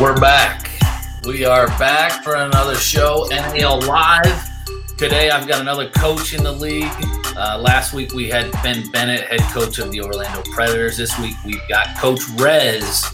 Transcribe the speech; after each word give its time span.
We're 0.00 0.14
back. 0.14 0.70
We 1.26 1.44
are 1.44 1.66
back 1.76 2.22
for 2.22 2.36
another 2.36 2.76
show, 2.76 3.26
NAL 3.30 3.80
Live. 3.80 4.48
Today, 4.96 5.28
I've 5.28 5.48
got 5.48 5.60
another 5.60 5.90
coach 5.90 6.34
in 6.34 6.44
the 6.44 6.52
league. 6.52 6.92
Uh, 7.36 7.58
last 7.60 7.92
week, 7.92 8.12
we 8.12 8.28
had 8.28 8.52
Ben 8.62 8.88
Bennett, 8.92 9.22
head 9.22 9.40
coach 9.52 9.80
of 9.80 9.90
the 9.90 10.00
Orlando 10.00 10.48
Predators. 10.52 10.96
This 10.96 11.18
week, 11.18 11.34
we've 11.44 11.66
got 11.68 11.98
Coach 11.98 12.20
Rez 12.36 13.06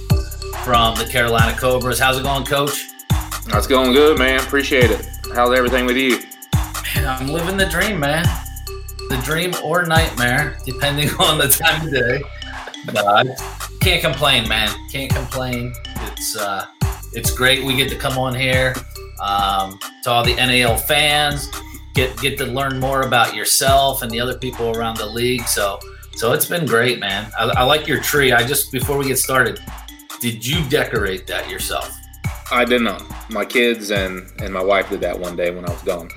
from 0.62 0.94
the 0.98 1.08
Carolina 1.10 1.56
Cobras. 1.58 1.98
How's 1.98 2.18
it 2.18 2.22
going, 2.22 2.44
Coach? 2.44 2.88
It's 3.46 3.66
going 3.66 3.92
good, 3.92 4.18
man. 4.18 4.40
Appreciate 4.40 4.90
it. 4.90 5.08
How's 5.34 5.56
everything 5.56 5.86
with 5.86 5.96
you? 5.96 6.18
Man, 6.96 7.08
I'm 7.08 7.28
living 7.28 7.56
the 7.56 7.66
dream, 7.66 7.98
man. 7.98 8.26
The 9.08 9.18
dream 9.24 9.54
or 9.64 9.84
nightmare, 9.84 10.58
depending 10.66 11.08
on 11.18 11.38
the 11.38 11.48
time 11.48 11.86
of 11.86 11.94
day. 11.94 12.22
But 12.92 13.40
can't 13.80 14.02
complain, 14.02 14.46
man. 14.48 14.68
Can't 14.92 15.10
complain. 15.10 15.72
It's 16.16 16.36
uh, 16.36 16.66
it's 17.12 17.32
great. 17.32 17.64
We 17.64 17.76
get 17.76 17.88
to 17.90 17.96
come 17.96 18.18
on 18.18 18.34
here 18.34 18.74
um, 19.20 19.78
to 20.04 20.10
all 20.10 20.24
the 20.24 20.34
NAL 20.36 20.76
fans. 20.76 21.50
Get 21.94 22.16
get 22.20 22.38
to 22.38 22.46
learn 22.46 22.78
more 22.78 23.02
about 23.02 23.34
yourself 23.34 24.02
and 24.02 24.10
the 24.10 24.20
other 24.20 24.38
people 24.38 24.76
around 24.76 24.96
the 24.96 25.06
league. 25.06 25.42
So 25.42 25.80
so 26.14 26.32
it's 26.32 26.46
been 26.46 26.66
great, 26.66 27.00
man. 27.00 27.30
I, 27.38 27.44
I 27.56 27.62
like 27.64 27.88
your 27.88 28.00
tree. 28.00 28.32
I 28.32 28.46
just 28.46 28.70
before 28.70 28.96
we 28.96 29.06
get 29.06 29.18
started, 29.18 29.60
did 30.20 30.46
you 30.46 30.64
decorate 30.68 31.26
that 31.26 31.50
yourself? 31.50 31.92
I 32.52 32.64
did 32.64 32.82
not. 32.82 33.02
My 33.30 33.44
kids 33.44 33.90
and 33.90 34.30
and 34.38 34.54
my 34.54 34.62
wife 34.62 34.90
did 34.90 35.00
that 35.00 35.18
one 35.18 35.34
day 35.34 35.50
when 35.50 35.64
I 35.64 35.72
was 35.72 35.82
gone. 35.82 36.10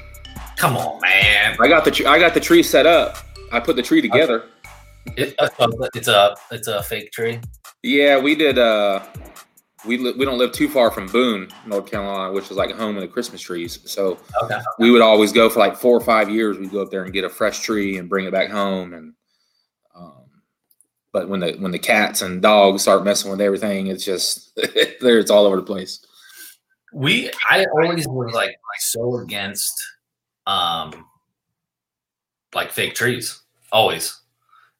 Come 0.57 0.77
on, 0.77 1.01
man. 1.01 1.57
I 1.59 1.67
got 1.67 1.85
the 1.85 1.91
tr- 1.91 2.07
I 2.07 2.19
got 2.19 2.35
the 2.35 2.39
tree 2.39 2.61
set 2.61 2.85
up. 2.85 3.17
I 3.51 3.59
put 3.59 3.75
the 3.75 3.83
tree 3.83 4.01
together. 4.01 4.45
It, 5.15 5.35
it's 5.95 6.07
a 6.07 6.35
it's 6.51 6.67
a 6.67 6.83
fake 6.83 7.11
tree. 7.11 7.39
Yeah, 7.83 8.19
we 8.19 8.35
did. 8.35 8.57
Uh, 8.57 9.01
we 9.85 9.97
li- 9.97 10.13
we 10.17 10.25
don't 10.25 10.37
live 10.37 10.51
too 10.51 10.67
far 10.69 10.89
from 10.91 11.07
Boone, 11.07 11.49
North 11.65 11.89
Carolina, 11.89 12.31
which 12.33 12.45
is 12.51 12.57
like 12.57 12.71
home 12.71 12.95
of 12.95 13.01
the 13.01 13.07
Christmas 13.07 13.41
trees. 13.41 13.79
So 13.85 14.17
Okay. 14.43 14.59
we 14.79 14.89
would 14.91 15.01
always 15.01 15.31
go 15.31 15.49
for 15.49 15.59
like 15.59 15.75
four 15.77 15.95
or 15.95 16.01
five 16.01 16.29
years. 16.29 16.57
We'd 16.57 16.71
go 16.71 16.81
up 16.81 16.89
there 16.91 17.03
and 17.03 17.13
get 17.13 17.23
a 17.23 17.29
fresh 17.29 17.59
tree 17.61 17.97
and 17.97 18.09
bring 18.09 18.25
it 18.25 18.31
back 18.31 18.49
home. 18.49 18.93
And 18.93 19.13
um, 19.95 20.25
but 21.13 21.29
when 21.29 21.39
the 21.41 21.53
when 21.59 21.71
the 21.71 21.79
cats 21.79 22.21
and 22.23 22.41
dogs 22.41 22.81
start 22.81 23.03
messing 23.03 23.29
with 23.31 23.39
everything, 23.41 23.87
it's 23.87 24.03
just 24.05 24.55
there. 25.01 25.19
It's 25.19 25.31
all 25.31 25.45
over 25.45 25.55
the 25.57 25.61
place. 25.63 25.99
we 26.93 27.29
i 27.49 27.65
always 27.73 28.07
was 28.07 28.33
like 28.33 28.55
so 28.79 29.17
against 29.19 29.73
um 30.47 31.05
like 32.55 32.71
fake 32.71 32.95
trees 32.95 33.41
always 33.73 34.21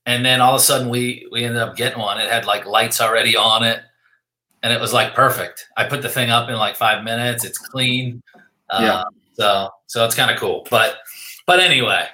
and 0.06 0.26
then 0.26 0.40
all 0.40 0.56
of 0.56 0.62
a 0.62 0.64
sudden 0.64 0.88
we 0.90 1.28
we 1.34 1.44
ended 1.44 1.62
up 1.62 1.76
getting 1.76 2.00
one 2.00 2.18
it 2.18 2.32
had 2.32 2.46
like 2.46 2.66
lights 2.66 3.02
already 3.02 3.36
on 3.36 3.62
it 3.64 3.82
and 4.64 4.74
it 4.74 4.80
was 4.82 4.94
like 4.94 5.14
perfect 5.14 5.68
i 5.78 5.84
put 5.84 6.02
the 6.02 6.10
thing 6.10 6.30
up 6.30 6.50
in 6.50 6.56
like 6.56 6.76
five 6.76 7.04
minutes 7.04 7.44
it's 7.46 7.58
clean 7.58 8.22
Yeah. 8.72 9.02
um, 9.02 9.14
so 9.34 9.70
so 9.88 10.06
it's 10.06 10.16
kind 10.16 10.32
of 10.32 10.38
cool 10.38 10.66
but 10.70 10.98
but 11.46 11.60
anyway 11.60 12.06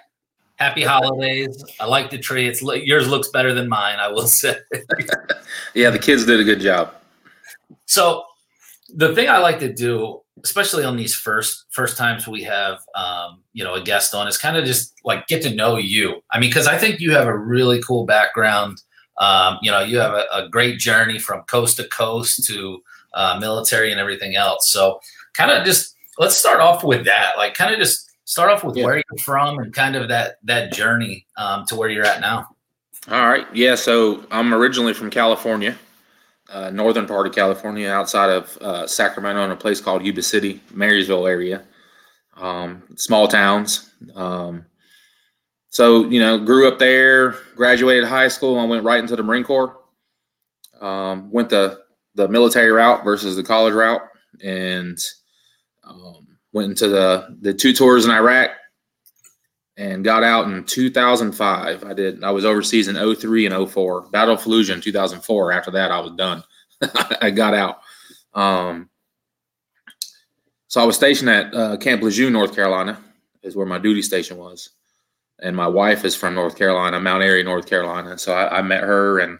happy 0.56 0.84
holidays 0.84 1.64
i 1.80 1.86
like 1.86 2.10
the 2.10 2.18
tree 2.18 2.48
it's 2.48 2.62
yours 2.62 3.08
looks 3.08 3.30
better 3.30 3.54
than 3.54 3.68
mine 3.70 4.00
i 4.00 4.08
will 4.08 4.28
say 4.42 4.56
Yeah, 5.74 5.90
the 5.90 6.00
kids 6.00 6.26
did 6.26 6.40
a 6.40 6.44
good 6.44 6.60
job. 6.60 6.94
So 7.86 8.24
the 8.94 9.14
thing 9.16 9.28
I 9.30 9.40
like 9.40 9.60
to 9.60 9.72
do, 9.74 10.22
especially 10.44 10.84
on 10.84 10.98
these 10.98 11.16
first 11.16 11.66
first 11.72 11.98
times 11.98 12.28
we 12.28 12.44
have 12.44 12.80
um, 12.96 13.42
you 13.54 13.64
know 13.64 13.74
a 13.74 13.82
guest 13.82 14.14
on, 14.14 14.28
is 14.28 14.38
kind 14.38 14.56
of 14.58 14.66
just 14.66 14.94
like 15.04 15.28
get 15.28 15.42
to 15.44 15.54
know 15.54 15.78
you. 15.78 16.22
I 16.32 16.40
mean, 16.40 16.50
because 16.50 16.68
I 16.68 16.78
think 16.78 17.00
you 17.00 17.12
have 17.14 17.28
a 17.28 17.38
really 17.38 17.82
cool 17.82 18.06
background. 18.06 18.82
Um, 19.20 19.60
you 19.62 19.72
know, 19.72 19.80
you 19.82 20.00
have 20.00 20.14
a, 20.14 20.26
a 20.34 20.50
great 20.50 20.80
journey 20.80 21.20
from 21.20 21.44
coast 21.44 21.78
to 21.78 21.84
coast 21.90 22.46
to 22.48 22.82
uh, 23.14 23.38
military 23.40 23.92
and 23.92 24.00
everything 24.00 24.36
else. 24.36 24.72
So 24.72 25.00
kind 25.34 25.52
of 25.52 25.66
just 25.66 25.96
let's 26.18 26.36
start 26.36 26.60
off 26.60 26.84
with 26.84 27.06
that. 27.06 27.34
Like, 27.38 27.54
kind 27.54 27.74
of 27.74 27.80
just 27.80 28.12
start 28.26 28.50
off 28.50 28.64
with 28.64 28.76
Yeah. 28.76 28.86
where 28.86 28.96
you're 28.96 29.24
from 29.24 29.60
and 29.60 29.74
kind 29.74 29.96
of 29.96 30.08
that 30.08 30.38
that 30.44 30.72
journey 30.74 31.26
um, 31.38 31.66
to 31.68 31.76
where 31.76 31.90
you're 31.90 32.06
at 32.06 32.22
now. 32.22 32.48
All 33.12 33.28
right. 33.28 33.46
Yeah. 33.54 33.76
So 33.76 34.26
I'm 34.32 34.54
originally 34.54 34.94
from 34.94 35.10
California, 35.10 35.76
uh, 36.50 36.70
northern 36.70 37.06
part 37.06 37.28
of 37.28 37.36
California, 37.36 37.90
outside 37.90 38.30
of 38.30 38.58
uh, 38.62 38.88
Sacramento, 38.88 39.44
in 39.44 39.52
a 39.52 39.56
place 39.56 39.82
called 39.82 40.06
Yuba 40.06 40.22
City, 40.24 40.62
Marysville 40.72 41.28
area. 41.28 41.64
Um, 42.38 42.82
small 42.96 43.28
towns. 43.28 43.92
Um, 44.16 44.66
so 45.74 46.06
you 46.06 46.20
know, 46.20 46.38
grew 46.38 46.68
up 46.68 46.78
there, 46.78 47.32
graduated 47.56 48.08
high 48.08 48.28
school, 48.28 48.60
and 48.60 48.70
went 48.70 48.84
right 48.84 49.00
into 49.00 49.16
the 49.16 49.24
Marine 49.24 49.44
Corps. 49.44 49.76
Um, 50.80 51.32
went 51.32 51.50
the 51.50 51.80
the 52.14 52.28
military 52.28 52.72
route 52.72 53.04
versus 53.04 53.36
the 53.36 53.42
college 53.42 53.74
route, 53.74 54.04
and 54.44 55.00
um, 55.84 56.28
went 56.52 56.70
into 56.70 56.90
the 56.90 57.36
the 57.42 57.56
two 57.56 57.74
tours 57.74 58.06
in 58.06 58.12
Iraq 58.12 58.52
and 59.76 60.04
got 60.04 60.24
out 60.24 60.46
in 60.46 60.64
2005. 60.64 61.84
I 61.84 61.94
did. 61.94 62.24
I 62.24 62.30
was 62.30 62.46
overseas 62.46 62.88
in 62.88 63.16
03 63.16 63.48
and 63.48 63.72
04. 63.72 64.10
Battle 64.12 64.36
of 64.36 64.42
Fallujah 64.42 64.76
in 64.76 64.82
2004. 64.82 65.52
After 65.52 65.72
that, 65.72 65.90
I 65.90 66.00
was 66.00 66.12
done. 66.12 66.44
I 67.20 67.32
got 67.32 67.56
out. 67.56 67.80
Um, 68.36 68.92
so 70.68 70.82
I 70.82 70.86
was 70.86 70.96
stationed 70.96 71.32
at 71.32 71.52
uh, 71.56 71.78
Camp 71.78 72.04
Lejeune, 72.04 72.34
North 72.34 72.54
Carolina, 72.54 73.00
is 73.42 73.56
where 73.56 73.66
my 73.66 73.80
duty 73.80 74.04
station 74.04 74.38
was. 74.38 74.70
And 75.44 75.56
my 75.56 75.68
wife 75.68 76.06
is 76.06 76.16
from 76.16 76.36
North 76.36 76.58
Carolina, 76.58 77.00
Mount 77.00 77.22
Airy, 77.22 77.44
North 77.44 77.68
Carolina. 77.68 78.18
So 78.18 78.34
I, 78.34 78.60
I 78.60 78.62
met 78.62 78.82
her, 78.82 79.20
and 79.20 79.38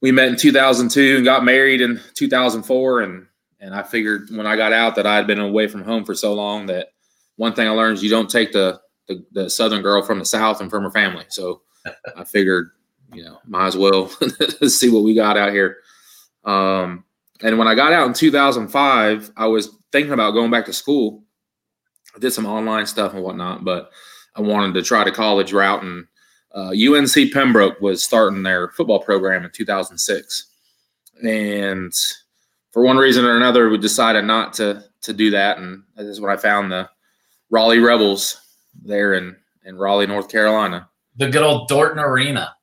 we 0.00 0.12
met 0.12 0.28
in 0.28 0.36
2002 0.36 1.16
and 1.16 1.24
got 1.24 1.44
married 1.44 1.80
in 1.80 2.00
2004. 2.14 3.00
And 3.00 3.26
and 3.60 3.74
I 3.74 3.82
figured 3.82 4.28
when 4.30 4.46
I 4.46 4.56
got 4.56 4.72
out 4.72 4.94
that 4.94 5.06
I 5.06 5.16
had 5.16 5.26
been 5.26 5.40
away 5.40 5.66
from 5.66 5.82
home 5.82 6.04
for 6.04 6.14
so 6.14 6.32
long 6.32 6.66
that 6.66 6.92
one 7.36 7.52
thing 7.54 7.66
I 7.66 7.72
learned 7.72 7.98
is 7.98 8.04
you 8.04 8.10
don't 8.10 8.30
take 8.30 8.52
the 8.52 8.80
the, 9.08 9.24
the 9.32 9.50
southern 9.50 9.82
girl 9.82 10.02
from 10.02 10.18
the 10.18 10.24
south 10.24 10.60
and 10.60 10.70
from 10.70 10.84
her 10.84 10.90
family. 10.90 11.24
So 11.28 11.62
I 12.16 12.24
figured, 12.24 12.70
you 13.12 13.24
know, 13.24 13.38
might 13.46 13.68
as 13.68 13.76
well 13.76 14.08
see 14.68 14.90
what 14.90 15.02
we 15.02 15.14
got 15.14 15.36
out 15.36 15.52
here. 15.52 15.78
Um, 16.44 17.04
and 17.42 17.58
when 17.58 17.68
I 17.68 17.74
got 17.74 17.92
out 17.92 18.06
in 18.06 18.12
2005, 18.12 19.32
I 19.36 19.46
was 19.46 19.70
thinking 19.92 20.12
about 20.12 20.32
going 20.32 20.50
back 20.50 20.66
to 20.66 20.72
school. 20.72 21.24
I 22.14 22.18
did 22.18 22.32
some 22.32 22.46
online 22.46 22.86
stuff 22.86 23.14
and 23.14 23.22
whatnot, 23.22 23.64
but 23.64 23.90
I 24.38 24.40
wanted 24.40 24.74
to 24.74 24.82
try 24.82 25.04
the 25.04 25.10
college 25.10 25.52
route. 25.52 25.82
And 25.82 26.06
uh, 26.54 26.70
UNC 26.70 27.32
Pembroke 27.32 27.80
was 27.80 28.04
starting 28.04 28.42
their 28.42 28.70
football 28.70 29.00
program 29.00 29.44
in 29.44 29.50
2006, 29.50 30.46
and 31.22 31.92
for 32.70 32.82
one 32.82 32.96
reason 32.96 33.24
or 33.24 33.36
another, 33.36 33.68
we 33.68 33.78
decided 33.78 34.24
not 34.24 34.54
to 34.54 34.84
to 35.02 35.12
do 35.12 35.30
that. 35.30 35.58
And 35.58 35.82
this 35.96 36.06
is 36.06 36.20
when 36.20 36.32
I 36.32 36.36
found 36.36 36.72
the 36.72 36.88
Raleigh 37.50 37.80
Rebels 37.80 38.40
there 38.82 39.14
in 39.14 39.36
in 39.64 39.76
Raleigh, 39.76 40.06
North 40.06 40.28
Carolina. 40.28 40.88
The 41.16 41.28
good 41.28 41.42
old 41.42 41.68
Dorton 41.68 42.02
Arena. 42.02 42.54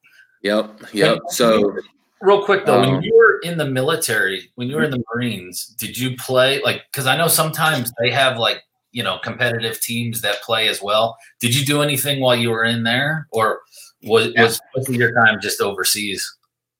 Yep, 0.41 0.93
yep. 0.93 1.19
So 1.29 1.75
Real 2.21 2.43
quick 2.43 2.65
though, 2.65 2.79
when 2.79 2.95
Um, 2.95 3.03
you 3.03 3.15
were 3.15 3.39
in 3.43 3.57
the 3.57 3.65
military, 3.65 4.49
when 4.55 4.69
you 4.69 4.77
were 4.77 4.83
in 4.83 4.91
the 4.91 5.03
Marines, 5.13 5.67
did 5.77 5.97
you 5.97 6.15
play 6.17 6.61
like? 6.63 6.83
Because 6.91 7.05
I 7.05 7.17
know 7.17 7.27
sometimes 7.27 7.91
they 8.01 8.09
have 8.09 8.37
like 8.39 8.63
you 8.95 9.03
know 9.03 9.19
competitive 9.19 9.81
teams 9.81 10.21
that 10.21 10.41
play 10.41 10.69
as 10.69 10.81
well. 10.81 11.17
Did 11.41 11.53
you 11.53 11.65
do 11.65 11.81
anything 11.81 12.21
while 12.21 12.35
you 12.35 12.49
were 12.49 12.63
in 12.63 12.83
there, 12.83 13.27
or 13.31 13.59
was 14.03 14.31
was 14.37 14.59
most 14.75 14.89
of 14.89 14.95
your 14.95 15.13
time 15.13 15.39
just 15.41 15.59
overseas? 15.59 16.25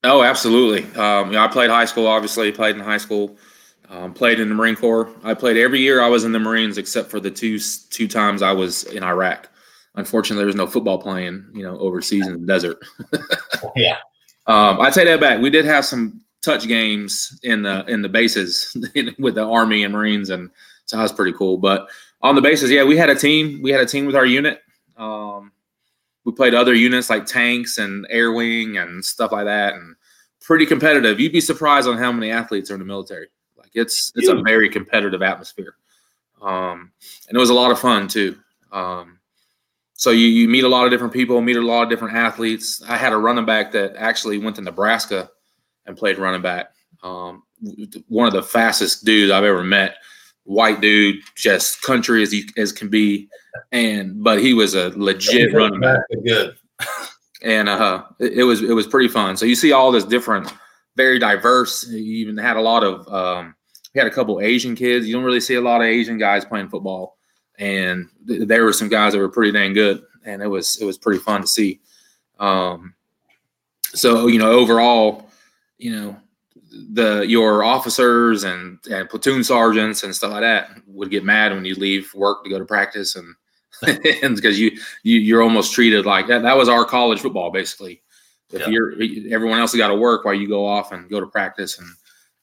Oh, 0.06 0.24
absolutely. 0.24 0.84
Um, 1.00 1.28
you 1.28 1.34
know, 1.34 1.44
I 1.44 1.50
played 1.50 1.70
high 1.70 1.84
school. 1.84 2.08
Obviously, 2.08 2.52
played 2.54 2.78
in 2.78 2.82
high 2.82 2.98
school. 2.98 3.38
Um, 3.90 4.14
played 4.14 4.40
in 4.40 4.48
the 4.48 4.56
Marine 4.56 4.78
Corps. 4.78 5.10
I 5.24 5.34
played 5.34 5.58
every 5.58 5.80
year 5.80 6.02
I 6.02 6.08
was 6.08 6.24
in 6.24 6.32
the 6.32 6.40
Marines, 6.40 6.78
except 6.78 7.12
for 7.12 7.20
the 7.20 7.30
two 7.30 7.60
two 7.90 8.08
times 8.08 8.42
I 8.42 8.54
was 8.54 8.86
in 8.86 9.04
Iraq. 9.04 9.50
Unfortunately, 9.96 10.40
there 10.40 10.48
was 10.48 10.56
no 10.56 10.68
football 10.68 10.98
playing, 10.98 11.46
you 11.54 11.64
know, 11.64 11.78
overseas 11.78 12.28
in 12.28 12.42
the 12.42 12.48
desert. 12.48 12.78
Yeah. 13.76 13.98
Um, 14.48 14.80
I 14.80 14.90
take 14.92 15.06
that 15.06 15.20
back. 15.20 15.42
We 15.42 15.50
did 15.50 15.66
have 15.66 15.86
some 15.86 16.22
touch 16.44 16.68
games 16.68 17.38
in 17.44 17.64
the 17.64 17.84
in 17.88 18.02
the 18.02 18.10
bases 18.10 18.78
with 19.20 19.36
the 19.36 19.44
Army 19.44 19.84
and 19.84 19.94
Marines, 19.94 20.30
and 20.30 20.50
so 20.86 20.98
that 20.98 21.04
was 21.04 21.12
pretty 21.12 21.34
cool. 21.34 21.58
But 21.58 21.90
on 22.26 22.36
the 22.36 22.42
bases, 22.42 22.72
yeah, 22.72 22.84
we 22.84 22.98
had 22.98 23.10
a 23.10 23.16
team. 23.16 23.62
We 23.62 23.72
had 23.72 23.82
a 23.82 23.86
team 23.86 24.06
with 24.06 24.16
our 24.16 24.26
unit. 24.26 24.62
Um, 24.98 25.52
we 26.24 26.32
played 26.32 26.56
other 26.56 26.74
units 26.74 27.10
like 27.10 27.28
tanks 27.28 27.78
and 27.78 28.08
air 28.10 28.32
wing 28.32 28.78
and 28.78 29.06
stuff 29.06 29.32
like 29.32 29.46
that, 29.46 29.76
and 29.76 29.96
pretty 30.42 30.66
competitive. 30.66 31.20
You'd 31.20 31.32
be 31.32 31.42
surprised 31.42 31.88
on 31.88 31.98
how 31.98 32.12
many 32.12 32.32
athletes 32.32 32.72
are 32.72 32.74
in 32.74 32.80
the 32.80 32.86
military. 32.86 33.28
Like 33.56 33.70
it's 33.76 34.12
it's 34.16 34.28
a 34.28 34.42
very 34.42 34.70
competitive 34.70 35.22
atmosphere, 35.22 35.76
um, 36.42 36.92
and 37.30 37.36
it 37.36 37.40
was 37.40 37.52
a 37.52 37.54
lot 37.54 37.72
of 37.72 37.80
fun 37.80 38.08
too. 38.08 38.38
Um, 38.72 39.20
so 39.94 40.10
you, 40.10 40.28
you 40.28 40.48
meet 40.50 40.64
a 40.64 40.68
lot 40.70 40.86
of 40.86 40.92
different 40.92 41.14
people, 41.14 41.40
meet 41.42 41.56
a 41.56 41.62
lot 41.62 41.84
of 41.84 41.90
different 41.90 42.16
athletes. 42.16 42.84
I 42.88 42.98
had 42.98 43.14
a 43.14 43.18
running 43.18 43.46
back 43.46 43.72
that 43.74 43.96
actually 43.96 44.40
went 44.40 44.56
to 44.58 44.62
Nebraska 44.62 45.30
and 45.86 45.96
played 45.96 46.18
running 46.18 46.42
back. 46.42 46.72
Um, 47.02 47.44
one 48.08 48.28
of 48.28 48.34
the 48.34 48.44
fastest 48.44 49.06
dudes 49.06 49.32
I've 49.32 49.44
ever 49.44 49.64
met. 49.64 49.98
White 50.46 50.80
dude, 50.80 51.18
just 51.36 51.82
country 51.82 52.22
as 52.24 52.32
he 52.32 52.48
as 52.56 52.72
can 52.72 52.88
be, 52.88 53.28
and 53.72 54.24
but 54.24 54.40
he 54.40 54.54
was 54.54 54.76
a 54.76 54.90
legit 54.96 55.54
running 55.54 55.80
back 55.80 56.00
Good. 56.24 56.56
and 57.42 57.68
uh, 57.68 58.04
it, 58.20 58.40
it 58.40 58.44
was 58.44 58.62
it 58.62 58.74
was 58.74 58.88
pretty 58.88 59.08
fun. 59.08 59.38
So 59.38 59.46
you 59.46 59.56
see 59.56 59.72
all 59.72 59.92
this 59.92 60.04
different 60.04 60.54
very 60.96 61.20
diverse. 61.20 61.88
You 61.90 61.98
even 61.98 62.38
had 62.38 62.58
a 62.58 62.62
lot 62.62 62.84
of 62.84 63.08
um, 63.08 63.56
we 63.94 64.00
had 64.00 64.08
a 64.08 64.12
couple 64.14 64.40
Asian 64.42 64.76
kids. 64.76 65.08
You 65.08 65.14
don't 65.14 65.24
really 65.24 65.40
see 65.40 65.56
a 65.56 65.62
lot 65.62 65.82
of 65.82 65.88
Asian 65.88 66.18
guys 66.18 66.46
playing 66.46 66.70
football, 66.70 67.18
and 67.58 68.08
th- 68.28 68.48
there 68.48 68.66
were 68.66 68.74
some 68.74 68.90
guys 68.90 69.14
that 69.14 69.20
were 69.20 69.30
pretty 69.30 69.52
dang 69.52 69.74
good, 69.74 70.02
and 70.26 70.42
it 70.42 70.48
was 70.48 70.80
it 70.82 70.86
was 70.86 70.98
pretty 70.98 71.20
fun 71.20 71.42
to 71.42 71.48
see. 71.48 71.82
Um, 72.40 72.94
so 73.94 74.28
you 74.28 74.40
know, 74.40 74.52
overall, 74.52 75.30
you 75.78 75.96
know, 75.96 76.18
the 76.94 77.22
your 77.28 77.64
officers 77.64 78.44
and, 78.44 78.80
and 78.92 79.10
platoon 79.10 79.44
sergeants 79.44 80.04
and 80.04 80.16
stuff 80.16 80.32
like 80.32 80.42
that 80.42 80.70
would 80.88 81.10
get 81.10 81.24
mad 81.24 81.54
when 81.54 81.66
you 81.66 81.76
leave 81.76 82.14
work 82.14 82.44
to 82.44 82.50
go 82.50 82.60
to 82.60 82.66
practice 82.66 83.16
and 83.16 83.34
because 84.36 84.60
you 84.60 84.72
you 85.04 85.20
you're 85.20 85.42
almost 85.42 85.74
treated 85.74 86.06
like 86.06 86.28
that. 86.28 86.42
That 86.44 86.58
was 86.58 86.70
our 86.70 86.86
college 86.86 87.20
football 87.22 87.52
basically. 87.52 88.02
If 88.52 88.62
Yeah. 88.62 88.68
you're 88.70 88.92
everyone 89.34 89.60
else 89.60 89.72
has 89.72 89.78
got 89.80 89.88
to 89.90 89.96
work 89.96 90.24
while 90.26 90.34
you 90.34 90.48
go 90.48 90.66
off 90.66 90.92
and 90.92 91.10
go 91.10 91.20
to 91.20 91.28
practice 91.28 91.78
and 91.80 91.88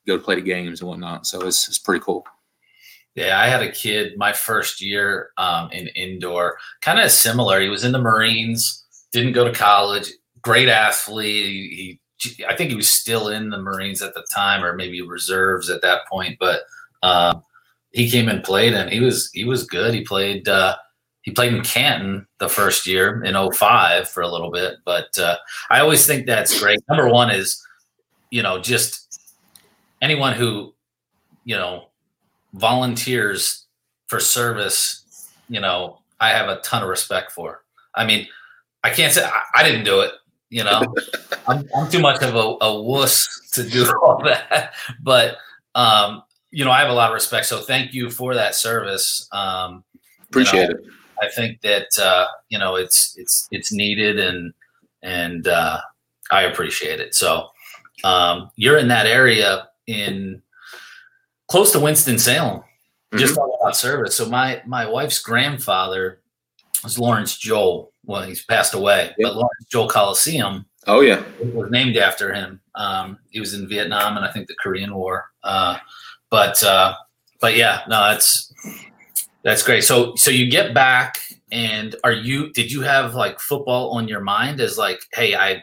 go 0.06 0.16
to 0.16 0.22
play 0.22 0.34
the 0.34 0.40
games 0.42 0.80
and 0.80 0.88
whatnot. 0.88 1.26
So 1.26 1.40
it's 1.46 1.68
it's 1.68 1.78
pretty 1.78 2.04
cool. 2.04 2.24
Yeah, 3.14 3.38
I 3.40 3.46
had 3.46 3.62
a 3.62 3.70
kid 3.70 4.16
my 4.16 4.32
first 4.32 4.80
year 4.80 5.30
um, 5.36 5.70
in 5.70 5.88
indoor, 5.88 6.56
kind 6.80 6.98
of 6.98 7.10
similar. 7.10 7.60
He 7.60 7.68
was 7.68 7.84
in 7.84 7.92
the 7.92 8.00
Marines, 8.00 8.84
didn't 9.12 9.32
go 9.34 9.44
to 9.44 9.52
college, 9.52 10.10
great 10.40 10.68
athlete. 10.70 11.46
He, 11.46 11.52
he, 11.76 12.00
I 12.48 12.56
think 12.56 12.70
he 12.70 12.76
was 12.76 12.92
still 12.92 13.28
in 13.28 13.50
the 13.50 13.58
Marines 13.58 14.02
at 14.02 14.14
the 14.14 14.24
time, 14.32 14.64
or 14.64 14.74
maybe 14.74 15.02
reserves 15.02 15.70
at 15.70 15.82
that 15.82 16.06
point. 16.10 16.38
But 16.38 16.62
um, 17.02 17.42
he 17.92 18.10
came 18.10 18.28
and 18.28 18.44
played, 18.44 18.74
and 18.74 18.90
he 18.90 19.00
was 19.00 19.30
he 19.32 19.44
was 19.44 19.64
good. 19.64 19.94
He 19.94 20.02
played 20.02 20.48
uh, 20.48 20.76
he 21.22 21.30
played 21.30 21.54
in 21.54 21.62
Canton 21.62 22.26
the 22.38 22.48
first 22.48 22.86
year 22.86 23.22
in 23.22 23.34
05 23.52 24.08
for 24.08 24.22
a 24.22 24.28
little 24.28 24.50
bit. 24.50 24.76
But 24.84 25.16
uh, 25.18 25.36
I 25.70 25.80
always 25.80 26.06
think 26.06 26.26
that's 26.26 26.58
great. 26.58 26.80
Number 26.88 27.08
one 27.08 27.30
is, 27.30 27.64
you 28.30 28.42
know, 28.42 28.58
just 28.60 29.20
anyone 30.00 30.34
who, 30.34 30.74
you 31.44 31.54
know, 31.54 31.88
volunteers 32.54 33.66
for 34.08 34.18
service, 34.18 35.30
you 35.48 35.60
know, 35.60 36.00
I 36.20 36.30
have 36.30 36.48
a 36.48 36.60
ton 36.60 36.82
of 36.82 36.88
respect 36.88 37.32
for. 37.32 37.62
I 37.94 38.04
mean, 38.04 38.26
I 38.82 38.90
can't 38.90 39.12
say 39.12 39.24
I, 39.24 39.42
I 39.54 39.62
didn't 39.62 39.84
do 39.84 40.00
it. 40.00 40.12
You 40.52 40.64
know, 40.64 40.94
I'm, 41.48 41.66
I'm 41.74 41.90
too 41.90 41.98
much 41.98 42.22
of 42.22 42.34
a, 42.34 42.56
a 42.60 42.82
wuss 42.82 43.40
to 43.54 43.66
do 43.66 43.90
all 44.02 44.22
that. 44.24 44.74
But 45.02 45.38
um, 45.74 46.22
you 46.50 46.62
know, 46.66 46.70
I 46.70 46.80
have 46.80 46.90
a 46.90 46.92
lot 46.92 47.08
of 47.08 47.14
respect. 47.14 47.46
So 47.46 47.60
thank 47.60 47.94
you 47.94 48.10
for 48.10 48.34
that 48.34 48.54
service. 48.54 49.26
Um, 49.32 49.82
Appreciate 50.28 50.68
it. 50.68 50.76
I 51.22 51.28
think 51.28 51.62
that 51.62 51.86
uh, 51.98 52.26
you 52.50 52.58
know 52.58 52.76
it's 52.76 53.16
it's 53.16 53.48
it's 53.50 53.72
needed 53.72 54.18
and 54.18 54.52
and 55.02 55.48
uh, 55.48 55.80
I 56.30 56.42
appreciate 56.42 57.00
it. 57.00 57.14
So 57.14 57.48
um, 58.04 58.50
you're 58.56 58.76
in 58.76 58.88
that 58.88 59.06
area 59.06 59.68
in 59.86 60.42
close 61.48 61.72
to 61.72 61.80
Winston 61.80 62.18
Salem. 62.18 62.62
Just 63.14 63.34
talking 63.34 63.56
about 63.60 63.76
service. 63.76 64.16
So 64.16 64.28
my 64.28 64.62
my 64.66 64.86
wife's 64.86 65.18
grandfather 65.18 66.20
was 66.82 66.98
Lawrence 66.98 67.38
Joel. 67.38 67.91
Well, 68.04 68.22
he's 68.22 68.44
passed 68.44 68.74
away, 68.74 69.14
but 69.20 69.34
Lawrence 69.34 69.66
Joel 69.70 69.88
Coliseum 69.88 70.66
Oh 70.86 71.00
yeah. 71.00 71.22
was 71.52 71.70
named 71.70 71.96
after 71.96 72.32
him. 72.32 72.60
Um, 72.74 73.18
he 73.30 73.38
was 73.40 73.54
in 73.54 73.68
Vietnam 73.68 74.16
and 74.16 74.26
I 74.26 74.32
think 74.32 74.48
the 74.48 74.56
Korean 74.60 74.94
War. 74.94 75.26
Uh, 75.44 75.78
but 76.30 76.62
uh, 76.64 76.94
but 77.40 77.56
yeah, 77.56 77.82
no, 77.88 78.00
that's 78.10 78.52
that's 79.44 79.62
great. 79.62 79.84
So 79.84 80.14
so 80.16 80.30
you 80.30 80.50
get 80.50 80.74
back 80.74 81.18
and 81.52 81.94
are 82.02 82.12
you 82.12 82.52
did 82.52 82.72
you 82.72 82.80
have 82.82 83.14
like 83.14 83.38
football 83.38 83.90
on 83.90 84.08
your 84.08 84.20
mind 84.20 84.60
as 84.60 84.78
like, 84.78 85.00
hey, 85.12 85.34
I 85.36 85.62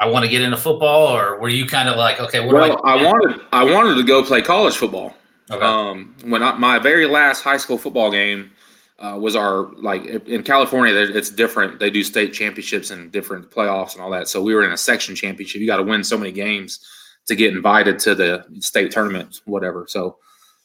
I 0.00 0.06
want 0.06 0.24
to 0.24 0.30
get 0.30 0.42
into 0.42 0.56
football, 0.56 1.08
or 1.08 1.40
were 1.40 1.48
you 1.48 1.66
kind 1.66 1.88
of 1.88 1.96
like, 1.96 2.20
okay, 2.20 2.38
what 2.38 2.54
Well, 2.54 2.76
do 2.76 2.82
I 2.84 3.02
wanted 3.02 3.40
I 3.52 3.64
wanted 3.64 3.96
to 3.96 4.04
go 4.04 4.22
play 4.22 4.42
college 4.42 4.76
football. 4.76 5.14
Okay. 5.50 5.64
Um, 5.64 6.14
when 6.24 6.42
I, 6.42 6.52
my 6.52 6.78
very 6.78 7.06
last 7.06 7.42
high 7.42 7.56
school 7.56 7.78
football 7.78 8.10
game 8.10 8.52
uh, 8.98 9.16
was 9.18 9.36
our 9.36 9.72
like 9.74 10.04
in 10.04 10.42
California, 10.42 10.94
it's 10.94 11.30
different. 11.30 11.78
They 11.78 11.90
do 11.90 12.02
state 12.02 12.32
championships 12.32 12.90
and 12.90 13.12
different 13.12 13.50
playoffs 13.50 13.92
and 13.94 14.02
all 14.02 14.10
that. 14.10 14.28
So 14.28 14.42
we 14.42 14.54
were 14.54 14.64
in 14.64 14.72
a 14.72 14.76
section 14.76 15.14
championship. 15.14 15.60
You 15.60 15.66
got 15.66 15.76
to 15.76 15.84
win 15.84 16.02
so 16.02 16.18
many 16.18 16.32
games 16.32 16.80
to 17.26 17.36
get 17.36 17.54
invited 17.54 17.98
to 18.00 18.14
the 18.14 18.44
state 18.60 18.90
tournament, 18.90 19.40
whatever. 19.44 19.86
So 19.88 20.16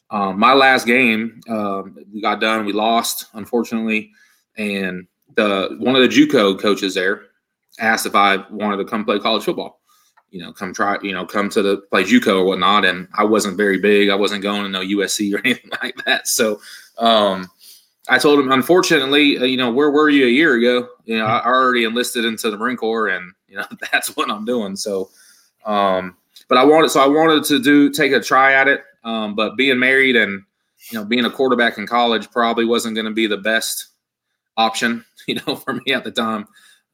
um, 0.10 0.40
my 0.40 0.54
last 0.54 0.88
game, 0.88 1.42
um, 1.48 1.98
we 2.12 2.22
got 2.22 2.42
done. 2.42 2.66
We 2.66 2.74
lost, 2.74 3.28
unfortunately, 3.34 4.12
and 4.58 5.08
the 5.36 5.76
one 5.80 5.96
of 5.96 6.02
the 6.02 6.08
JUCO 6.08 6.60
coaches 6.60 6.96
there 6.96 7.26
asked 7.80 8.06
if 8.06 8.16
I 8.16 8.38
wanted 8.50 8.78
to 8.78 8.86
come 8.86 9.06
play 9.06 9.20
college 9.20 9.44
football 9.44 9.80
you 10.34 10.42
know, 10.42 10.52
come 10.52 10.74
try, 10.74 10.98
you 11.04 11.14
know, 11.14 11.28
come 11.28 11.48
to 11.48 11.62
the 11.62 11.78
play 11.92 12.04
JUCO 12.04 12.40
or 12.40 12.44
whatnot. 12.44 12.86
And 12.86 13.08
I 13.14 13.24
wasn't 13.24 13.56
very 13.56 13.78
big. 13.78 14.10
I 14.10 14.16
wasn't 14.16 14.42
going 14.42 14.64
to 14.64 14.70
no 14.70 14.82
USC 14.82 15.32
or 15.34 15.38
anything 15.46 15.70
like 15.82 15.96
that. 16.06 16.28
So 16.28 16.60
um, 16.98 17.50
I 18.10 18.18
told 18.18 18.40
him, 18.40 18.52
unfortunately, 18.52 19.38
uh, 19.38 19.44
you 19.46 19.56
know, 19.58 19.72
where 19.72 19.90
were 19.92 20.10
you 20.10 20.26
a 20.26 20.30
year 20.30 20.56
ago? 20.56 20.90
You 21.06 21.18
know, 21.18 21.26
I 21.26 21.46
already 21.46 21.86
enlisted 21.86 22.26
into 22.26 22.52
the 22.52 22.58
Marine 22.58 22.78
Corps, 22.78 23.08
and 23.08 23.32
you 23.48 23.56
know, 23.58 23.66
that's 23.92 24.16
what 24.16 24.30
I'm 24.30 24.46
doing. 24.46 24.76
So, 24.76 25.10
um, 25.66 26.18
but 26.50 26.58
I 26.58 26.66
wanted, 26.66 26.90
so 26.92 27.00
I 27.02 27.08
wanted 27.08 27.44
to 27.46 27.60
do 27.60 27.90
take 27.90 28.12
a 28.12 28.20
try 28.20 28.54
at 28.54 28.68
it. 28.68 28.84
Um, 29.06 29.36
but 29.36 29.56
being 29.58 29.80
married 29.80 30.16
and 30.16 30.44
you 30.92 30.98
know, 31.00 31.06
being 31.06 31.26
a 31.26 31.30
quarterback 31.30 31.78
in 31.78 31.88
college 31.88 32.30
probably 32.32 32.66
wasn't 32.66 32.96
going 32.96 33.06
to 33.06 33.12
be 33.12 33.28
the 33.28 33.38
best 33.38 33.88
option, 34.58 35.06
you 35.28 35.40
know, 35.48 35.56
for 35.56 35.74
me 35.74 35.94
at 35.94 36.04
the 36.04 36.12
time. 36.12 36.48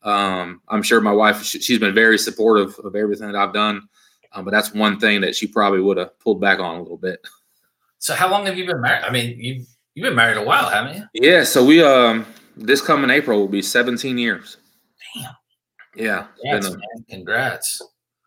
Um, 0.04 0.62
I'm 0.70 0.84
sure 0.84 1.02
my 1.02 1.12
wife, 1.12 1.44
she- 1.44 1.60
she's 1.60 1.80
been 1.80 1.94
very 1.96 2.18
supportive 2.18 2.78
of 2.84 2.96
everything 2.96 3.28
that 3.32 3.36
I've 3.36 3.54
done. 3.54 3.90
Um, 4.32 4.46
but 4.46 4.52
that's 4.52 4.74
one 4.74 5.00
thing 5.00 5.22
that 5.22 5.36
she 5.36 5.48
probably 5.48 5.82
would 5.82 5.98
have 5.98 6.18
pulled 6.20 6.40
back 6.40 6.60
on 6.60 6.76
a 6.76 6.82
little 6.82 6.98
bit. 6.98 7.20
so 7.98 8.14
how 8.14 8.30
long 8.30 8.46
have 8.46 8.58
you 8.58 8.66
been 8.66 8.80
married? 8.80 9.04
I 9.04 9.10
mean, 9.12 9.40
you 9.40 9.66
you've 10.00 10.10
been 10.10 10.16
married 10.16 10.38
a 10.38 10.44
while, 10.44 10.70
haven't 10.70 10.96
you? 10.98 11.04
Yeah. 11.14 11.44
So 11.44 11.64
we, 11.64 11.84
um, 11.84 12.26
this 12.56 12.82
coming 12.82 13.10
April 13.10 13.40
will 13.40 13.48
be 13.48 13.62
17 13.62 14.18
years. 14.18 14.58
Damn. 15.16 15.26
Yeah. 15.96 16.28
Congrats, 16.42 16.68
a- 16.68 16.72
man. 16.72 17.06
Congrats. 17.10 17.82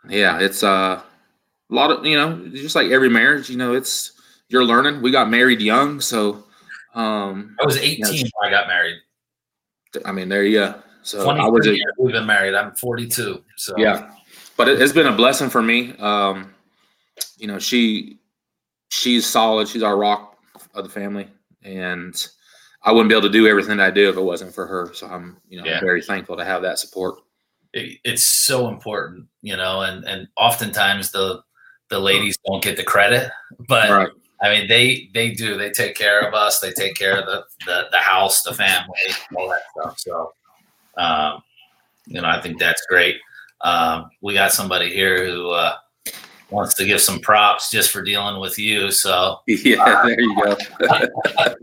yeah. 0.09 0.39
It's 0.39 0.63
uh, 0.63 1.01
a 1.01 1.75
lot 1.75 1.91
of, 1.91 2.05
you 2.05 2.17
know, 2.17 2.47
just 2.49 2.77
like 2.77 2.91
every 2.91 3.09
marriage, 3.09 3.49
you 3.49 3.57
know, 3.57 3.75
it's, 3.75 4.13
you're 4.49 4.65
learning. 4.65 5.01
We 5.01 5.11
got 5.11 5.31
married 5.31 5.61
young. 5.61 6.01
So, 6.01 6.45
um, 6.95 7.57
I 7.61 7.65
was 7.65 7.77
18 7.79 7.99
Yes. 8.01 8.31
when 8.35 8.49
I 8.49 8.51
got 8.51 8.69
married. 8.69 8.97
I 10.05 10.13
mean, 10.13 10.29
there 10.29 10.45
you 10.45 10.59
go. 10.59 10.75
So 11.03 11.25
23 11.25 11.45
I 11.45 11.49
was, 11.49 11.67
a, 11.67 11.71
years 11.71 11.93
we've 11.99 12.13
been 12.13 12.27
married. 12.27 12.55
I'm 12.55 12.75
42. 12.75 13.43
So 13.57 13.75
yeah 13.79 14.11
but 14.57 14.69
it, 14.69 14.81
it's 14.81 14.93
been 14.93 15.07
a 15.07 15.13
blessing 15.13 15.51
for 15.51 15.63
me 15.63 15.97
um 15.99 16.53
you 17.39 17.47
know 17.47 17.59
she 17.59 18.19
she's 18.91 19.27
solid 19.27 19.69
she's 19.69 19.83
our 19.83 19.97
rock 19.97 20.39
of 20.75 20.85
the 20.85 20.91
family 20.91 21.27
and 21.65 22.29
i 22.83 22.91
wouldn't 22.93 23.09
be 23.09 23.15
able 23.15 23.27
to 23.27 23.33
do 23.33 23.47
everything 23.47 23.81
i 23.81 23.91
do 23.91 24.09
if 24.09 24.17
it 24.17 24.23
wasn't 24.23 24.55
for 24.55 24.67
her 24.67 24.93
so 24.95 25.07
i'm 25.07 25.37
you 25.49 25.59
know 25.59 25.65
Yeah. 25.65 25.79
I'm 25.79 25.85
very 25.85 26.03
thankful 26.03 26.37
to 26.37 26.45
have 26.45 26.63
that 26.63 26.79
support 26.79 27.17
it, 27.73 27.99
it's 28.05 28.25
so 28.25 28.69
important, 28.69 29.27
you 29.41 29.57
know, 29.57 29.81
and 29.81 30.05
and 30.05 30.29
oftentimes 30.37 31.11
the 31.11 31.43
the 31.89 31.99
ladies 31.99 32.39
don't 32.47 32.63
get 32.63 32.77
the 32.77 32.85
credit, 32.85 33.31
but 33.69 33.91
right 33.91 34.09
I 34.43 34.51
mean 34.51 34.69
they 34.69 35.09
they 35.15 35.31
do. 35.31 35.57
They 35.57 35.71
take 35.71 35.95
care 35.95 36.21
of 36.21 36.35
us. 36.35 36.59
They 36.61 36.73
take 36.73 36.95
care 36.97 37.19
of 37.19 37.27
the 37.27 37.45
the, 37.65 37.89
the 37.93 37.99
house, 37.99 38.43
the 38.43 38.53
family, 38.53 38.99
all 39.37 39.49
that 39.49 39.63
stuff. 39.71 39.99
So, 39.99 40.33
um, 40.97 41.43
you 42.07 42.21
know, 42.21 42.29
I 42.29 42.41
think 42.41 42.59
that's 42.59 42.85
great. 42.87 43.17
Um, 43.61 44.11
we 44.21 44.35
got 44.35 44.53
somebody 44.53 44.93
here 44.93 45.25
who 45.25 45.51
uh, 45.51 45.77
wants 46.53 46.75
to 46.75 46.85
give 46.85 47.01
some 47.01 47.19
props 47.21 47.71
just 47.71 47.91
for 47.91 48.03
dealing 48.03 48.41
with 48.41 48.59
you. 48.59 48.91
So, 48.91 49.39
yeah 49.47 50.03
there 50.05 50.21
you 50.21 50.37
go 50.43 50.57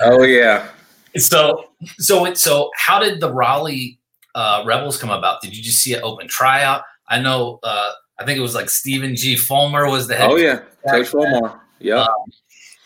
oh 0.00 0.22
yeah 0.22 0.68
so 1.16 1.64
so 1.98 2.24
it, 2.26 2.36
so 2.38 2.70
how 2.76 2.98
did 2.98 3.20
the 3.20 3.32
Raleigh 3.32 3.98
uh, 4.34 4.62
Rebels 4.66 4.98
come 4.98 5.10
about? 5.10 5.40
Did 5.40 5.56
you 5.56 5.62
just 5.62 5.78
see 5.82 5.94
an 5.94 6.02
open 6.02 6.28
tryout? 6.28 6.82
I 7.08 7.20
know. 7.20 7.58
Uh, 7.62 7.92
I 8.18 8.24
think 8.26 8.38
it 8.38 8.42
was 8.42 8.54
like 8.54 8.68
Stephen 8.68 9.16
G. 9.16 9.34
Fulmer 9.36 9.88
was 9.88 10.08
the 10.08 10.14
head. 10.16 10.30
oh 10.30 10.36
yeah 10.36 10.60
coach 10.90 11.06
Fulmar. 11.10 11.58
yeah 11.78 12.06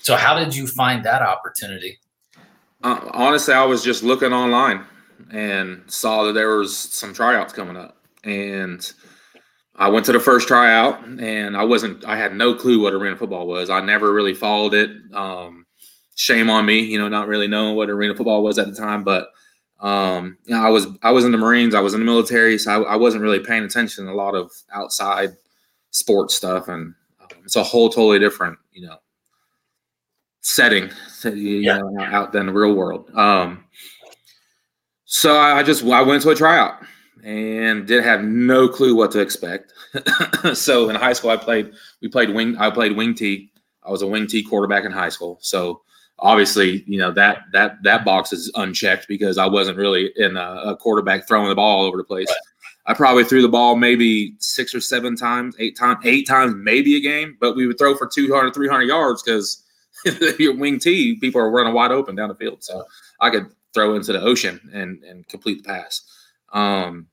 So 0.03 0.15
how 0.17 0.39
did 0.39 0.55
you 0.55 0.67
find 0.67 1.05
that 1.05 1.23
opportunity? 1.23 1.99
uh, 2.83 3.01
honestly 3.13 3.53
i 3.53 3.63
was 3.65 3.85
just 3.85 4.03
looking 4.03 4.33
online 4.33 4.85
and 5.33 5.83
saw 5.87 6.23
that 6.25 6.33
there 6.33 6.57
was 6.57 6.75
some 6.77 7.13
tryouts 7.13 7.53
coming 7.53 7.77
up 7.77 7.97
and 8.25 8.93
i 9.81 9.89
went 9.89 10.07
to 10.07 10.13
the 10.13 10.21
first 10.21 10.47
tryout 10.47 11.03
and 11.05 11.57
i 11.57 11.65
wasn't 11.65 12.05
i 12.05 12.17
had 12.17 12.35
no 12.35 12.55
clue 12.55 12.81
what 12.81 12.93
arena 12.95 13.17
football 13.17 13.47
was 13.49 13.69
i 13.71 13.81
never 13.81 14.13
really 14.13 14.35
followed 14.35 14.75
it 14.75 14.91
um, 15.15 15.67
shame 16.15 16.49
on 16.49 16.65
me 16.65 16.79
you 16.79 16.99
know 16.99 17.09
not 17.09 17.27
really 17.27 17.49
knowing 17.49 17.75
what 17.75 17.91
arena 17.91 18.15
football 18.15 18.43
was 18.45 18.59
at 18.59 18.67
the 18.69 18.75
time 18.75 19.03
but 19.03 19.29
um, 19.81 20.37
you 20.45 20.55
know, 20.55 20.63
i 20.63 20.69
was 20.69 20.87
i 21.03 21.11
was 21.11 21.25
in 21.25 21.33
the 21.33 21.39
marines 21.39 21.75
i 21.75 21.81
was 21.81 21.95
in 21.95 22.01
the 22.01 22.07
military 22.07 22.57
so 22.59 22.85
I, 22.85 22.93
I 22.93 22.97
wasn't 22.97 23.23
really 23.25 23.41
paying 23.41 23.65
attention 23.65 24.05
to 24.07 24.13
a 24.13 24.15
lot 24.15 24.35
of 24.37 24.53
outside 24.73 25.31
sports 25.91 26.37
stuff 26.37 26.69
and 26.69 26.95
um, 27.21 27.29
it's 27.45 27.57
a 27.57 27.63
whole 27.63 27.89
totally 27.89 28.19
different 28.19 28.59
you 28.73 28.87
know 28.87 28.99
setting 30.43 30.91
you 31.25 31.59
Yeah. 31.59 31.79
know, 31.79 32.01
out 32.03 32.33
than 32.33 32.47
the 32.47 32.53
real 32.53 32.75
world. 32.75 33.11
Um, 33.15 33.65
so 35.05 35.37
I 35.37 35.59
I 35.59 35.63
just 35.63 35.85
I 35.85 36.01
went 36.03 36.23
to 36.23 36.31
a 36.31 36.35
tryout 36.35 36.83
and 37.25 37.87
did 37.87 38.03
have 38.05 38.23
no 38.23 38.69
clue 38.69 38.95
what 38.95 39.11
to 39.13 39.21
expect. 39.21 39.73
so 40.55 40.89
in 40.89 40.97
high 40.97 41.13
school, 41.13 41.31
I 41.31 41.37
played. 41.37 41.73
We 42.01 42.09
played 42.09 42.31
wing. 42.31 42.57
I 42.59 42.71
played 42.71 42.97
wing 42.97 43.15
T. 43.15 43.51
I 43.83 43.91
was 43.91 44.03
a 44.03 44.07
wing 44.07 44.27
T 44.27 44.43
quarterback 44.43 44.85
in 44.85 44.93
high 44.93 45.09
school. 45.09 45.39
So 45.41 45.83
obviously, 46.19 46.85
you 46.87 46.99
know 46.99 47.11
that 47.13 47.43
that 47.53 47.83
that 47.83 48.05
box 48.05 48.33
is 48.33 48.51
unchecked 48.55 49.09
because 49.09 49.39
I 49.39 49.47
wasn't 49.47 49.79
really 49.79 50.13
in 50.17 50.37
a, 50.37 50.63
a 50.67 50.77
quarterback 50.77 51.27
throwing 51.27 51.49
the 51.49 51.55
ball 51.55 51.81
all 51.81 51.87
over 51.87 51.97
the 51.97 52.05
place. 52.05 52.29
Right. 52.29 52.37
I 52.87 52.95
probably 52.95 53.25
threw 53.25 53.43
the 53.43 53.49
ball 53.49 53.77
maybe 53.77 54.35
six 54.39 54.75
or 54.75 54.81
seven 54.81 55.15
times, 55.15 55.55
eight 55.59 55.77
times, 55.77 55.99
eight 56.05 56.27
times 56.27 56.55
maybe 56.57 56.97
a 56.97 57.01
game, 57.01 57.37
but 57.39 57.55
we 57.55 57.67
would 57.67 57.79
throw 57.79 57.95
for 57.95 58.09
200, 58.09 58.53
300 58.53 58.83
yards 58.83 59.23
because 59.23 59.63
your 60.39 60.57
wing 60.57 60.79
T, 60.79 61.17
people 61.17 61.41
are 61.41 61.51
running 61.51 61.75
wide 61.75 61.93
open 61.93 62.17
down 62.17 62.31
the 62.31 62.35
field. 62.35 62.65
So 62.65 62.85
I 63.21 63.31
could 63.31 63.47
throw 63.75 63.95
into 63.95 64.13
the 64.13 64.21
ocean 64.21 64.61
and 64.73 65.03
and 65.05 65.27
complete 65.29 65.63
the 65.63 65.69
pass. 65.69 66.03
Um, 66.53 67.07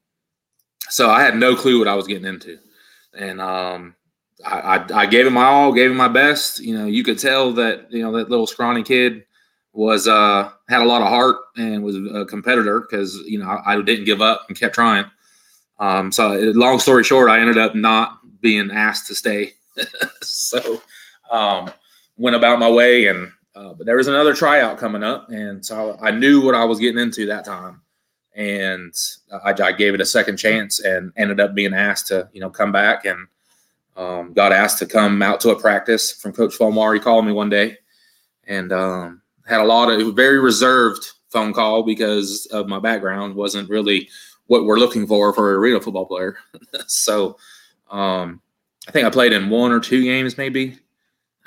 so 0.90 1.10
I 1.10 1.22
had 1.22 1.36
no 1.36 1.56
clue 1.56 1.80
what 1.80 1.88
I 1.88 1.96
was 1.96 2.08
getting 2.08 2.26
into, 2.26 2.58
and 3.18 3.42
um, 3.42 3.96
I, 4.46 4.78
I, 4.78 5.02
I 5.02 5.06
gave 5.06 5.26
it 5.26 5.32
my 5.32 5.46
all, 5.46 5.74
gave 5.74 5.92
it 5.92 5.96
my 5.96 6.08
best. 6.08 6.60
You 6.60 6.78
know, 6.78 6.86
you 6.86 7.04
could 7.04 7.20
tell 7.20 7.52
that 7.54 7.92
you 7.92 8.04
know 8.04 8.12
that 8.18 8.30
little 8.30 8.48
scrawny 8.48 8.84
kid 8.84 9.24
was 9.74 10.08
uh, 10.08 10.50
had 10.70 10.82
a 10.82 10.86
lot 10.86 11.02
of 11.02 11.08
heart 11.10 11.38
and 11.56 11.84
was 11.84 11.96
a 11.96 12.26
competitor 12.26 12.82
because 12.82 13.16
you 13.26 13.40
know 13.40 13.48
I, 13.48 13.74
I, 13.74 13.82
didn't 13.82 14.06
give 14.06 14.22
up 14.22 14.46
and 14.48 14.60
kept 14.60 14.76
trying. 14.76 15.06
Um, 15.80 16.12
so 16.12 16.30
long 16.56 16.80
story 16.80 17.04
short, 17.04 17.30
I 17.30 17.40
ended 17.40 17.58
up 17.58 17.76
not 17.76 18.20
being 18.42 18.72
asked 18.72 19.08
to 19.08 19.16
stay. 19.16 19.54
so 20.22 20.82
um, 21.30 21.72
went 22.18 22.36
about 22.36 22.60
my 22.60 22.70
way, 22.70 23.08
and 23.08 23.32
uh, 23.56 23.74
but 23.74 23.86
there 23.86 23.98
was 23.98 24.08
another 24.08 24.34
tryout 24.34 24.78
coming 24.78 25.04
up, 25.04 25.30
and 25.30 25.66
so 25.66 25.98
I 26.02 26.12
knew 26.12 26.42
what 26.42 26.56
I 26.56 26.66
was 26.66 26.80
getting 26.80 27.02
into 27.02 27.28
that 27.28 27.46
time 27.46 27.82
and 28.38 28.94
I, 29.44 29.52
I, 29.52 29.72
gave 29.72 29.96
it 29.96 30.00
a 30.00 30.06
second 30.06 30.38
chance 30.38 30.80
and 30.80 31.12
ended 31.18 31.40
up 31.40 31.56
being 31.56 31.74
asked 31.74 32.08
to 32.08 32.30
you 32.32 32.40
know 32.40 32.52
come 32.52 32.72
back 32.72 33.04
and 33.04 33.28
um, 33.98 34.32
got 34.34 34.54
asked 34.54 34.78
to 34.80 34.86
come 34.86 35.24
out 35.24 35.42
to 35.42 35.50
a 35.50 35.60
practice 35.60 36.12
from 36.12 36.34
Coach 36.34 36.56
Fulmar. 36.56 36.94
He 36.94 37.00
called 37.00 37.26
me 37.26 37.32
one 37.32 37.50
day 37.50 37.78
and 38.46 38.72
um, 38.72 39.22
had 39.48 39.60
a 39.60 39.66
lot 39.66 39.90
of 39.90 40.16
very 40.16 40.40
reserved 40.40 41.04
phone 41.30 41.52
call 41.52 41.82
because 41.82 42.46
of 42.52 42.68
my 42.68 42.80
background 42.80 43.36
wasn't 43.36 43.70
really 43.70 44.08
what 44.46 44.66
we're 44.66 44.78
looking 44.78 45.08
for 45.08 45.34
for 45.34 45.56
a 45.56 45.58
arena 45.58 45.82
football 45.82 46.06
player. 46.06 46.38
so 46.88 47.38
um, 47.90 48.40
I 48.88 48.92
think 48.92 49.08
I 49.08 49.10
played 49.10 49.34
in 49.34 49.50
one 49.50 49.72
or 49.72 49.80
two 49.80 50.04
games 50.04 50.38
maybe. 50.38 50.78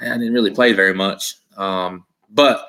I 0.01 0.07
didn't 0.07 0.35
really 0.35 0.51
play 0.51 0.73
very 0.73 0.95
much, 0.95 1.37
um, 1.57 2.05
but 2.31 2.69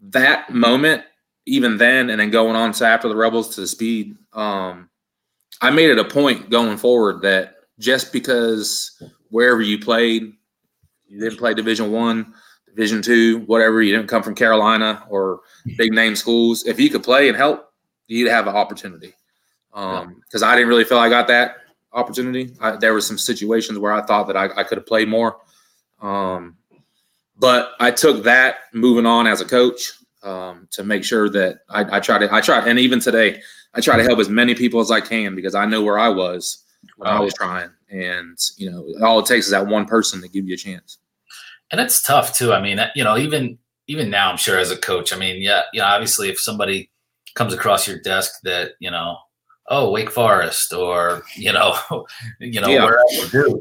that 0.00 0.50
moment 0.50 1.04
even 1.46 1.78
then, 1.78 2.10
and 2.10 2.20
then 2.20 2.30
going 2.30 2.56
on 2.56 2.72
to 2.72 2.86
after 2.86 3.08
the 3.08 3.16
Rebels 3.16 3.54
to 3.54 3.60
the 3.60 3.66
speed, 3.66 4.16
um, 4.32 4.90
I 5.60 5.70
made 5.70 5.90
it 5.90 5.98
a 5.98 6.04
point 6.04 6.50
going 6.50 6.76
forward 6.76 7.22
that 7.22 7.54
just 7.78 8.12
because 8.12 9.00
wherever 9.30 9.62
you 9.62 9.78
played, 9.78 10.34
you 11.06 11.20
didn't 11.20 11.38
play 11.38 11.54
Division 11.54 11.92
One, 11.92 12.34
Division 12.66 13.00
Two, 13.00 13.38
whatever, 13.46 13.80
you 13.80 13.94
didn't 13.94 14.08
come 14.08 14.22
from 14.22 14.34
Carolina 14.34 15.04
or 15.08 15.40
big 15.76 15.92
name 15.92 16.16
schools. 16.16 16.66
If 16.66 16.80
you 16.80 16.90
could 16.90 17.04
play 17.04 17.28
and 17.28 17.36
help, 17.36 17.72
you'd 18.08 18.30
have 18.30 18.48
an 18.48 18.56
opportunity. 18.56 19.14
Because 19.70 20.42
um, 20.42 20.48
I 20.48 20.54
didn't 20.56 20.68
really 20.68 20.84
feel 20.84 20.98
I 20.98 21.08
got 21.08 21.28
that 21.28 21.56
opportunity. 21.92 22.54
I, 22.60 22.72
there 22.76 22.92
were 22.92 23.00
some 23.00 23.18
situations 23.18 23.78
where 23.78 23.92
I 23.92 24.02
thought 24.02 24.26
that 24.26 24.36
I, 24.36 24.48
I 24.56 24.64
could 24.64 24.78
have 24.78 24.86
played 24.86 25.08
more. 25.08 25.38
Um, 26.00 26.56
but 27.38 27.72
I 27.78 27.90
took 27.90 28.24
that 28.24 28.56
moving 28.72 29.06
on 29.06 29.26
as 29.26 29.40
a 29.40 29.44
coach 29.44 29.92
um, 30.26 30.68
to 30.72 30.82
make 30.82 31.04
sure 31.04 31.30
that 31.30 31.60
I, 31.70 31.96
I, 31.96 32.00
try 32.00 32.18
to 32.18 32.32
I 32.34 32.40
try 32.40 32.66
and 32.68 32.78
even 32.78 33.00
today 33.00 33.40
I 33.74 33.80
try 33.80 33.96
to 33.96 34.02
help 34.02 34.18
as 34.18 34.28
many 34.28 34.54
people 34.54 34.80
as 34.80 34.90
I 34.90 35.00
can 35.00 35.34
because 35.34 35.54
I 35.54 35.64
know 35.66 35.82
where 35.82 35.98
I 35.98 36.08
was 36.08 36.64
when 36.96 37.08
I 37.08 37.20
was 37.20 37.32
trying, 37.34 37.70
and 37.90 38.38
you 38.56 38.70
know 38.70 38.86
all 39.04 39.20
it 39.20 39.26
takes 39.26 39.46
is 39.46 39.52
that 39.52 39.66
one 39.66 39.86
person 39.86 40.20
to 40.22 40.28
give 40.28 40.46
you 40.46 40.54
a 40.54 40.58
chance. 40.58 40.98
And 41.70 41.80
it's 41.80 42.02
tough 42.02 42.32
too. 42.32 42.52
I 42.52 42.60
mean, 42.60 42.80
you 42.94 43.04
know, 43.04 43.16
even 43.16 43.58
even 43.86 44.10
now, 44.10 44.30
I'm 44.30 44.36
sure 44.36 44.58
as 44.58 44.70
a 44.70 44.76
coach, 44.76 45.12
I 45.12 45.18
mean, 45.18 45.40
yeah, 45.40 45.62
you 45.72 45.80
know, 45.80 45.86
obviously, 45.86 46.28
if 46.28 46.40
somebody 46.40 46.90
comes 47.34 47.54
across 47.54 47.86
your 47.86 47.98
desk 48.00 48.40
that 48.42 48.72
you 48.80 48.90
know, 48.90 49.18
oh, 49.68 49.90
Wake 49.90 50.10
Forest, 50.10 50.72
or 50.72 51.22
you 51.36 51.52
know, 51.52 51.76
you 52.40 52.60
know, 52.60 52.68
yeah. 52.68 52.84
wherever, 52.84 53.60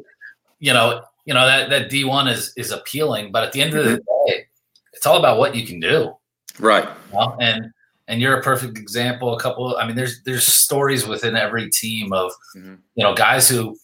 you 0.60 0.74
know, 0.74 1.04
you 1.26 1.34
know 1.34 1.46
that 1.46 1.70
that 1.70 1.90
D 1.90 2.06
one 2.06 2.28
is 2.28 2.54
is 2.58 2.72
appealing, 2.72 3.32
but 3.32 3.44
at 3.44 3.52
the 3.52 3.62
end 3.62 3.76
of 3.76 3.86
the 3.86 3.92
mm-hmm. 3.98 4.28
day, 4.32 4.46
it's 4.94 5.06
all 5.06 5.18
about 5.18 5.38
what 5.38 5.56
you 5.56 5.66
can 5.66 5.80
do. 5.80 6.16
Right. 6.60 6.88
You 7.12 7.20
know? 7.20 7.38
And 7.40 7.72
and 8.08 8.22
you're 8.22 8.38
a 8.38 8.42
perfect 8.42 8.78
example. 8.78 9.34
A 9.34 9.40
couple. 9.40 9.76
I 9.78 9.86
mean, 9.86 9.96
there's 9.96 10.22
there's 10.24 10.46
stories 10.46 11.08
within 11.08 11.36
every 11.36 11.70
team 11.70 12.14
of 12.14 12.32
mm-hmm. 12.56 12.76
you 12.96 13.04
know 13.04 13.14
guys 13.14 13.50
who 13.50 13.78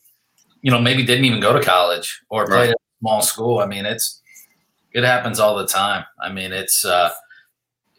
you 0.61 0.71
know 0.71 0.79
maybe 0.79 1.03
didn't 1.03 1.25
even 1.25 1.39
go 1.39 1.53
to 1.53 1.63
college 1.63 2.21
or 2.29 2.45
played 2.45 2.55
right. 2.55 2.69
at 2.69 2.75
a 2.75 2.99
small 2.99 3.21
school. 3.21 3.59
I 3.59 3.65
mean, 3.65 3.85
it's 3.85 4.21
it 4.93 5.03
happens 5.03 5.39
all 5.39 5.55
the 5.55 5.67
time. 5.67 6.05
I 6.21 6.31
mean, 6.31 6.51
it's 6.51 6.85
uh, 6.85 7.11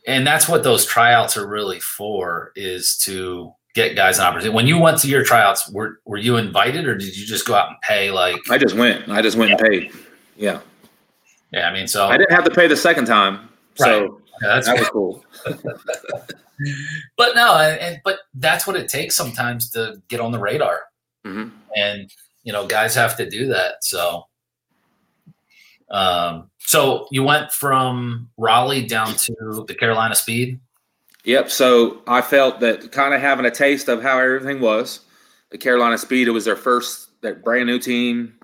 and 0.07 0.27
that's 0.27 0.49
what 0.49 0.63
those 0.63 0.85
tryouts 0.85 1.37
are 1.37 1.47
really 1.47 1.81
for 1.81 2.53
is 2.55 2.97
to 2.99 3.53
get 3.75 3.97
guys 3.97 4.19
an 4.19 4.25
opportunity. 4.25 4.55
When 4.55 4.67
you 4.67 4.79
went 4.79 4.99
to 4.99 5.09
your 5.09 5.25
tryouts, 5.25 5.71
were 5.71 6.01
were 6.05 6.19
you 6.19 6.37
invited 6.37 6.87
or 6.87 6.97
did 6.97 7.17
you 7.17 7.27
just 7.27 7.47
go 7.47 7.55
out 7.55 7.69
and 7.69 7.77
pay? 7.83 8.11
Like 8.11 8.37
I 8.51 8.59
just 8.59 8.77
went. 8.77 9.09
I 9.09 9.23
just 9.23 9.37
went 9.37 9.51
yeah. 9.51 9.57
and 9.59 9.69
paid. 9.69 9.93
Yeah. 10.37 10.61
Yeah, 11.53 11.69
I 11.69 11.73
mean, 11.73 11.87
so 11.87 12.07
I 12.07 12.17
didn't 12.17 12.33
have 12.33 12.45
to 12.45 12.51
pay 12.51 12.67
the 12.67 12.77
second 12.77 13.05
time. 13.05 13.49
Right. 13.79 13.89
So 13.89 14.22
yeah, 14.43 14.49
that's 14.55 14.67
that 14.67 14.79
was 14.79 14.89
cool. 14.89 15.25
but 17.17 17.35
no, 17.35 17.57
and, 17.59 18.01
but 18.05 18.21
that's 18.35 18.67
what 18.67 18.77
it 18.77 18.89
takes 18.89 19.17
sometimes 19.17 19.71
to 19.71 20.03
get 20.09 20.21
on 20.21 20.33
the 20.33 20.39
radar, 20.39 20.81
mm-hmm. 21.25 21.49
and 21.77 22.13
you 22.43 22.53
know, 22.53 22.67
guys 22.67 22.95
have 22.95 23.17
to 23.17 23.29
do 23.29 23.47
that. 23.49 23.83
So, 23.83 24.27
um, 25.91 26.51
so 26.59 27.07
you 27.11 27.23
went 27.23 27.53
from 27.53 28.31
Raleigh 28.37 28.87
down 28.87 29.15
to 29.15 29.65
the 29.67 29.75
Carolina 29.75 30.15
Speed. 30.15 30.59
Yep. 31.25 31.51
So 31.51 32.03
I 32.07 32.21
felt 32.21 32.61
that 32.61 32.91
kind 32.91 33.15
of 33.15 33.21
having 33.21 33.47
a 33.47 33.51
taste 33.51 33.89
of 33.89 34.03
how 34.03 34.19
everything 34.19 34.61
was, 34.61 35.01
the 35.51 35.59
Carolina 35.59 35.99
Speed. 35.99 36.27
It 36.27 36.33
was 36.33 36.45
their 36.45 36.57
first, 36.57 37.11
that 37.21 37.45
brand 37.45 37.67
new 37.67 37.79
team 37.79 38.35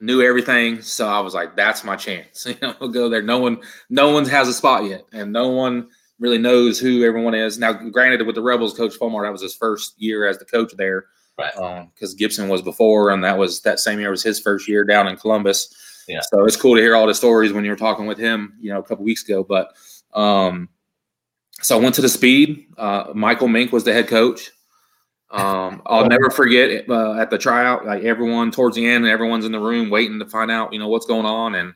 knew 0.00 0.22
everything. 0.22 0.82
So 0.82 1.06
I 1.08 1.20
was 1.20 1.34
like, 1.34 1.56
that's 1.56 1.84
my 1.84 1.96
chance. 1.96 2.46
You 2.46 2.56
know, 2.62 2.74
we'll 2.80 2.90
go 2.90 3.08
there. 3.08 3.22
No 3.22 3.38
one, 3.38 3.60
no 3.90 4.10
one 4.10 4.24
has 4.26 4.48
a 4.48 4.54
spot 4.54 4.84
yet, 4.84 5.04
and 5.12 5.32
no 5.32 5.48
one 5.48 5.88
really 6.18 6.38
knows 6.38 6.78
who 6.78 7.04
everyone 7.04 7.34
is. 7.34 7.58
Now, 7.58 7.72
granted, 7.72 8.26
with 8.26 8.36
the 8.36 8.42
Rebels, 8.42 8.74
Coach 8.74 8.98
Fulmar, 8.98 9.24
that 9.24 9.32
was 9.32 9.42
his 9.42 9.54
first 9.54 9.94
year 10.00 10.26
as 10.26 10.38
the 10.38 10.44
coach 10.44 10.72
there, 10.76 11.06
right? 11.38 11.52
Because 11.94 12.12
um, 12.12 12.16
Gibson 12.16 12.48
was 12.48 12.62
before, 12.62 13.10
and 13.10 13.22
that 13.24 13.36
was 13.36 13.60
that 13.62 13.80
same 13.80 14.00
year 14.00 14.10
was 14.10 14.22
his 14.22 14.40
first 14.40 14.68
year 14.68 14.84
down 14.84 15.08
in 15.08 15.16
Columbus. 15.16 16.04
Yeah. 16.08 16.20
So 16.22 16.44
it's 16.44 16.56
cool 16.56 16.76
to 16.76 16.80
hear 16.80 16.94
all 16.94 17.06
the 17.06 17.14
stories 17.14 17.52
when 17.52 17.64
you 17.64 17.70
were 17.70 17.76
talking 17.76 18.06
with 18.06 18.18
him, 18.18 18.54
you 18.60 18.72
know, 18.72 18.78
a 18.78 18.82
couple 18.82 19.04
weeks 19.04 19.24
ago. 19.24 19.42
But 19.42 19.74
um, 20.14 20.68
so 21.60 21.78
I 21.78 21.82
went 21.82 21.94
to 21.96 22.02
the 22.02 22.08
speed. 22.08 22.66
Uh, 22.76 23.06
Michael 23.14 23.48
Mink 23.48 23.72
was 23.72 23.84
the 23.84 23.92
head 23.92 24.08
coach. 24.08 24.50
Um, 25.30 25.82
I'll 25.86 26.06
never 26.06 26.30
forget 26.30 26.88
uh, 26.88 27.14
at 27.14 27.30
the 27.30 27.38
tryout, 27.38 27.84
like 27.84 28.04
everyone 28.04 28.52
towards 28.52 28.76
the 28.76 28.86
end, 28.86 29.06
everyone's 29.06 29.44
in 29.44 29.52
the 29.52 29.58
room 29.58 29.90
waiting 29.90 30.18
to 30.20 30.26
find 30.26 30.50
out, 30.50 30.72
you 30.72 30.78
know, 30.78 30.88
what's 30.88 31.06
going 31.06 31.26
on, 31.26 31.56
and 31.56 31.74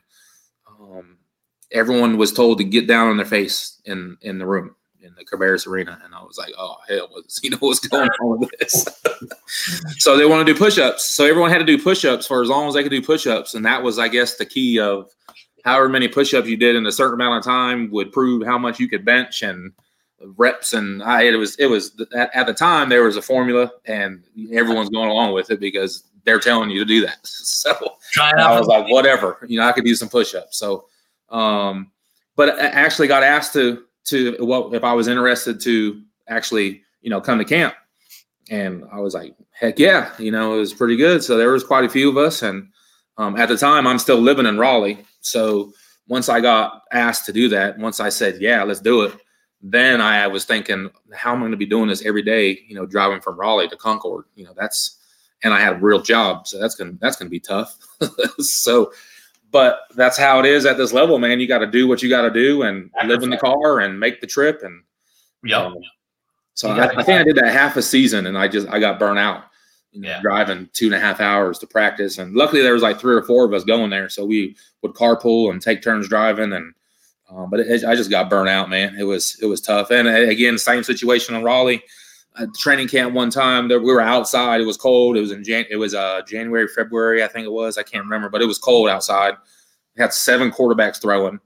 um, 0.69 1.17
everyone 1.71 2.17
was 2.17 2.31
told 2.31 2.59
to 2.59 2.63
get 2.63 2.87
down 2.87 3.09
on 3.09 3.17
their 3.17 3.25
face 3.25 3.81
in 3.85 4.17
in 4.21 4.37
the 4.39 4.45
room 4.45 4.75
in 5.01 5.13
the 5.15 5.25
Cabarrus 5.25 5.67
Arena, 5.67 5.99
and 6.03 6.15
I 6.15 6.23
was 6.23 6.37
like, 6.37 6.53
oh 6.57 6.77
hell, 6.87 7.09
you 7.43 7.49
know 7.49 7.57
what's 7.59 7.79
going 7.79 8.09
on 8.09 8.39
with 8.39 8.51
this? 8.59 8.87
so 9.97 10.15
they 10.15 10.25
want 10.25 10.45
to 10.47 10.53
do 10.53 10.57
push-ups, 10.57 11.13
so 11.13 11.25
everyone 11.25 11.51
had 11.51 11.59
to 11.59 11.65
do 11.65 11.81
push-ups 11.81 12.27
for 12.27 12.41
as 12.41 12.49
long 12.49 12.67
as 12.67 12.73
they 12.73 12.83
could 12.83 12.89
do 12.89 13.01
push-ups, 13.01 13.53
and 13.53 13.65
that 13.65 13.83
was, 13.83 13.99
I 13.99 14.07
guess, 14.07 14.37
the 14.37 14.45
key 14.45 14.79
of 14.79 15.11
however 15.65 15.89
many 15.89 16.07
push-ups 16.07 16.47
you 16.47 16.57
did 16.57 16.75
in 16.75 16.85
a 16.85 16.91
certain 16.91 17.15
amount 17.15 17.39
of 17.39 17.43
time 17.43 17.91
would 17.91 18.11
prove 18.11 18.45
how 18.45 18.57
much 18.57 18.79
you 18.79 18.87
could 18.87 19.03
bench 19.03 19.41
and 19.41 19.73
reps 20.37 20.73
and 20.73 21.01
I 21.03 21.23
it 21.23 21.35
was 21.35 21.55
it 21.55 21.67
was 21.67 21.99
at, 22.15 22.35
at 22.35 22.47
the 22.47 22.53
time 22.53 22.89
there 22.89 23.03
was 23.03 23.17
a 23.17 23.21
formula 23.21 23.71
and 23.85 24.23
everyone's 24.51 24.89
going 24.89 25.09
along 25.09 25.33
with 25.33 25.51
it 25.51 25.59
because 25.59 26.03
they're 26.23 26.39
telling 26.39 26.69
you 26.69 26.79
to 26.79 26.85
do 26.85 27.01
that. 27.01 27.17
So 27.33 27.73
I 28.19 28.57
was 28.57 28.67
like, 28.67 28.89
whatever, 28.89 29.37
you 29.47 29.57
know, 29.57 29.65
I 29.65 29.71
could 29.71 29.85
do 29.85 29.95
some 29.95 30.09
push-ups. 30.09 30.57
So, 30.57 30.85
um, 31.29 31.91
but 32.35 32.59
I 32.59 32.67
actually 32.67 33.07
got 33.07 33.23
asked 33.23 33.53
to 33.53 33.83
to 34.05 34.35
what 34.39 34.73
if 34.73 34.83
I 34.83 34.93
was 34.93 35.07
interested 35.07 35.61
to 35.61 36.01
actually, 36.27 36.81
you 37.01 37.09
know, 37.09 37.21
come 37.21 37.37
to 37.37 37.45
camp, 37.45 37.75
and 38.49 38.83
I 38.91 38.99
was 38.99 39.13
like, 39.13 39.35
heck 39.51 39.79
yeah, 39.79 40.11
you 40.17 40.31
know, 40.31 40.55
it 40.55 40.59
was 40.59 40.73
pretty 40.73 40.97
good. 40.97 41.23
So 41.23 41.37
there 41.37 41.51
was 41.51 41.63
quite 41.63 41.85
a 41.85 41.89
few 41.89 42.09
of 42.09 42.17
us, 42.17 42.41
and 42.41 42.67
um, 43.17 43.37
at 43.37 43.47
the 43.47 43.57
time, 43.57 43.87
I'm 43.87 43.99
still 43.99 44.19
living 44.19 44.45
in 44.45 44.57
Raleigh. 44.57 45.05
So 45.21 45.71
once 46.07 46.27
I 46.27 46.41
got 46.41 46.81
asked 46.91 47.25
to 47.27 47.33
do 47.33 47.47
that, 47.49 47.77
once 47.77 47.99
I 47.99 48.09
said, 48.09 48.41
yeah, 48.41 48.63
let's 48.63 48.81
do 48.81 49.03
it 49.03 49.13
then 49.63 50.01
I 50.01 50.27
was 50.27 50.45
thinking, 50.45 50.89
how 51.13 51.31
am 51.33 51.37
I 51.37 51.41
going 51.41 51.51
to 51.51 51.57
be 51.57 51.65
doing 51.65 51.87
this 51.87 52.05
every 52.05 52.23
day? 52.23 52.63
You 52.67 52.75
know, 52.75 52.85
driving 52.85 53.21
from 53.21 53.39
Raleigh 53.39 53.67
to 53.69 53.77
Concord. 53.77 54.25
You 54.35 54.45
know, 54.45 54.53
that's 54.57 54.97
and 55.43 55.53
I 55.53 55.59
had 55.59 55.73
a 55.73 55.79
real 55.79 56.01
job, 56.01 56.47
so 56.47 56.59
that's 56.59 56.75
gonna 56.75 56.93
that's 56.99 57.15
gonna 57.15 57.29
be 57.29 57.39
tough. 57.39 57.77
so, 58.39 58.91
but 59.51 59.81
that's 59.95 60.17
how 60.17 60.39
it 60.39 60.45
is 60.45 60.65
at 60.65 60.77
this 60.77 60.93
level, 60.93 61.19
man. 61.19 61.39
You 61.39 61.47
got 61.47 61.59
to 61.59 61.67
do 61.67 61.87
what 61.87 62.01
you 62.01 62.09
got 62.09 62.23
to 62.23 62.31
do 62.31 62.63
and 62.63 62.89
live 63.05 63.23
in 63.23 63.29
the 63.29 63.37
car 63.37 63.79
and 63.79 63.99
make 63.99 64.21
the 64.21 64.27
trip. 64.27 64.61
And 64.63 64.83
yeah, 65.43 65.65
um, 65.65 65.75
So 66.53 66.69
I, 66.69 66.87
I, 66.87 67.03
think 67.03 67.19
I 67.19 67.23
did 67.23 67.35
that 67.37 67.51
half 67.51 67.77
a 67.77 67.81
season, 67.81 68.27
and 68.27 68.37
I 68.37 68.47
just 68.47 68.67
I 68.67 68.79
got 68.79 68.99
burnt 68.99 69.19
out. 69.19 69.45
You 69.91 70.01
know, 70.01 70.09
Yeah. 70.09 70.21
driving 70.21 70.69
two 70.73 70.85
and 70.85 70.95
a 70.95 70.99
half 70.99 71.19
hours 71.19 71.59
to 71.59 71.67
practice, 71.67 72.17
and 72.17 72.33
luckily 72.33 72.61
there 72.61 72.73
was 72.73 72.83
like 72.83 72.99
three 72.99 73.15
or 73.15 73.23
four 73.23 73.45
of 73.45 73.53
us 73.53 73.63
going 73.63 73.89
there, 73.89 74.09
so 74.09 74.25
we 74.25 74.55
would 74.81 74.93
carpool 74.93 75.51
and 75.51 75.61
take 75.61 75.81
turns 75.81 76.07
driving. 76.07 76.53
And 76.53 76.73
um, 77.33 77.49
but 77.49 77.61
it, 77.61 77.83
I 77.85 77.95
just 77.95 78.09
got 78.09 78.29
burnt 78.29 78.49
out, 78.49 78.69
man. 78.69 78.95
It 78.99 79.03
was 79.03 79.37
it 79.41 79.45
was 79.45 79.61
tough. 79.61 79.91
And 79.91 80.07
uh, 80.07 80.11
again, 80.11 80.57
same 80.57 80.83
situation 80.83 81.35
in 81.35 81.43
Raleigh. 81.43 81.83
At 82.37 82.53
training 82.55 82.87
camp 82.87 83.13
one 83.13 83.29
time, 83.29 83.67
there, 83.67 83.79
we 83.79 83.91
were 83.91 83.99
outside. 83.99 84.61
It 84.61 84.65
was 84.65 84.77
cold. 84.77 85.17
It 85.17 85.21
was 85.21 85.31
in 85.31 85.43
Jan- 85.43 85.65
it 85.69 85.75
was 85.75 85.93
uh, 85.93 86.21
January, 86.25 86.67
February, 86.67 87.23
I 87.23 87.27
think 87.27 87.45
it 87.45 87.51
was. 87.51 87.77
I 87.77 87.83
can't 87.83 88.05
remember, 88.05 88.29
but 88.29 88.41
it 88.41 88.45
was 88.45 88.57
cold 88.57 88.87
outside. 88.87 89.33
We 89.97 90.01
had 90.01 90.13
seven 90.13 90.49
quarterbacks 90.49 91.01
throwing. 91.01 91.39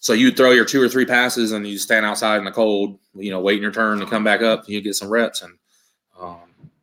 So 0.00 0.12
you 0.12 0.32
throw 0.32 0.50
your 0.50 0.64
two 0.64 0.82
or 0.82 0.88
three 0.88 1.04
passes 1.04 1.52
and 1.52 1.66
you 1.66 1.78
stand 1.78 2.04
outside 2.04 2.38
in 2.38 2.44
the 2.44 2.50
cold, 2.50 2.98
you 3.14 3.30
know, 3.30 3.38
waiting 3.40 3.62
your 3.62 3.70
turn 3.70 4.00
to 4.00 4.06
come 4.06 4.24
back 4.24 4.40
up 4.40 4.68
you 4.68 4.80
get 4.80 4.96
some 4.96 5.10
reps. 5.10 5.42
And 5.42 5.52
um, 6.18 6.38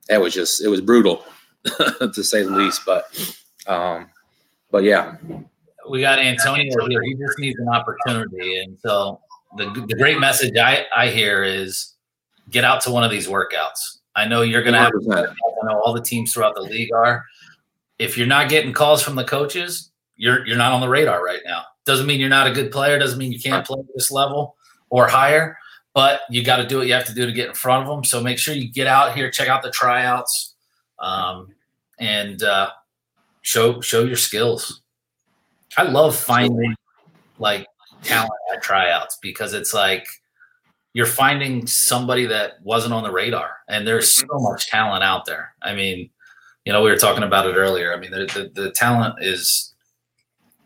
it 0.07 0.21
was 0.21 0.33
just, 0.33 0.63
it 0.63 0.67
was 0.67 0.79
brutal 0.79 1.25
to 1.65 2.23
say 2.23 2.43
the 2.43 2.51
least. 2.51 2.83
But, 2.85 3.35
um, 3.65 4.09
but 4.71 4.83
yeah, 4.83 5.17
we 5.89 6.01
got 6.01 6.19
Antonio 6.19 6.87
here. 6.87 7.01
He 7.03 7.15
just 7.15 7.39
needs 7.39 7.59
an 7.59 7.69
opportunity. 7.69 8.59
And 8.59 8.77
so 8.79 9.19
the, 9.57 9.85
the 9.87 9.95
great 9.95 10.19
message 10.19 10.55
I, 10.57 10.85
I 10.95 11.07
hear 11.07 11.43
is 11.43 11.93
get 12.49 12.63
out 12.63 12.81
to 12.81 12.91
one 12.91 13.03
of 13.03 13.11
these 13.11 13.27
workouts. 13.27 13.99
I 14.15 14.27
know 14.27 14.41
you're 14.41 14.63
going 14.63 14.73
to 14.73 14.79
have, 14.79 14.91
I 15.11 15.65
know 15.65 15.79
all 15.83 15.93
the 15.93 16.01
teams 16.01 16.33
throughout 16.33 16.55
the 16.55 16.61
league 16.61 16.91
are. 16.93 17.23
If 17.99 18.17
you're 18.17 18.27
not 18.27 18.49
getting 18.49 18.73
calls 18.73 19.01
from 19.01 19.15
the 19.15 19.23
coaches, 19.23 19.91
you're 20.17 20.45
you're 20.45 20.57
not 20.57 20.71
on 20.71 20.81
the 20.81 20.89
radar 20.89 21.23
right 21.23 21.41
now. 21.45 21.63
Doesn't 21.85 22.05
mean 22.05 22.19
you're 22.19 22.29
not 22.29 22.47
a 22.47 22.51
good 22.51 22.71
player. 22.71 22.99
Doesn't 22.99 23.17
mean 23.17 23.31
you 23.31 23.39
can't 23.39 23.65
play 23.65 23.79
at 23.79 23.85
this 23.95 24.11
level 24.11 24.55
or 24.89 25.07
higher. 25.07 25.57
But 25.93 26.21
you 26.29 26.43
got 26.43 26.57
to 26.57 26.67
do 26.67 26.77
what 26.77 26.87
you 26.87 26.93
have 26.93 27.05
to 27.05 27.13
do 27.13 27.25
to 27.25 27.31
get 27.31 27.49
in 27.49 27.55
front 27.55 27.83
of 27.83 27.89
them. 27.89 28.03
So 28.03 28.21
make 28.21 28.37
sure 28.37 28.53
you 28.53 28.71
get 28.71 28.85
out 28.85 29.15
here, 29.15 29.31
check 29.31 29.47
out 29.47 29.63
the 29.63 29.71
tryouts, 29.71 30.53
um, 30.99 31.47
and 31.97 32.41
uh, 32.43 32.69
show 33.41 33.81
show 33.81 34.03
your 34.03 34.15
skills. 34.15 34.81
I 35.77 35.83
love 35.83 36.15
finding 36.15 36.75
like 37.39 37.67
talent 38.03 38.31
at 38.53 38.61
tryouts 38.61 39.17
because 39.21 39.53
it's 39.53 39.73
like 39.73 40.07
you're 40.93 41.05
finding 41.05 41.67
somebody 41.67 42.25
that 42.25 42.53
wasn't 42.63 42.93
on 42.93 43.03
the 43.03 43.11
radar, 43.11 43.51
and 43.69 43.87
there's 43.87 44.15
so 44.15 44.25
mm-hmm. 44.25 44.43
much 44.43 44.67
talent 44.67 45.03
out 45.03 45.25
there. 45.25 45.53
I 45.61 45.75
mean, 45.75 46.09
you 46.65 46.73
know, 46.73 46.81
we 46.81 46.89
were 46.89 46.97
talking 46.97 47.23
about 47.23 47.47
it 47.47 47.53
earlier. 47.53 47.93
I 47.93 47.97
mean, 47.97 48.11
the, 48.11 48.51
the, 48.53 48.61
the 48.61 48.71
talent 48.71 49.15
is 49.21 49.75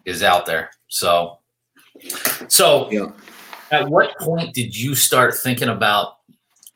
is 0.06 0.24
out 0.24 0.46
there. 0.46 0.72
So, 0.88 1.40
so 2.48 2.90
Yeah. 2.90 3.12
at 3.72 3.90
what 3.90 4.18
point 4.20 4.54
did 4.54 4.76
you 4.76 4.96
start 4.96 5.36
thinking 5.36 5.70
about 5.70 6.18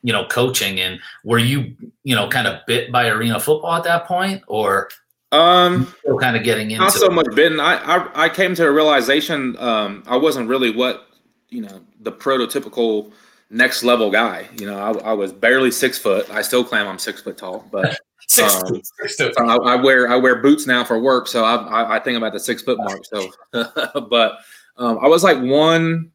you 0.02 0.12
know 0.12 0.26
coaching, 0.26 0.78
and 0.80 1.00
were 1.24 1.38
you 1.38 1.74
you 2.04 2.14
know 2.14 2.28
kind 2.28 2.46
of 2.46 2.60
bit 2.66 2.92
by 2.92 3.08
arena 3.08 3.40
football 3.40 3.72
at 3.74 3.84
that 3.84 4.06
point, 4.06 4.42
or 4.46 4.90
Um, 5.36 5.94
still 6.00 6.18
kind 6.18 6.36
of 6.36 6.42
getting 6.44 6.70
into 6.70 6.82
not 6.82 6.92
so 6.92 7.08
much 7.08 7.26
bitten. 7.34 7.60
I, 7.60 7.76
I 7.76 8.24
I 8.24 8.28
came 8.28 8.54
to 8.54 8.66
a 8.66 8.70
realization 8.72 9.56
um, 9.58 10.02
I 10.06 10.16
wasn't 10.16 10.48
really 10.48 10.70
what 10.70 11.08
you 11.50 11.62
know 11.62 11.80
the 12.00 12.12
prototypical 12.12 13.12
next 13.50 13.82
level 13.84 14.10
guy. 14.10 14.48
You 14.58 14.66
know, 14.66 14.78
I, 14.78 15.10
I 15.10 15.12
was 15.12 15.32
barely 15.32 15.70
six 15.70 15.98
foot. 15.98 16.28
I 16.30 16.42
still 16.42 16.64
claim 16.64 16.86
I'm 16.86 16.98
six 16.98 17.20
foot 17.22 17.36
tall, 17.38 17.66
but 17.70 17.98
Six- 18.28 18.54
um, 18.62 18.82
six- 19.06 19.16
so 19.18 19.30
I, 19.38 19.56
I 19.56 19.74
wear 19.76 20.08
I 20.10 20.16
wear 20.16 20.42
boots 20.42 20.66
now 20.66 20.82
for 20.84 20.98
work. 20.98 21.28
So 21.28 21.44
I 21.44 21.54
I, 21.56 21.96
I 21.96 22.00
think 22.00 22.16
about 22.16 22.32
the 22.32 22.40
six 22.40 22.62
foot 22.62 22.78
mark. 22.78 23.02
So, 23.04 23.30
but 24.10 24.38
um, 24.76 24.98
I 25.00 25.06
was 25.06 25.22
like 25.24 25.38
one. 25.40 26.10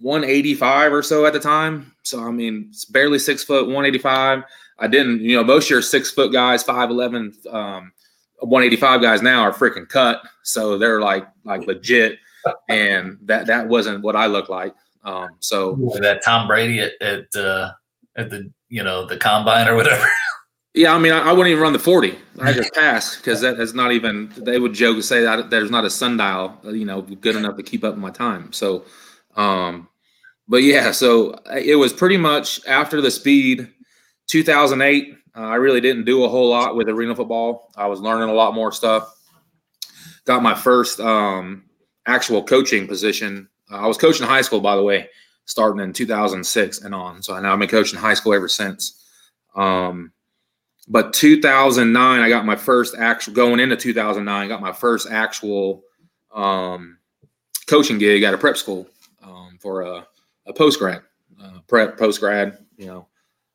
185 0.00 0.92
or 0.92 1.00
so 1.00 1.26
at 1.26 1.32
the 1.32 1.38
time. 1.38 1.94
So 2.02 2.24
I 2.24 2.32
mean, 2.32 2.66
it's 2.70 2.84
barely 2.84 3.20
six 3.20 3.44
foot, 3.44 3.66
185. 3.66 4.42
I 4.80 4.88
didn't, 4.88 5.20
you 5.20 5.36
know, 5.36 5.44
most 5.44 5.66
of 5.66 5.70
your 5.70 5.80
six 5.82 6.10
foot 6.10 6.32
guys, 6.32 6.64
5'11, 6.64 7.54
um, 7.54 7.92
185 8.42 9.00
guys 9.00 9.22
now 9.22 9.42
are 9.42 9.52
freaking 9.52 9.88
cut. 9.88 10.22
So 10.42 10.78
they're 10.78 11.00
like 11.00 11.26
like 11.44 11.66
legit. 11.66 12.18
And 12.68 13.18
that 13.22 13.46
that 13.46 13.68
wasn't 13.68 14.02
what 14.02 14.16
I 14.16 14.26
looked 14.26 14.50
like. 14.50 14.74
Um, 15.04 15.30
so 15.40 15.74
that 16.00 16.22
Tom 16.24 16.46
Brady 16.46 16.80
at 16.80 16.92
at, 17.00 17.36
uh, 17.36 17.72
at 18.16 18.30
the 18.30 18.50
you 18.68 18.82
know 18.82 19.06
the 19.06 19.16
combine 19.16 19.68
or 19.68 19.74
whatever. 19.74 20.06
yeah, 20.74 20.94
I 20.94 20.98
mean, 20.98 21.12
I, 21.12 21.20
I 21.20 21.32
wouldn't 21.32 21.48
even 21.48 21.62
run 21.62 21.72
the 21.72 21.78
40. 21.78 22.16
I 22.40 22.52
just 22.52 22.72
pass 22.74 23.16
because 23.16 23.40
that 23.40 23.58
is 23.58 23.74
not 23.74 23.92
even. 23.92 24.32
They 24.36 24.58
would 24.58 24.74
joke 24.74 24.96
and 24.96 25.04
say 25.04 25.22
that 25.22 25.50
there's 25.50 25.70
not 25.70 25.84
a 25.84 25.90
sundial, 25.90 26.58
you 26.64 26.84
know, 26.84 27.02
good 27.02 27.36
enough 27.36 27.56
to 27.56 27.62
keep 27.62 27.84
up 27.84 27.96
my 27.96 28.10
time. 28.10 28.52
So, 28.52 28.84
um, 29.36 29.88
but 30.48 30.62
yeah, 30.62 30.92
so 30.92 31.38
it 31.54 31.76
was 31.76 31.92
pretty 31.92 32.16
much 32.16 32.64
after 32.66 33.00
the 33.00 33.10
speed, 33.10 33.68
2008. 34.28 35.16
Uh, 35.34 35.40
I 35.40 35.54
really 35.56 35.80
didn't 35.80 36.04
do 36.04 36.24
a 36.24 36.28
whole 36.28 36.50
lot 36.50 36.76
with 36.76 36.88
arena 36.88 37.14
football. 37.14 37.70
I 37.76 37.86
was 37.86 38.00
learning 38.00 38.28
a 38.28 38.34
lot 38.34 38.54
more 38.54 38.72
stuff. 38.72 39.18
Got 40.24 40.42
my 40.42 40.54
first 40.54 41.00
um, 41.00 41.64
actual 42.06 42.42
coaching 42.42 42.86
position. 42.86 43.48
Uh, 43.70 43.78
I 43.78 43.86
was 43.86 43.96
coaching 43.96 44.26
high 44.26 44.42
school, 44.42 44.60
by 44.60 44.76
the 44.76 44.82
way, 44.82 45.08
starting 45.46 45.82
in 45.82 45.92
2006 45.92 46.82
and 46.82 46.94
on. 46.94 47.22
So 47.22 47.38
now 47.40 47.52
I've 47.52 47.58
been 47.58 47.68
coaching 47.68 47.98
high 47.98 48.14
school 48.14 48.34
ever 48.34 48.48
since. 48.48 49.02
Um, 49.56 50.12
but 50.88 51.12
2009, 51.14 52.20
I 52.20 52.28
got 52.28 52.44
my 52.44 52.56
first 52.56 52.94
actual 52.96 53.32
going 53.32 53.60
into 53.60 53.76
2009. 53.76 54.48
Got 54.48 54.60
my 54.60 54.72
first 54.72 55.08
actual 55.10 55.82
um, 56.34 56.98
coaching 57.66 57.98
gig 57.98 58.22
at 58.22 58.34
a 58.34 58.38
prep 58.38 58.56
school 58.56 58.88
um, 59.22 59.58
for 59.60 59.82
a, 59.82 60.06
a 60.46 60.52
post 60.52 60.78
grad, 60.78 61.02
uh, 61.42 61.60
prep 61.68 61.98
post 61.98 62.20
grad. 62.20 62.58
You 62.76 62.86
know, 62.86 63.08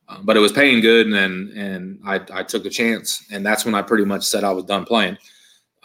um, 0.10 0.22
but 0.24 0.38
it 0.38 0.39
was 0.39 0.52
paying 0.52 0.82
good, 0.82 1.08
and 1.08 1.50
and 1.52 2.00
I, 2.06 2.22
I 2.34 2.43
took 2.43 2.65
a 2.65 2.70
chance, 2.70 3.26
and 3.32 3.46
that's 3.46 3.65
when 3.65 3.76
I 3.76 3.82
pretty 3.82 4.06
much 4.06 4.24
said 4.24 4.43
I 4.43 4.52
was 4.52 4.63
done 4.65 4.86
playing. 4.86 5.17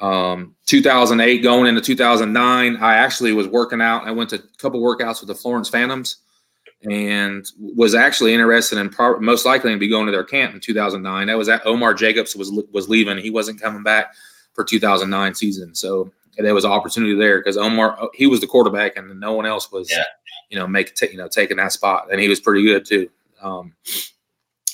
Um, 0.00 0.54
2008 0.66 1.42
going 1.42 1.66
into 1.66 1.80
2009, 1.80 2.76
I 2.76 2.94
actually 2.96 3.32
was 3.32 3.46
working 3.46 3.80
out. 3.80 4.04
I 4.06 4.10
went 4.10 4.30
to 4.30 4.36
a 4.36 4.58
couple 4.58 4.80
workouts 4.82 5.20
with 5.20 5.28
the 5.28 5.34
Florence 5.34 5.68
Phantoms 5.68 6.16
and 6.90 7.46
was 7.58 7.94
actually 7.94 8.34
interested 8.34 8.78
in 8.78 8.88
pro- 8.88 9.20
most 9.20 9.46
likely 9.46 9.72
to 9.72 9.78
be 9.78 9.86
going 9.88 10.06
to 10.06 10.12
their 10.12 10.24
camp 10.24 10.54
in 10.54 10.60
2009. 10.60 11.26
That 11.28 11.38
was 11.38 11.48
at 11.48 11.64
Omar 11.64 11.94
Jacobs 11.94 12.34
was 12.34 12.50
was 12.72 12.88
leaving. 12.88 13.18
He 13.18 13.30
wasn't 13.30 13.60
coming 13.60 13.82
back 13.84 14.14
for 14.54 14.64
2009 14.64 15.34
season. 15.34 15.74
So 15.74 16.10
there 16.38 16.54
was 16.54 16.64
an 16.64 16.72
opportunity 16.72 17.14
there 17.14 17.38
because 17.38 17.56
Omar 17.56 18.10
he 18.14 18.26
was 18.26 18.40
the 18.40 18.46
quarterback 18.48 18.96
and 18.96 19.20
no 19.20 19.34
one 19.34 19.46
else 19.46 19.70
was 19.70 19.88
Yeah. 19.90 20.02
you 20.50 20.58
know 20.58 20.66
make 20.66 20.94
ta- 20.96 21.06
you 21.12 21.18
know 21.18 21.28
taking 21.28 21.58
that 21.58 21.72
spot 21.72 22.08
and 22.10 22.20
he 22.20 22.28
was 22.28 22.40
pretty 22.40 22.64
good 22.64 22.84
too. 22.84 23.08
Um, 23.42 23.74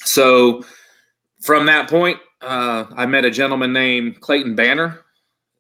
so 0.05 0.65
from 1.41 1.67
that 1.67 1.89
point, 1.89 2.19
uh, 2.41 2.85
I 2.97 3.07
met 3.07 3.25
a 3.25 3.31
gentleman 3.31 3.73
named 3.73 4.21
Clayton 4.21 4.55
Banner, 4.55 5.01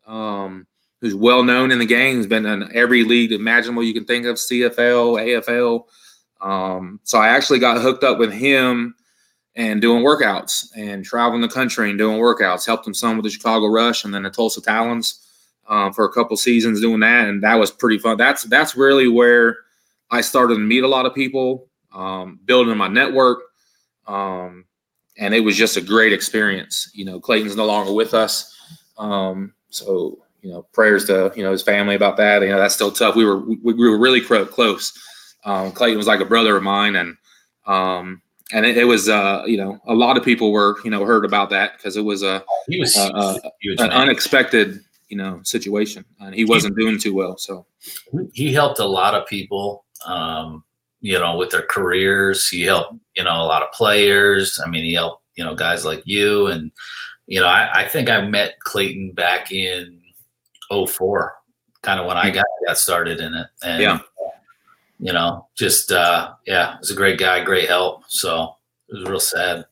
um, 0.07 0.67
who's 1.01 1.15
well 1.15 1.43
known 1.43 1.71
in 1.71 1.79
the 1.79 1.87
game. 1.87 2.17
He's 2.17 2.27
been 2.27 2.47
in 2.47 2.71
every 2.75 3.05
league 3.05 3.33
imaginable 3.33 3.83
you 3.83 3.95
can 3.95 4.05
think 4.05 4.27
of, 4.27 4.37
CFL, 4.37 5.43
AFL. 5.45 5.85
Um, 6.41 7.01
so 7.03 7.19
I 7.19 7.29
actually 7.29 7.59
got 7.59 7.83
hooked 7.83 8.05
up 8.05 8.19
with 8.19 8.33
him 8.33 8.95
and 9.57 9.81
doing 9.81 10.05
workouts 10.05 10.69
and 10.77 11.05
traveling 11.05 11.41
the 11.41 11.49
country 11.49 11.91
and 11.91 11.99
doing 11.99 12.19
workouts. 12.19 12.65
Helped 12.65 12.87
him 12.87 12.95
some 12.95 13.17
with 13.17 13.25
the 13.25 13.31
Chicago 13.31 13.67
Rush 13.67 14.05
and 14.05 14.15
then 14.15 14.23
the 14.23 14.31
Tulsa 14.31 14.63
Talons 14.63 15.27
um, 15.69 15.93
for 15.93 16.05
a 16.05 16.13
couple 16.13 16.37
seasons 16.37 16.81
doing 16.81 17.01
that, 17.01 17.29
and 17.29 17.43
that 17.43 17.57
was 17.57 17.71
pretty 17.71 17.99
fun. 17.99 18.17
That's 18.17 18.45
that's 18.45 18.77
really 18.77 19.09
where 19.09 19.59
I 20.11 20.21
started 20.21 20.55
to 20.55 20.61
meet 20.61 20.85
a 20.85 20.89
lot 20.89 21.07
of 21.07 21.15
people, 21.15 21.68
um, 21.99 22.39
building 22.45 22.77
my 22.77 22.89
network, 22.89 23.41
um, 24.07 24.65
and 25.19 25.35
it 25.35 25.41
was 25.41 25.57
just 25.57 25.77
a 25.77 25.81
great 25.81 26.13
experience. 26.13 26.91
You 26.95 27.05
know, 27.05 27.21
Clayton's 27.21 27.57
no 27.57 27.67
longer 27.67 27.93
with 27.93 28.15
us, 28.15 28.57
um, 28.99 29.53
so 29.71 30.19
you 30.43 30.51
know, 30.51 30.63
prayers 30.73 31.05
to 31.07 31.33
you 31.37 31.43
know 31.43 31.51
his 31.53 31.63
family 31.63 31.97
about 31.97 32.17
that. 32.19 32.43
You 32.43 32.49
know, 32.51 32.59
that's 32.59 32.75
still 32.75 32.93
tough. 32.93 33.17
We 33.17 33.25
were 33.25 33.39
we, 33.41 33.57
we 33.75 33.89
were 33.91 33.99
really 33.99 34.21
close. 34.21 34.93
Um, 35.45 35.73
Clayton 35.73 35.99
was 35.99 36.07
like 36.07 36.21
a 36.21 36.25
brother 36.25 36.57
of 36.57 36.63
mine, 36.63 36.97
and 36.97 37.17
um, 37.67 38.23
and 38.53 38.65
it, 38.65 38.79
it 38.79 38.85
was 38.85 39.09
uh, 39.09 39.43
you 39.47 39.57
know 39.57 39.79
a 39.87 39.95
lot 39.95 40.17
of 40.17 40.25
people 40.25 40.53
were 40.53 40.77
you 40.85 40.91
know 40.91 41.05
heard 41.05 41.25
about 41.25 41.51
that 41.51 41.77
because 41.77 41.97
it 41.97 42.03
was 42.03 42.23
a 42.23 42.45
He 42.69 42.79
was 42.79 42.97
Uh, 42.97 43.09
uh, 43.09 43.39
huge, 43.61 43.81
an 43.81 43.89
man. 43.89 44.03
unexpected 44.03 44.79
you 45.09 45.17
know 45.17 45.41
situation, 45.43 46.05
and 46.21 46.35
he 46.35 46.45
wasn't 46.45 46.77
doing 46.77 46.99
too 46.99 47.15
well. 47.15 47.37
So 47.37 47.67
he 48.33 48.53
helped 48.53 48.79
a 48.79 48.87
lot 48.87 49.15
of 49.15 49.27
people 49.27 49.85
um, 50.07 50.63
you 51.01 51.19
know 51.19 51.37
with 51.37 51.51
their 51.51 51.63
careers. 51.63 52.49
He 52.49 52.63
helped 52.63 52.95
you 53.17 53.25
know 53.25 53.43
a 53.43 53.47
lot 53.47 53.63
of 53.63 53.73
players. 53.73 54.61
I 54.65 54.69
mean 54.69 54.85
he 54.85 54.95
helped 54.95 55.23
you 55.37 55.45
know 55.45 55.55
guys 55.55 55.85
like 55.85 56.03
you. 56.05 56.47
And 56.49 56.71
you 57.27 57.41
know 57.41 57.47
i, 57.47 57.83
I 57.83 57.85
think 57.87 58.09
i 58.09 58.23
met 58.23 58.59
clayton 58.61 59.13
back 59.13 59.53
in 59.53 60.01
04 60.71 61.35
kind 61.83 62.01
of 62.01 62.07
when 62.07 62.17
i 62.17 62.31
got 62.31 62.47
got 62.67 62.79
started 62.79 63.21
in 63.21 63.35
it. 63.35 63.47
And 63.63 63.83
Yeah. 63.83 63.99
you 64.99 65.13
know 65.13 65.47
just 65.57 65.93
uh 65.93 66.33
yeah 66.47 66.75
it 66.75 66.81
was 66.81 66.91
a 66.91 66.95
great 66.95 67.19
guy 67.19 67.45
great 67.45 67.69
help. 67.69 68.05
So 68.09 68.57
it 68.89 68.99
was 68.99 69.09
real 69.09 69.21
sad. 69.21 69.67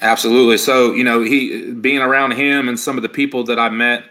Absolutely. 0.00 0.58
So, 0.58 0.92
you 0.92 1.04
know, 1.04 1.22
he 1.22 1.70
being 1.72 2.00
around 2.00 2.32
him 2.32 2.68
and 2.68 2.80
some 2.80 2.96
of 2.96 3.02
the 3.02 3.08
people 3.08 3.44
that 3.44 3.58
I 3.58 3.68
met 3.68 4.04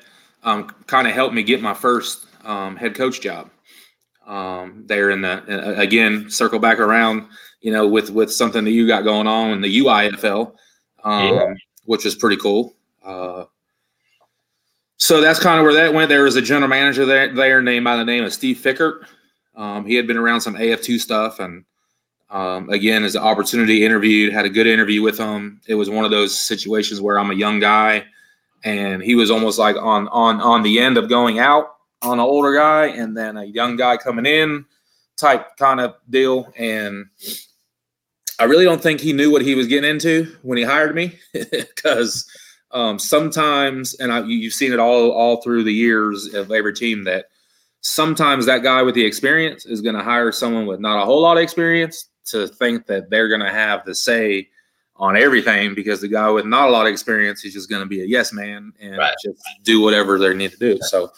um, 0.44 0.70
kind 0.88 1.08
of 1.08 1.14
helped 1.14 1.34
me 1.36 1.44
get 1.44 1.62
my 1.62 1.74
first 1.74 2.26
um, 2.46 2.76
head 2.78 2.96
coach 2.96 3.20
job. 3.20 3.50
Um, 4.26 4.84
there 4.86 5.10
in 5.10 5.22
the 5.22 5.80
again, 5.80 6.30
circle 6.30 6.60
back 6.60 6.80
around, 6.80 7.28
you 7.62 7.72
know, 7.72 7.88
with 7.88 8.12
with 8.12 8.32
something 8.32 8.64
that 8.64 8.72
you 8.72 8.88
got 8.88 9.04
going 9.04 9.28
on 9.28 9.52
in 9.52 9.62
the 9.62 9.80
UIFL, 9.80 10.54
um, 11.04 11.34
yeah. 11.34 11.54
which 11.86 12.06
is 12.06 12.16
pretty 12.16 12.38
cool. 12.38 12.76
Uh, 13.04 13.46
so 14.98 15.20
that's 15.20 15.40
kind 15.40 15.60
of 15.60 15.64
where 15.64 15.74
that 15.74 15.94
went. 15.94 16.10
There 16.10 16.24
was 16.24 16.36
a 16.36 16.42
general 16.42 16.70
manager 16.70 17.06
there, 17.06 17.34
there 17.34 17.62
named 17.62 17.84
by 17.84 17.98
the 17.98 18.06
name 18.06 18.24
of 18.24 18.32
Steve 18.32 18.58
Fickert. 18.58 19.06
Um, 19.56 19.86
he 19.86 19.96
had 19.96 20.06
been 20.06 20.18
around 20.18 20.42
some 20.42 20.56
AF2 20.56 21.00
stuff, 21.00 21.40
and 21.40 21.66
um, 22.30 22.70
again, 22.70 23.04
as 23.04 23.16
an 23.16 23.24
opportunity, 23.24 23.84
interviewed, 23.84 24.32
had 24.32 24.46
a 24.46 24.50
good 24.50 24.68
interview 24.68 25.02
with 25.02 25.18
him. 25.18 25.60
It 25.68 25.76
was 25.76 25.90
one 25.90 26.06
of 26.06 26.12
those 26.12 26.40
situations 26.40 27.02
where 27.02 27.20
I'm 27.20 27.32
a 27.32 27.36
young 27.36 27.60
guy, 27.60 28.06
and 28.64 29.02
he 29.02 29.16
was 29.16 29.32
almost 29.32 29.58
like 29.58 29.76
on 29.76 30.08
on 30.10 30.40
on 30.40 30.62
the 30.62 30.80
end 30.80 30.98
of 30.98 31.10
going 31.10 31.40
out 31.40 31.76
on 32.02 32.14
an 32.14 32.20
older 32.20 32.54
guy, 32.54 32.88
and 32.88 33.16
then 33.16 33.38
a 33.38 33.44
young 33.44 33.76
guy 33.76 33.98
coming 33.98 34.26
in, 34.26 34.66
type 35.18 35.56
kind 35.58 35.80
of 35.80 35.96
deal. 36.10 36.52
And 36.58 37.06
I 38.40 38.46
really 38.46 38.66
don't 38.66 38.82
think 38.82 39.00
he 39.00 39.14
knew 39.14 39.32
what 39.32 39.44
he 39.44 39.56
was 39.56 39.68
getting 39.68 39.90
into 39.90 40.36
when 40.42 40.58
he 40.58 40.64
hired 40.64 40.96
me, 40.96 41.20
because 41.34 42.30
um, 42.72 42.98
sometimes, 42.98 43.94
and 43.96 44.12
I, 44.12 44.24
you've 44.24 44.54
seen 44.54 44.74
it 44.74 44.80
all 44.80 45.12
all 45.12 45.42
through 45.42 45.64
the 45.64 45.74
years 45.74 46.34
of 46.34 46.52
every 46.52 46.74
team 46.74 47.04
that 47.06 47.26
sometimes 47.82 48.46
that 48.46 48.64
guy 48.64 48.82
with 48.82 48.96
the 48.96 49.06
experience 49.06 49.66
is 49.66 49.82
going 49.82 49.96
to 49.96 50.04
hire 50.04 50.32
someone 50.32 50.66
with 50.66 50.80
not 50.80 51.02
a 51.02 51.06
whole 51.06 51.22
lot 51.22 51.38
of 51.38 51.44
experience 51.44 52.10
to 52.26 52.48
think 52.48 52.86
that 52.86 53.10
they're 53.10 53.28
going 53.28 53.42
to 53.42 53.52
have 53.52 53.84
the 53.86 53.96
say 53.96 54.48
on 55.02 55.18
everything 55.18 55.74
because 55.74 56.00
the 56.00 56.08
guy 56.08 56.30
with 56.30 56.46
not 56.46 56.70
a 56.70 56.72
lot 56.72 56.86
of 56.86 56.92
experience 56.92 57.44
is 57.44 57.54
just 57.54 57.70
going 57.70 57.82
to 57.82 57.88
be 57.88 58.04
a 58.04 58.06
yes 58.06 58.32
man 58.32 58.72
and 58.80 58.98
right. 58.98 59.16
just 59.22 59.44
do 59.64 59.82
whatever 59.82 60.20
they 60.20 60.32
need 60.34 60.52
to 60.52 60.58
do. 60.58 60.78
So 60.84 61.12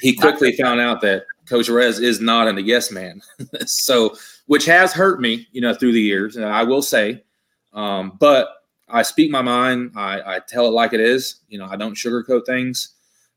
he 0.00 0.14
quickly 0.14 0.52
found 0.52 0.78
out 0.78 1.00
that 1.00 1.24
Coach 1.48 1.70
Rez 1.70 2.00
is 2.00 2.20
not 2.20 2.54
a 2.54 2.62
yes 2.62 2.92
man. 2.92 3.22
so 3.66 4.14
which 4.46 4.66
has 4.66 4.92
hurt 4.92 5.22
me, 5.22 5.48
you 5.52 5.62
know, 5.62 5.72
through 5.72 5.92
the 5.92 6.00
years. 6.02 6.36
I 6.36 6.62
will 6.62 6.82
say, 6.82 7.24
um, 7.72 8.18
but 8.20 8.50
I 8.90 9.00
speak 9.02 9.30
my 9.30 9.42
mind. 9.42 9.92
I, 9.96 10.36
I, 10.36 10.40
tell 10.46 10.66
it 10.66 10.72
like 10.72 10.92
it 10.92 11.00
is. 11.00 11.40
You 11.48 11.58
know, 11.60 11.66
I 11.66 11.76
don't 11.76 11.94
sugarcoat 11.94 12.44
things. 12.44 12.96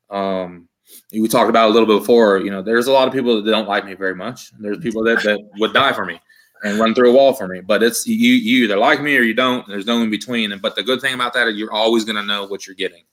Um, 0.10 0.68
we 1.14 1.28
talked 1.28 1.50
about 1.50 1.70
a 1.70 1.74
little 1.74 1.88
bit 1.88 2.00
before. 2.00 2.40
You 2.40 2.52
know, 2.52 2.62
there's 2.62 2.88
a 2.88 2.92
lot 2.92 3.08
of 3.08 3.14
people 3.14 3.42
that 3.42 3.50
don't 3.50 3.70
like 3.70 3.86
me 3.86 3.94
very 3.94 4.16
much. 4.16 4.52
And 4.52 4.66
there's 4.66 4.80
people 4.80 5.04
that, 5.04 5.24
that 5.24 5.40
would 5.60 5.72
die 5.72 5.94
for 5.94 6.06
me 6.06 6.20
and 6.64 6.80
run 6.80 6.96
through 6.96 7.12
a 7.12 7.14
wall 7.14 7.34
for 7.34 7.48
me. 7.48 7.60
But 7.62 7.84
it's 7.84 8.08
you 8.08 8.16
you 8.16 8.64
either 8.64 8.78
like 8.78 9.02
me 9.02 9.18
or 9.18 9.22
you 9.22 9.34
don't. 9.34 9.68
There's 9.68 9.86
no 9.86 10.02
in 10.02 10.10
between. 10.10 10.52
And 10.52 10.62
but 10.62 10.76
the 10.76 10.84
good 10.84 11.02
thing 11.02 11.14
about 11.14 11.34
that 11.34 11.48
is 11.48 11.58
you're 11.58 11.74
always 11.74 12.06
going 12.06 12.16
to 12.16 12.24
know 12.24 12.46
what 12.46 12.66
you're 12.66 12.76
getting. 12.76 13.04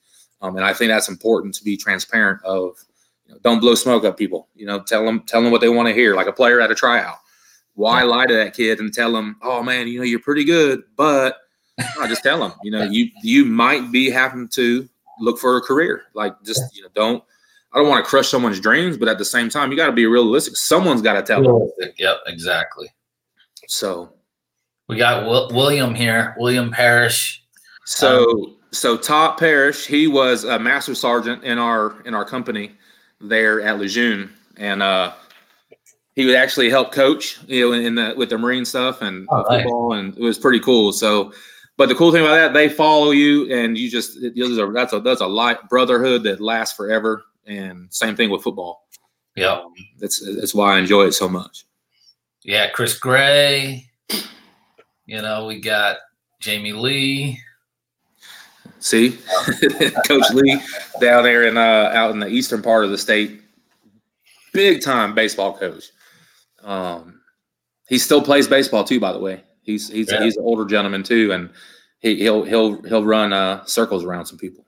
Um, 0.40 0.56
and 0.56 0.64
I 0.64 0.72
think 0.72 0.90
that's 0.90 1.08
important 1.08 1.54
to 1.56 1.64
be 1.64 1.76
transparent. 1.76 2.42
Of 2.44 2.76
you 3.26 3.34
know, 3.34 3.40
don't 3.42 3.60
blow 3.60 3.74
smoke 3.74 4.04
up 4.04 4.16
people. 4.16 4.48
You 4.54 4.66
know, 4.66 4.80
tell 4.80 5.04
them 5.04 5.20
tell 5.26 5.42
them 5.42 5.50
what 5.50 5.60
they 5.60 5.68
want 5.68 5.88
to 5.88 5.94
hear. 5.94 6.14
Like 6.14 6.28
a 6.28 6.32
player 6.32 6.60
at 6.60 6.70
a 6.70 6.74
tryout. 6.74 7.16
Why 7.74 8.02
lie 8.02 8.26
to 8.26 8.34
that 8.34 8.54
kid 8.54 8.80
and 8.80 8.92
tell 8.92 9.12
them, 9.12 9.36
oh 9.42 9.62
man, 9.62 9.88
you 9.88 9.98
know 9.98 10.04
you're 10.04 10.20
pretty 10.20 10.44
good, 10.44 10.82
but 10.96 11.36
I 11.98 12.06
just 12.08 12.22
tell 12.22 12.40
them, 12.40 12.52
you 12.62 12.70
know, 12.70 12.84
you 12.84 13.10
you 13.22 13.44
might 13.44 13.90
be 13.90 14.10
having 14.10 14.48
to 14.50 14.88
look 15.18 15.38
for 15.38 15.56
a 15.56 15.60
career. 15.60 16.02
Like 16.14 16.34
just 16.44 16.62
you 16.74 16.82
know, 16.82 16.88
don't. 16.94 17.24
I 17.72 17.78
don't 17.78 17.88
want 17.88 18.04
to 18.04 18.08
crush 18.08 18.26
someone's 18.26 18.58
dreams, 18.58 18.96
but 18.96 19.06
at 19.06 19.18
the 19.18 19.24
same 19.24 19.48
time, 19.48 19.70
you 19.70 19.76
got 19.76 19.86
to 19.86 19.92
be 19.92 20.04
realistic. 20.04 20.56
Someone's 20.56 21.02
got 21.02 21.12
to 21.12 21.22
tell 21.22 21.40
them. 21.40 21.70
Yep, 21.98 22.16
exactly. 22.26 22.88
So 23.68 24.12
we 24.88 24.96
got 24.96 25.26
William 25.52 25.94
here, 25.94 26.34
William 26.38 26.70
Parrish. 26.70 27.44
So 27.84 28.30
um, 28.30 28.56
so 28.72 28.96
Todd 28.96 29.38
Parrish, 29.38 29.86
he 29.86 30.06
was 30.06 30.44
a 30.44 30.58
master 30.58 30.94
sergeant 30.94 31.44
in 31.44 31.58
our 31.58 32.00
in 32.02 32.14
our 32.14 32.24
company 32.24 32.72
there 33.20 33.60
at 33.60 33.78
Lejeune, 33.78 34.30
and 34.56 34.82
uh, 34.82 35.12
he 36.16 36.26
would 36.26 36.34
actually 36.34 36.70
help 36.70 36.92
coach, 36.92 37.38
you 37.46 37.70
know, 37.70 37.72
in 37.72 37.94
the 37.94 38.14
with 38.16 38.30
the 38.30 38.38
Marine 38.38 38.64
stuff 38.64 39.02
and 39.02 39.26
oh, 39.30 39.44
football, 39.48 39.90
nice. 39.90 40.00
and 40.00 40.18
it 40.18 40.22
was 40.22 40.38
pretty 40.38 40.60
cool. 40.60 40.92
So, 40.92 41.32
but 41.76 41.88
the 41.88 41.94
cool 41.94 42.12
thing 42.12 42.22
about 42.22 42.34
that, 42.34 42.52
they 42.52 42.68
follow 42.68 43.10
you, 43.10 43.52
and 43.54 43.76
you 43.76 43.90
just 43.90 44.16
it, 44.22 44.36
a, 44.36 44.72
that's 44.72 44.92
a 44.92 45.00
that's 45.00 45.20
a 45.20 45.26
light 45.26 45.68
brotherhood 45.68 46.22
that 46.24 46.40
lasts 46.40 46.76
forever. 46.76 47.24
And 47.46 47.92
same 47.92 48.16
thing 48.16 48.30
with 48.30 48.42
football. 48.42 48.86
Yeah, 49.36 49.52
um, 49.52 49.72
that's 49.98 50.20
that's 50.36 50.54
why 50.54 50.76
I 50.76 50.78
enjoy 50.78 51.04
it 51.04 51.12
so 51.12 51.28
much 51.28 51.64
yeah, 52.42 52.70
Chris 52.70 52.98
Gray. 52.98 53.90
You 55.06 55.22
know, 55.22 55.46
we 55.46 55.60
got 55.60 55.98
Jamie 56.40 56.72
Lee. 56.72 57.40
See, 58.78 59.18
Coach 60.06 60.30
Lee 60.32 60.60
down 61.00 61.24
there 61.24 61.44
in 61.44 61.56
uh, 61.56 61.90
out 61.92 62.12
in 62.12 62.18
the 62.18 62.28
eastern 62.28 62.62
part 62.62 62.84
of 62.84 62.90
the 62.90 62.98
state, 62.98 63.42
big 64.52 64.82
time 64.82 65.14
baseball 65.14 65.56
coach. 65.56 65.90
Um, 66.62 67.20
he 67.88 67.98
still 67.98 68.22
plays 68.22 68.48
baseball 68.48 68.84
too, 68.84 69.00
by 69.00 69.12
the 69.12 69.18
way. 69.18 69.42
He's 69.62 69.90
he's 69.90 70.10
yeah. 70.10 70.22
he's 70.22 70.36
an 70.36 70.44
older 70.44 70.64
gentleman 70.64 71.02
too, 71.02 71.32
and 71.32 71.50
he, 71.98 72.16
he'll 72.16 72.42
he'll 72.44 72.80
he'll 72.82 73.04
run 73.04 73.32
uh, 73.32 73.64
circles 73.66 74.04
around 74.04 74.26
some 74.26 74.38
people. 74.38 74.64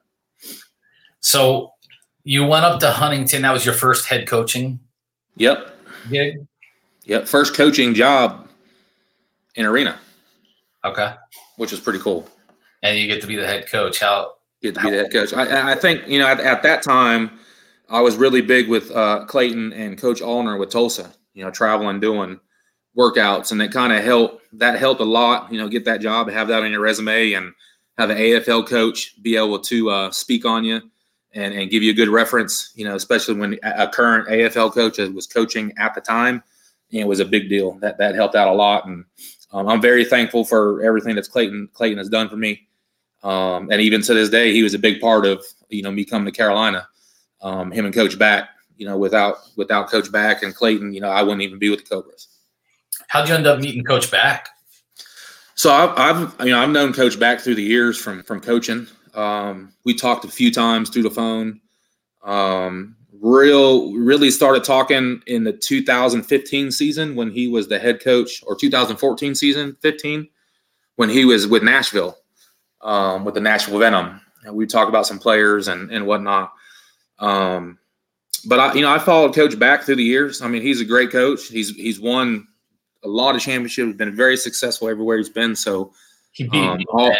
So 1.20 1.72
you 2.24 2.44
went 2.44 2.64
up 2.64 2.80
to 2.80 2.90
Huntington. 2.90 3.42
That 3.42 3.52
was 3.52 3.64
your 3.64 3.74
first 3.74 4.06
head 4.06 4.28
coaching. 4.28 4.80
Yep. 5.36 5.74
Gig. 6.10 6.46
Yep, 7.12 7.28
first 7.28 7.54
coaching 7.54 7.92
job 7.92 8.48
in 9.54 9.66
arena. 9.66 9.98
Okay, 10.82 11.12
which 11.58 11.70
is 11.70 11.78
pretty 11.78 11.98
cool. 11.98 12.26
And 12.82 12.98
you 12.98 13.06
get 13.06 13.20
to 13.20 13.26
be 13.26 13.36
the 13.36 13.46
head 13.46 13.70
coach. 13.70 14.00
How 14.00 14.36
get 14.62 14.76
to 14.76 14.80
be 14.80 14.88
the 14.88 14.96
head 14.96 15.12
coach? 15.12 15.34
I, 15.34 15.72
I 15.72 15.74
think 15.74 16.08
you 16.08 16.18
know 16.18 16.26
at, 16.26 16.40
at, 16.40 16.62
that 16.62 16.82
time 16.82 17.38
I 17.90 18.00
was 18.00 18.16
really 18.16 18.40
big 18.40 18.66
with 18.66 18.90
uh, 18.92 19.26
Clayton 19.26 19.74
and 19.74 19.98
Coach 19.98 20.22
Allner 20.22 20.58
with 20.58 20.70
Tulsa. 20.70 21.12
You 21.34 21.44
know, 21.44 21.50
traveling 21.50 22.00
doing 22.00 22.40
workouts, 22.96 23.52
and 23.52 23.60
that 23.60 23.72
kind 23.72 23.92
of 23.92 24.02
helped. 24.02 24.46
That 24.54 24.78
helped 24.78 25.02
a 25.02 25.04
lot. 25.04 25.52
You 25.52 25.58
know, 25.58 25.68
get 25.68 25.84
that 25.84 26.00
job, 26.00 26.30
have 26.30 26.48
that 26.48 26.62
on 26.62 26.70
your 26.70 26.80
resume, 26.80 27.34
and 27.34 27.52
have 27.98 28.08
an 28.08 28.16
AFL 28.16 28.66
coach 28.66 29.22
be 29.22 29.36
able 29.36 29.58
to 29.58 29.90
uh, 29.90 30.10
speak 30.12 30.46
on 30.46 30.64
you 30.64 30.80
and, 31.34 31.52
and 31.52 31.70
give 31.70 31.82
you 31.82 31.90
a 31.90 31.94
good 31.94 32.08
reference. 32.08 32.72
You 32.74 32.86
know, 32.86 32.94
especially 32.94 33.34
when 33.34 33.58
a 33.62 33.86
current 33.86 34.28
AFL 34.28 34.72
coach 34.72 34.96
was 34.96 35.26
coaching 35.26 35.74
at 35.76 35.94
the 35.94 36.00
time 36.00 36.42
it 37.00 37.06
was 37.06 37.20
a 37.20 37.24
big 37.24 37.48
deal. 37.48 37.72
That 37.80 37.98
that 37.98 38.14
helped 38.14 38.34
out 38.34 38.48
a 38.48 38.52
lot, 38.52 38.86
and 38.86 39.04
um, 39.52 39.68
I'm 39.68 39.80
very 39.80 40.04
thankful 40.04 40.44
for 40.44 40.82
everything 40.82 41.14
that's 41.14 41.28
Clayton 41.28 41.68
Clayton 41.72 41.98
has 41.98 42.08
done 42.08 42.28
for 42.28 42.36
me. 42.36 42.68
Um, 43.22 43.70
and 43.70 43.80
even 43.80 44.02
to 44.02 44.14
this 44.14 44.28
day, 44.28 44.52
he 44.52 44.62
was 44.62 44.74
a 44.74 44.78
big 44.78 45.00
part 45.00 45.26
of 45.26 45.44
you 45.68 45.82
know 45.82 45.90
me 45.90 46.04
coming 46.04 46.26
to 46.26 46.36
Carolina. 46.36 46.86
Um, 47.40 47.72
him 47.72 47.86
and 47.86 47.94
Coach 47.94 48.18
Back, 48.18 48.50
you 48.76 48.86
know, 48.86 48.98
without 48.98 49.38
without 49.56 49.90
Coach 49.90 50.12
Back 50.12 50.42
and 50.42 50.54
Clayton, 50.54 50.92
you 50.92 51.00
know, 51.00 51.08
I 51.08 51.22
wouldn't 51.22 51.42
even 51.42 51.58
be 51.58 51.70
with 51.70 51.80
the 51.80 51.88
Cobras. 51.88 52.28
How'd 53.08 53.28
you 53.28 53.34
end 53.34 53.46
up 53.46 53.58
meeting 53.58 53.84
Coach 53.84 54.10
Back? 54.10 54.48
So 55.54 55.72
I've, 55.72 55.98
I've 55.98 56.46
you 56.46 56.52
know 56.52 56.60
I've 56.60 56.70
known 56.70 56.92
Coach 56.92 57.18
Back 57.18 57.40
through 57.40 57.56
the 57.56 57.62
years 57.62 57.98
from 57.98 58.22
from 58.22 58.40
coaching. 58.40 58.86
Um, 59.14 59.72
we 59.84 59.94
talked 59.94 60.24
a 60.24 60.28
few 60.28 60.52
times 60.52 60.90
through 60.90 61.02
the 61.04 61.10
phone. 61.10 61.60
Real 63.24 63.92
really 63.92 64.30
started 64.30 64.64
talking 64.64 65.22
in 65.26 65.44
the 65.44 65.52
2015 65.52 66.72
season 66.72 67.14
when 67.14 67.30
he 67.30 67.46
was 67.46 67.68
the 67.68 67.78
head 67.78 68.02
coach 68.02 68.42
or 68.46 68.56
2014 68.56 69.34
season 69.34 69.76
15 69.80 70.28
when 70.96 71.08
he 71.08 71.24
was 71.24 71.46
with 71.46 71.62
nashville 71.62 72.18
um, 72.80 73.24
with 73.24 73.34
the 73.34 73.40
nashville 73.40 73.78
venom 73.78 74.20
and 74.44 74.56
we 74.56 74.66
talk 74.66 74.88
about 74.88 75.06
some 75.06 75.20
players 75.20 75.68
and, 75.68 75.90
and 75.92 76.04
whatnot 76.04 76.52
um, 77.20 77.78
but 78.44 78.58
I, 78.58 78.74
you 78.74 78.82
know, 78.82 78.92
I 78.92 78.98
followed 78.98 79.34
Coach 79.34 79.58
back 79.58 79.82
through 79.82 79.96
the 79.96 80.04
years. 80.04 80.42
I 80.42 80.48
mean, 80.48 80.62
he's 80.62 80.80
a 80.80 80.84
great 80.84 81.10
coach. 81.10 81.46
He's 81.46 81.70
he's 81.70 82.00
won 82.00 82.46
a 83.04 83.08
lot 83.08 83.34
of 83.34 83.40
championships. 83.40 83.96
Been 83.96 84.16
very 84.16 84.36
successful 84.36 84.88
everywhere 84.88 85.18
he's 85.18 85.28
been. 85.28 85.54
So, 85.54 85.92
he 86.32 86.48
beat 86.48 86.66
um, 86.66 86.80
all, 86.90 87.12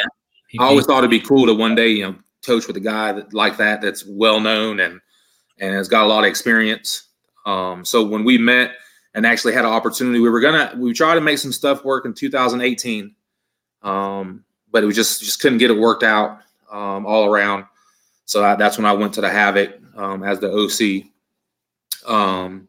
he 0.49 0.59
I 0.59 0.65
always 0.65 0.87
thought 0.87 0.99
it'd 0.99 1.11
be 1.11 1.21
cool 1.21 1.47
to 1.47 1.55
one 1.55 1.75
day, 1.75 1.91
you 1.91 2.05
know, 2.05 2.17
coach 2.45 2.67
with 2.67 2.77
a 2.77 2.81
guy 2.81 3.13
that, 3.13 3.33
like 3.33 3.57
that 3.59 3.81
that's 3.81 4.05
well 4.07 4.41
known 4.41 4.81
and 4.81 5.01
and 5.59 5.75
has 5.75 5.89
got 5.89 6.05
a 6.05 6.07
lot 6.07 6.25
of 6.25 6.31
experience. 6.31 7.09
Um, 7.47 7.85
so 7.85 8.05
when 8.05 8.25
we 8.25 8.39
met 8.39 8.73
and 9.15 9.27
actually 9.27 9.53
had 9.53 9.65
an 9.65 9.71
opportunity, 9.71 10.21
we 10.21 10.31
were 10.31 10.41
gonna 10.41 10.75
we 10.77 10.93
tried 10.93 11.17
to 11.17 11.21
make 11.21 11.39
some 11.39 11.53
stuff 11.53 11.85
work 11.85 12.05
in 12.05 12.15
2018, 12.15 13.15
um, 13.83 14.45
but 14.71 14.85
we 14.85 14.93
just 14.93 15.23
just 15.23 15.41
couldn't 15.41 15.59
get 15.59 15.71
it 15.71 15.79
worked 15.79 16.03
out 16.03 16.41
um, 16.71 17.07
all 17.07 17.27
around. 17.27 17.65
So 18.25 18.45
I, 18.45 18.57
that's 18.57 18.79
when 18.79 18.87
I 18.87 18.93
went 18.93 19.13
to 19.15 19.21
the 19.21 19.29
Havoc 19.29 19.79
um, 19.97 20.23
as 20.23 20.41
the 20.41 20.51
OC. 20.51 21.11
Um, 22.11 22.69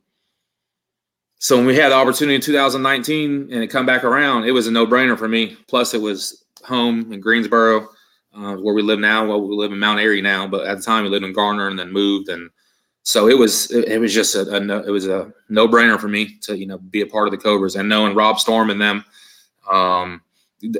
so 1.39 1.57
when 1.57 1.65
we 1.65 1.75
had 1.75 1.89
the 1.89 1.95
opportunity 1.95 2.35
in 2.35 2.41
2019 2.41 3.49
and 3.51 3.63
it 3.63 3.67
come 3.67 3.85
back 3.85 4.03
around, 4.03 4.45
it 4.45 4.51
was 4.51 4.67
a 4.67 4.71
no 4.71 4.85
brainer 4.85 5.17
for 5.17 5.27
me. 5.27 5.57
Plus, 5.67 5.93
it 5.93 6.01
was 6.01 6.45
home 6.63 7.11
in 7.11 7.19
Greensboro, 7.19 7.89
uh, 8.33 8.55
where 8.55 8.73
we 8.73 8.81
live 8.81 8.99
now. 8.99 9.25
Well, 9.25 9.41
we 9.45 9.55
live 9.55 9.71
in 9.71 9.79
Mount 9.79 9.99
Airy 9.99 10.21
now, 10.21 10.47
but 10.47 10.65
at 10.65 10.77
the 10.77 10.83
time 10.83 11.03
we 11.03 11.09
lived 11.09 11.25
in 11.25 11.33
Garner 11.33 11.67
and 11.67 11.77
then 11.77 11.91
moved 11.91 12.29
and 12.29 12.49
so 13.03 13.27
it 13.27 13.37
was 13.37 13.69
it, 13.71 13.99
was 13.99 14.13
just 14.13 14.33
a, 14.33 14.49
a, 14.49 14.87
it 14.87 14.89
was 14.89 15.07
a 15.07 15.31
no 15.49 15.67
brainer 15.67 15.99
for 15.99 16.07
me 16.07 16.37
to 16.41 16.57
you 16.57 16.65
know 16.65 16.77
be 16.77 17.01
a 17.01 17.05
part 17.05 17.27
of 17.27 17.31
the 17.31 17.37
Cobras 17.37 17.75
and 17.75 17.87
knowing 17.87 18.15
Rob 18.15 18.39
Storm 18.39 18.69
and 18.69 18.81
them 18.81 19.03
um, 19.69 20.21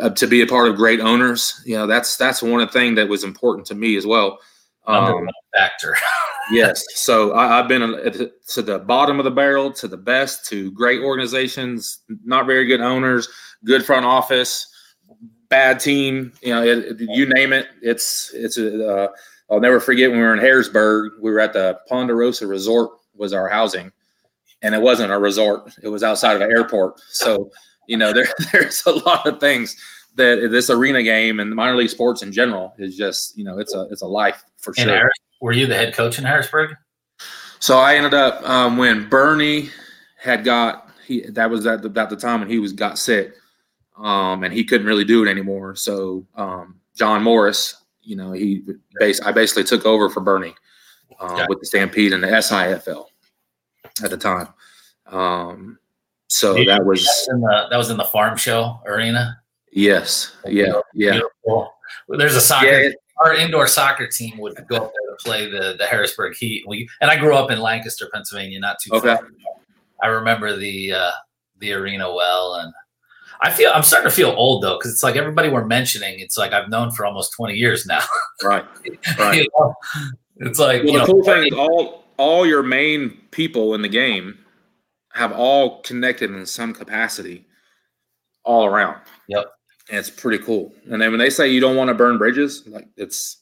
uh, 0.01 0.09
to 0.11 0.27
be 0.27 0.41
a 0.41 0.47
part 0.47 0.69
of 0.69 0.77
great 0.77 1.01
owners. 1.01 1.61
You 1.65 1.75
know 1.75 1.85
that's 1.85 2.15
that's 2.15 2.41
one 2.41 2.65
things 2.69 2.95
that 2.95 3.09
was 3.09 3.25
important 3.25 3.67
to 3.67 3.75
me 3.75 3.97
as 3.97 4.05
well. 4.05 4.39
Um, 4.85 5.29
factor. 5.55 5.95
yes. 6.51 6.83
So 6.95 7.33
I, 7.35 7.57
have 7.57 7.67
been 7.67 7.81
to 7.81 8.61
the 8.61 8.79
bottom 8.79 9.19
of 9.19 9.25
the 9.25 9.31
barrel, 9.31 9.71
to 9.73 9.87
the 9.87 9.97
best, 9.97 10.45
to 10.47 10.71
great 10.71 11.01
organizations, 11.01 11.99
not 12.25 12.47
very 12.47 12.65
good 12.65 12.81
owners, 12.81 13.29
good 13.63 13.85
front 13.85 14.05
office, 14.05 14.67
bad 15.47 15.79
team. 15.79 16.33
You 16.41 16.55
know, 16.55 16.63
it, 16.63 16.99
you 16.99 17.25
name 17.27 17.53
it. 17.53 17.67
It's 17.81 18.31
it's 18.33 18.57
a. 18.57 18.87
Uh, 18.87 19.07
I'll 19.53 19.59
never 19.59 19.79
forget 19.79 20.09
when 20.09 20.19
we 20.19 20.25
were 20.25 20.33
in 20.33 20.39
Harrisburg. 20.39 21.13
We 21.21 21.31
were 21.31 21.39
at 21.39 21.53
the 21.53 21.79
Ponderosa 21.87 22.47
Resort 22.47 22.91
was 23.15 23.33
our 23.33 23.47
housing, 23.47 23.91
and 24.61 24.73
it 24.73 24.81
wasn't 24.81 25.11
a 25.11 25.19
resort. 25.19 25.71
It 25.83 25.89
was 25.89 26.03
outside 26.03 26.35
of 26.35 26.41
an 26.41 26.51
airport. 26.51 26.99
So 27.11 27.51
you 27.87 27.97
know, 27.97 28.13
there 28.13 28.27
there's 28.51 28.83
a 28.85 28.91
lot 28.91 29.27
of 29.27 29.39
things 29.39 29.75
that 30.15 30.49
this 30.51 30.69
arena 30.69 31.03
game 31.03 31.39
and 31.39 31.51
minor 31.51 31.75
league 31.75 31.89
sports 31.89 32.21
in 32.21 32.31
general 32.31 32.73
is 32.77 32.95
just 32.95 33.37
you 33.37 33.43
know 33.43 33.59
it's 33.59 33.73
a 33.73 33.87
it's 33.91 34.01
a 34.01 34.07
life 34.07 34.43
for 34.57 34.73
sure. 34.73 34.87
Harris, 34.87 35.17
were 35.41 35.51
you 35.51 35.67
the 35.67 35.75
head 35.75 35.93
coach 35.93 36.17
in 36.17 36.25
Harrisburg? 36.25 36.75
So 37.59 37.77
I 37.77 37.95
ended 37.95 38.13
up 38.13 38.47
um, 38.47 38.77
when 38.77 39.07
Bernie 39.07 39.69
had 40.17 40.43
got 40.43 40.89
he 41.05 41.21
that 41.29 41.49
was 41.49 41.65
at 41.65 41.81
the, 41.81 41.87
about 41.87 42.09
the 42.09 42.15
time 42.15 42.39
when 42.39 42.49
he 42.49 42.59
was 42.59 42.73
got 42.73 42.97
sick, 42.97 43.35
um, 43.97 44.43
and 44.43 44.53
he 44.53 44.63
couldn't 44.63 44.87
really 44.87 45.05
do 45.05 45.23
it 45.23 45.29
anymore. 45.29 45.75
So 45.75 46.25
um, 46.35 46.79
John 46.95 47.23
Morris, 47.23 47.82
you 48.03 48.15
know, 48.15 48.31
he 48.31 48.63
base 48.99 49.21
I 49.21 49.31
basically 49.31 49.63
took 49.63 49.85
over 49.85 50.09
for 50.09 50.19
Bernie 50.19 50.55
uh, 51.19 51.45
with 51.49 51.59
the 51.59 51.65
Stampede 51.65 52.13
and 52.13 52.23
the 52.23 52.27
SIFL 52.27 53.05
at 54.03 54.09
the 54.09 54.17
time. 54.17 54.47
Um, 55.07 55.79
so 56.27 56.53
that 56.65 56.83
was 56.85 57.03
the, 57.27 57.67
that 57.69 57.77
was 57.77 57.89
in 57.89 57.97
the 57.97 58.05
farm 58.05 58.37
show 58.37 58.79
arena. 58.85 59.39
Yes. 59.71 60.35
Yeah. 60.45 60.73
Yeah. 60.93 61.11
Beautiful. 61.11 61.73
There's 62.09 62.35
a 62.35 62.41
soccer. 62.41 62.67
Yeah, 62.67 62.89
it, 62.89 62.95
our 63.23 63.35
indoor 63.35 63.67
soccer 63.67 64.07
team 64.07 64.37
would 64.39 64.55
go 64.67 64.77
up 64.77 64.91
there 64.91 65.15
to 65.15 65.23
play 65.23 65.49
the 65.49 65.75
the 65.77 65.85
Harrisburg 65.85 66.35
Heat. 66.35 66.65
We 66.67 66.89
and 67.01 67.09
I 67.11 67.17
grew 67.17 67.35
up 67.35 67.51
in 67.51 67.59
Lancaster, 67.59 68.09
Pennsylvania, 68.11 68.59
not 68.59 68.77
too 68.79 68.91
okay. 68.93 69.15
far. 69.15 69.27
I 70.01 70.07
remember 70.07 70.55
the 70.55 70.93
uh, 70.93 71.11
the 71.59 71.73
arena 71.73 72.13
well, 72.13 72.55
and 72.55 72.73
I 73.43 73.51
feel 73.51 73.71
I'm 73.73 73.83
starting 73.83 74.09
to 74.09 74.15
feel 74.15 74.29
old 74.29 74.63
though 74.63 74.77
because 74.77 74.91
it's 74.91 75.03
like 75.03 75.15
everybody 75.15 75.49
we're 75.49 75.65
mentioning. 75.65 76.19
It's 76.19 76.37
like 76.37 76.53
I've 76.53 76.69
known 76.69 76.91
for 76.91 77.05
almost 77.05 77.33
20 77.33 77.53
years 77.53 77.85
now. 77.85 78.01
Right. 78.41 78.65
Right. 79.19 79.43
you 79.43 79.49
know, 79.57 79.75
it's 80.37 80.59
like 80.59 80.83
well, 80.83 80.93
the 80.93 80.99
know, 80.99 81.05
cool 81.05 81.23
thing 81.23 81.47
is 81.47 81.53
all 81.53 82.05
all 82.17 82.45
your 82.45 82.63
main 82.63 83.11
people 83.31 83.75
in 83.75 83.81
the 83.81 83.89
game 83.89 84.39
have 85.13 85.31
all 85.31 85.81
connected 85.81 86.31
in 86.31 86.45
some 86.45 86.73
capacity 86.73 87.45
all 88.43 88.65
around. 88.65 88.97
Yep 89.27 89.45
and 89.89 89.99
it's 89.99 90.09
pretty 90.09 90.43
cool. 90.43 90.73
And 90.89 91.01
then 91.01 91.11
when 91.11 91.19
they 91.19 91.29
say 91.29 91.49
you 91.49 91.59
don't 91.59 91.75
want 91.75 91.89
to 91.89 91.93
burn 91.93 92.17
bridges, 92.17 92.63
like 92.67 92.87
it's 92.97 93.41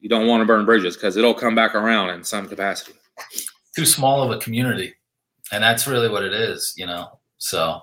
you 0.00 0.08
don't 0.08 0.26
want 0.26 0.40
to 0.40 0.46
burn 0.46 0.64
bridges 0.64 0.96
because 0.96 1.16
it'll 1.16 1.34
come 1.34 1.54
back 1.54 1.74
around 1.74 2.10
in 2.10 2.24
some 2.24 2.48
capacity. 2.48 2.92
Too 3.76 3.86
small 3.86 4.22
of 4.22 4.30
a 4.36 4.40
community, 4.40 4.94
and 5.50 5.62
that's 5.62 5.86
really 5.86 6.08
what 6.08 6.24
it 6.24 6.32
is, 6.32 6.74
you 6.76 6.86
know. 6.86 7.18
So. 7.38 7.80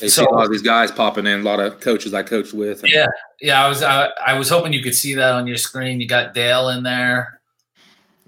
They 0.00 0.08
so, 0.08 0.22
see 0.22 0.26
a 0.26 0.34
lot 0.34 0.44
of 0.44 0.50
these 0.50 0.62
guys 0.62 0.90
popping 0.90 1.26
in, 1.26 1.40
a 1.40 1.42
lot 1.44 1.60
of 1.60 1.80
coaches 1.80 2.14
I 2.14 2.22
coached 2.22 2.52
with. 2.52 2.82
And, 2.82 2.92
yeah, 2.92 3.06
yeah. 3.40 3.64
I 3.64 3.68
was 3.68 3.82
I, 3.82 4.10
I 4.26 4.36
was 4.36 4.48
hoping 4.48 4.72
you 4.72 4.82
could 4.82 4.94
see 4.94 5.14
that 5.14 5.32
on 5.34 5.46
your 5.46 5.56
screen. 5.56 6.00
You 6.00 6.08
got 6.08 6.34
Dale 6.34 6.70
in 6.70 6.82
there. 6.82 7.40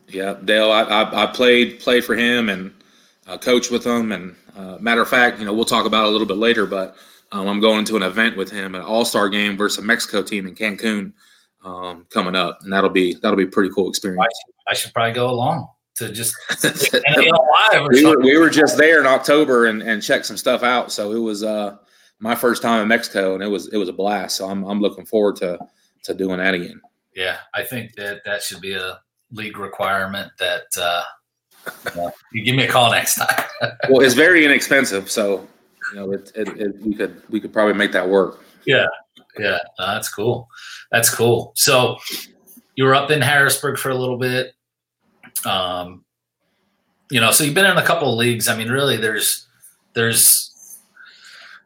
Yeah, 0.08 0.36
Dale. 0.44 0.70
I, 0.70 0.82
I, 0.82 1.24
I 1.24 1.26
played 1.26 1.80
played 1.80 2.04
for 2.04 2.14
him 2.14 2.48
and 2.48 2.72
uh, 3.26 3.36
coached 3.36 3.72
with 3.72 3.84
him. 3.84 4.12
And 4.12 4.36
uh, 4.56 4.78
matter 4.80 5.02
of 5.02 5.08
fact, 5.08 5.40
you 5.40 5.44
know, 5.44 5.52
we'll 5.52 5.64
talk 5.64 5.86
about 5.86 6.04
it 6.04 6.08
a 6.08 6.10
little 6.10 6.26
bit 6.26 6.36
later, 6.36 6.66
but 6.66 6.96
um, 7.32 7.48
I'm 7.48 7.60
going 7.60 7.84
to 7.86 7.96
an 7.96 8.02
event 8.04 8.36
with 8.36 8.50
him, 8.50 8.76
an 8.76 8.82
All 8.82 9.04
Star 9.04 9.28
game 9.28 9.56
versus 9.56 9.82
a 9.82 9.86
Mexico 9.86 10.22
team 10.22 10.46
in 10.46 10.54
Cancun 10.54 11.12
um, 11.64 12.06
coming 12.10 12.36
up, 12.36 12.60
and 12.62 12.72
that'll 12.72 12.90
be 12.90 13.14
that'll 13.14 13.36
be 13.36 13.44
a 13.44 13.48
pretty 13.48 13.74
cool 13.74 13.88
experience. 13.88 14.22
I 14.22 14.28
should, 14.30 14.54
I 14.68 14.74
should 14.74 14.94
probably 14.94 15.14
go 15.14 15.28
along 15.28 15.68
to 15.96 16.12
just 16.12 16.34
we 17.90 18.04
were, 18.04 18.20
we 18.20 18.36
were 18.36 18.50
just 18.50 18.76
there 18.76 19.00
in 19.00 19.06
October 19.06 19.66
and, 19.66 19.82
and 19.82 20.02
checked 20.02 20.26
some 20.26 20.36
stuff 20.36 20.62
out. 20.62 20.92
So 20.92 21.12
it 21.12 21.18
was 21.18 21.42
uh, 21.42 21.76
my 22.18 22.34
first 22.34 22.62
time 22.62 22.82
in 22.82 22.88
Mexico, 22.88 23.34
and 23.34 23.42
it 23.42 23.48
was 23.48 23.68
it 23.68 23.76
was 23.76 23.88
a 23.88 23.92
blast. 23.92 24.36
So 24.36 24.48
I'm 24.48 24.64
I'm 24.64 24.80
looking 24.80 25.06
forward 25.06 25.36
to 25.36 25.58
to 26.04 26.14
doing 26.14 26.38
that 26.38 26.54
again. 26.54 26.80
Yeah, 27.14 27.38
I 27.54 27.62
think 27.62 27.94
that 27.94 28.22
that 28.24 28.42
should 28.42 28.60
be 28.60 28.74
a 28.74 29.00
league 29.32 29.58
requirement 29.58 30.30
that 30.38 30.64
uh, 30.78 31.02
you 32.32 32.44
give 32.44 32.54
me 32.54 32.64
a 32.64 32.68
call 32.68 32.90
next 32.90 33.16
time. 33.16 33.44
well, 33.88 34.02
it's 34.02 34.14
very 34.14 34.44
inexpensive, 34.44 35.10
so 35.10 35.46
you 35.92 36.00
know, 36.00 36.12
it, 36.12 36.32
it, 36.34 36.48
it, 36.60 36.82
we 36.82 36.94
could 36.94 37.22
we 37.30 37.40
could 37.40 37.52
probably 37.52 37.74
make 37.74 37.92
that 37.92 38.08
work. 38.08 38.44
Yeah, 38.66 38.86
yeah, 39.38 39.58
uh, 39.78 39.94
that's 39.94 40.08
cool. 40.08 40.48
That's 40.90 41.12
cool. 41.12 41.52
So 41.56 41.96
you 42.74 42.84
were 42.84 42.94
up 42.94 43.10
in 43.10 43.20
Harrisburg 43.20 43.78
for 43.78 43.90
a 43.90 43.94
little 43.94 44.18
bit. 44.18 44.52
Um, 45.46 46.04
you 47.10 47.20
know, 47.20 47.30
so 47.30 47.44
you've 47.44 47.54
been 47.54 47.66
in 47.66 47.76
a 47.76 47.84
couple 47.84 48.12
of 48.12 48.18
leagues. 48.18 48.48
I 48.48 48.56
mean, 48.56 48.68
really, 48.68 48.96
there's 48.96 49.46
there's 49.94 50.80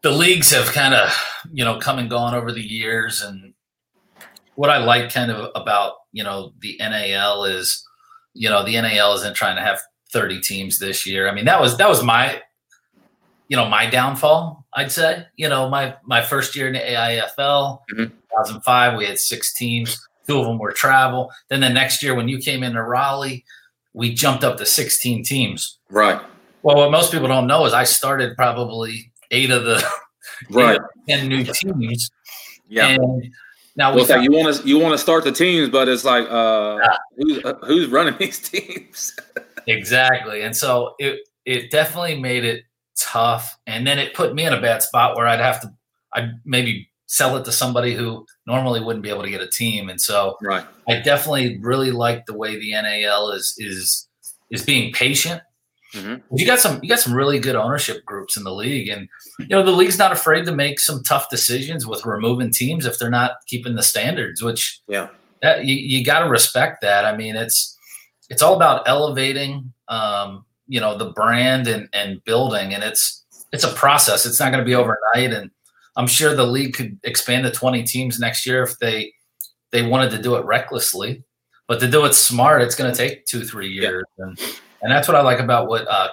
the 0.03 0.11
leagues 0.11 0.51
have 0.53 0.67
kind 0.67 0.95
of 0.95 1.11
you 1.53 1.65
know 1.65 1.79
come 1.79 1.99
and 1.99 2.11
gone 2.11 2.35
over 2.35 2.53
the 2.53 2.61
years, 2.61 3.23
and 3.23 3.55
what 4.55 4.71
I 4.71 4.79
like 4.79 5.13
kind 5.13 5.31
of 5.31 5.51
about 5.55 5.95
you 6.13 6.23
know 6.23 6.53
the 6.61 6.77
NAL 6.79 7.45
is 7.45 7.87
you 8.35 8.49
know 8.49 8.63
the 8.65 8.81
NAL 8.81 9.15
isn't 9.15 9.35
trying 9.35 9.57
to 9.57 9.63
have 9.63 9.81
30 10.13 10.41
teams 10.41 10.79
this 10.79 11.07
year. 11.07 11.29
I 11.29 11.35
mean, 11.35 11.47
that 11.47 11.61
was 11.61 11.77
that 11.79 11.89
was 11.89 12.05
my 12.05 12.43
you 13.51 13.57
know 13.57 13.69
my 13.69 13.85
downfall 13.85 14.65
i'd 14.75 14.91
say 14.91 15.27
you 15.37 15.49
know 15.49 15.69
my 15.69 15.95
my 16.05 16.23
first 16.23 16.57
year 16.57 16.69
in 16.69 16.73
the 16.73 16.79
aifl 16.79 17.81
mm-hmm. 17.93 18.05
2005 18.05 18.97
we 18.97 19.05
had 19.05 19.19
six 19.19 19.53
teams 19.53 20.09
two 20.27 20.39
of 20.39 20.47
them 20.47 20.57
were 20.57 20.73
travel 20.73 21.31
then 21.49 21.61
the 21.61 21.69
next 21.69 22.03
year 22.03 22.15
when 22.15 22.29
you 22.29 22.39
came 22.39 22.63
into 22.63 22.83
raleigh 22.83 23.45
we 23.93 24.15
jumped 24.15 24.45
up 24.45 24.57
to 24.59 24.67
16 24.67 25.25
teams. 25.25 25.79
Right. 25.89 26.21
Well 26.63 26.77
what 26.77 26.91
most 26.91 27.13
people 27.13 27.29
don't 27.29 27.47
know 27.47 27.65
is 27.65 27.73
i 27.73 27.85
started 27.85 28.37
probably 28.37 29.13
eight 29.31 29.51
of 29.51 29.65
the 29.65 29.85
right. 30.51 30.81
10 31.09 31.29
new 31.29 31.45
teams. 31.45 32.11
Yeah. 32.69 32.89
And 32.89 33.33
now 33.77 33.95
we 33.95 34.03
well, 34.03 34.23
you 34.23 34.33
want 34.33 34.55
to 34.55 34.69
you 34.69 34.79
want 34.79 34.93
to 34.93 34.99
start 34.99 35.25
the 35.25 35.33
teams 35.33 35.71
but 35.71 35.89
it's 35.89 36.05
like 36.05 36.27
uh 36.31 36.79
yeah. 36.83 36.97
who's, 37.17 37.45
uh, 37.45 37.55
who's 37.65 37.89
running 37.89 38.17
these 38.19 38.39
teams? 38.39 39.15
Exactly. 39.67 40.43
And 40.43 40.57
so 40.57 40.95
it 40.99 41.21
it 41.47 41.71
definitely 41.71 42.21
made 42.21 42.45
it 42.45 42.65
tough. 43.01 43.59
And 43.67 43.87
then 43.87 43.99
it 43.99 44.15
put 44.15 44.35
me 44.35 44.45
in 44.45 44.53
a 44.53 44.61
bad 44.61 44.83
spot 44.83 45.17
where 45.17 45.27
I'd 45.27 45.41
have 45.41 45.61
to, 45.63 45.73
I'd 46.13 46.41
maybe 46.45 46.90
sell 47.11 47.37
it 47.37 47.45
to 47.45 47.51
somebody 47.51 47.93
who 47.93 48.25
normally 48.47 48.81
wouldn't 48.81 49.03
be 49.03 49.11
able 49.11 49.25
to 49.25 49.31
get 49.31 49.41
a 49.41 49.49
team. 49.49 49.89
And 49.89 50.01
so 50.01 50.37
right. 50.43 50.65
I 50.89 51.01
definitely 51.01 51.59
really 51.61 51.91
like 51.91 52.25
the 52.27 52.37
way 52.37 52.57
the 52.57 52.71
NAL 52.71 53.33
is, 53.33 53.53
is, 53.59 54.09
is 54.53 54.65
being 54.65 54.93
patient. 54.93 55.43
Mm-hmm. 55.93 56.37
You 56.37 56.47
got 56.47 56.61
some, 56.61 56.79
you 56.85 56.89
got 56.89 57.01
some 57.01 57.13
really 57.13 57.41
good 57.41 57.57
ownership 57.57 58.05
groups 58.05 58.37
in 58.37 58.45
the 58.45 58.55
league, 58.55 58.89
and 58.89 59.09
you 59.41 59.49
know 59.49 59.65
the 59.65 59.73
league's 59.73 59.99
not 59.99 60.13
afraid 60.13 60.45
to 60.45 60.55
make 60.55 60.79
some 60.79 61.03
tough 61.03 61.29
decisions 61.31 61.85
with 61.85 62.07
removing 62.07 62.53
teams 62.53 62.87
if 62.87 62.97
they're 62.97 63.11
not 63.11 63.33
keeping 63.49 63.75
the 63.75 63.83
standards. 63.83 64.41
Which, 64.41 64.81
yeah, 64.87 65.09
that, 65.43 65.65
you, 65.65 65.75
you 65.75 66.05
got 66.05 66.21
to 66.21 66.31
respect 66.31 66.81
that. 66.83 67.05
I 67.05 67.17
mean, 67.17 67.35
it's 67.35 67.77
it's 68.29 68.41
all 68.41 68.55
about 68.55 68.87
elevating 68.87 69.73
um, 69.89 70.45
you 70.69 70.81
know 70.81 70.97
the 70.97 71.11
brand 71.11 71.67
and 71.67 71.89
and 71.93 72.23
building 72.25 72.73
and 72.73 72.85
it's 72.85 73.27
it's 73.53 73.65
a 73.65 73.75
process 73.75 74.25
it's 74.25 74.39
not 74.39 74.53
going 74.53 74.63
to 74.63 74.65
be 74.65 74.77
overnight 74.77 75.33
and 75.33 75.51
i'm 75.97 76.07
sure 76.07 76.35
the 76.35 76.47
league 76.47 76.75
could 76.75 76.99
expand 77.05 77.45
to 77.45 77.51
20 77.51 77.83
teams 77.85 78.19
next 78.19 78.47
year 78.47 78.63
if 78.63 78.79
they 78.79 79.13
they 79.71 79.83
wanted 79.83 80.11
to 80.11 80.21
do 80.21 80.37
it 80.37 80.45
recklessly 80.45 81.23
but 81.67 81.81
to 81.81 81.91
do 81.91 82.05
it 82.05 82.15
smart 82.15 82.63
it's 82.63 82.75
going 82.75 82.91
to 82.91 82.97
take 82.97 83.25
two 83.27 83.45
three 83.45 83.69
years 83.69 84.05
yeah. 84.19 84.27
and 84.27 84.41
and 84.83 84.93
that's 84.93 85.09
what 85.09 85.17
i 85.17 85.21
like 85.21 85.41
about 85.41 85.69
what 85.69 85.87
uh, 85.89 86.09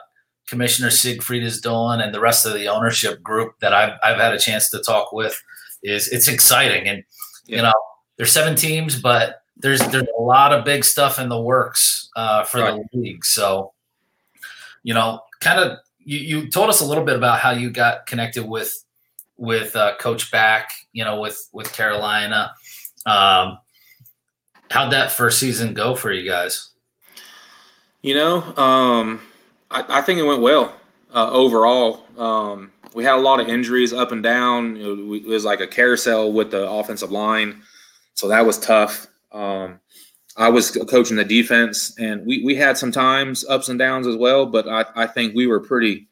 commissioner 0.48 0.90
siegfried 0.90 1.44
is 1.44 1.60
doing 1.60 2.00
and 2.00 2.14
the 2.14 2.20
rest 2.20 2.46
of 2.46 2.54
the 2.54 2.68
ownership 2.68 3.22
group 3.22 3.54
that 3.60 3.74
i've, 3.74 3.94
I've 4.04 4.20
had 4.20 4.34
a 4.34 4.40
chance 4.40 4.70
to 4.70 4.80
talk 4.80 5.12
with 5.12 5.42
is 5.84 6.08
it's 6.10 6.28
exciting 6.28 6.88
and 6.88 7.04
yeah. 7.46 7.58
you 7.58 7.64
know 7.64 7.74
there's 8.18 8.32
seven 8.32 8.56
teams 8.56 9.00
but 9.00 9.42
there's 9.58 9.80
there's 9.90 10.08
a 10.18 10.22
lot 10.22 10.54
of 10.54 10.64
big 10.64 10.84
stuff 10.84 11.20
in 11.20 11.30
the 11.30 11.40
works 11.40 12.10
uh, 12.16 12.44
for 12.44 12.62
right. 12.62 12.82
the 12.92 13.00
league 13.00 13.26
so 13.26 13.74
you 14.88 14.94
know, 14.94 15.20
kind 15.42 15.60
of 15.60 15.80
you, 16.00 16.20
you 16.20 16.50
told 16.50 16.70
us 16.70 16.80
a 16.80 16.86
little 16.86 17.04
bit 17.04 17.18
about 17.18 17.40
how 17.40 17.52
you 17.52 17.70
got 17.70 18.06
connected 18.06 18.48
with 18.48 18.74
with 19.38 19.76
uh, 19.76 19.96
Coach 19.98 20.32
Back, 20.32 20.72
you 20.94 21.04
know, 21.04 21.20
with 21.20 21.48
with 21.54 21.72
Carolina. 21.74 22.52
Um, 23.06 23.60
how'd 24.70 24.92
that 24.92 25.12
first 25.12 25.40
season 25.40 25.74
go 25.74 25.96
for 25.96 26.12
you 26.12 26.30
guys? 26.30 26.72
You 28.02 28.16
know, 28.16 28.56
um, 28.56 29.22
I, 29.72 30.00
I, 30.00 30.02
think 30.02 30.20
it 30.20 30.24
went 30.24 30.42
well 30.42 30.74
uh, 31.14 31.30
overall. 31.32 32.06
Um, 32.18 32.72
we 32.94 33.04
had 33.04 33.16
a 33.16 33.22
lot 33.22 33.40
of 33.40 33.48
injuries 33.48 33.92
up 33.92 34.12
and 34.12 34.24
down. 34.24 34.78
It 34.78 35.26
was 35.26 35.46
like 35.46 35.62
a 35.62 35.68
carousel 35.68 36.32
with 36.32 36.52
the 36.52 36.70
offensive 36.70 37.12
line, 37.12 37.62
so 38.14 38.28
that 38.28 38.46
was 38.46 38.60
tough. 38.60 39.08
Um, 39.32 39.80
I 40.38 40.50
was 40.50 40.72
coaching 40.90 41.18
the 41.18 41.26
defense, 41.26 41.98
and 41.98 42.26
we, 42.26 42.44
we 42.44 42.56
had 42.56 42.78
some 42.78 42.92
times 42.92 43.46
ups 43.50 43.70
and 43.70 43.80
downs 43.80 44.06
as 44.06 44.16
well. 44.16 44.46
But 44.46 44.68
I, 44.68 44.86
I 44.96 45.08
think 45.08 45.36
we 45.36 45.48
were 45.48 45.60
pretty 45.60 46.08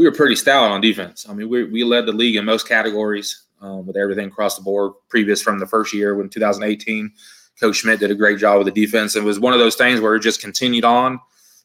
we 0.00 0.06
were 0.06 0.12
pretty 0.12 0.34
stout 0.34 0.70
on 0.70 0.80
defense. 0.80 1.26
I 1.28 1.34
mean, 1.34 1.50
we, 1.50 1.64
we 1.64 1.84
led 1.84 2.06
the 2.06 2.12
league 2.12 2.36
in 2.36 2.46
most 2.46 2.66
categories 2.66 3.42
um, 3.60 3.86
with 3.86 3.98
everything 3.98 4.28
across 4.28 4.56
the 4.56 4.62
board. 4.62 4.92
Previous 5.10 5.42
from 5.42 5.58
the 5.58 5.66
first 5.66 5.92
year 5.92 6.14
when 6.14 6.30
2018 6.30 7.12
Coach 7.60 7.76
Schmidt 7.76 8.00
did 8.00 8.10
a 8.10 8.14
great 8.14 8.38
job 8.38 8.56
with 8.56 8.74
the 8.74 8.86
defense. 8.86 9.14
It 9.14 9.22
was 9.22 9.38
one 9.38 9.52
of 9.52 9.58
those 9.58 9.74
things 9.74 10.00
where 10.00 10.16
it 10.16 10.20
just 10.20 10.40
continued 10.40 10.86
on 10.86 11.20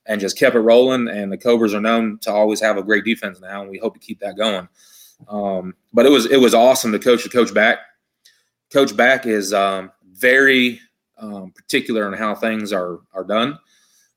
and 0.05 0.19
just 0.19 0.37
kept 0.37 0.53
it 0.53 0.59
rolling. 0.59 1.07
And 1.07 1.31
the 1.31 1.37
Cobras 1.37 1.73
are 1.73 1.79
known 1.79 2.19
to 2.23 2.33
always 2.33 2.59
have 2.59 2.75
a 2.75 2.83
great 2.83 3.05
defense 3.05 3.39
now, 3.39 3.61
and 3.61 3.71
we 3.71 3.77
hope 3.77 3.93
to 3.93 4.01
keep 4.01 4.19
that 4.19 4.35
going. 4.35 4.67
Um, 5.29 5.73
but 5.93 6.05
it 6.05 6.09
was 6.09 6.25
it 6.25 6.41
was 6.41 6.53
awesome 6.53 6.91
to 6.91 6.99
coach 6.99 7.23
the 7.23 7.29
coach 7.29 7.53
back. 7.53 7.77
Coach 8.69 8.97
back 8.97 9.25
is 9.25 9.53
um, 9.53 9.93
very 10.11 10.81
um, 11.17 11.51
particular 11.51 12.05
on 12.05 12.11
how 12.11 12.35
things 12.35 12.73
are 12.73 12.99
are 13.13 13.23
done. 13.23 13.57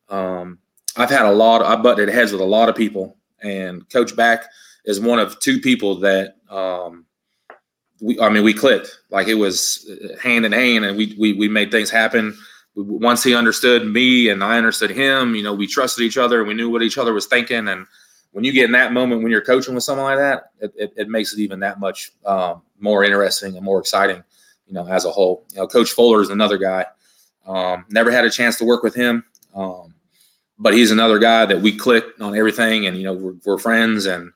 Um, 0.08 0.58
I've 0.96 1.10
had 1.10 1.26
a 1.26 1.30
lot. 1.30 1.62
I 1.62 1.76
butted 1.76 2.08
heads 2.08 2.32
with 2.32 2.40
a 2.40 2.44
lot 2.44 2.68
of 2.68 2.74
people, 2.74 3.17
and 3.42 3.88
Coach 3.90 4.16
Back 4.16 4.46
is 4.84 5.00
one 5.00 5.18
of 5.18 5.38
two 5.40 5.60
people 5.60 5.96
that 5.96 6.36
um, 6.50 7.04
we. 8.00 8.18
I 8.20 8.28
mean, 8.28 8.44
we 8.44 8.54
clicked 8.54 8.90
like 9.10 9.28
it 9.28 9.34
was 9.34 9.90
hand 10.22 10.44
in 10.44 10.52
hand, 10.52 10.84
and 10.84 10.96
we 10.96 11.14
we 11.18 11.32
we 11.34 11.48
made 11.48 11.70
things 11.70 11.90
happen. 11.90 12.36
Once 12.74 13.24
he 13.24 13.34
understood 13.34 13.86
me 13.86 14.28
and 14.28 14.44
I 14.44 14.56
understood 14.56 14.90
him, 14.90 15.34
you 15.34 15.42
know, 15.42 15.52
we 15.52 15.66
trusted 15.66 16.04
each 16.04 16.16
other. 16.16 16.38
And 16.38 16.48
we 16.48 16.54
knew 16.54 16.70
what 16.70 16.82
each 16.82 16.96
other 16.96 17.12
was 17.12 17.26
thinking, 17.26 17.68
and 17.68 17.86
when 18.32 18.44
you 18.44 18.52
get 18.52 18.66
in 18.66 18.72
that 18.72 18.92
moment 18.92 19.22
when 19.22 19.32
you're 19.32 19.40
coaching 19.40 19.74
with 19.74 19.84
someone 19.84 20.06
like 20.06 20.18
that, 20.18 20.52
it, 20.60 20.72
it, 20.76 20.92
it 20.96 21.08
makes 21.08 21.32
it 21.32 21.40
even 21.40 21.60
that 21.60 21.80
much 21.80 22.12
um, 22.24 22.62
more 22.78 23.04
interesting 23.04 23.56
and 23.56 23.64
more 23.64 23.80
exciting, 23.80 24.22
you 24.66 24.74
know, 24.74 24.86
as 24.86 25.04
a 25.04 25.10
whole. 25.10 25.44
You 25.52 25.58
know, 25.58 25.66
Coach 25.66 25.90
Fuller 25.90 26.22
is 26.22 26.30
another 26.30 26.58
guy. 26.58 26.84
Um, 27.46 27.86
never 27.88 28.10
had 28.10 28.24
a 28.24 28.30
chance 28.30 28.56
to 28.58 28.64
work 28.64 28.82
with 28.82 28.94
him, 28.94 29.24
um, 29.54 29.94
but 30.58 30.74
he's 30.74 30.90
another 30.90 31.18
guy 31.18 31.46
that 31.46 31.60
we 31.60 31.76
clicked 31.76 32.20
on 32.20 32.36
everything, 32.36 32.86
and 32.86 32.96
you 32.96 33.04
know, 33.04 33.14
we're, 33.14 33.34
we're 33.44 33.58
friends, 33.58 34.06
and 34.06 34.32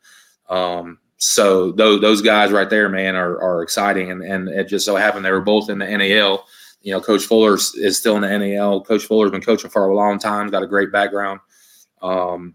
um, 0.48 0.98
so 1.16 1.72
those 1.72 2.00
those 2.00 2.22
guys 2.22 2.52
right 2.52 2.70
there, 2.70 2.88
man, 2.88 3.16
are, 3.16 3.40
are 3.40 3.62
exciting, 3.62 4.11
and 4.11 4.22
and 4.22 4.48
it 4.48 4.68
just 4.68 4.85
so 4.85 4.96
happened 4.96 5.24
they 5.24 5.32
were 5.32 5.40
both 5.40 5.70
in 5.70 5.78
the 5.78 5.87
NAL. 5.87 6.46
You 6.82 6.92
know, 6.92 7.00
Coach 7.00 7.24
Fuller 7.26 7.54
is 7.54 7.96
still 7.96 8.16
in 8.16 8.22
the 8.22 8.38
NAL. 8.38 8.82
Coach 8.82 9.04
Fuller's 9.04 9.30
been 9.30 9.40
coaching 9.40 9.70
for 9.70 9.88
a 9.88 9.94
long 9.94 10.18
time, 10.18 10.50
got 10.50 10.64
a 10.64 10.66
great 10.66 10.90
background. 10.90 11.40
Um, 12.02 12.54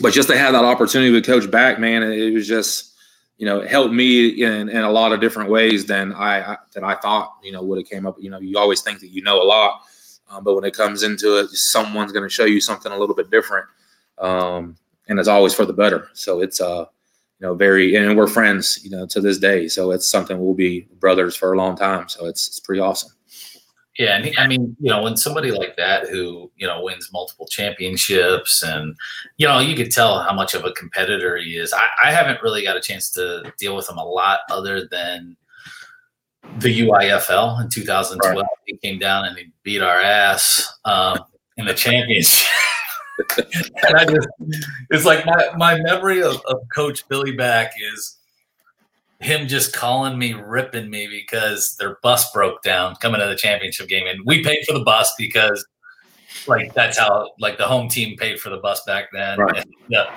but 0.00 0.12
just 0.12 0.28
to 0.28 0.38
have 0.38 0.52
that 0.52 0.64
opportunity 0.64 1.10
with 1.10 1.26
Coach 1.26 1.50
Back, 1.50 1.80
man, 1.80 2.02
it 2.04 2.32
was 2.32 2.46
just 2.46 2.94
you 3.36 3.46
know 3.46 3.60
helped 3.62 3.94
me 3.94 4.28
in, 4.42 4.68
in 4.68 4.82
a 4.82 4.90
lot 4.90 5.12
of 5.12 5.20
different 5.20 5.50
ways 5.50 5.86
than 5.86 6.12
I, 6.12 6.52
I 6.52 6.56
than 6.72 6.84
I 6.84 6.94
thought 6.96 7.36
you 7.42 7.52
know 7.52 7.62
would 7.62 7.78
have 7.78 7.88
came 7.88 8.06
up. 8.06 8.16
You 8.20 8.30
know, 8.30 8.38
you 8.38 8.58
always 8.58 8.82
think 8.82 9.00
that 9.00 9.08
you 9.08 9.22
know 9.22 9.42
a 9.42 9.44
lot, 9.44 9.82
um, 10.30 10.44
but 10.44 10.54
when 10.54 10.64
it 10.64 10.74
comes 10.74 11.02
into 11.02 11.38
it, 11.38 11.48
someone's 11.50 12.12
going 12.12 12.24
to 12.24 12.28
show 12.28 12.44
you 12.44 12.60
something 12.60 12.92
a 12.92 12.98
little 12.98 13.14
bit 13.14 13.30
different, 13.30 13.66
um, 14.18 14.76
and 15.08 15.18
it's 15.18 15.28
always 15.28 15.54
for 15.54 15.64
the 15.64 15.72
better. 15.72 16.08
So 16.14 16.40
it's 16.40 16.60
uh 16.60 16.86
you 17.40 17.46
know 17.46 17.54
very 17.54 17.94
and 17.94 18.16
we're 18.16 18.26
friends 18.26 18.80
you 18.82 18.90
know 18.90 19.06
to 19.06 19.20
this 19.20 19.38
day. 19.38 19.68
So 19.68 19.90
it's 19.90 20.08
something 20.08 20.38
we'll 20.38 20.54
be 20.54 20.88
brothers 20.98 21.36
for 21.36 21.52
a 21.52 21.56
long 21.56 21.76
time. 21.76 22.08
So 22.08 22.26
it's 22.26 22.46
it's 22.48 22.60
pretty 22.60 22.80
awesome. 22.80 23.12
Yeah, 23.98 24.16
and 24.16 24.26
he, 24.26 24.38
I 24.38 24.46
mean, 24.46 24.76
you 24.78 24.90
know, 24.90 25.02
when 25.02 25.16
somebody 25.16 25.50
like 25.50 25.76
that 25.76 26.08
who 26.08 26.52
you 26.56 26.66
know 26.66 26.82
wins 26.84 27.10
multiple 27.12 27.46
championships, 27.46 28.62
and 28.62 28.94
you 29.38 29.48
know, 29.48 29.58
you 29.58 29.74
could 29.74 29.90
tell 29.90 30.22
how 30.22 30.32
much 30.32 30.54
of 30.54 30.64
a 30.64 30.72
competitor 30.72 31.36
he 31.36 31.56
is. 31.56 31.72
I, 31.72 31.88
I 32.04 32.12
haven't 32.12 32.40
really 32.40 32.62
got 32.62 32.76
a 32.76 32.80
chance 32.80 33.10
to 33.12 33.52
deal 33.58 33.74
with 33.74 33.90
him 33.90 33.98
a 33.98 34.04
lot, 34.04 34.40
other 34.50 34.86
than 34.86 35.36
the 36.58 36.80
UIFL 36.80 37.62
in 37.62 37.68
2012. 37.68 38.36
Right. 38.36 38.44
He 38.66 38.76
came 38.78 38.98
down 38.98 39.26
and 39.26 39.36
he 39.36 39.52
beat 39.62 39.82
our 39.82 40.00
ass 40.00 40.72
um, 40.84 41.20
in 41.56 41.66
the 41.66 41.74
championship. 41.74 42.46
and 43.38 43.96
I 43.96 44.04
just, 44.04 44.28
it's 44.90 45.04
like 45.04 45.26
my, 45.26 45.50
my 45.56 45.80
memory 45.80 46.22
of, 46.22 46.40
of 46.46 46.58
Coach 46.74 47.08
Billy 47.08 47.32
Back 47.32 47.72
is 47.94 48.18
him 49.20 49.48
just 49.48 49.74
calling 49.74 50.18
me, 50.18 50.34
ripping 50.34 50.90
me 50.90 51.08
because 51.08 51.76
their 51.78 51.98
bus 52.02 52.30
broke 52.32 52.62
down 52.62 52.94
coming 52.96 53.20
to 53.20 53.26
the 53.26 53.36
championship 53.36 53.88
game, 53.88 54.06
and 54.06 54.20
we 54.24 54.44
paid 54.44 54.64
for 54.66 54.72
the 54.72 54.84
bus 54.84 55.12
because, 55.18 55.66
like, 56.46 56.72
that's 56.74 56.98
how 56.98 57.30
like 57.40 57.58
the 57.58 57.66
home 57.66 57.88
team 57.88 58.16
paid 58.16 58.40
for 58.40 58.50
the 58.50 58.58
bus 58.58 58.84
back 58.84 59.08
then. 59.12 59.38
Right. 59.38 59.56
And, 59.56 59.66
yeah, 59.88 60.16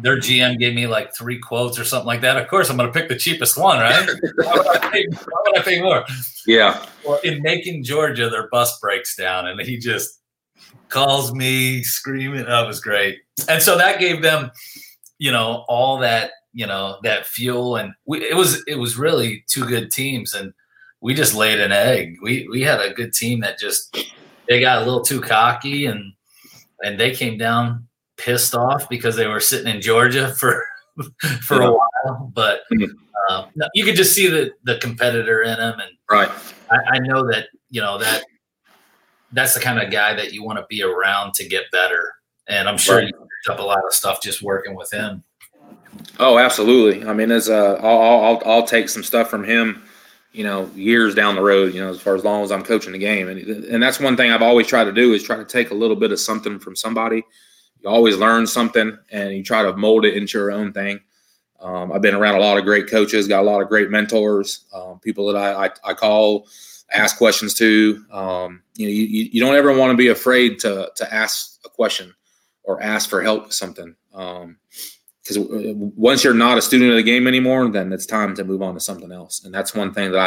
their 0.00 0.18
GM 0.18 0.58
gave 0.58 0.74
me 0.74 0.86
like 0.86 1.14
three 1.14 1.38
quotes 1.38 1.78
or 1.78 1.84
something 1.84 2.06
like 2.06 2.20
that. 2.20 2.36
Of 2.36 2.48
course, 2.48 2.68
I'm 2.68 2.76
going 2.76 2.92
to 2.92 2.98
pick 2.98 3.08
the 3.08 3.16
cheapest 3.16 3.56
one, 3.56 3.78
right? 3.78 4.08
why, 4.36 4.52
would 4.56 4.66
I 4.66 4.90
pay, 4.90 5.06
why 5.10 5.42
would 5.46 5.58
I 5.58 5.62
pay 5.62 5.80
more? 5.80 6.04
Yeah. 6.46 6.86
Well, 7.04 7.18
in 7.24 7.42
Macon, 7.42 7.82
Georgia, 7.82 8.28
their 8.28 8.48
bus 8.48 8.78
breaks 8.80 9.16
down, 9.16 9.48
and 9.48 9.60
he 9.60 9.78
just 9.78 10.20
calls 10.88 11.34
me 11.34 11.82
screaming. 11.82 12.44
That 12.44 12.66
was 12.66 12.80
great, 12.80 13.20
and 13.48 13.62
so 13.62 13.78
that 13.78 13.98
gave 13.98 14.22
them, 14.22 14.50
you 15.18 15.32
know, 15.32 15.64
all 15.68 15.98
that 16.00 16.32
you 16.56 16.66
know 16.66 16.96
that 17.02 17.26
fuel 17.26 17.76
and 17.76 17.92
we, 18.06 18.24
it 18.24 18.34
was 18.34 18.64
it 18.66 18.76
was 18.76 18.96
really 18.96 19.44
two 19.46 19.66
good 19.66 19.90
teams 19.90 20.32
and 20.32 20.54
we 21.02 21.12
just 21.12 21.34
laid 21.34 21.60
an 21.60 21.70
egg 21.70 22.16
we 22.22 22.48
we 22.50 22.62
had 22.62 22.80
a 22.80 22.94
good 22.94 23.12
team 23.12 23.40
that 23.40 23.58
just 23.58 23.94
they 24.48 24.58
got 24.58 24.80
a 24.80 24.84
little 24.84 25.02
too 25.02 25.20
cocky 25.20 25.84
and 25.84 26.14
and 26.82 26.98
they 26.98 27.14
came 27.14 27.36
down 27.36 27.86
pissed 28.16 28.54
off 28.54 28.88
because 28.88 29.16
they 29.16 29.26
were 29.26 29.40
sitting 29.40 29.74
in 29.74 29.80
georgia 29.80 30.34
for 30.34 30.64
for 31.42 31.60
yeah. 31.60 31.68
a 31.68 31.72
while 31.72 32.32
but 32.34 32.62
uh, 33.30 33.46
you 33.74 33.84
could 33.84 33.96
just 33.96 34.14
see 34.14 34.28
the 34.28 34.50
the 34.64 34.78
competitor 34.78 35.42
in 35.42 35.58
him, 35.58 35.74
and 35.80 35.90
right 36.10 36.30
I, 36.70 36.96
I 36.96 36.98
know 36.98 37.26
that 37.30 37.48
you 37.70 37.80
know 37.80 37.98
that 37.98 38.24
that's 39.32 39.54
the 39.54 39.60
kind 39.60 39.80
of 39.80 39.90
guy 39.90 40.14
that 40.14 40.32
you 40.32 40.42
want 40.42 40.58
to 40.58 40.66
be 40.68 40.82
around 40.82 41.34
to 41.34 41.46
get 41.46 41.70
better 41.70 42.12
and 42.48 42.68
i'm 42.68 42.78
sure 42.78 42.96
right. 42.96 43.08
you 43.08 43.12
picked 43.12 43.50
up 43.50 43.58
a 43.58 43.62
lot 43.62 43.84
of 43.84 43.92
stuff 43.92 44.22
just 44.22 44.42
working 44.42 44.74
with 44.74 44.90
him 44.92 45.22
Oh, 46.18 46.38
absolutely. 46.38 47.06
I 47.06 47.12
mean, 47.12 47.30
as 47.30 47.48
uh, 47.48 47.78
I'll, 47.82 48.00
I'll 48.00 48.42
I'll 48.46 48.66
take 48.66 48.88
some 48.88 49.02
stuff 49.02 49.28
from 49.28 49.44
him, 49.44 49.82
you 50.32 50.44
know, 50.44 50.70
years 50.74 51.14
down 51.14 51.34
the 51.34 51.42
road. 51.42 51.74
You 51.74 51.80
know, 51.80 51.90
as 51.90 52.00
far 52.00 52.14
as 52.14 52.24
long 52.24 52.42
as 52.42 52.50
I'm 52.50 52.62
coaching 52.62 52.92
the 52.92 52.98
game, 52.98 53.28
and 53.28 53.38
and 53.38 53.82
that's 53.82 54.00
one 54.00 54.16
thing 54.16 54.30
I've 54.30 54.42
always 54.42 54.66
tried 54.66 54.84
to 54.84 54.92
do 54.92 55.12
is 55.12 55.22
try 55.22 55.36
to 55.36 55.44
take 55.44 55.70
a 55.70 55.74
little 55.74 55.96
bit 55.96 56.12
of 56.12 56.20
something 56.20 56.58
from 56.58 56.76
somebody. 56.76 57.22
You 57.80 57.88
always 57.88 58.16
learn 58.16 58.46
something, 58.46 58.98
and 59.10 59.32
you 59.32 59.42
try 59.42 59.62
to 59.62 59.76
mold 59.76 60.04
it 60.04 60.16
into 60.16 60.38
your 60.38 60.50
own 60.50 60.72
thing. 60.72 61.00
Um, 61.60 61.92
I've 61.92 62.02
been 62.02 62.14
around 62.14 62.36
a 62.36 62.40
lot 62.40 62.58
of 62.58 62.64
great 62.64 62.88
coaches, 62.88 63.28
got 63.28 63.40
a 63.40 63.50
lot 63.50 63.62
of 63.62 63.68
great 63.68 63.90
mentors, 63.90 64.66
um, 64.74 65.00
people 65.00 65.32
that 65.32 65.36
I, 65.36 65.66
I, 65.66 65.70
I 65.84 65.94
call, 65.94 66.46
ask 66.92 67.16
questions 67.16 67.54
to. 67.54 68.04
Um, 68.10 68.62
you 68.76 68.86
know, 68.86 68.92
you, 68.92 69.28
you 69.32 69.40
don't 69.40 69.54
ever 69.54 69.76
want 69.76 69.90
to 69.90 69.96
be 69.96 70.08
afraid 70.08 70.58
to 70.60 70.90
to 70.94 71.14
ask 71.14 71.58
a 71.64 71.68
question 71.68 72.14
or 72.64 72.82
ask 72.82 73.08
for 73.08 73.22
help 73.22 73.44
with 73.44 73.54
something. 73.54 73.94
Um, 74.14 74.58
because 75.26 75.38
uh, 75.38 75.72
once 75.74 76.22
you're 76.22 76.34
not 76.34 76.58
a 76.58 76.62
student 76.62 76.90
of 76.90 76.96
the 76.96 77.02
game 77.02 77.26
anymore, 77.26 77.68
then 77.68 77.92
it's 77.92 78.06
time 78.06 78.34
to 78.36 78.44
move 78.44 78.62
on 78.62 78.74
to 78.74 78.80
something 78.80 79.10
else. 79.10 79.44
And 79.44 79.52
that's 79.52 79.74
one 79.74 79.92
thing 79.92 80.12
that 80.12 80.20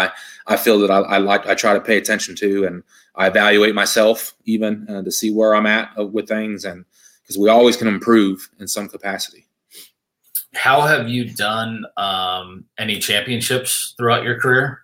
I, 0.47 0.53
I 0.53 0.57
feel 0.57 0.77
that 0.79 0.91
I, 0.91 0.99
I 0.99 1.17
like, 1.19 1.47
I 1.47 1.55
try 1.55 1.73
to 1.73 1.79
pay 1.79 1.97
attention 1.97 2.35
to 2.38 2.65
and 2.65 2.83
I 3.15 3.27
evaluate 3.27 3.75
myself 3.75 4.35
even 4.43 4.85
uh, 4.89 5.01
to 5.03 5.12
see 5.12 5.31
where 5.31 5.55
I'm 5.55 5.65
at 5.65 5.91
uh, 5.97 6.05
with 6.05 6.27
things. 6.27 6.65
And 6.65 6.83
because 7.29 7.39
we 7.39 7.47
always 7.47 7.77
can 7.77 7.87
improve 7.87 8.49
in 8.59 8.67
some 8.67 8.89
capacity. 8.89 9.45
How 10.55 10.81
have 10.81 11.07
you 11.07 11.31
done 11.31 11.85
um, 11.95 12.65
any 12.79 12.97
championships 12.97 13.93
throughout 13.97 14.23
your 14.23 14.39
career? 14.39 14.83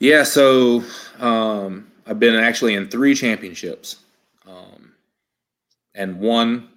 Yeah. 0.00 0.24
So 0.24 0.82
um, 1.20 1.86
I've 2.06 2.18
been 2.18 2.34
actually 2.34 2.74
in 2.74 2.88
three 2.88 3.14
championships 3.14 3.96
um, 4.48 4.94
and 5.94 6.18
one 6.18 6.70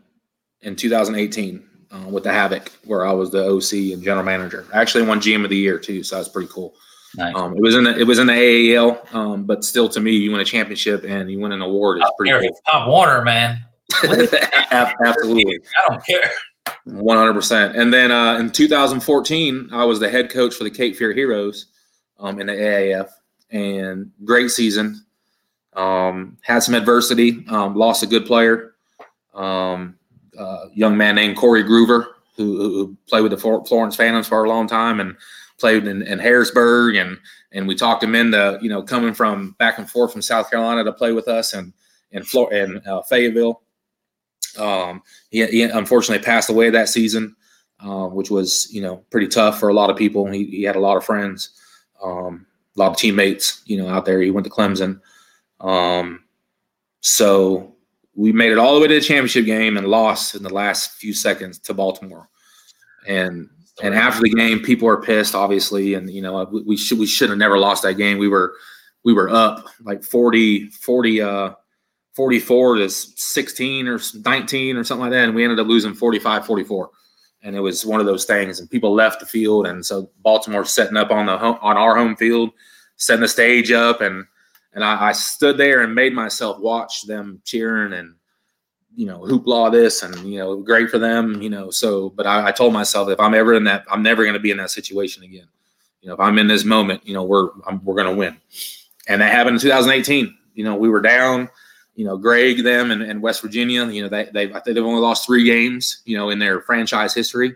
in 0.61 0.75
2018 0.75 1.63
uh, 1.89 2.07
with 2.07 2.23
the 2.23 2.31
Havoc, 2.31 2.71
where 2.85 3.03
I 3.03 3.13
was 3.13 3.31
the 3.31 3.43
OC 3.43 3.93
and 3.93 4.03
general 4.03 4.23
manager. 4.23 4.67
I 4.71 4.79
actually 4.79 5.07
won 5.07 5.19
GM 5.19 5.43
of 5.43 5.49
the 5.49 5.57
year 5.57 5.79
too, 5.79 6.03
so 6.03 6.17
that's 6.17 6.29
pretty 6.29 6.49
cool. 6.53 6.75
Nice. 7.17 7.35
Um, 7.35 7.57
it 7.57 7.61
was 7.61 7.75
in 7.75 7.83
the 7.83 7.99
it 7.99 8.05
was 8.05 8.19
in 8.19 8.27
the 8.27 8.75
AAL, 8.77 9.13
um, 9.13 9.43
but 9.43 9.65
still, 9.65 9.89
to 9.89 9.99
me, 9.99 10.11
you 10.11 10.31
win 10.31 10.39
a 10.39 10.45
championship 10.45 11.03
and 11.03 11.29
you 11.29 11.39
win 11.39 11.51
an 11.51 11.61
award 11.61 11.97
is 11.97 12.05
pretty 12.17 12.47
cool. 12.47 12.57
Pop 12.65 12.87
Warner, 12.87 13.21
man. 13.23 13.65
Absolutely, 14.71 15.59
I 15.77 15.89
don't 15.89 16.05
care. 16.05 16.31
One 16.85 17.17
hundred 17.17 17.33
percent. 17.33 17.75
And 17.75 17.93
then 17.93 18.11
uh, 18.11 18.37
in 18.37 18.51
2014, 18.51 19.69
I 19.71 19.85
was 19.85 19.99
the 19.99 20.09
head 20.09 20.29
coach 20.29 20.55
for 20.55 20.63
the 20.63 20.71
Cape 20.71 20.95
Fear 20.95 21.13
Heroes 21.13 21.67
um, 22.19 22.39
in 22.39 22.47
the 22.47 22.53
AAF, 22.53 23.09
and 23.49 24.11
great 24.23 24.49
season. 24.49 25.05
Um, 25.73 26.37
had 26.41 26.59
some 26.59 26.75
adversity, 26.75 27.45
um, 27.47 27.75
lost 27.75 28.03
a 28.03 28.07
good 28.07 28.25
player. 28.25 28.73
Um, 29.33 29.95
uh, 30.37 30.65
young 30.73 30.97
man 30.97 31.15
named 31.15 31.37
Corey 31.37 31.63
Groover, 31.63 32.07
who, 32.35 32.57
who, 32.57 32.97
played 33.07 33.21
with 33.21 33.31
the 33.31 33.37
Florence 33.37 33.95
Phantoms 33.95 34.27
for 34.27 34.43
a 34.43 34.49
long 34.49 34.67
time 34.67 34.99
and 34.99 35.15
played 35.59 35.87
in, 35.87 36.01
in, 36.01 36.19
Harrisburg. 36.19 36.95
And 36.95 37.17
and 37.51 37.67
we 37.67 37.75
talked 37.75 38.03
him 38.03 38.15
into 38.15 38.59
you 38.61 38.69
know 38.69 38.81
coming 38.81 39.13
from 39.13 39.55
back 39.59 39.77
and 39.77 39.89
forth 39.89 40.11
from 40.11 40.21
South 40.21 40.49
Carolina 40.49 40.83
to 40.83 40.93
play 40.93 41.13
with 41.13 41.27
us 41.27 41.53
and 41.53 41.73
in 42.11 42.23
Flor- 42.23 42.53
in 42.53 42.81
uh, 42.85 43.01
Fayetteville. 43.03 43.61
Um, 44.57 45.01
he, 45.29 45.45
he, 45.47 45.63
unfortunately 45.63 46.23
passed 46.23 46.49
away 46.49 46.69
that 46.69 46.89
season, 46.89 47.35
uh, 47.79 48.07
which 48.07 48.29
was 48.29 48.71
you 48.71 48.81
know 48.81 48.97
pretty 49.09 49.27
tough 49.27 49.59
for 49.59 49.69
a 49.69 49.73
lot 49.73 49.89
of 49.89 49.97
people. 49.97 50.29
He, 50.29 50.45
he 50.45 50.63
had 50.63 50.75
a 50.75 50.79
lot 50.81 50.97
of 50.97 51.05
friends, 51.05 51.49
um, 52.03 52.45
a 52.75 52.79
lot 52.79 52.91
of 52.91 52.97
teammates, 52.97 53.61
you 53.65 53.77
know, 53.77 53.87
out 53.87 54.05
there. 54.05 54.21
He 54.21 54.31
went 54.31 54.45
to 54.45 54.51
Clemson. 54.51 54.99
Um, 55.59 56.23
so 57.01 57.75
we 58.15 58.31
made 58.31 58.51
it 58.51 58.57
all 58.57 58.75
the 58.75 58.81
way 58.81 58.87
to 58.87 58.95
the 58.95 59.01
championship 59.01 59.45
game 59.45 59.77
and 59.77 59.87
lost 59.87 60.35
in 60.35 60.43
the 60.43 60.53
last 60.53 60.91
few 60.93 61.13
seconds 61.13 61.59
to 61.59 61.73
Baltimore. 61.73 62.29
And 63.07 63.49
and 63.81 63.95
after 63.95 64.21
the 64.21 64.29
game, 64.29 64.59
people 64.59 64.87
were 64.87 65.01
pissed, 65.01 65.33
obviously, 65.33 65.93
and 65.93 66.09
you 66.09 66.21
know 66.21 66.43
we, 66.51 66.61
we 66.63 66.77
should 66.77 66.99
we 66.99 67.07
should 67.07 67.29
have 67.29 67.37
never 67.37 67.57
lost 67.57 67.83
that 67.83 67.95
game. 67.95 68.17
We 68.17 68.27
were 68.27 68.53
we 69.03 69.13
were 69.13 69.29
up 69.29 69.65
like 69.83 70.03
40, 70.03 70.69
40, 70.69 71.21
uh, 71.21 71.53
44 72.15 72.75
to 72.75 72.89
16 72.89 73.87
or 73.87 73.99
19 74.25 74.77
or 74.77 74.83
something 74.83 75.01
like 75.01 75.11
that. 75.11 75.25
And 75.25 75.35
we 75.35 75.43
ended 75.43 75.59
up 75.59 75.67
losing 75.67 75.93
45, 75.93 76.45
44. 76.45 76.89
And 77.43 77.55
it 77.55 77.59
was 77.59 77.85
one 77.85 77.99
of 77.99 78.05
those 78.05 78.25
things. 78.25 78.59
And 78.59 78.69
people 78.69 78.93
left 78.93 79.19
the 79.19 79.25
field. 79.25 79.65
And 79.65 79.85
so 79.85 80.09
Baltimore 80.21 80.65
setting 80.65 80.97
up 80.97 81.11
on 81.11 81.25
the 81.25 81.37
home, 81.37 81.57
on 81.61 81.77
our 81.77 81.95
home 81.95 82.15
field, 82.15 82.51
setting 82.97 83.21
the 83.21 83.27
stage 83.27 83.71
up. 83.71 84.01
And, 84.01 84.25
and 84.73 84.83
I, 84.83 85.07
I 85.07 85.11
stood 85.13 85.57
there 85.57 85.81
and 85.81 85.95
made 85.95 86.13
myself 86.13 86.59
watch 86.59 87.03
them 87.07 87.41
cheering 87.45 87.93
and, 87.93 88.15
you 88.95 89.05
know, 89.05 89.21
hoopla 89.21 89.71
this 89.71 90.03
and, 90.03 90.15
you 90.29 90.37
know, 90.37 90.57
great 90.57 90.89
for 90.89 90.99
them, 90.99 91.41
you 91.41 91.49
know. 91.49 91.71
So, 91.71 92.09
but 92.09 92.27
I, 92.27 92.49
I 92.49 92.51
told 92.51 92.73
myself 92.73 93.09
if 93.09 93.19
I'm 93.19 93.33
ever 93.33 93.53
in 93.53 93.63
that, 93.63 93.85
I'm 93.89 94.03
never 94.03 94.23
going 94.23 94.33
to 94.33 94.39
be 94.39 94.51
in 94.51 94.57
that 94.57 94.69
situation 94.69 95.23
again. 95.23 95.47
You 96.01 96.09
know, 96.09 96.13
if 96.13 96.19
I'm 96.19 96.37
in 96.37 96.47
this 96.47 96.65
moment, 96.65 97.07
you 97.07 97.13
know, 97.13 97.23
we're, 97.23 97.49
I'm, 97.65 97.83
we're 97.85 97.95
going 97.95 98.09
to 98.09 98.15
win. 98.15 98.37
And 99.07 99.21
that 99.21 99.31
happened 99.31 99.55
in 99.55 99.61
2018. 99.61 100.35
You 100.53 100.63
know, 100.63 100.75
we 100.75 100.89
were 100.89 101.01
down 101.01 101.49
you 101.95 102.05
know, 102.05 102.17
Greg, 102.17 102.63
them, 102.63 102.91
and, 102.91 103.01
and 103.01 103.21
West 103.21 103.41
Virginia. 103.41 103.85
You 103.87 104.03
know, 104.03 104.09
they 104.09 104.29
they 104.33 104.53
I 104.53 104.59
think 104.59 104.75
they've 104.75 104.85
only 104.85 105.01
lost 105.01 105.25
three 105.25 105.43
games. 105.43 106.01
You 106.05 106.17
know, 106.17 106.29
in 106.29 106.39
their 106.39 106.61
franchise 106.61 107.13
history. 107.13 107.55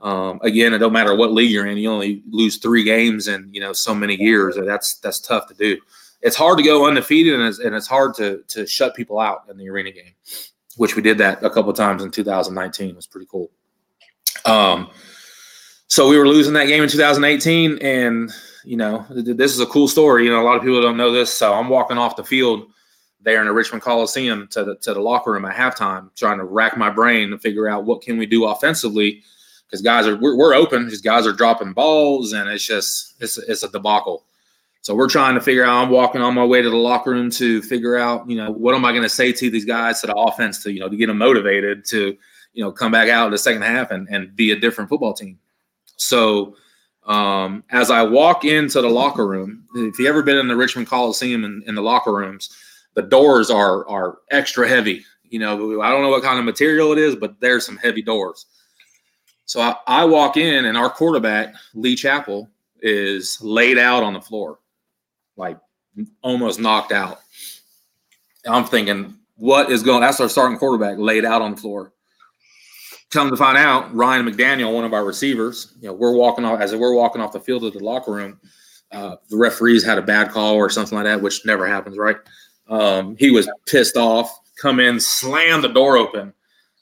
Um, 0.00 0.38
again, 0.42 0.74
it 0.74 0.78
don't 0.78 0.92
matter 0.92 1.14
what 1.16 1.32
league 1.32 1.50
you're 1.50 1.66
in, 1.66 1.76
you 1.76 1.90
only 1.90 2.22
lose 2.30 2.58
three 2.58 2.84
games 2.84 3.26
in 3.26 3.48
you 3.52 3.60
know 3.60 3.72
so 3.72 3.94
many 3.94 4.14
years. 4.14 4.56
That's 4.56 4.98
that's 4.98 5.20
tough 5.20 5.48
to 5.48 5.54
do. 5.54 5.76
It's 6.20 6.36
hard 6.36 6.58
to 6.58 6.64
go 6.64 6.86
undefeated, 6.86 7.34
and 7.34 7.42
it's, 7.44 7.58
and 7.58 7.74
it's 7.74 7.86
hard 7.86 8.14
to 8.14 8.42
to 8.48 8.66
shut 8.66 8.94
people 8.94 9.18
out 9.18 9.44
in 9.50 9.56
the 9.56 9.68
arena 9.68 9.90
game, 9.90 10.14
which 10.76 10.94
we 10.94 11.02
did 11.02 11.18
that 11.18 11.42
a 11.42 11.50
couple 11.50 11.72
times 11.72 12.02
in 12.02 12.10
2019. 12.10 12.90
It 12.90 12.96
was 12.96 13.06
pretty 13.06 13.26
cool. 13.30 13.50
Um, 14.44 14.90
so 15.88 16.08
we 16.08 16.16
were 16.16 16.28
losing 16.28 16.54
that 16.54 16.66
game 16.66 16.82
in 16.82 16.88
2018, 16.88 17.78
and 17.78 18.30
you 18.64 18.76
know 18.76 19.04
this 19.10 19.52
is 19.52 19.60
a 19.60 19.66
cool 19.66 19.88
story. 19.88 20.24
You 20.24 20.30
know, 20.30 20.40
a 20.40 20.46
lot 20.46 20.56
of 20.56 20.62
people 20.62 20.80
don't 20.80 20.96
know 20.96 21.10
this. 21.10 21.36
So 21.36 21.54
I'm 21.54 21.68
walking 21.68 21.98
off 21.98 22.14
the 22.14 22.24
field 22.24 22.70
there 23.20 23.40
in 23.40 23.46
the 23.46 23.52
Richmond 23.52 23.82
Coliseum 23.82 24.48
to 24.48 24.64
the 24.64 24.76
to 24.76 24.94
the 24.94 25.00
locker 25.00 25.32
room 25.32 25.44
at 25.44 25.56
halftime, 25.56 26.14
trying 26.14 26.38
to 26.38 26.44
rack 26.44 26.76
my 26.76 26.90
brain 26.90 27.30
to 27.30 27.38
figure 27.38 27.68
out 27.68 27.84
what 27.84 28.02
can 28.02 28.18
we 28.18 28.26
do 28.26 28.46
offensively 28.46 29.22
because 29.68 29.82
guys 29.82 30.06
are 30.06 30.16
we're, 30.16 30.36
we're 30.36 30.54
open, 30.54 30.88
these 30.88 31.02
guys 31.02 31.26
are 31.26 31.32
dropping 31.32 31.72
balls, 31.72 32.32
and 32.32 32.48
it's 32.48 32.66
just 32.66 33.14
it's 33.20 33.38
it's 33.38 33.62
a 33.62 33.68
debacle. 33.68 34.24
So 34.80 34.94
we're 34.94 35.08
trying 35.08 35.34
to 35.34 35.40
figure 35.40 35.64
out. 35.64 35.82
I'm 35.82 35.90
walking 35.90 36.22
on 36.22 36.34
my 36.34 36.44
way 36.44 36.62
to 36.62 36.70
the 36.70 36.76
locker 36.76 37.10
room 37.10 37.30
to 37.32 37.60
figure 37.62 37.96
out, 37.96 38.28
you 38.30 38.36
know, 38.36 38.50
what 38.50 38.74
am 38.74 38.84
I 38.84 38.92
going 38.92 39.02
to 39.02 39.08
say 39.08 39.32
to 39.32 39.50
these 39.50 39.64
guys 39.64 40.00
to 40.00 40.06
the 40.06 40.14
offense 40.14 40.62
to 40.62 40.72
you 40.72 40.80
know 40.80 40.88
to 40.88 40.96
get 40.96 41.08
them 41.08 41.18
motivated 41.18 41.84
to 41.86 42.16
you 42.54 42.64
know 42.64 42.72
come 42.72 42.92
back 42.92 43.08
out 43.08 43.26
in 43.26 43.32
the 43.32 43.38
second 43.38 43.62
half 43.62 43.90
and 43.90 44.08
and 44.08 44.34
be 44.34 44.52
a 44.52 44.56
different 44.56 44.88
football 44.88 45.14
team. 45.14 45.38
So. 45.96 46.56
Um, 47.06 47.64
as 47.70 47.90
I 47.90 48.02
walk 48.02 48.44
into 48.44 48.82
the 48.82 48.88
locker 48.90 49.26
room, 49.26 49.64
if 49.74 49.98
you 49.98 50.06
ever 50.06 50.22
been 50.22 50.36
in 50.36 50.46
the 50.46 50.54
Richmond 50.54 50.88
Coliseum 50.88 51.42
in, 51.42 51.62
in 51.66 51.74
the 51.74 51.80
locker 51.80 52.12
rooms, 52.12 52.54
the 52.98 53.02
doors 53.02 53.48
are 53.48 53.88
are 53.88 54.18
extra 54.32 54.68
heavy. 54.68 55.04
You 55.30 55.38
know, 55.38 55.80
I 55.80 55.88
don't 55.88 56.02
know 56.02 56.08
what 56.08 56.24
kind 56.24 56.40
of 56.40 56.44
material 56.44 56.90
it 56.90 56.98
is, 56.98 57.14
but 57.14 57.38
there's 57.38 57.64
some 57.64 57.76
heavy 57.76 58.02
doors. 58.02 58.46
So 59.44 59.60
I, 59.60 59.76
I 59.86 60.04
walk 60.04 60.36
in, 60.36 60.64
and 60.64 60.76
our 60.76 60.90
quarterback 60.90 61.54
Lee 61.74 61.94
Chapel 61.94 62.50
is 62.82 63.38
laid 63.40 63.78
out 63.78 64.02
on 64.02 64.14
the 64.14 64.20
floor, 64.20 64.58
like 65.36 65.60
almost 66.22 66.58
knocked 66.58 66.90
out. 66.90 67.20
I'm 68.48 68.64
thinking, 68.64 69.14
what 69.36 69.70
is 69.70 69.84
going? 69.84 70.00
That's 70.00 70.18
our 70.18 70.28
starting 70.28 70.58
quarterback 70.58 70.98
laid 70.98 71.24
out 71.24 71.40
on 71.40 71.52
the 71.52 71.56
floor. 71.56 71.92
Come 73.12 73.30
to 73.30 73.36
find 73.36 73.56
out, 73.56 73.94
Ryan 73.94 74.26
McDaniel, 74.26 74.74
one 74.74 74.84
of 74.84 74.92
our 74.92 75.04
receivers, 75.04 75.72
you 75.80 75.86
know, 75.86 75.94
we're 75.94 76.16
walking 76.16 76.44
off 76.44 76.60
as 76.60 76.74
we're 76.74 76.96
walking 76.96 77.22
off 77.22 77.30
the 77.30 77.40
field 77.40 77.62
of 77.62 77.74
the 77.74 77.78
locker 77.78 78.10
room. 78.10 78.40
Uh, 78.90 79.16
the 79.30 79.36
referees 79.36 79.84
had 79.84 79.98
a 79.98 80.02
bad 80.02 80.30
call 80.30 80.56
or 80.56 80.68
something 80.68 80.96
like 80.96 81.04
that, 81.04 81.22
which 81.22 81.46
never 81.46 81.66
happens, 81.66 81.96
right? 81.96 82.16
Um, 82.68 83.16
he 83.18 83.30
was 83.30 83.48
pissed 83.66 83.96
off, 83.96 84.40
come 84.60 84.80
in, 84.80 85.00
slam 85.00 85.62
the 85.62 85.68
door 85.68 85.96
open. 85.96 86.32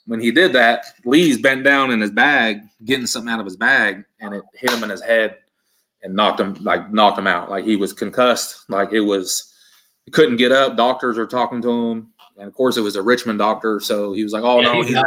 When 0.06 0.20
he 0.20 0.30
did 0.30 0.52
that, 0.52 0.86
Lee's 1.04 1.40
bent 1.40 1.64
down 1.64 1.90
in 1.90 2.00
his 2.00 2.10
bag, 2.10 2.60
getting 2.84 3.06
something 3.06 3.32
out 3.32 3.40
of 3.40 3.46
his 3.46 3.56
bag, 3.56 4.04
and 4.20 4.34
it 4.34 4.42
hit 4.54 4.70
him 4.70 4.84
in 4.84 4.90
his 4.90 5.02
head 5.02 5.38
and 6.02 6.14
knocked 6.14 6.40
him 6.40 6.54
like 6.60 6.92
knocked 6.92 7.18
him 7.18 7.26
out. 7.26 7.50
Like 7.50 7.64
he 7.64 7.76
was 7.76 7.92
concussed. 7.92 8.68
Like 8.70 8.92
it 8.92 9.00
was 9.00 9.52
he 10.04 10.12
couldn't 10.12 10.36
get 10.36 10.52
up. 10.52 10.76
Doctors 10.76 11.18
are 11.18 11.26
talking 11.26 11.60
to 11.62 11.90
him. 11.90 12.12
And 12.38 12.46
of 12.46 12.54
course, 12.54 12.76
it 12.76 12.82
was 12.82 12.96
a 12.96 13.02
Richmond 13.02 13.38
doctor, 13.38 13.80
so 13.80 14.12
he 14.12 14.22
was 14.22 14.32
like, 14.32 14.44
"Oh 14.44 14.60
yeah, 14.60 14.72
no, 14.72 14.82
he's 14.82 14.94
out." 14.94 15.06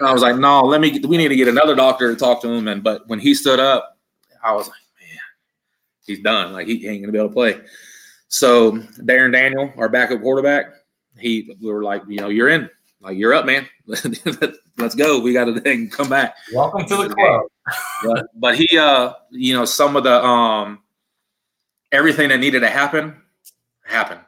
I 0.00 0.12
was 0.12 0.20
like, 0.20 0.36
"No, 0.36 0.62
let 0.62 0.80
me. 0.80 0.98
We 1.06 1.16
need 1.16 1.28
to 1.28 1.36
get 1.36 1.46
another 1.46 1.76
doctor 1.76 2.12
to 2.12 2.18
talk 2.18 2.42
to 2.42 2.48
him." 2.48 2.66
And 2.66 2.82
but 2.82 3.06
when 3.06 3.20
he 3.20 3.34
stood 3.34 3.60
up, 3.60 3.96
I 4.42 4.52
was 4.52 4.66
like, 4.66 4.80
"Man, 5.00 5.18
he's 6.06 6.20
done. 6.20 6.52
Like 6.52 6.66
he 6.66 6.88
ain't 6.88 7.02
gonna 7.02 7.12
be 7.12 7.18
able 7.18 7.28
to 7.28 7.34
play." 7.34 7.60
So 8.30 8.72
Darren 8.72 9.32
Daniel, 9.32 9.72
our 9.76 9.88
backup 9.88 10.22
quarterback, 10.22 10.66
he 11.18 11.52
we 11.60 11.70
were 11.70 11.82
like, 11.82 12.02
you 12.06 12.20
know, 12.20 12.28
you're 12.28 12.48
in, 12.48 12.70
like 13.00 13.18
you're 13.18 13.34
up, 13.34 13.44
man. 13.44 13.66
Let's 13.86 14.94
go. 14.94 15.20
We 15.20 15.32
got 15.32 15.46
to 15.46 15.52
then 15.52 15.90
come 15.90 16.08
back. 16.08 16.36
Welcome 16.54 16.86
to 16.86 17.08
the 17.08 17.14
club. 17.14 17.42
but, 18.04 18.26
but 18.36 18.56
he, 18.56 18.78
uh, 18.78 19.14
you 19.32 19.52
know, 19.52 19.64
some 19.64 19.96
of 19.96 20.04
the 20.04 20.24
um, 20.24 20.78
everything 21.90 22.28
that 22.28 22.38
needed 22.38 22.60
to 22.60 22.70
happen 22.70 23.16
happened. 23.84 24.20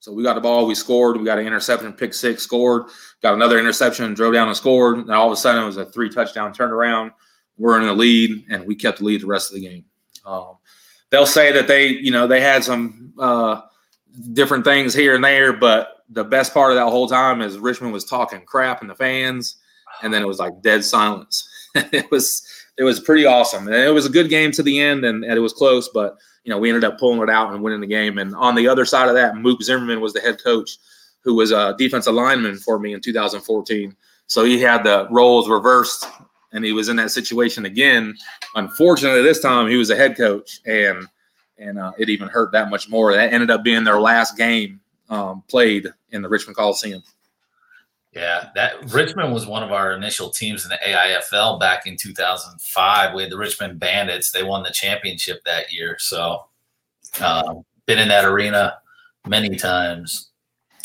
So 0.00 0.12
we 0.12 0.22
got 0.22 0.34
the 0.34 0.42
ball, 0.42 0.66
we 0.66 0.74
scored, 0.74 1.16
we 1.16 1.24
got 1.24 1.38
an 1.38 1.46
interception, 1.46 1.94
pick 1.94 2.12
six, 2.12 2.42
scored, 2.42 2.84
got 3.22 3.32
another 3.32 3.58
interception, 3.58 4.12
drove 4.12 4.34
down 4.34 4.48
and 4.48 4.56
scored. 4.56 4.98
And 4.98 5.10
all 5.10 5.26
of 5.26 5.32
a 5.32 5.36
sudden 5.36 5.62
it 5.62 5.66
was 5.66 5.78
a 5.78 5.86
three 5.86 6.10
touchdown 6.10 6.52
turnaround. 6.52 7.12
We're 7.56 7.80
in 7.80 7.86
the 7.86 7.94
lead, 7.94 8.44
and 8.50 8.66
we 8.66 8.74
kept 8.74 8.98
the 8.98 9.04
lead 9.04 9.22
the 9.22 9.26
rest 9.26 9.50
of 9.50 9.54
the 9.54 9.66
game. 9.66 9.86
Um, 10.26 10.58
they'll 11.10 11.26
say 11.26 11.52
that 11.52 11.68
they, 11.68 11.88
you 11.88 12.10
know, 12.10 12.26
they 12.26 12.40
had 12.40 12.64
some 12.64 13.12
uh, 13.18 13.60
different 14.32 14.64
things 14.64 14.94
here 14.94 15.14
and 15.14 15.24
there, 15.24 15.52
but 15.52 16.04
the 16.10 16.24
best 16.24 16.54
part 16.54 16.72
of 16.72 16.76
that 16.76 16.88
whole 16.88 17.08
time 17.08 17.40
is 17.42 17.58
Richmond 17.58 17.92
was 17.92 18.04
talking 18.04 18.42
crap 18.42 18.82
in 18.82 18.88
the 18.88 18.94
fans, 18.94 19.56
and 20.02 20.12
then 20.12 20.22
it 20.22 20.26
was 20.26 20.38
like 20.38 20.60
dead 20.62 20.84
silence. 20.84 21.48
it 21.74 22.10
was 22.10 22.46
it 22.78 22.84
was 22.84 23.00
pretty 23.00 23.26
awesome, 23.26 23.66
and 23.66 23.76
it 23.76 23.92
was 23.92 24.06
a 24.06 24.10
good 24.10 24.28
game 24.28 24.52
to 24.52 24.62
the 24.62 24.80
end, 24.80 25.04
and, 25.04 25.24
and 25.24 25.32
it 25.32 25.40
was 25.40 25.52
close, 25.52 25.88
but 25.88 26.16
you 26.44 26.50
know 26.50 26.58
we 26.58 26.68
ended 26.68 26.84
up 26.84 26.98
pulling 26.98 27.20
it 27.22 27.30
out 27.30 27.52
and 27.52 27.62
winning 27.62 27.80
the 27.80 27.86
game. 27.86 28.18
And 28.18 28.34
on 28.36 28.54
the 28.54 28.68
other 28.68 28.84
side 28.84 29.08
of 29.08 29.14
that, 29.14 29.36
Mook 29.36 29.62
Zimmerman 29.62 30.00
was 30.00 30.12
the 30.12 30.20
head 30.20 30.42
coach, 30.42 30.78
who 31.22 31.34
was 31.34 31.50
a 31.50 31.74
defensive 31.78 32.14
lineman 32.14 32.56
for 32.56 32.78
me 32.78 32.92
in 32.92 33.00
2014. 33.00 33.94
So 34.28 34.44
he 34.44 34.60
had 34.60 34.84
the 34.84 35.08
roles 35.10 35.48
reversed 35.48 36.06
and 36.56 36.64
he 36.64 36.72
was 36.72 36.88
in 36.88 36.96
that 36.96 37.10
situation 37.10 37.66
again. 37.66 38.16
Unfortunately, 38.54 39.22
this 39.22 39.40
time 39.40 39.68
he 39.68 39.76
was 39.76 39.90
a 39.90 39.96
head 39.96 40.16
coach, 40.16 40.60
and 40.64 41.06
and 41.58 41.78
uh, 41.78 41.92
it 41.98 42.08
even 42.08 42.28
hurt 42.28 42.50
that 42.52 42.70
much 42.70 42.88
more. 42.88 43.12
That 43.12 43.32
ended 43.32 43.50
up 43.50 43.62
being 43.62 43.84
their 43.84 44.00
last 44.00 44.36
game 44.36 44.80
um, 45.10 45.44
played 45.48 45.86
in 46.10 46.22
the 46.22 46.28
Richmond 46.28 46.56
Coliseum. 46.56 47.02
Yeah, 48.12 48.48
that 48.54 48.90
Richmond 48.92 49.34
was 49.34 49.46
one 49.46 49.62
of 49.62 49.70
our 49.70 49.92
initial 49.92 50.30
teams 50.30 50.64
in 50.64 50.70
the 50.70 50.78
AIFL 50.86 51.60
back 51.60 51.86
in 51.86 51.98
2005. 51.98 53.14
We 53.14 53.22
had 53.22 53.30
the 53.30 53.36
Richmond 53.36 53.78
Bandits. 53.78 54.32
They 54.32 54.42
won 54.42 54.62
the 54.62 54.70
championship 54.70 55.44
that 55.44 55.70
year. 55.70 55.96
So, 55.98 56.46
um, 57.20 57.64
been 57.84 57.98
in 57.98 58.08
that 58.08 58.24
arena 58.24 58.78
many 59.26 59.56
times. 59.56 60.30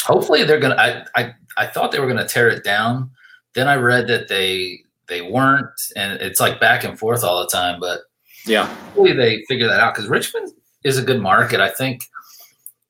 Hopefully, 0.03 0.43
they're 0.43 0.59
gonna. 0.59 0.75
I 0.75 1.05
I, 1.15 1.35
I 1.55 1.67
thought 1.67 1.93
they 1.93 2.01
were 2.01 2.07
gonna 2.07 2.27
tear 2.27 2.49
it 2.49 2.65
down. 2.65 3.11
Then 3.53 3.69
I 3.69 3.75
read 3.75 4.07
that 4.07 4.27
they 4.27 4.83
they 5.11 5.21
weren't, 5.21 5.69
and 5.97 6.13
it's 6.21 6.39
like 6.39 6.59
back 6.59 6.85
and 6.85 6.97
forth 6.97 7.23
all 7.23 7.41
the 7.41 7.49
time. 7.49 7.79
But 7.79 7.99
yeah, 8.45 8.65
hopefully 8.65 9.13
they 9.13 9.43
figure 9.47 9.67
that 9.67 9.81
out 9.81 9.93
because 9.93 10.09
Richmond 10.09 10.51
is 10.83 10.97
a 10.97 11.03
good 11.03 11.21
market. 11.21 11.59
I 11.59 11.69
think 11.69 12.05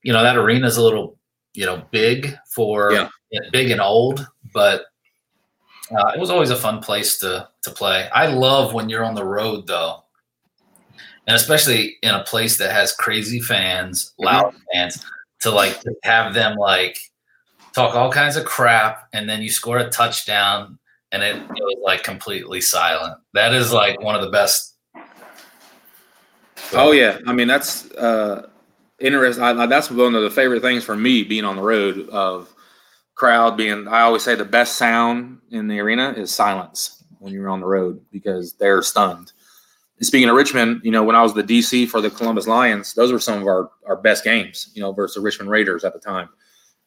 you 0.04 0.14
know 0.14 0.22
that 0.24 0.38
arena 0.38 0.68
is 0.68 0.78
a 0.78 0.84
little 0.84 1.18
you 1.54 1.66
know 1.66 1.84
big 1.92 2.34
for 2.54 2.94
yeah. 2.94 3.10
big 3.52 3.72
and 3.72 3.82
old, 3.82 4.26
but 4.54 4.84
uh, 5.92 6.12
it 6.16 6.20
was 6.20 6.30
always 6.30 6.52
a 6.52 6.56
fun 6.56 6.80
place 6.80 7.18
to 7.20 7.50
to 7.64 7.72
play. 7.72 8.08
I 8.14 8.28
love 8.28 8.74
when 8.74 8.88
you're 8.88 9.04
on 9.04 9.16
the 9.16 9.26
road 9.26 9.66
though, 9.66 10.04
and 11.26 11.36
especially 11.36 11.98
in 12.04 12.14
a 12.14 12.24
place 12.24 12.58
that 12.60 12.72
has 12.72 12.94
crazy 12.94 13.42
fans, 13.42 14.14
loud 14.20 14.54
mm-hmm. 14.54 14.58
fans, 14.74 15.04
to 15.40 15.50
like 15.50 15.82
to 15.82 15.94
have 16.04 16.36
them 16.36 16.56
like 16.56 17.00
talk 17.74 17.96
all 17.96 18.12
kinds 18.12 18.38
of 18.38 18.46
crap, 18.46 19.08
and 19.12 19.28
then 19.28 19.42
you 19.42 19.50
score 19.50 19.80
a 19.80 19.90
touchdown 19.90 20.78
and 21.12 21.24
it, 21.24 21.36
it 21.36 21.50
was 21.50 21.78
like 21.84 22.04
completely 22.04 22.62
silent. 22.62 23.18
That 23.34 23.54
is 23.54 23.74
like 23.74 24.00
one 24.02 24.16
of 24.16 24.22
the 24.22 24.30
best. 24.30 24.76
Oh 26.74 26.92
yeah, 26.92 27.20
I 27.28 27.34
mean 27.34 27.48
that's 27.48 27.92
uh, 27.92 28.48
interesting. 29.00 29.44
I, 29.44 29.66
that's 29.66 29.92
one 29.92 30.16
of 30.16 30.24
the 30.24 30.32
favorite 30.32 30.62
things 30.62 30.84
for 30.84 30.96
me 30.96 31.24
being 31.24 31.44
on 31.44 31.56
the 31.56 31.62
road 31.62 32.08
of 32.10 32.54
crowd 33.16 33.58
being. 33.58 33.88
I 33.88 34.02
always 34.02 34.24
say 34.24 34.36
the 34.36 34.46
best 34.46 34.78
sound 34.78 35.40
in 35.52 35.68
the 35.68 35.80
arena 35.80 36.14
is 36.16 36.34
silence 36.34 37.04
when 37.20 37.34
you're 37.34 37.50
on 37.50 37.60
the 37.60 37.68
road 37.68 38.02
because 38.12 38.54
they're 38.54 38.82
stunned. 38.82 39.34
And 39.98 40.08
speaking 40.08 40.30
of 40.30 40.36
Richmond, 40.36 40.82
you 40.84 40.92
know 40.92 41.04
when 41.04 41.16
I 41.16 41.22
was 41.22 41.34
the 41.34 41.44
DC 41.44 41.90
for 41.90 42.00
the 42.00 42.10
Columbus 42.10 42.48
Lions, 42.48 42.94
those 42.94 43.12
were 43.12 43.20
some 43.20 43.42
of 43.42 43.48
our 43.48 43.70
our 43.86 43.98
best 43.98 44.24
games. 44.24 44.72
You 44.74 44.82
know 44.82 44.94
versus 44.94 45.16
the 45.16 45.22
Richmond 45.22 45.50
Raiders 45.50 45.84
at 45.84 45.94
the 45.94 46.00
time, 46.00 46.30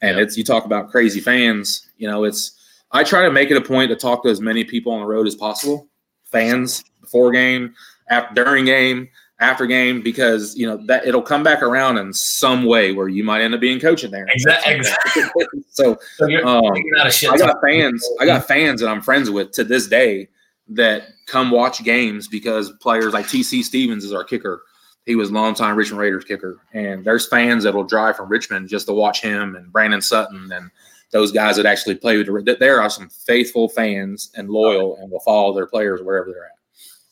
and 0.01 0.16
yeah. 0.16 0.22
it's 0.22 0.37
you 0.37 0.45
talk 0.45 0.64
about 0.64 0.91
crazy 0.91 1.20
fans. 1.20 1.91
You 1.99 2.09
know 2.09 2.25
it's 2.25 2.59
I 2.95 3.03
try 3.03 3.24
to 3.24 3.30
make 3.30 3.51
it 3.51 3.57
a 3.57 3.61
point 3.61 3.90
to 3.90 3.97
talk 3.97 4.22
to 4.22 4.30
as 4.30 4.40
many 4.40 4.64
people 4.64 4.92
on 4.92 5.01
the 5.01 5.07
road 5.07 5.26
as 5.26 5.34
possible, 5.34 5.88
fans 6.24 6.84
before 7.01 7.32
game, 7.32 7.74
after 8.09 8.45
during 8.45 8.64
game, 8.64 9.09
after 9.40 9.66
game 9.66 10.01
because 10.01 10.57
you 10.57 10.66
know 10.66 10.78
that 10.86 11.07
it'll 11.07 11.20
come 11.20 11.42
back 11.42 11.61
around 11.61 11.99
in 11.99 12.12
some 12.12 12.64
way 12.64 12.92
where 12.92 13.09
you 13.09 13.24
might 13.24 13.42
end 13.42 13.53
up 13.53 13.61
being 13.61 13.80
coaching 13.80 14.12
there. 14.12 14.26
Exactly. 14.28 14.74
exactly. 14.74 15.22
so, 15.70 15.99
so 16.16 16.26
um, 16.47 16.72
I 17.03 17.36
got 17.36 17.61
fans. 17.61 18.09
I 18.20 18.26
got 18.26 18.47
fans 18.47 18.80
that 18.80 18.88
I'm 18.88 19.03
friends 19.03 19.28
with 19.28 19.51
to 19.53 19.64
this 19.64 19.88
day 19.88 20.28
that 20.68 21.09
come 21.26 21.51
watch 21.51 21.82
games 21.82 22.28
because 22.28 22.70
players 22.80 23.12
like 23.12 23.26
TC 23.26 23.62
Stevens 23.64 24.05
is 24.05 24.12
our 24.12 24.24
kicker. 24.24 24.62
He 25.05 25.16
was 25.16 25.30
longtime 25.30 25.76
Richmond 25.76 26.01
Raiders 26.01 26.24
kicker, 26.24 26.61
and 26.72 27.05
there's 27.05 27.26
fans 27.26 27.64
that 27.64 27.74
will 27.74 27.84
drive 27.84 28.16
from 28.16 28.30
Richmond 28.30 28.68
just 28.68 28.86
to 28.86 28.95
watch 28.95 29.20
him 29.20 29.57
and 29.57 29.70
Brandon 29.70 30.01
Sutton 30.01 30.51
and 30.51 30.70
those 31.15 31.31
guys 31.31 31.57
that 31.57 31.65
actually 31.65 31.95
play 31.95 32.19
with. 32.19 32.27
the, 32.45 32.57
There 32.59 32.83
are 32.83 32.91
some 32.91 33.09
faithful 33.09 33.69
fans 33.69 34.31
and 34.35 34.51
loyal 34.51 34.97
and 34.97 35.11
will 35.11 35.21
follow 35.21 35.55
their 35.55 35.67
players 35.67 36.03
wherever 36.03 36.31
they're 36.31 36.45
at. 36.45 36.51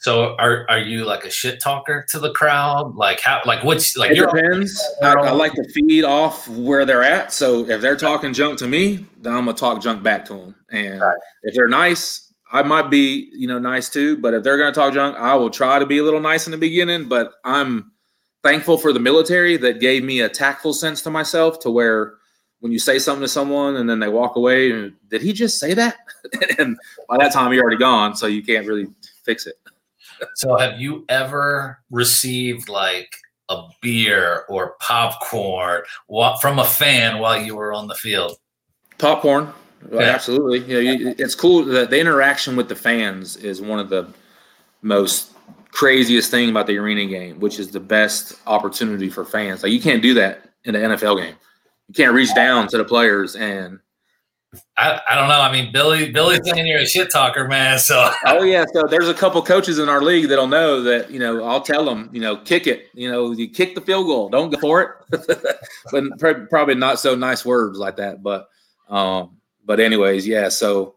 So 0.00 0.34
are 0.40 0.68
are 0.68 0.80
you 0.80 1.04
like 1.04 1.24
a 1.24 1.30
shit 1.30 1.60
talker 1.60 2.04
to 2.10 2.18
the 2.18 2.32
crowd? 2.32 2.96
Like 2.96 3.20
how 3.20 3.40
like 3.46 3.62
what's 3.62 3.96
like 3.96 4.10
it 4.10 4.16
depends. 4.16 4.76
I, 5.00 5.12
I, 5.12 5.30
like 5.30 5.52
to 5.52 5.64
feed 5.72 6.02
off 6.02 6.48
where 6.48 6.84
they're 6.84 7.04
at. 7.04 7.32
So 7.32 7.68
if 7.68 7.80
they're 7.80 7.96
talking 7.96 8.32
junk 8.32 8.58
to 8.58 8.66
me, 8.66 9.06
then 9.20 9.32
I'm 9.32 9.44
gonna 9.44 9.56
talk 9.56 9.80
junk 9.80 10.02
back 10.02 10.24
to 10.24 10.34
them. 10.34 10.56
And 10.72 11.00
right. 11.00 11.16
if 11.44 11.54
they're 11.54 11.68
nice, 11.68 12.34
I 12.50 12.64
might 12.64 12.90
be 12.90 13.30
you 13.32 13.46
know 13.46 13.60
nice 13.60 13.88
too. 13.88 14.16
But 14.16 14.34
if 14.34 14.42
they're 14.42 14.58
gonna 14.58 14.72
talk 14.72 14.92
junk, 14.92 15.16
I 15.16 15.36
will 15.36 15.50
try 15.50 15.78
to 15.78 15.86
be 15.86 15.98
a 15.98 16.02
little 16.02 16.18
nice 16.18 16.48
in 16.48 16.50
the 16.50 16.58
beginning. 16.58 17.08
But 17.08 17.34
I'm 17.44 17.92
thankful 18.42 18.78
for 18.78 18.92
the 18.92 18.98
military 18.98 19.56
that 19.58 19.78
gave 19.78 20.02
me 20.02 20.20
a 20.22 20.28
tactful 20.28 20.72
sense 20.72 21.02
to 21.02 21.10
myself 21.10 21.60
to 21.60 21.70
where 21.70 22.14
when 22.62 22.72
you 22.72 22.78
say 22.78 22.98
something 22.98 23.22
to 23.22 23.28
someone 23.28 23.76
and 23.76 23.88
then 23.88 24.00
they 24.00 24.08
walk 24.08 24.36
away, 24.36 24.90
did 25.08 25.20
he 25.20 25.32
just 25.32 25.58
say 25.58 25.74
that? 25.74 25.96
and 26.58 26.78
by 27.08 27.18
that 27.18 27.32
time 27.32 27.52
you're 27.52 27.62
already 27.62 27.76
gone, 27.76 28.16
so 28.16 28.26
you 28.26 28.42
can't 28.42 28.66
really 28.66 28.88
fix 29.24 29.46
it 29.46 29.56
so 30.34 30.56
have 30.56 30.80
you 30.80 31.04
ever 31.08 31.80
received 31.90 32.68
like 32.68 33.16
a 33.48 33.62
beer 33.80 34.44
or 34.48 34.76
popcorn 34.80 35.82
from 36.40 36.58
a 36.58 36.64
fan 36.64 37.18
while 37.18 37.40
you 37.40 37.56
were 37.56 37.72
on 37.72 37.88
the 37.88 37.94
field? 37.94 38.36
Popcorn, 38.98 39.52
yeah. 39.90 40.00
absolutely. 40.00 40.60
Yeah, 40.60 41.14
it's 41.18 41.34
cool 41.34 41.64
that 41.64 41.90
the 41.90 41.98
interaction 41.98 42.56
with 42.56 42.68
the 42.68 42.76
fans 42.76 43.36
is 43.36 43.60
one 43.60 43.78
of 43.78 43.88
the 43.88 44.08
most 44.82 45.32
craziest 45.70 46.30
thing 46.30 46.50
about 46.50 46.66
the 46.66 46.76
arena 46.78 47.06
game, 47.06 47.40
which 47.40 47.58
is 47.58 47.70
the 47.70 47.80
best 47.80 48.34
opportunity 48.46 49.08
for 49.08 49.24
fans. 49.24 49.62
Like 49.62 49.72
you 49.72 49.80
can't 49.80 50.02
do 50.02 50.14
that 50.14 50.50
in 50.64 50.74
the 50.74 50.80
NFL 50.80 51.18
game. 51.18 51.34
You 51.88 51.94
can't 51.94 52.14
reach 52.14 52.34
down 52.34 52.68
to 52.68 52.78
the 52.78 52.84
players 52.84 53.36
and 53.36 53.80
I, 54.76 55.00
I 55.10 55.14
don't 55.14 55.28
know. 55.28 55.40
I 55.40 55.50
mean, 55.50 55.72
Billy 55.72 56.10
Billy's 56.10 56.40
saying 56.44 56.66
you're 56.66 56.80
a 56.80 56.86
shit 56.86 57.10
talker, 57.10 57.48
man. 57.48 57.78
So 57.78 58.10
oh 58.26 58.42
yeah, 58.42 58.64
so 58.72 58.82
there's 58.82 59.08
a 59.08 59.14
couple 59.14 59.40
coaches 59.40 59.78
in 59.78 59.88
our 59.88 60.02
league 60.02 60.28
that'll 60.28 60.46
know 60.46 60.82
that 60.82 61.10
you 61.10 61.18
know 61.18 61.44
I'll 61.44 61.62
tell 61.62 61.84
them 61.84 62.10
you 62.12 62.20
know 62.20 62.36
kick 62.36 62.66
it, 62.66 62.88
you 62.92 63.10
know 63.10 63.32
you 63.32 63.48
kick 63.48 63.74
the 63.74 63.80
field 63.80 64.06
goal, 64.06 64.28
don't 64.28 64.50
go 64.50 64.58
for 64.58 65.06
it, 65.10 65.26
but 66.20 66.50
probably 66.50 66.74
not 66.74 67.00
so 67.00 67.14
nice 67.14 67.46
words 67.46 67.78
like 67.78 67.96
that. 67.96 68.22
But 68.22 68.48
um, 68.90 69.38
but 69.64 69.80
anyways, 69.80 70.26
yeah. 70.26 70.50
So 70.50 70.96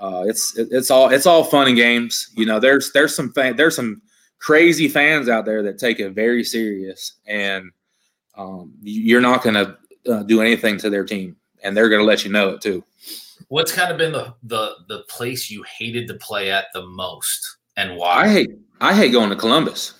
uh, 0.00 0.24
it's 0.26 0.56
it's 0.56 0.90
all 0.90 1.10
it's 1.10 1.26
all 1.26 1.44
fun 1.44 1.68
and 1.68 1.76
games. 1.76 2.30
You 2.36 2.46
know, 2.46 2.58
there's 2.58 2.90
there's 2.92 3.14
some 3.14 3.32
fan, 3.32 3.56
there's 3.56 3.76
some 3.76 4.00
crazy 4.38 4.88
fans 4.88 5.28
out 5.28 5.44
there 5.44 5.62
that 5.62 5.78
take 5.78 6.00
it 6.00 6.10
very 6.10 6.42
serious, 6.42 7.14
and 7.26 7.70
um, 8.36 8.72
you're 8.82 9.20
not 9.20 9.42
going 9.42 9.54
to 9.54 9.76
uh, 10.08 10.22
do 10.22 10.40
anything 10.40 10.78
to 10.78 10.90
their 10.90 11.04
team, 11.04 11.36
and 11.62 11.76
they're 11.76 11.88
going 11.88 12.00
to 12.00 12.06
let 12.06 12.24
you 12.24 12.30
know 12.30 12.50
it 12.50 12.60
too. 12.60 12.84
What's 13.48 13.72
kind 13.72 13.90
of 13.90 13.98
been 13.98 14.12
the 14.12 14.34
the 14.42 14.74
the 14.88 15.00
place 15.08 15.50
you 15.50 15.64
hated 15.64 16.08
to 16.08 16.14
play 16.14 16.50
at 16.50 16.66
the 16.72 16.86
most, 16.86 17.56
and 17.76 17.96
why? 17.96 18.24
I 18.24 18.28
hate 18.28 18.50
I 18.80 18.94
hate 18.94 19.12
going 19.12 19.30
to 19.30 19.36
Columbus. 19.36 19.94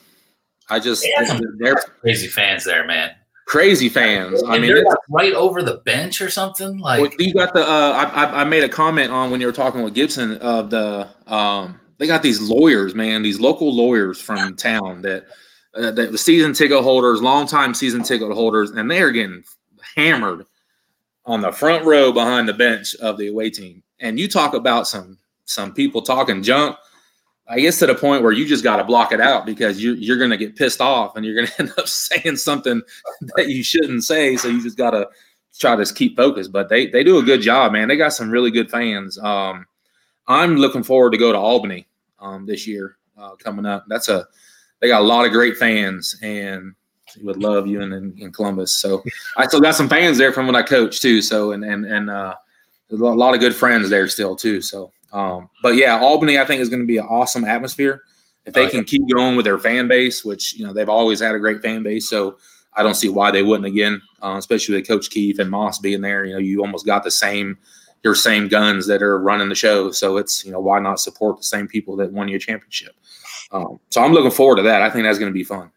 I 0.70 0.78
just 0.80 1.06
yeah, 1.06 1.38
they're 1.58 1.76
crazy 2.00 2.26
fans 2.26 2.64
there, 2.64 2.86
man. 2.86 3.10
Crazy 3.46 3.90
fans. 3.90 4.40
And 4.40 4.52
I 4.52 4.58
mean, 4.58 4.82
like 4.82 4.96
right 5.10 5.34
over 5.34 5.62
the 5.62 5.78
bench 5.84 6.22
or 6.22 6.30
something. 6.30 6.78
Like 6.78 7.02
well, 7.02 7.10
you 7.18 7.34
got 7.34 7.52
the. 7.52 7.60
Uh, 7.62 8.10
I, 8.14 8.40
I 8.40 8.44
made 8.44 8.64
a 8.64 8.68
comment 8.68 9.12
on 9.12 9.30
when 9.30 9.40
you 9.40 9.46
were 9.46 9.52
talking 9.52 9.82
with 9.82 9.94
Gibson 9.94 10.38
of 10.38 10.70
the. 10.70 11.08
Um, 11.26 11.78
they 11.98 12.06
got 12.06 12.22
these 12.22 12.40
lawyers, 12.40 12.94
man. 12.94 13.22
These 13.22 13.40
local 13.40 13.74
lawyers 13.74 14.20
from 14.20 14.56
town 14.56 15.02
that 15.02 15.26
uh, 15.74 15.90
that 15.90 16.12
the 16.12 16.18
season 16.18 16.54
ticket 16.54 16.82
holders, 16.82 17.20
long 17.20 17.46
time 17.46 17.74
season 17.74 18.02
ticket 18.02 18.32
holders, 18.32 18.70
and 18.70 18.90
they 18.90 19.02
are 19.02 19.10
getting 19.10 19.44
hammered 19.94 20.46
on 21.26 21.40
the 21.40 21.52
front 21.52 21.84
row 21.84 22.12
behind 22.12 22.48
the 22.48 22.52
bench 22.52 22.94
of 22.96 23.16
the 23.18 23.28
away 23.28 23.50
team. 23.50 23.82
And 24.00 24.18
you 24.18 24.28
talk 24.28 24.54
about 24.54 24.86
some 24.86 25.18
some 25.46 25.72
people 25.72 26.02
talking 26.02 26.42
junk. 26.42 26.76
I 27.46 27.60
guess 27.60 27.78
to 27.80 27.86
the 27.86 27.94
point 27.94 28.22
where 28.22 28.32
you 28.32 28.46
just 28.46 28.64
got 28.64 28.76
to 28.76 28.84
block 28.84 29.12
it 29.12 29.20
out 29.20 29.44
because 29.44 29.82
you, 29.82 29.92
you're 29.92 30.16
going 30.16 30.30
to 30.30 30.38
get 30.38 30.56
pissed 30.56 30.80
off 30.80 31.14
and 31.14 31.26
you're 31.26 31.34
going 31.34 31.46
to 31.48 31.60
end 31.60 31.72
up 31.76 31.88
saying 31.88 32.36
something 32.36 32.80
that 33.36 33.48
you 33.48 33.62
shouldn't 33.62 34.04
say. 34.04 34.36
So 34.36 34.48
you 34.48 34.62
just 34.62 34.78
got 34.78 34.92
to 34.92 35.08
try 35.58 35.76
to 35.76 35.94
keep 35.94 36.16
focused. 36.16 36.52
But 36.52 36.68
they 36.68 36.86
they 36.86 37.04
do 37.04 37.18
a 37.18 37.22
good 37.22 37.42
job, 37.42 37.72
man. 37.72 37.88
They 37.88 37.96
got 37.96 38.14
some 38.14 38.30
really 38.30 38.50
good 38.50 38.70
fans. 38.70 39.18
Um, 39.18 39.66
I'm 40.26 40.56
looking 40.56 40.82
forward 40.82 41.10
to 41.10 41.18
go 41.18 41.32
to 41.32 41.38
Albany 41.38 41.86
um, 42.18 42.46
this 42.46 42.66
year 42.66 42.96
uh, 43.18 43.36
coming 43.36 43.66
up. 43.66 43.84
That's 43.88 44.08
a 44.08 44.26
they 44.80 44.88
got 44.88 45.02
a 45.02 45.04
lot 45.04 45.26
of 45.26 45.32
great 45.32 45.56
fans 45.56 46.16
and 46.22 46.74
would 47.22 47.36
love 47.36 47.66
you 47.66 47.80
in, 47.80 47.92
in, 48.18 48.32
Columbus. 48.32 48.72
So 48.72 49.02
I 49.36 49.46
still 49.46 49.60
got 49.60 49.74
some 49.74 49.88
fans 49.88 50.18
there 50.18 50.32
from 50.32 50.46
when 50.46 50.56
I 50.56 50.62
coached 50.62 51.02
too. 51.02 51.22
So 51.22 51.52
and 51.52 51.64
and 51.64 51.84
and 51.84 52.10
uh, 52.10 52.34
a 52.90 52.94
lot 52.94 53.34
of 53.34 53.40
good 53.40 53.54
friends 53.54 53.90
there 53.90 54.08
still 54.08 54.36
too. 54.36 54.60
So 54.60 54.92
um, 55.12 55.48
but 55.62 55.76
yeah, 55.76 55.98
Albany 55.98 56.38
I 56.38 56.44
think 56.44 56.60
is 56.60 56.68
going 56.68 56.82
to 56.82 56.86
be 56.86 56.98
an 56.98 57.06
awesome 57.06 57.44
atmosphere 57.44 58.02
if 58.44 58.52
they 58.52 58.66
oh, 58.66 58.70
can 58.70 58.84
keep 58.84 59.02
going 59.08 59.36
with 59.36 59.44
their 59.44 59.58
fan 59.58 59.88
base, 59.88 60.24
which 60.24 60.54
you 60.54 60.66
know 60.66 60.72
they've 60.72 60.88
always 60.88 61.20
had 61.20 61.34
a 61.34 61.38
great 61.38 61.62
fan 61.62 61.82
base. 61.82 62.08
So 62.08 62.36
I 62.74 62.82
don't 62.82 62.94
see 62.94 63.08
why 63.08 63.30
they 63.30 63.42
wouldn't 63.42 63.66
again, 63.66 64.02
uh, 64.22 64.34
especially 64.36 64.76
with 64.76 64.88
Coach 64.88 65.10
Keefe 65.10 65.38
and 65.38 65.50
Moss 65.50 65.78
being 65.78 66.00
there. 66.00 66.24
You 66.24 66.34
know, 66.34 66.40
you 66.40 66.60
almost 66.60 66.84
got 66.84 67.04
the 67.04 67.10
same 67.10 67.56
your 68.02 68.14
same 68.14 68.48
guns 68.48 68.86
that 68.86 69.02
are 69.02 69.18
running 69.18 69.48
the 69.48 69.54
show. 69.54 69.90
So 69.92 70.16
it's 70.16 70.44
you 70.44 70.52
know 70.52 70.60
why 70.60 70.78
not 70.80 71.00
support 71.00 71.38
the 71.38 71.44
same 71.44 71.68
people 71.68 71.96
that 71.96 72.12
won 72.12 72.28
you 72.28 72.36
a 72.36 72.40
championship. 72.40 72.94
Um, 73.52 73.78
so 73.90 74.02
I'm 74.02 74.12
looking 74.12 74.32
forward 74.32 74.56
to 74.56 74.62
that. 74.62 74.82
I 74.82 74.90
think 74.90 75.04
that's 75.04 75.18
going 75.18 75.30
to 75.30 75.34
be 75.34 75.44
fun 75.44 75.70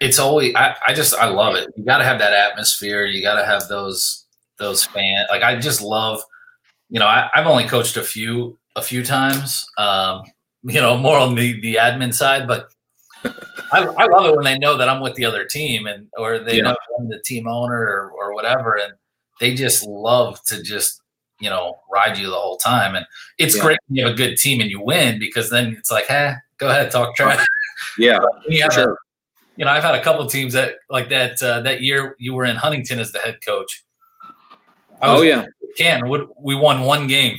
it's 0.00 0.18
always 0.18 0.54
I, 0.54 0.76
I 0.86 0.94
just 0.94 1.14
I 1.14 1.26
love 1.26 1.54
it. 1.54 1.68
You 1.76 1.84
got 1.84 1.98
to 1.98 2.04
have 2.04 2.18
that 2.18 2.32
atmosphere. 2.32 3.06
You 3.06 3.22
got 3.22 3.40
to 3.40 3.46
have 3.46 3.68
those 3.68 4.26
those 4.58 4.84
fans. 4.84 5.26
Like 5.30 5.42
I 5.42 5.58
just 5.58 5.80
love, 5.82 6.22
you 6.88 6.98
know, 6.98 7.06
I, 7.06 7.28
have 7.34 7.46
only 7.46 7.64
coached 7.64 7.96
a 7.96 8.02
few 8.02 8.58
a 8.74 8.82
few 8.82 9.02
times. 9.02 9.66
Um, 9.78 10.22
you 10.62 10.80
know, 10.80 10.96
more 10.96 11.18
on 11.18 11.34
the 11.34 11.60
the 11.60 11.76
admin 11.76 12.12
side, 12.12 12.48
but 12.48 12.68
I, 13.24 13.84
I 13.84 14.06
love 14.06 14.26
it 14.26 14.36
when 14.36 14.44
they 14.44 14.58
know 14.58 14.76
that 14.76 14.88
I'm 14.88 15.00
with 15.00 15.14
the 15.14 15.24
other 15.24 15.44
team 15.44 15.86
and 15.86 16.08
or 16.18 16.38
they 16.38 16.56
yeah. 16.56 16.62
know 16.62 16.76
I'm 16.98 17.08
the 17.08 17.20
team 17.24 17.46
owner 17.46 17.80
or, 17.80 18.10
or 18.10 18.34
whatever, 18.34 18.74
and 18.74 18.92
they 19.40 19.54
just 19.54 19.86
love 19.86 20.42
to 20.44 20.62
just 20.62 21.00
you 21.40 21.48
know 21.48 21.76
ride 21.92 22.18
you 22.18 22.26
the 22.26 22.36
whole 22.36 22.58
time. 22.58 22.94
And 22.96 23.06
it's 23.38 23.56
yeah. 23.56 23.62
great 23.62 23.78
when 23.86 23.96
you 23.96 24.04
have 24.04 24.14
a 24.14 24.16
good 24.16 24.36
team 24.36 24.60
and 24.60 24.70
you 24.70 24.80
win 24.80 25.18
because 25.18 25.50
then 25.50 25.76
it's 25.78 25.90
like, 25.90 26.06
hey, 26.06 26.34
go 26.58 26.68
ahead, 26.68 26.90
talk 26.90 27.14
trash. 27.14 27.46
Yeah, 27.96 28.18
you 28.48 28.62
have 28.62 28.72
sure 28.72 28.98
you 29.56 29.64
know, 29.64 29.70
I've 29.70 29.82
had 29.82 29.94
a 29.94 30.02
couple 30.02 30.26
teams 30.26 30.52
that 30.52 30.74
like 30.90 31.08
that 31.08 31.42
uh, 31.42 31.60
that 31.62 31.80
year 31.80 32.14
you 32.18 32.34
were 32.34 32.44
in 32.44 32.56
Huntington 32.56 32.98
as 32.98 33.12
the 33.12 33.18
head 33.18 33.38
coach. 33.44 33.84
oh 35.02 35.22
yeah, 35.22 35.46
can 35.76 36.08
we 36.08 36.54
won 36.54 36.82
one 36.82 37.06
game. 37.06 37.38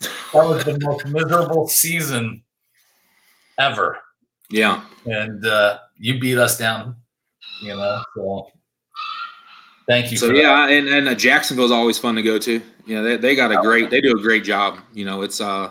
That 0.00 0.44
was 0.46 0.64
the 0.64 0.78
most 0.80 1.06
miserable 1.06 1.68
season 1.68 2.42
ever. 3.58 3.98
Yeah, 4.50 4.82
and 5.06 5.44
uh, 5.44 5.78
you 5.98 6.20
beat 6.20 6.38
us 6.38 6.58
down. 6.58 6.96
You 7.62 7.76
know, 7.76 8.02
so 8.14 8.50
thank 9.86 10.10
you. 10.10 10.18
So 10.18 10.30
yeah, 10.32 10.66
that. 10.66 10.70
and 10.70 10.88
and 10.88 11.08
uh, 11.08 11.14
Jacksonville's 11.14 11.72
always 11.72 11.98
fun 11.98 12.14
to 12.16 12.22
go 12.22 12.38
to. 12.38 12.60
You 12.84 12.94
know, 12.96 13.02
they 13.02 13.16
they 13.16 13.34
got 13.34 13.50
a 13.50 13.56
great, 13.56 13.90
they 13.90 14.00
do 14.00 14.16
a 14.16 14.20
great 14.20 14.44
job. 14.44 14.78
You 14.92 15.06
know, 15.06 15.22
it's 15.22 15.40
uh 15.40 15.70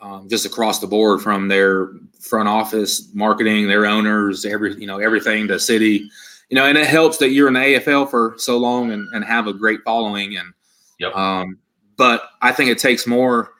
um, 0.00 0.28
just 0.28 0.46
across 0.46 0.78
the 0.78 0.86
board 0.86 1.20
from 1.20 1.48
their 1.48 1.90
front 2.20 2.48
office, 2.48 3.12
marketing, 3.14 3.66
their 3.66 3.86
owners, 3.86 4.44
every 4.44 4.74
you 4.74 4.86
know 4.86 4.98
everything 4.98 5.48
to 5.48 5.58
city, 5.58 6.10
you 6.48 6.54
know, 6.54 6.64
and 6.64 6.78
it 6.78 6.86
helps 6.86 7.18
that 7.18 7.30
you're 7.30 7.48
in 7.48 7.54
the 7.54 7.60
AFL 7.60 8.10
for 8.10 8.34
so 8.38 8.58
long 8.58 8.92
and, 8.92 9.08
and 9.14 9.24
have 9.24 9.46
a 9.46 9.52
great 9.52 9.80
following 9.84 10.36
and 10.36 10.52
yep. 10.98 11.14
um, 11.14 11.58
but 11.96 12.30
I 12.42 12.52
think 12.52 12.70
it 12.70 12.78
takes 12.78 13.06
more 13.06 13.50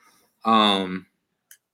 um, 0.45 1.05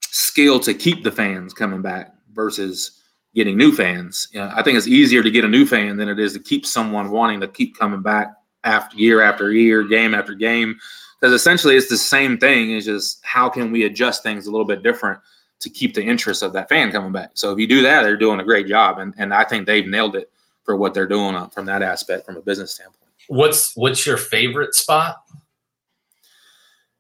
skill 0.02 0.60
to 0.62 0.74
keep 0.74 1.04
the 1.04 1.12
fans 1.12 1.54
coming 1.54 1.82
back 1.82 2.14
versus 2.34 3.02
getting 3.36 3.58
new 3.58 3.72
fans. 3.72 4.28
You 4.32 4.40
know, 4.40 4.52
I 4.56 4.64
think 4.64 4.78
it's 4.78 4.88
easier 4.88 5.22
to 5.22 5.32
get 5.32 5.46
a 5.46 5.50
new 5.50 5.66
fan 5.66 5.98
than 5.98 6.10
it 6.10 6.20
is 6.20 6.34
to 6.34 6.40
keep 6.40 6.66
someone 6.66 7.12
wanting 7.12 7.40
to 7.42 7.48
keep 7.48 7.78
coming 7.78 8.02
back 8.02 8.34
after 8.64 8.98
year 8.98 9.22
after 9.22 9.52
year, 9.52 9.84
game 9.84 10.16
after 10.16 10.34
game 10.34 10.76
because 11.20 11.34
essentially 11.34 11.76
it's 11.76 11.90
the 11.90 11.98
same 11.98 12.38
thing. 12.38 12.72
It's 12.72 12.86
just 12.86 13.24
how 13.24 13.50
can 13.50 13.72
we 13.72 13.86
adjust 13.86 14.24
things 14.24 14.48
a 14.48 14.52
little 14.52 14.66
bit 14.66 14.84
different 14.84 15.20
to 15.60 15.70
keep 15.70 15.94
the 15.94 16.04
interest 16.04 16.44
of 16.44 16.54
that 16.54 16.70
fan 16.70 16.92
coming 16.92 17.12
back. 17.12 17.32
So 17.34 17.52
if 17.52 17.60
you 17.60 17.68
do 17.68 17.82
that, 17.82 18.04
they're 18.04 18.18
doing 18.18 18.40
a 18.40 18.44
great 18.44 18.68
job, 18.68 19.00
and 19.00 19.14
and 19.18 19.34
I 19.34 19.44
think 19.44 19.66
they've 19.66 19.88
nailed 19.88 20.16
it 20.16 20.32
for 20.64 20.76
what 20.76 20.94
they're 20.94 21.08
doing 21.08 21.50
from 21.50 21.66
that 21.66 21.82
aspect 21.82 22.26
from 22.26 22.38
a 22.38 22.42
business 22.42 22.72
standpoint. 22.76 23.12
What's 23.28 23.76
what's 23.76 24.06
your 24.06 24.18
favorite 24.18 24.76
spot? 24.76 25.18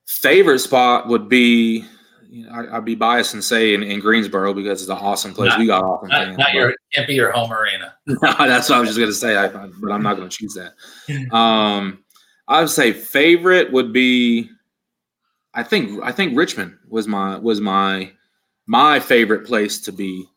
Favorite 0.05 0.59
spot 0.59 1.07
would 1.07 1.27
be, 1.29 1.83
you 2.29 2.45
know, 2.45 2.51
I, 2.51 2.75
would 2.75 2.85
be 2.85 2.95
biased 2.95 3.33
and 3.33 3.43
say 3.43 3.73
in, 3.73 3.83
in, 3.83 3.99
Greensboro 3.99 4.53
because 4.53 4.81
it's 4.81 4.89
an 4.89 4.97
awesome 4.97 5.33
place. 5.33 5.49
Not, 5.49 5.59
we 5.59 5.67
got 5.67 5.83
awesome 5.83 6.09
not, 6.09 6.25
fans. 6.25 6.37
Not 6.37 6.53
your, 6.53 6.75
can't 6.93 7.07
be 7.07 7.15
your 7.15 7.31
home 7.31 7.51
arena. 7.51 7.95
no, 8.05 8.17
that's 8.21 8.69
what 8.69 8.77
I 8.77 8.79
was 8.79 8.89
just 8.89 8.99
going 8.99 9.09
to 9.09 9.15
say, 9.15 9.35
I, 9.35 9.47
but 9.47 9.91
I'm 9.91 10.03
not 10.03 10.15
going 10.15 10.29
to 10.29 10.35
choose 10.35 10.53
that. 10.55 10.73
Um, 11.35 12.04
I 12.47 12.61
would 12.61 12.69
say 12.69 12.93
favorite 12.93 13.71
would 13.71 13.91
be, 13.91 14.49
I 15.53 15.63
think 15.63 16.03
I 16.03 16.11
think 16.11 16.37
Richmond 16.37 16.77
was 16.87 17.07
my 17.07 17.37
was 17.37 17.61
my 17.61 18.11
my 18.67 18.99
favorite 18.99 19.45
place 19.45 19.79
to 19.81 19.91
be. 19.91 20.27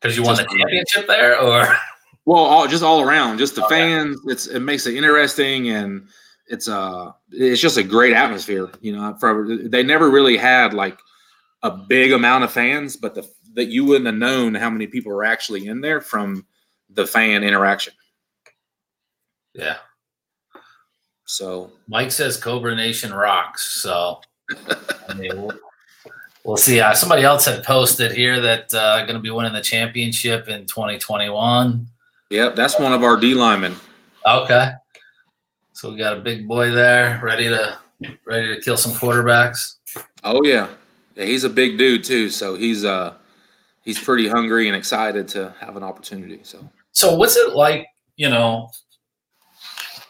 Because 0.00 0.18
um, 0.18 0.22
you 0.22 0.22
won 0.22 0.36
the 0.36 0.44
championship 0.44 1.06
there, 1.06 1.38
or 1.40 1.66
well, 2.24 2.44
all, 2.44 2.66
just 2.66 2.82
all 2.82 3.00
around, 3.00 3.38
just 3.38 3.56
the 3.56 3.64
okay. 3.64 3.76
fans. 3.76 4.18
It's 4.26 4.46
it 4.46 4.60
makes 4.60 4.86
it 4.86 4.96
interesting 4.96 5.70
and 5.70 6.06
it's 6.48 6.68
uh 6.68 7.12
it's 7.30 7.60
just 7.60 7.76
a 7.76 7.82
great 7.82 8.14
atmosphere. 8.14 8.70
You 8.80 8.96
know, 8.96 9.16
for 9.18 9.46
they 9.64 9.82
never 9.82 10.10
really 10.10 10.36
had 10.36 10.74
like 10.74 10.98
a 11.62 11.70
big 11.70 12.12
amount 12.12 12.44
of 12.44 12.52
fans, 12.52 12.96
but 12.96 13.14
the 13.14 13.28
that 13.54 13.66
you 13.66 13.84
wouldn't 13.84 14.06
have 14.06 14.14
known 14.14 14.54
how 14.54 14.70
many 14.70 14.86
people 14.86 15.12
were 15.12 15.24
actually 15.24 15.66
in 15.66 15.80
there 15.80 16.00
from 16.00 16.46
the 16.90 17.06
fan 17.06 17.44
interaction. 17.44 17.92
Yeah. 19.54 19.76
So 21.32 21.72
Mike 21.88 22.12
says 22.12 22.36
Cobra 22.36 22.76
Nation 22.76 23.12
rocks. 23.12 23.80
So 23.82 24.20
I 25.08 25.14
mean, 25.14 25.30
we'll, 25.40 25.52
we'll 26.44 26.56
see. 26.58 26.78
Uh, 26.78 26.92
somebody 26.92 27.22
else 27.22 27.46
had 27.46 27.64
posted 27.64 28.12
here 28.12 28.38
that 28.40 28.72
uh, 28.74 28.98
going 29.06 29.14
to 29.14 29.20
be 29.20 29.30
winning 29.30 29.54
the 29.54 29.62
championship 29.62 30.48
in 30.48 30.66
2021. 30.66 31.86
Yep, 32.28 32.54
that's 32.54 32.78
one 32.78 32.92
of 32.92 33.02
our 33.02 33.16
D 33.16 33.32
linemen. 33.32 33.74
Okay. 34.26 34.72
So 35.72 35.90
we 35.90 35.96
got 35.96 36.18
a 36.18 36.20
big 36.20 36.46
boy 36.46 36.70
there, 36.70 37.18
ready 37.22 37.48
to 37.48 37.78
ready 38.26 38.54
to 38.54 38.60
kill 38.60 38.76
some 38.76 38.92
quarterbacks. 38.92 39.76
Oh 40.24 40.44
yeah, 40.44 40.68
yeah. 41.16 41.24
He's 41.24 41.44
a 41.44 41.50
big 41.50 41.78
dude 41.78 42.04
too, 42.04 42.28
so 42.28 42.56
he's 42.56 42.84
uh 42.84 43.14
he's 43.84 43.98
pretty 43.98 44.28
hungry 44.28 44.68
and 44.68 44.76
excited 44.76 45.28
to 45.28 45.54
have 45.60 45.78
an 45.78 45.82
opportunity. 45.82 46.40
So 46.42 46.68
so 46.92 47.16
what's 47.16 47.36
it 47.36 47.54
like, 47.54 47.86
you 48.16 48.28
know, 48.28 48.70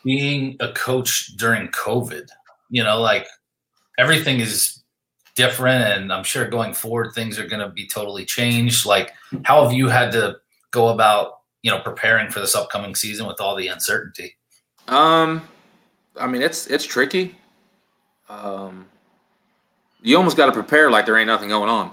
being 0.05 0.57
a 0.61 0.72
coach 0.72 1.32
during 1.36 1.68
COVID? 1.68 2.28
You 2.70 2.84
know, 2.84 3.00
like 3.00 3.26
everything 3.98 4.40
is 4.40 4.82
different, 5.34 5.84
and 5.84 6.12
I'm 6.12 6.24
sure 6.24 6.46
going 6.48 6.74
forward 6.74 7.14
things 7.14 7.38
are 7.38 7.46
going 7.46 7.61
to 7.61 7.68
be 7.68 7.86
totally 7.86 8.24
changed. 8.24 8.86
Like, 8.86 9.12
how 9.44 9.62
have 9.62 9.72
you 9.72 9.88
had 9.88 10.12
to 10.12 10.36
go 10.70 10.88
about 10.88 11.40
you 11.62 11.70
know 11.70 11.80
preparing 11.80 12.30
for 12.30 12.40
this 12.40 12.55
upcoming 12.55 12.94
season 12.94 13.26
with 13.26 13.40
all 13.40 13.57
the 13.57 13.68
uncertainty? 13.68 14.36
Um, 14.88 15.42
I 16.20 16.26
mean, 16.26 16.42
it's 16.42 16.66
it's 16.66 16.84
tricky. 16.84 17.36
Um, 18.28 18.86
you 20.03 20.16
almost 20.16 20.36
got 20.36 20.46
to 20.46 20.53
prepare 20.53 20.90
like 20.90 21.07
there 21.07 21.16
ain't 21.16 21.28
nothing 21.28 21.50
going 21.50 21.70
on, 21.70 21.92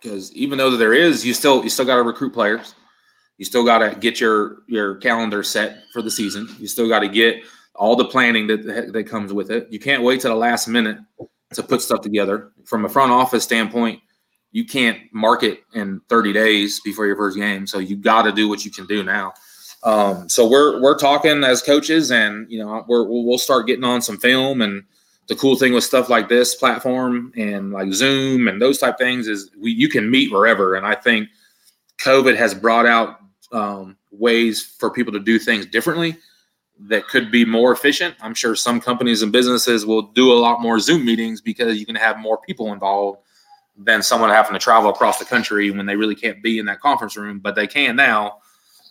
because 0.00 0.32
even 0.32 0.58
though 0.58 0.76
there 0.76 0.94
is, 0.94 1.24
you 1.24 1.34
still 1.34 1.62
you 1.62 1.70
still 1.70 1.84
got 1.84 1.96
to 1.96 2.02
recruit 2.02 2.32
players. 2.32 2.74
You 3.38 3.44
still 3.44 3.64
got 3.64 3.78
to 3.78 3.98
get 3.98 4.20
your 4.20 4.58
your 4.66 4.96
calendar 4.96 5.42
set 5.42 5.84
for 5.92 6.02
the 6.02 6.10
season. 6.10 6.48
You 6.58 6.66
still 6.66 6.88
got 6.88 7.00
to 7.00 7.08
get 7.08 7.42
all 7.74 7.96
the 7.96 8.04
planning 8.04 8.48
that 8.48 8.92
that 8.92 9.04
comes 9.04 9.32
with 9.32 9.50
it. 9.50 9.68
You 9.70 9.78
can't 9.78 10.02
wait 10.02 10.20
to 10.22 10.28
the 10.28 10.34
last 10.34 10.68
minute 10.68 10.98
to 11.54 11.62
put 11.62 11.80
stuff 11.80 12.00
together. 12.00 12.50
From 12.64 12.84
a 12.84 12.88
front 12.88 13.12
office 13.12 13.44
standpoint, 13.44 14.00
you 14.50 14.64
can't 14.64 14.98
market 15.12 15.62
in 15.74 16.00
30 16.08 16.32
days 16.32 16.80
before 16.80 17.06
your 17.06 17.16
first 17.16 17.36
game. 17.36 17.66
So 17.66 17.78
you 17.78 17.96
got 17.96 18.22
to 18.22 18.32
do 18.32 18.48
what 18.48 18.64
you 18.64 18.70
can 18.70 18.86
do 18.86 19.02
now. 19.02 19.32
Um, 19.84 20.28
so 20.28 20.48
we're 20.48 20.80
we're 20.80 20.98
talking 20.98 21.44
as 21.44 21.62
coaches, 21.62 22.10
and 22.10 22.50
you 22.50 22.58
know 22.58 22.84
we're 22.88 23.04
we'll 23.04 23.38
start 23.38 23.66
getting 23.66 23.84
on 23.84 24.02
some 24.02 24.18
film. 24.18 24.60
And 24.60 24.82
the 25.28 25.36
cool 25.36 25.56
thing 25.56 25.72
with 25.72 25.84
stuff 25.84 26.08
like 26.08 26.28
this 26.28 26.54
platform 26.54 27.32
and 27.36 27.72
like 27.72 27.92
Zoom 27.92 28.48
and 28.48 28.60
those 28.60 28.78
type 28.78 28.98
things 28.98 29.28
is 29.28 29.50
we 29.56 29.70
you 29.70 29.88
can 29.88 30.10
meet 30.10 30.32
wherever. 30.32 30.74
And 30.74 30.84
I 30.84 30.96
think 30.96 31.28
COVID 31.98 32.36
has 32.36 32.54
brought 32.54 32.86
out 32.86 33.17
um, 33.52 33.96
ways 34.10 34.62
for 34.62 34.90
people 34.90 35.12
to 35.12 35.20
do 35.20 35.38
things 35.38 35.66
differently 35.66 36.16
that 36.80 37.08
could 37.08 37.30
be 37.30 37.44
more 37.44 37.72
efficient. 37.72 38.14
I'm 38.20 38.34
sure 38.34 38.54
some 38.54 38.80
companies 38.80 39.22
and 39.22 39.32
businesses 39.32 39.84
will 39.84 40.02
do 40.02 40.32
a 40.32 40.38
lot 40.38 40.60
more 40.60 40.78
Zoom 40.78 41.04
meetings 41.04 41.40
because 41.40 41.78
you 41.78 41.86
can 41.86 41.96
have 41.96 42.18
more 42.18 42.38
people 42.38 42.72
involved 42.72 43.20
than 43.76 44.02
someone 44.02 44.30
having 44.30 44.52
to 44.52 44.58
travel 44.58 44.90
across 44.90 45.18
the 45.18 45.24
country 45.24 45.70
when 45.70 45.86
they 45.86 45.96
really 45.96 46.14
can't 46.14 46.42
be 46.42 46.58
in 46.58 46.66
that 46.66 46.80
conference 46.80 47.16
room, 47.16 47.38
but 47.38 47.54
they 47.54 47.66
can 47.66 47.96
now 47.96 48.38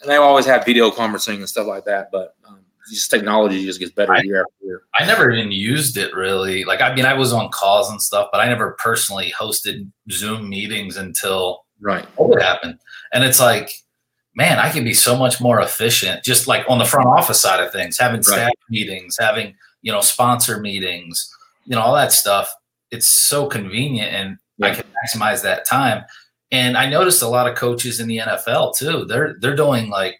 and 0.01 0.11
they've 0.11 0.19
always 0.19 0.45
have 0.45 0.65
video 0.65 0.89
conferencing 0.91 1.37
and 1.37 1.49
stuff 1.49 1.67
like 1.67 1.85
that. 1.85 2.09
But 2.11 2.35
um, 2.47 2.59
just 2.89 3.09
technology 3.09 3.65
just 3.65 3.79
gets 3.79 3.91
better 3.91 4.13
I, 4.13 4.21
year 4.21 4.41
after 4.41 4.65
year. 4.65 4.81
I 4.95 5.05
never 5.05 5.31
even 5.31 5.51
used 5.51 5.97
it 5.97 6.13
really. 6.13 6.63
Like 6.63 6.81
I 6.81 6.93
mean, 6.93 7.05
I 7.05 7.13
was 7.13 7.33
on 7.33 7.49
calls 7.49 7.89
and 7.89 8.01
stuff, 8.01 8.29
but 8.31 8.39
I 8.39 8.47
never 8.47 8.77
personally 8.79 9.33
hosted 9.37 9.89
Zoom 10.11 10.49
meetings 10.49 10.97
until 10.97 11.65
right 11.79 12.05
COVID 12.15 12.41
happened. 12.41 12.79
And 13.13 13.23
it's 13.23 13.39
like, 13.39 13.71
man, 14.37 14.59
I 14.59 14.69
can 14.69 14.83
be 14.83 14.93
so 14.93 15.17
much 15.17 15.41
more 15.41 15.59
efficient 15.59 16.23
just 16.23 16.47
like 16.47 16.63
on 16.69 16.77
the 16.77 16.85
front 16.85 17.09
office 17.09 17.41
side 17.41 17.59
of 17.59 17.71
things, 17.71 17.97
having 17.97 18.21
staff 18.21 18.45
right. 18.45 18.55
meetings, 18.69 19.17
having 19.19 19.55
you 19.81 19.91
know 19.91 19.99
sponsor 19.99 20.59
meetings, 20.59 21.29
you 21.65 21.75
know 21.75 21.81
all 21.81 21.95
that 21.95 22.13
stuff. 22.13 22.53
It's 22.91 23.09
so 23.09 23.47
convenient, 23.47 24.13
and 24.13 24.37
yeah. 24.57 24.67
I 24.67 24.75
can 24.75 24.85
maximize 25.03 25.41
that 25.43 25.65
time. 25.67 26.05
And 26.51 26.77
I 26.77 26.87
noticed 26.87 27.21
a 27.21 27.27
lot 27.27 27.49
of 27.49 27.57
coaches 27.57 27.99
in 27.99 28.07
the 28.07 28.19
NFL 28.19 28.77
too. 28.77 29.03
They're 29.05 29.35
they're 29.41 29.55
doing 29.55 29.89
like 29.89 30.17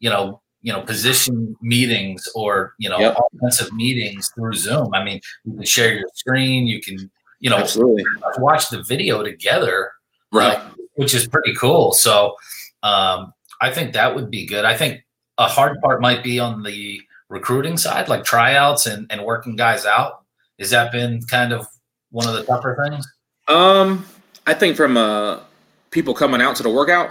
you 0.00 0.10
know 0.10 0.40
you 0.62 0.72
know 0.72 0.80
position 0.80 1.54
meetings 1.60 2.26
or 2.34 2.72
you 2.78 2.88
know 2.88 2.98
yep. 2.98 3.16
offensive 3.34 3.72
meetings 3.72 4.30
through 4.34 4.54
Zoom. 4.54 4.92
I 4.94 5.04
mean, 5.04 5.20
you 5.44 5.52
can 5.52 5.64
share 5.64 5.94
your 5.94 6.08
screen. 6.14 6.66
You 6.66 6.80
can 6.80 7.10
you 7.38 7.50
know 7.50 7.58
Absolutely. 7.58 8.04
watch 8.38 8.70
the 8.70 8.82
video 8.82 9.22
together, 9.22 9.92
right? 10.32 10.58
Which 10.94 11.14
is 11.14 11.28
pretty 11.28 11.54
cool. 11.54 11.92
So 11.92 12.34
um, 12.82 13.32
I 13.60 13.72
think 13.72 13.92
that 13.92 14.14
would 14.14 14.30
be 14.30 14.46
good. 14.46 14.64
I 14.64 14.76
think 14.76 15.04
a 15.38 15.46
hard 15.46 15.80
part 15.80 16.00
might 16.00 16.22
be 16.22 16.38
on 16.38 16.62
the 16.62 17.00
recruiting 17.28 17.76
side, 17.76 18.08
like 18.08 18.24
tryouts 18.24 18.86
and, 18.86 19.06
and 19.10 19.24
working 19.24 19.56
guys 19.56 19.84
out. 19.84 20.24
Has 20.58 20.70
that 20.70 20.92
been 20.92 21.22
kind 21.22 21.52
of 21.52 21.66
one 22.10 22.26
of 22.26 22.34
the 22.34 22.44
tougher 22.44 22.76
things? 22.88 23.06
Um, 23.46 24.04
I 24.46 24.54
think 24.54 24.76
from 24.76 24.96
a 24.96 25.42
people 25.90 26.14
coming 26.14 26.42
out 26.42 26.56
to 26.56 26.62
the 26.62 26.70
workout. 26.70 27.10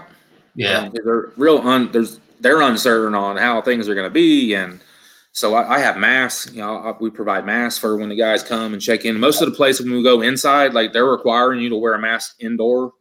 Yeah, 0.56 0.80
um, 0.80 0.92
they're 0.94 1.32
real 1.38 1.60
un. 1.60 1.92
There's 1.92 2.20
they're 2.40 2.62
uncertain 2.62 3.16
on 3.16 3.38
how 3.38 3.62
things 3.62 3.88
are 3.88 3.96
going 3.96 4.08
to 4.08 4.14
be, 4.14 4.54
and 4.54 4.80
so 5.32 5.54
I, 5.54 5.76
I, 5.76 5.80
have 5.80 5.98
masks. 5.98 6.52
You 6.52 6.62
know, 6.62 6.78
I, 6.78 6.96
we 7.00 7.10
provide 7.10 7.46
masks 7.46 7.80
for 7.80 7.96
when 7.96 8.10
the 8.10 8.16
guys 8.16 8.44
come 8.44 8.74
and 8.74 8.82
check 8.82 9.06
in. 9.06 9.20
Most 9.20 9.42
of 9.42 9.50
the 9.50 9.56
places 9.56 9.86
when 9.86 9.96
we 9.96 10.04
go 10.04 10.22
inside, 10.22 10.74
like 10.74 10.94
they're 10.94 11.06
requiring 11.06 11.62
you 11.62 11.70
to 11.70 11.76
wear 11.76 11.94
a 11.94 12.00
mask 12.00 12.36
indoor 12.40 12.94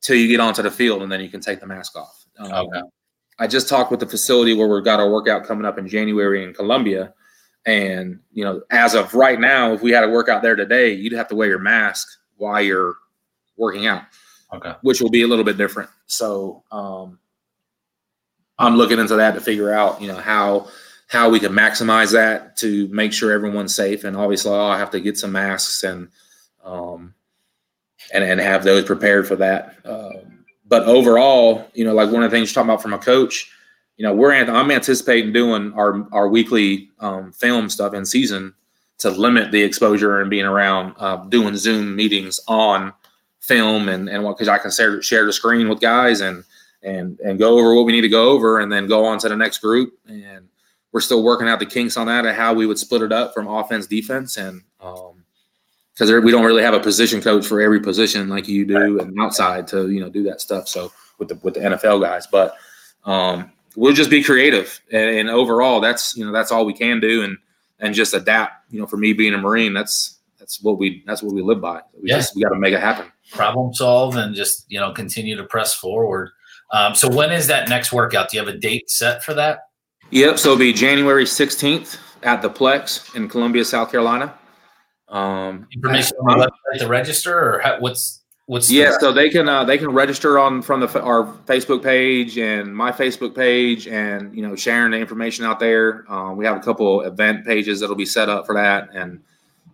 till 0.00 0.16
you 0.16 0.28
get 0.28 0.40
onto 0.40 0.62
the 0.62 0.70
field, 0.70 1.02
and 1.02 1.12
then 1.12 1.20
you 1.20 1.28
can 1.28 1.40
take 1.40 1.60
the 1.60 1.66
mask 1.66 1.96
off. 1.96 2.17
Um, 2.38 2.52
okay. 2.52 2.82
I 3.38 3.46
just 3.46 3.68
talked 3.68 3.90
with 3.90 4.00
the 4.00 4.06
facility 4.06 4.54
where 4.54 4.68
we've 4.68 4.84
got 4.84 5.00
our 5.00 5.10
workout 5.10 5.44
coming 5.44 5.64
up 5.64 5.78
in 5.78 5.88
January 5.88 6.42
in 6.42 6.52
Columbia. 6.52 7.14
And, 7.66 8.20
you 8.32 8.44
know, 8.44 8.62
as 8.70 8.94
of 8.94 9.14
right 9.14 9.38
now, 9.38 9.72
if 9.72 9.82
we 9.82 9.90
had 9.90 10.04
a 10.04 10.08
workout 10.08 10.42
there 10.42 10.56
today, 10.56 10.92
you'd 10.92 11.12
have 11.12 11.28
to 11.28 11.36
wear 11.36 11.48
your 11.48 11.58
mask 11.58 12.08
while 12.36 12.62
you're 12.62 12.96
working 13.56 13.86
out 13.86 14.02
okay. 14.52 14.74
which 14.82 15.00
will 15.00 15.10
be 15.10 15.22
a 15.22 15.26
little 15.26 15.44
bit 15.44 15.56
different. 15.56 15.90
So 16.06 16.62
um, 16.70 17.18
I'm 18.58 18.76
looking 18.76 18.98
into 18.98 19.16
that 19.16 19.34
to 19.34 19.40
figure 19.40 19.72
out, 19.72 20.00
you 20.00 20.08
know, 20.08 20.16
how 20.16 20.68
how 21.06 21.30
we 21.30 21.40
can 21.40 21.52
maximize 21.52 22.12
that 22.12 22.56
to 22.58 22.86
make 22.88 23.14
sure 23.14 23.32
everyone's 23.32 23.74
safe. 23.74 24.04
And 24.04 24.16
obviously, 24.16 24.52
I'll 24.52 24.76
have 24.76 24.90
to 24.90 25.00
get 25.00 25.18
some 25.18 25.32
masks 25.32 25.82
and 25.82 26.08
um, 26.64 27.14
and 28.12 28.24
and 28.24 28.40
have 28.40 28.64
those 28.64 28.84
prepared 28.84 29.26
for 29.26 29.36
that. 29.36 29.76
Um, 29.84 30.37
but 30.68 30.84
overall, 30.84 31.66
you 31.74 31.84
know, 31.84 31.94
like 31.94 32.10
one 32.10 32.22
of 32.22 32.30
the 32.30 32.36
things 32.36 32.50
you're 32.50 32.54
talking 32.54 32.70
about 32.70 32.82
from 32.82 32.92
a 32.92 32.98
coach, 32.98 33.50
you 33.96 34.04
know, 34.04 34.14
we're 34.14 34.32
I'm 34.32 34.70
anticipating 34.70 35.32
doing 35.32 35.72
our 35.74 36.06
our 36.12 36.28
weekly 36.28 36.90
um, 37.00 37.32
film 37.32 37.68
stuff 37.68 37.94
in 37.94 38.04
season 38.04 38.54
to 38.98 39.10
limit 39.10 39.50
the 39.50 39.62
exposure 39.62 40.20
and 40.20 40.30
being 40.30 40.44
around 40.44 40.94
uh, 40.98 41.16
doing 41.24 41.56
Zoom 41.56 41.96
meetings 41.96 42.38
on 42.48 42.92
film 43.40 43.88
and 43.88 44.08
and 44.08 44.22
what 44.22 44.36
because 44.36 44.48
I 44.48 44.58
can 44.58 44.70
share, 44.70 45.02
share 45.02 45.24
the 45.24 45.32
screen 45.32 45.68
with 45.68 45.80
guys 45.80 46.20
and 46.20 46.44
and 46.82 47.18
and 47.20 47.38
go 47.38 47.58
over 47.58 47.74
what 47.74 47.86
we 47.86 47.92
need 47.92 48.02
to 48.02 48.08
go 48.08 48.30
over 48.30 48.60
and 48.60 48.70
then 48.70 48.86
go 48.86 49.04
on 49.04 49.18
to 49.18 49.28
the 49.28 49.36
next 49.36 49.58
group. 49.58 49.98
And 50.06 50.48
we're 50.92 51.00
still 51.00 51.22
working 51.22 51.48
out 51.48 51.58
the 51.58 51.66
kinks 51.66 51.96
on 51.96 52.06
that 52.06 52.26
and 52.26 52.36
how 52.36 52.54
we 52.54 52.66
would 52.66 52.78
split 52.78 53.02
it 53.02 53.12
up 53.12 53.34
from 53.34 53.48
offense 53.48 53.86
defense 53.86 54.36
and 54.36 54.62
um 54.80 55.17
because 55.98 56.22
we 56.22 56.30
don't 56.30 56.44
really 56.44 56.62
have 56.62 56.74
a 56.74 56.80
position 56.80 57.20
coach 57.20 57.46
for 57.46 57.60
every 57.60 57.80
position 57.80 58.28
like 58.28 58.46
you 58.46 58.64
do 58.64 59.00
and 59.00 59.18
outside 59.20 59.66
to 59.66 59.90
you 59.90 60.00
know 60.00 60.08
do 60.08 60.22
that 60.22 60.40
stuff 60.40 60.68
so 60.68 60.92
with 61.18 61.28
the 61.28 61.34
with 61.42 61.54
the 61.54 61.60
NFL 61.60 62.02
guys 62.02 62.26
but 62.26 62.54
um 63.04 63.50
we'll 63.76 63.94
just 63.94 64.10
be 64.10 64.22
creative 64.22 64.80
and, 64.92 65.10
and 65.16 65.30
overall 65.30 65.80
that's 65.80 66.16
you 66.16 66.24
know 66.24 66.32
that's 66.32 66.52
all 66.52 66.64
we 66.64 66.74
can 66.74 67.00
do 67.00 67.22
and 67.22 67.36
and 67.80 67.94
just 67.94 68.14
adapt 68.14 68.72
you 68.72 68.78
know 68.78 68.86
for 68.86 68.96
me 68.96 69.12
being 69.12 69.34
a 69.34 69.38
marine 69.38 69.72
that's 69.72 70.18
that's 70.38 70.62
what 70.62 70.78
we 70.78 71.02
that's 71.06 71.22
what 71.22 71.34
we 71.34 71.42
live 71.42 71.60
by 71.60 71.80
we 72.00 72.10
yeah. 72.10 72.16
just 72.16 72.34
we 72.36 72.42
got 72.42 72.50
to 72.50 72.58
make 72.58 72.72
it 72.72 72.80
happen 72.80 73.10
problem 73.30 73.72
solve 73.74 74.16
and 74.16 74.34
just 74.34 74.64
you 74.68 74.78
know 74.78 74.92
continue 74.92 75.36
to 75.36 75.44
press 75.44 75.74
forward. 75.74 76.30
Um, 76.72 76.94
so 76.94 77.08
when 77.08 77.32
is 77.32 77.46
that 77.46 77.68
next 77.68 77.92
workout? 77.92 78.30
Do 78.30 78.36
you 78.36 78.44
have 78.44 78.54
a 78.54 78.58
date 78.58 78.90
set 78.90 79.24
for 79.24 79.34
that? 79.34 79.68
Yep. 80.10 80.38
So 80.38 80.50
it'll 80.50 80.58
be 80.58 80.72
January 80.72 81.24
16th 81.24 81.98
at 82.22 82.42
the 82.42 82.50
Plex 82.50 83.14
in 83.14 83.28
Columbia, 83.28 83.64
South 83.64 83.90
Carolina. 83.90 84.34
Um, 85.08 85.66
Information 85.72 86.16
on 86.18 86.38
the 86.38 86.46
website 86.46 86.80
to 86.80 86.88
register, 86.88 87.54
or 87.54 87.58
how, 87.60 87.80
what's 87.80 88.22
what's 88.46 88.70
yeah, 88.70 88.90
the, 88.90 89.00
so 89.00 89.12
they 89.12 89.30
can 89.30 89.48
uh, 89.48 89.64
they 89.64 89.78
can 89.78 89.90
register 89.90 90.38
on 90.38 90.60
from 90.60 90.80
the 90.80 91.02
our 91.02 91.24
Facebook 91.46 91.82
page 91.82 92.36
and 92.36 92.74
my 92.74 92.92
Facebook 92.92 93.34
page, 93.34 93.88
and 93.88 94.34
you 94.36 94.42
know 94.46 94.54
sharing 94.54 94.92
the 94.92 94.98
information 94.98 95.44
out 95.44 95.60
there. 95.60 96.04
Um, 96.08 96.36
we 96.36 96.44
have 96.44 96.56
a 96.56 96.60
couple 96.60 97.02
event 97.02 97.46
pages 97.46 97.80
that'll 97.80 97.96
be 97.96 98.06
set 98.06 98.28
up 98.28 98.44
for 98.44 98.54
that, 98.54 98.90
and 98.92 99.22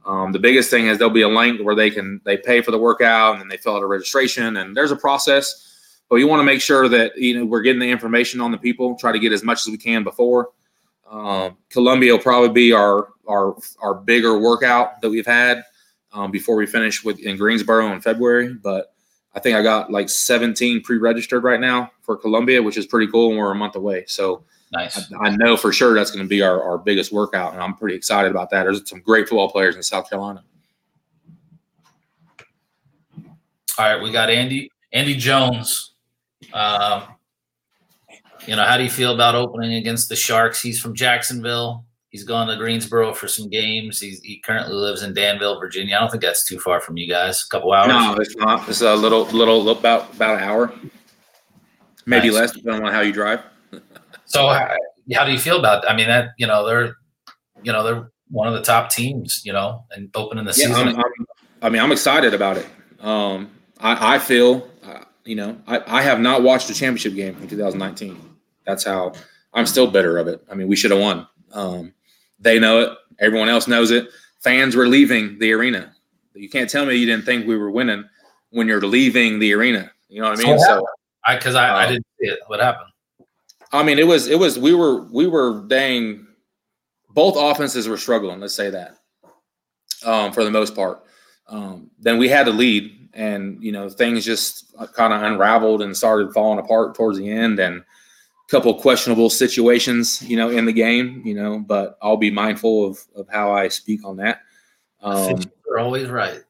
um, 0.07 0.33
the 0.33 0.39
biggest 0.39 0.71
thing 0.71 0.87
is 0.87 0.99
there'll 0.99 1.13
be 1.13 1.23
a 1.23 1.29
link 1.29 1.61
where 1.63 1.75
they 1.75 1.91
can 1.91 2.21
they 2.25 2.37
pay 2.37 2.61
for 2.61 2.71
the 2.71 2.79
workout 2.79 3.33
and 3.33 3.41
then 3.41 3.49
they 3.49 3.57
fill 3.57 3.77
out 3.77 3.83
a 3.83 3.87
registration, 3.87 4.57
and 4.59 4.77
there's 4.77 4.91
a 4.91 4.97
process. 4.97 5.71
But 6.11 6.17
you 6.17 6.29
want 6.29 6.41
to 6.41 6.45
make 6.45 6.61
sure 6.61 6.89
that 6.89 7.17
you 7.17 7.39
know 7.39 7.45
we're 7.45 7.63
getting 7.63 7.81
the 7.81 7.91
information 7.91 8.41
on 8.41 8.53
the 8.53 8.59
people. 8.59 8.95
Try 8.97 9.13
to 9.13 9.19
get 9.19 9.33
as 9.33 9.43
much 9.43 9.63
as 9.63 9.69
we 9.69 9.79
can 9.79 10.05
before. 10.05 10.51
Um, 11.11 11.57
Columbia 11.71 12.13
will 12.13 12.21
probably 12.21 12.51
be 12.51 12.73
our 12.73 13.09
our 13.29 13.57
our 13.81 13.95
bigger 13.95 14.39
workout 14.39 15.01
that 15.01 15.11
we've 15.11 15.27
had 15.27 15.65
um, 16.13 16.31
before 16.31 16.57
we 16.57 16.67
finish 16.67 17.05
with 17.05 17.19
in 17.19 17.37
Greensboro 17.37 17.93
in 17.93 18.01
February. 18.01 18.55
But 18.55 18.95
I 19.35 19.41
think 19.41 19.57
I 19.57 19.63
got 19.63 19.91
like 19.91 20.09
17 20.09 20.83
pre-registered 20.83 21.43
right 21.43 21.61
now 21.61 21.91
for 22.03 22.17
Columbia, 22.17 22.63
which 22.63 22.77
is 22.77 22.87
pretty 22.87 23.11
cool, 23.11 23.31
and 23.31 23.39
we're 23.39 23.51
a 23.51 23.55
month 23.55 23.75
away. 23.75 24.05
So 24.07 24.45
nice. 24.73 25.13
I, 25.13 25.27
I 25.27 25.37
know 25.37 25.57
for 25.57 25.73
sure 25.73 25.95
that's 25.95 26.11
going 26.11 26.25
to 26.25 26.29
be 26.29 26.41
our, 26.41 26.63
our 26.63 26.79
biggest 26.79 27.13
workout, 27.13 27.53
and 27.53 27.63
I'm 27.63 27.75
pretty 27.75 27.97
excited 27.97 28.31
about 28.31 28.51
that. 28.51 28.63
There's 28.63 28.89
some 28.89 29.01
great 29.01 29.29
football 29.29 29.51
players 29.51 29.75
in 29.75 29.83
South 29.83 30.09
Carolina. 30.09 30.45
All 33.77 33.85
right, 33.85 34.01
we 34.01 34.13
got 34.13 34.31
Andy 34.31 34.71
Andy 34.93 35.17
Jones. 35.17 35.95
Um, 36.53 37.03
you 38.47 38.55
know, 38.55 38.65
how 38.65 38.77
do 38.77 38.85
you 38.85 38.91
feel 38.91 39.13
about 39.13 39.35
opening 39.35 39.75
against 39.75 40.09
the 40.09 40.15
Sharks? 40.15 40.61
He's 40.63 40.79
from 40.79 40.95
Jacksonville. 40.95 41.85
He's 42.15 42.23
gone 42.23 42.47
to 42.47 42.55
Greensboro 42.55 43.13
for 43.13 43.27
some 43.27 43.49
games. 43.49 43.99
He's, 43.99 44.21
he 44.21 44.39
currently 44.39 44.73
lives 44.73 45.03
in 45.03 45.15
Danville, 45.15 45.59
Virginia. 45.59 45.97
I 45.97 45.99
don't 45.99 46.11
think 46.13 46.23
that's 46.23 46.47
too 46.47 46.61
far 46.61 46.81
from 46.81 46.97
you 46.97 47.09
guys. 47.09 47.45
A 47.45 47.49
couple 47.49 47.73
hours. 47.73 47.89
No, 47.89 48.15
it's 48.21 48.37
not. 48.37 48.69
It's 48.69 48.83
a 48.83 48.95
little, 48.95 49.25
little 49.25 49.69
about 49.69 50.15
about 50.15 50.37
an 50.37 50.45
hour, 50.45 50.73
maybe 52.07 52.29
Nice. 52.29 52.35
less, 52.37 52.53
depending 52.53 52.85
on 52.87 52.93
how 52.93 53.01
you 53.01 53.13
drive. 53.13 53.41
So 54.27 54.47
how, 54.47 54.77
how 55.13 55.25
do 55.25 55.33
you 55.33 55.41
feel 55.41 55.59
about? 55.59 55.91
I 55.91 55.97
mean, 55.97 56.07
that 56.07 56.35
you 56.39 56.47
know 56.47 56.65
they're, 56.65 56.95
you 57.65 57.73
know 57.73 57.83
they're 57.83 58.13
one 58.31 58.47
of 58.47 58.55
the 58.55 58.63
top 58.63 58.91
teams. 58.91 59.43
You 59.45 59.53
know, 59.53 59.85
and 59.91 60.09
opening 60.15 60.45
the 60.45 60.51
Yeah, 60.57 60.69
season. 60.69 60.91
I'm, 60.91 60.97
I'm, 60.97 61.27
I 61.63 61.69
mean, 61.69 61.83
I'm 61.83 61.91
excited 61.91 62.33
about 62.33 62.59
it. 62.59 62.69
Um, 63.01 63.51
I, 63.81 64.15
I 64.15 64.19
feel, 64.21 64.71
uh, 64.85 65.01
you 65.25 65.35
know, 65.35 65.61
I, 65.67 65.99
I 65.99 66.03
have 66.03 66.21
not 66.21 66.45
watched 66.45 66.71
a 66.71 66.75
championship 66.75 67.17
game 67.17 67.37
in 67.43 67.49
2019. 67.49 68.37
That's 68.65 68.85
how 68.85 69.15
I'm 69.53 69.67
still 69.67 69.89
bitter 69.91 70.17
of 70.19 70.29
it. 70.29 70.45
I 70.49 70.55
mean, 70.55 70.69
we 70.69 70.77
should 70.77 70.93
have 70.93 71.01
won. 71.01 71.27
Um, 71.51 71.93
they 72.45 72.61
know 72.61 72.81
it. 72.81 72.91
Everyone 73.19 73.49
else 73.49 73.67
knows 73.67 73.91
it. 73.91 74.09
Fans 74.41 74.77
were 74.77 74.87
leaving 74.87 75.39
the 75.39 75.53
arena. 75.53 75.93
You 76.35 76.49
can't 76.49 76.71
tell 76.71 76.85
me 76.87 76.95
you 76.95 77.07
didn't 77.07 77.25
think 77.25 77.47
we 77.47 77.57
were 77.57 77.71
winning 77.71 78.05
when 78.51 78.69
you're 78.69 78.81
leaving 78.81 79.39
the 79.39 79.53
arena. 79.53 79.91
You 80.09 80.21
know 80.21 80.31
what 80.31 80.39
I 80.39 80.43
mean? 80.43 80.57
what 80.57 80.67
So, 80.67 80.87
I 81.25 81.37
because 81.37 81.55
I, 81.55 81.69
I 81.69 81.85
Uh, 81.85 81.89
didn't 81.89 82.07
see 82.21 82.29
it. 82.29 82.39
What 82.47 82.61
happened? 82.61 82.91
I 83.73 83.83
mean, 83.83 83.99
it 83.99 84.07
was, 84.07 84.29
it 84.29 84.39
was, 84.39 84.57
we 84.57 84.73
were, 84.75 85.05
we 85.11 85.27
were 85.27 85.65
dang, 85.67 86.27
both 87.11 87.35
offenses 87.37 87.89
were 87.89 87.97
struggling. 87.97 88.39
Let's 88.39 88.55
say 88.55 88.71
that 88.71 88.99
um, 90.05 90.33
for 90.33 90.45
the 90.45 90.51
most 90.51 90.75
part. 90.75 91.03
Um, 91.49 91.91
then 91.99 92.19
we 92.19 92.29
had 92.29 92.47
the 92.47 92.53
lead, 92.53 93.09
and 93.13 93.63
you 93.63 93.71
know 93.71 93.89
things 93.89 94.25
just 94.25 94.75
kind 94.95 95.13
of 95.13 95.23
unraveled 95.23 95.83
and 95.83 95.97
started 95.97 96.33
falling 96.33 96.59
apart 96.59 96.95
towards 96.95 97.19
the 97.19 97.31
end, 97.31 97.59
and 97.59 97.85
couple 98.49 98.75
questionable 98.75 99.31
situations, 99.31 100.23
you 100.23 100.37
know, 100.37 100.51
in 100.51 100.65
the 100.65 100.73
game, 100.73 101.23
you 101.25 101.35
know. 101.35 101.59
But 101.59 101.99
I'll 102.03 102.17
be 102.17 102.31
mindful 102.31 102.87
of 102.87 102.99
of 103.15 103.29
how 103.31 103.53
I 103.53 103.69
speak 103.69 104.05
on 104.05 104.17
that. 104.19 104.41
Um, 105.01 105.41
are 105.71 105.79
always 105.79 106.09
right. 106.09 106.41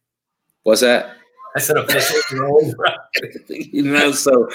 what's 0.62 0.80
that? 0.80 1.16
I 1.56 1.60
said 1.60 1.76
officials 1.76 2.24
are 2.32 2.46
always 2.46 2.74
right. 2.78 2.98
you 3.48 3.82
know, 3.82 4.12
so 4.12 4.48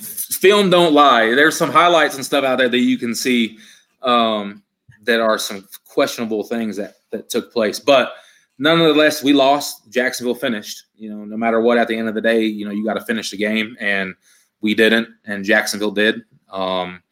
film 0.00 0.70
don't 0.70 0.92
lie. 0.92 1.34
There's 1.34 1.56
some 1.56 1.70
highlights 1.70 2.16
and 2.16 2.24
stuff 2.24 2.44
out 2.44 2.58
there 2.58 2.68
that 2.68 2.78
you 2.78 2.98
can 2.98 3.14
see 3.14 3.58
um, 4.02 4.62
that 5.02 5.20
are 5.20 5.38
some 5.38 5.66
questionable 5.86 6.44
things 6.44 6.76
that 6.76 6.94
that 7.10 7.28
took 7.28 7.52
place. 7.52 7.78
But 7.78 8.14
nonetheless, 8.58 9.22
we 9.22 9.32
lost. 9.32 9.90
Jacksonville 9.90 10.34
finished. 10.34 10.84
You 10.96 11.10
know, 11.10 11.24
no 11.24 11.36
matter 11.36 11.60
what, 11.60 11.78
at 11.78 11.88
the 11.88 11.96
end 11.96 12.08
of 12.08 12.14
the 12.14 12.20
day, 12.20 12.42
you 12.44 12.64
know, 12.64 12.70
you 12.70 12.84
got 12.84 12.94
to 12.94 13.04
finish 13.04 13.30
the 13.30 13.36
game, 13.36 13.76
and 13.80 14.14
we 14.60 14.74
didn't, 14.74 15.08
and 15.24 15.44
Jacksonville 15.44 15.90
did. 15.90 16.22
Um, 16.54 17.02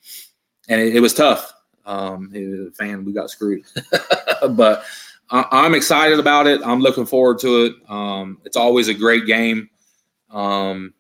and 0.69 0.81
it, 0.81 0.97
it 0.97 1.01
was 1.01 1.15
tough. 1.15 1.53
Um, 1.85 2.31
it- 2.33 2.75
fan, 2.77 3.05
we 3.05 3.13
got 3.13 3.31
screwed, 3.31 3.65
but 4.51 4.85
I, 5.31 5.47
I'm 5.51 5.75
excited 5.75 6.19
about 6.21 6.47
it. 6.47 6.61
I'm 6.65 6.81
looking 6.81 7.07
forward 7.07 7.39
to 7.41 7.65
it. 7.65 7.75
Um, 7.91 8.39
it's 8.45 8.57
always 8.57 8.89
a 8.89 8.95
great 8.95 9.27
game. 9.27 9.69
Um, 10.31 10.95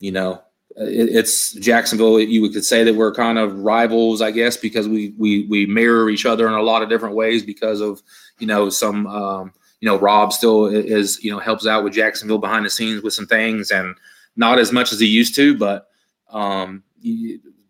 you 0.00 0.10
know, 0.10 0.42
it, 0.76 1.08
it's 1.10 1.52
Jacksonville. 1.54 2.18
You 2.18 2.50
could 2.50 2.64
say 2.64 2.82
that 2.84 2.94
we're 2.94 3.14
kind 3.14 3.38
of 3.38 3.60
rivals, 3.60 4.20
I 4.20 4.32
guess, 4.32 4.56
because 4.56 4.88
we 4.88 5.14
we 5.16 5.46
we 5.46 5.66
mirror 5.66 6.10
each 6.10 6.26
other 6.26 6.48
in 6.48 6.54
a 6.54 6.62
lot 6.62 6.82
of 6.82 6.88
different 6.88 7.14
ways 7.14 7.44
because 7.44 7.80
of 7.80 8.02
you 8.40 8.46
know 8.48 8.68
some 8.68 9.06
um, 9.06 9.52
you 9.80 9.86
know 9.88 9.96
Rob 9.98 10.32
still 10.32 10.66
is 10.66 11.22
you 11.22 11.30
know 11.30 11.38
helps 11.38 11.66
out 11.66 11.84
with 11.84 11.92
Jacksonville 11.92 12.38
behind 12.38 12.66
the 12.66 12.70
scenes 12.70 13.02
with 13.02 13.14
some 13.14 13.26
things 13.26 13.70
and 13.70 13.94
not 14.36 14.58
as 14.58 14.72
much 14.72 14.92
as 14.92 14.98
he 15.00 15.06
used 15.06 15.34
to, 15.36 15.56
but 15.56 15.88
um, 16.30 16.82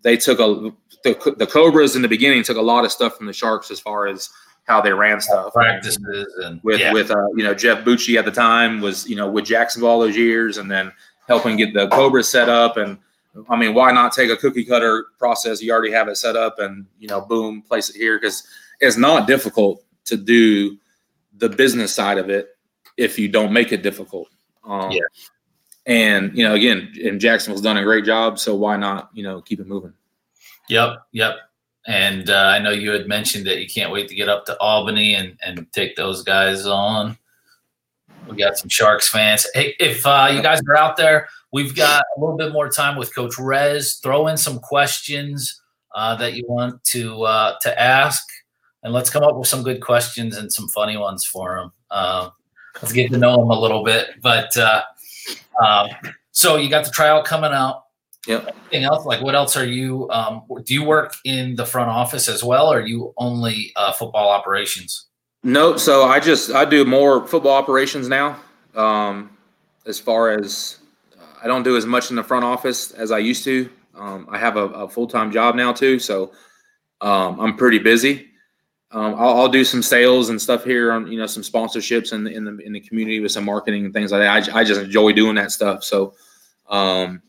they 0.02 0.16
took 0.16 0.38
a 0.38 0.72
the, 1.02 1.34
the 1.38 1.46
Cobras 1.46 1.96
in 1.96 2.02
the 2.02 2.08
beginning 2.08 2.42
took 2.42 2.56
a 2.56 2.62
lot 2.62 2.84
of 2.84 2.92
stuff 2.92 3.16
from 3.16 3.26
the 3.26 3.32
Sharks 3.32 3.70
as 3.70 3.80
far 3.80 4.06
as 4.06 4.28
how 4.64 4.80
they 4.80 4.92
ran 4.92 5.20
stuff 5.20 5.52
Practices 5.52 6.32
and 6.44 6.60
with 6.62 6.80
yeah. 6.80 6.92
with 6.92 7.10
uh, 7.10 7.26
you 7.34 7.42
know 7.42 7.54
Jeff 7.54 7.84
Bucci 7.84 8.18
at 8.18 8.24
the 8.24 8.30
time 8.30 8.80
was 8.80 9.08
you 9.08 9.16
know 9.16 9.30
with 9.30 9.44
Jacksonville 9.44 9.90
all 9.90 10.00
those 10.00 10.16
years, 10.16 10.58
and 10.58 10.70
then 10.70 10.92
helping 11.26 11.56
get 11.56 11.74
the 11.74 11.88
Cobras 11.88 12.28
set 12.28 12.48
up. 12.48 12.76
And 12.76 12.98
I 13.48 13.56
mean, 13.56 13.74
why 13.74 13.92
not 13.92 14.12
take 14.12 14.30
a 14.30 14.36
cookie 14.36 14.64
cutter 14.64 15.06
process? 15.18 15.62
You 15.62 15.72
already 15.72 15.92
have 15.92 16.08
it 16.08 16.16
set 16.16 16.36
up, 16.36 16.58
and 16.58 16.86
you 16.98 17.08
know, 17.08 17.20
boom, 17.20 17.62
place 17.62 17.90
it 17.90 17.96
here 17.96 18.18
because 18.18 18.46
it's 18.80 18.96
not 18.96 19.26
difficult 19.26 19.82
to 20.04 20.16
do 20.16 20.76
the 21.36 21.48
business 21.48 21.94
side 21.94 22.18
of 22.18 22.28
it 22.30 22.56
if 22.96 23.18
you 23.18 23.28
don't 23.28 23.52
make 23.52 23.72
it 23.72 23.82
difficult. 23.82 24.28
Um, 24.64 24.90
Yeah. 24.90 25.02
And 25.86 26.36
you 26.36 26.44
know, 26.44 26.54
again, 26.54 26.92
and 27.04 27.20
Jacksonville's 27.20 27.62
done 27.62 27.76
a 27.76 27.82
great 27.82 28.04
job, 28.04 28.38
so 28.38 28.54
why 28.54 28.76
not 28.76 29.10
you 29.14 29.22
know 29.22 29.40
keep 29.40 29.60
it 29.60 29.66
moving? 29.66 29.94
Yep, 30.68 31.02
yep. 31.12 31.36
And 31.86 32.28
uh, 32.30 32.52
I 32.54 32.58
know 32.58 32.70
you 32.70 32.90
had 32.90 33.08
mentioned 33.08 33.46
that 33.46 33.60
you 33.60 33.68
can't 33.68 33.90
wait 33.90 34.08
to 34.08 34.14
get 34.14 34.28
up 34.28 34.44
to 34.46 34.58
Albany 34.60 35.14
and, 35.14 35.36
and 35.44 35.66
take 35.72 35.96
those 35.96 36.22
guys 36.22 36.66
on. 36.66 37.16
We 38.28 38.36
got 38.36 38.58
some 38.58 38.68
Sharks 38.68 39.08
fans. 39.08 39.46
Hey, 39.54 39.74
if 39.80 40.06
uh, 40.06 40.30
you 40.32 40.42
guys 40.42 40.60
are 40.68 40.76
out 40.76 40.96
there, 40.96 41.28
we've 41.52 41.74
got 41.74 42.04
a 42.16 42.20
little 42.20 42.36
bit 42.36 42.52
more 42.52 42.68
time 42.68 42.96
with 42.96 43.14
Coach 43.14 43.38
Rez. 43.38 43.98
Throw 44.02 44.28
in 44.28 44.36
some 44.36 44.58
questions 44.58 45.60
uh, 45.94 46.14
that 46.16 46.34
you 46.34 46.44
want 46.46 46.84
to 46.84 47.22
uh, 47.22 47.56
to 47.62 47.80
ask, 47.80 48.22
and 48.84 48.92
let's 48.92 49.10
come 49.10 49.24
up 49.24 49.36
with 49.36 49.48
some 49.48 49.62
good 49.62 49.80
questions 49.80 50.36
and 50.36 50.52
some 50.52 50.68
funny 50.68 50.96
ones 50.96 51.24
for 51.24 51.58
him. 51.58 51.72
Uh, 51.90 52.30
let's 52.80 52.92
get 52.92 53.10
to 53.10 53.18
know 53.18 53.42
him 53.42 53.50
a 53.50 53.58
little 53.58 53.82
bit. 53.82 54.10
But 54.22 54.56
uh, 54.56 54.82
um, 55.64 55.88
so 56.32 56.56
you 56.56 56.68
got 56.68 56.84
the 56.84 56.90
trial 56.90 57.22
coming 57.22 57.52
out 57.52 57.84
Yep. 58.26 58.54
anything 58.70 58.84
else? 58.84 59.06
Like, 59.06 59.22
what 59.22 59.34
else 59.34 59.56
are 59.56 59.64
you? 59.64 60.08
Um, 60.10 60.42
do 60.64 60.74
you 60.74 60.84
work 60.84 61.14
in 61.24 61.56
the 61.56 61.64
front 61.64 61.88
office 61.88 62.28
as 62.28 62.44
well, 62.44 62.72
or 62.72 62.78
are 62.78 62.86
you 62.86 63.14
only 63.16 63.72
uh, 63.76 63.92
football 63.92 64.28
operations? 64.28 65.06
No, 65.42 65.76
so 65.78 66.04
I 66.04 66.20
just 66.20 66.50
I 66.50 66.66
do 66.66 66.84
more 66.84 67.26
football 67.26 67.54
operations 67.54 68.08
now. 68.08 68.38
Um, 68.74 69.30
as 69.86 69.98
far 69.98 70.30
as 70.30 70.78
I 71.42 71.46
don't 71.46 71.62
do 71.62 71.76
as 71.76 71.86
much 71.86 72.10
in 72.10 72.16
the 72.16 72.22
front 72.22 72.44
office 72.44 72.90
as 72.92 73.10
I 73.10 73.18
used 73.18 73.44
to. 73.44 73.70
Um, 73.94 74.26
I 74.30 74.38
have 74.38 74.56
a, 74.56 74.64
a 74.66 74.88
full 74.88 75.06
time 75.06 75.32
job 75.32 75.54
now 75.54 75.72
too, 75.72 75.98
so 75.98 76.32
um, 77.00 77.40
I'm 77.40 77.56
pretty 77.56 77.78
busy. 77.78 78.29
Um, 78.92 79.14
I'll, 79.14 79.40
I'll 79.40 79.48
do 79.48 79.64
some 79.64 79.82
sales 79.82 80.30
and 80.30 80.40
stuff 80.40 80.64
here 80.64 80.90
on 80.92 81.10
you 81.10 81.18
know 81.18 81.26
some 81.26 81.42
sponsorships 81.42 82.12
in 82.12 82.24
the 82.24 82.32
in 82.32 82.44
the 82.44 82.58
in 82.58 82.72
the 82.72 82.80
community 82.80 83.20
with 83.20 83.32
some 83.32 83.44
marketing 83.44 83.84
and 83.84 83.94
things 83.94 84.10
like 84.12 84.20
that. 84.20 84.54
I, 84.54 84.60
I 84.60 84.64
just 84.64 84.80
enjoy 84.80 85.12
doing 85.12 85.36
that 85.36 85.52
stuff. 85.52 85.84
So, 85.84 86.14
um, 86.68 87.22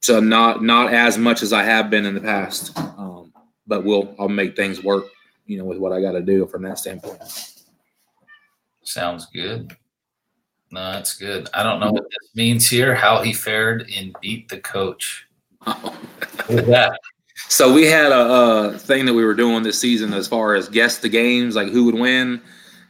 so 0.00 0.18
not 0.20 0.62
not 0.62 0.92
as 0.92 1.18
much 1.18 1.42
as 1.42 1.52
I 1.52 1.62
have 1.62 1.88
been 1.88 2.04
in 2.04 2.14
the 2.14 2.20
past, 2.20 2.76
um, 2.78 3.32
but 3.66 3.84
we'll 3.84 4.14
I'll 4.18 4.28
make 4.28 4.56
things 4.56 4.82
work 4.82 5.04
you 5.46 5.58
know, 5.58 5.64
with 5.64 5.78
what 5.78 5.92
I 5.92 6.00
got 6.00 6.12
to 6.12 6.22
do 6.22 6.46
from 6.46 6.62
that 6.62 6.78
standpoint. 6.78 7.20
Sounds 8.82 9.26
good. 9.26 9.76
No, 10.70 10.92
that's 10.92 11.16
good. 11.16 11.48
I 11.54 11.62
don't 11.62 11.80
know 11.80 11.92
what 11.92 12.04
this 12.04 12.34
means 12.34 12.68
here. 12.68 12.94
How 12.94 13.22
he 13.22 13.32
fared 13.32 13.88
in 13.90 14.12
beat 14.20 14.48
the 14.48 14.58
coach. 14.58 15.26
Is 16.48 16.66
that? 16.66 16.98
So 17.48 17.72
we 17.72 17.86
had 17.86 18.10
a, 18.10 18.32
a 18.74 18.78
thing 18.78 19.06
that 19.06 19.14
we 19.14 19.24
were 19.24 19.34
doing 19.34 19.62
this 19.62 19.80
season 19.80 20.12
as 20.12 20.26
far 20.26 20.54
as 20.54 20.68
guess 20.68 20.98
the 20.98 21.08
games, 21.08 21.54
like 21.54 21.68
who 21.68 21.84
would 21.84 21.94
win, 21.94 22.40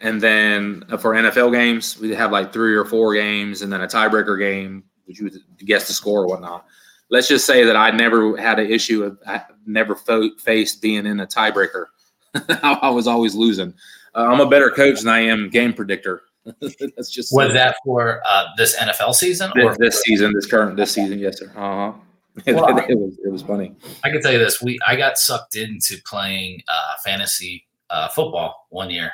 and 0.01 0.21
then 0.21 0.85
for 1.01 1.15
NFL 1.15 1.53
games, 1.53 1.99
we'd 1.99 2.15
have 2.15 2.33
like 2.33 2.53
three 2.53 2.75
or 2.75 2.85
four 2.85 3.15
games, 3.15 3.63
and 3.63 3.73
then 3.73 3.81
a 3.81 3.87
tiebreaker 3.87 4.39
game, 4.39 4.85
which 5.05 5.19
you 5.19 5.25
would 5.25 5.39
guess 5.59 5.87
the 5.87 5.93
score 5.93 6.23
or 6.23 6.27
whatnot. 6.27 6.67
Let's 7.11 7.29
just 7.29 7.47
say 7.47 7.65
that 7.65 7.77
I 7.77 7.91
never 7.91 8.37
had 8.37 8.59
an 8.59 8.71
issue 8.71 9.05
of 9.05 9.19
I 9.27 9.43
never 9.67 9.95
fo- 9.95 10.35
faced 10.39 10.81
being 10.81 11.07
in 11.07 11.21
a 11.21 11.27
tiebreaker 11.27 11.87
I, 12.63 12.91
was 12.91 13.07
always 13.07 13.35
losing. 13.35 13.75
Uh, 14.15 14.29
I'm 14.31 14.41
a 14.41 14.49
better 14.49 14.71
coach 14.71 15.01
than 15.01 15.09
I 15.09 15.21
am 15.21 15.49
game 15.49 15.73
predictor. 15.73 16.23
That's 16.61 17.11
just 17.11 17.35
Was 17.35 17.53
that 17.55 17.77
for 17.85 18.21
uh, 18.29 18.47
this 18.57 18.77
NFL 18.77 19.15
season? 19.15 19.51
this, 19.55 19.65
Or 19.65 19.77
this 19.79 20.03
season, 20.03 20.33
this 20.35 20.47
current 20.47 20.77
this 20.77 20.93
season? 20.93 21.19
Yes, 21.19 21.39
sir. 21.39 21.51
Uh 21.57 21.93
huh. 21.93 21.99
Well, 22.47 22.64
I- 22.66 22.87
it 22.89 22.99
was 22.99 23.16
it 23.24 23.30
was 23.30 23.43
funny. 23.43 23.74
I 24.03 24.11
can 24.11 24.20
tell 24.20 24.32
you 24.32 24.39
this: 24.39 24.61
we 24.61 24.78
I 24.87 24.97
got 24.97 25.18
sucked 25.18 25.55
into 25.57 25.97
playing 26.05 26.62
uh, 26.68 26.95
fantasy 27.05 27.66
uh, 27.91 28.09
football 28.09 28.66
one 28.70 28.91
year, 28.91 29.12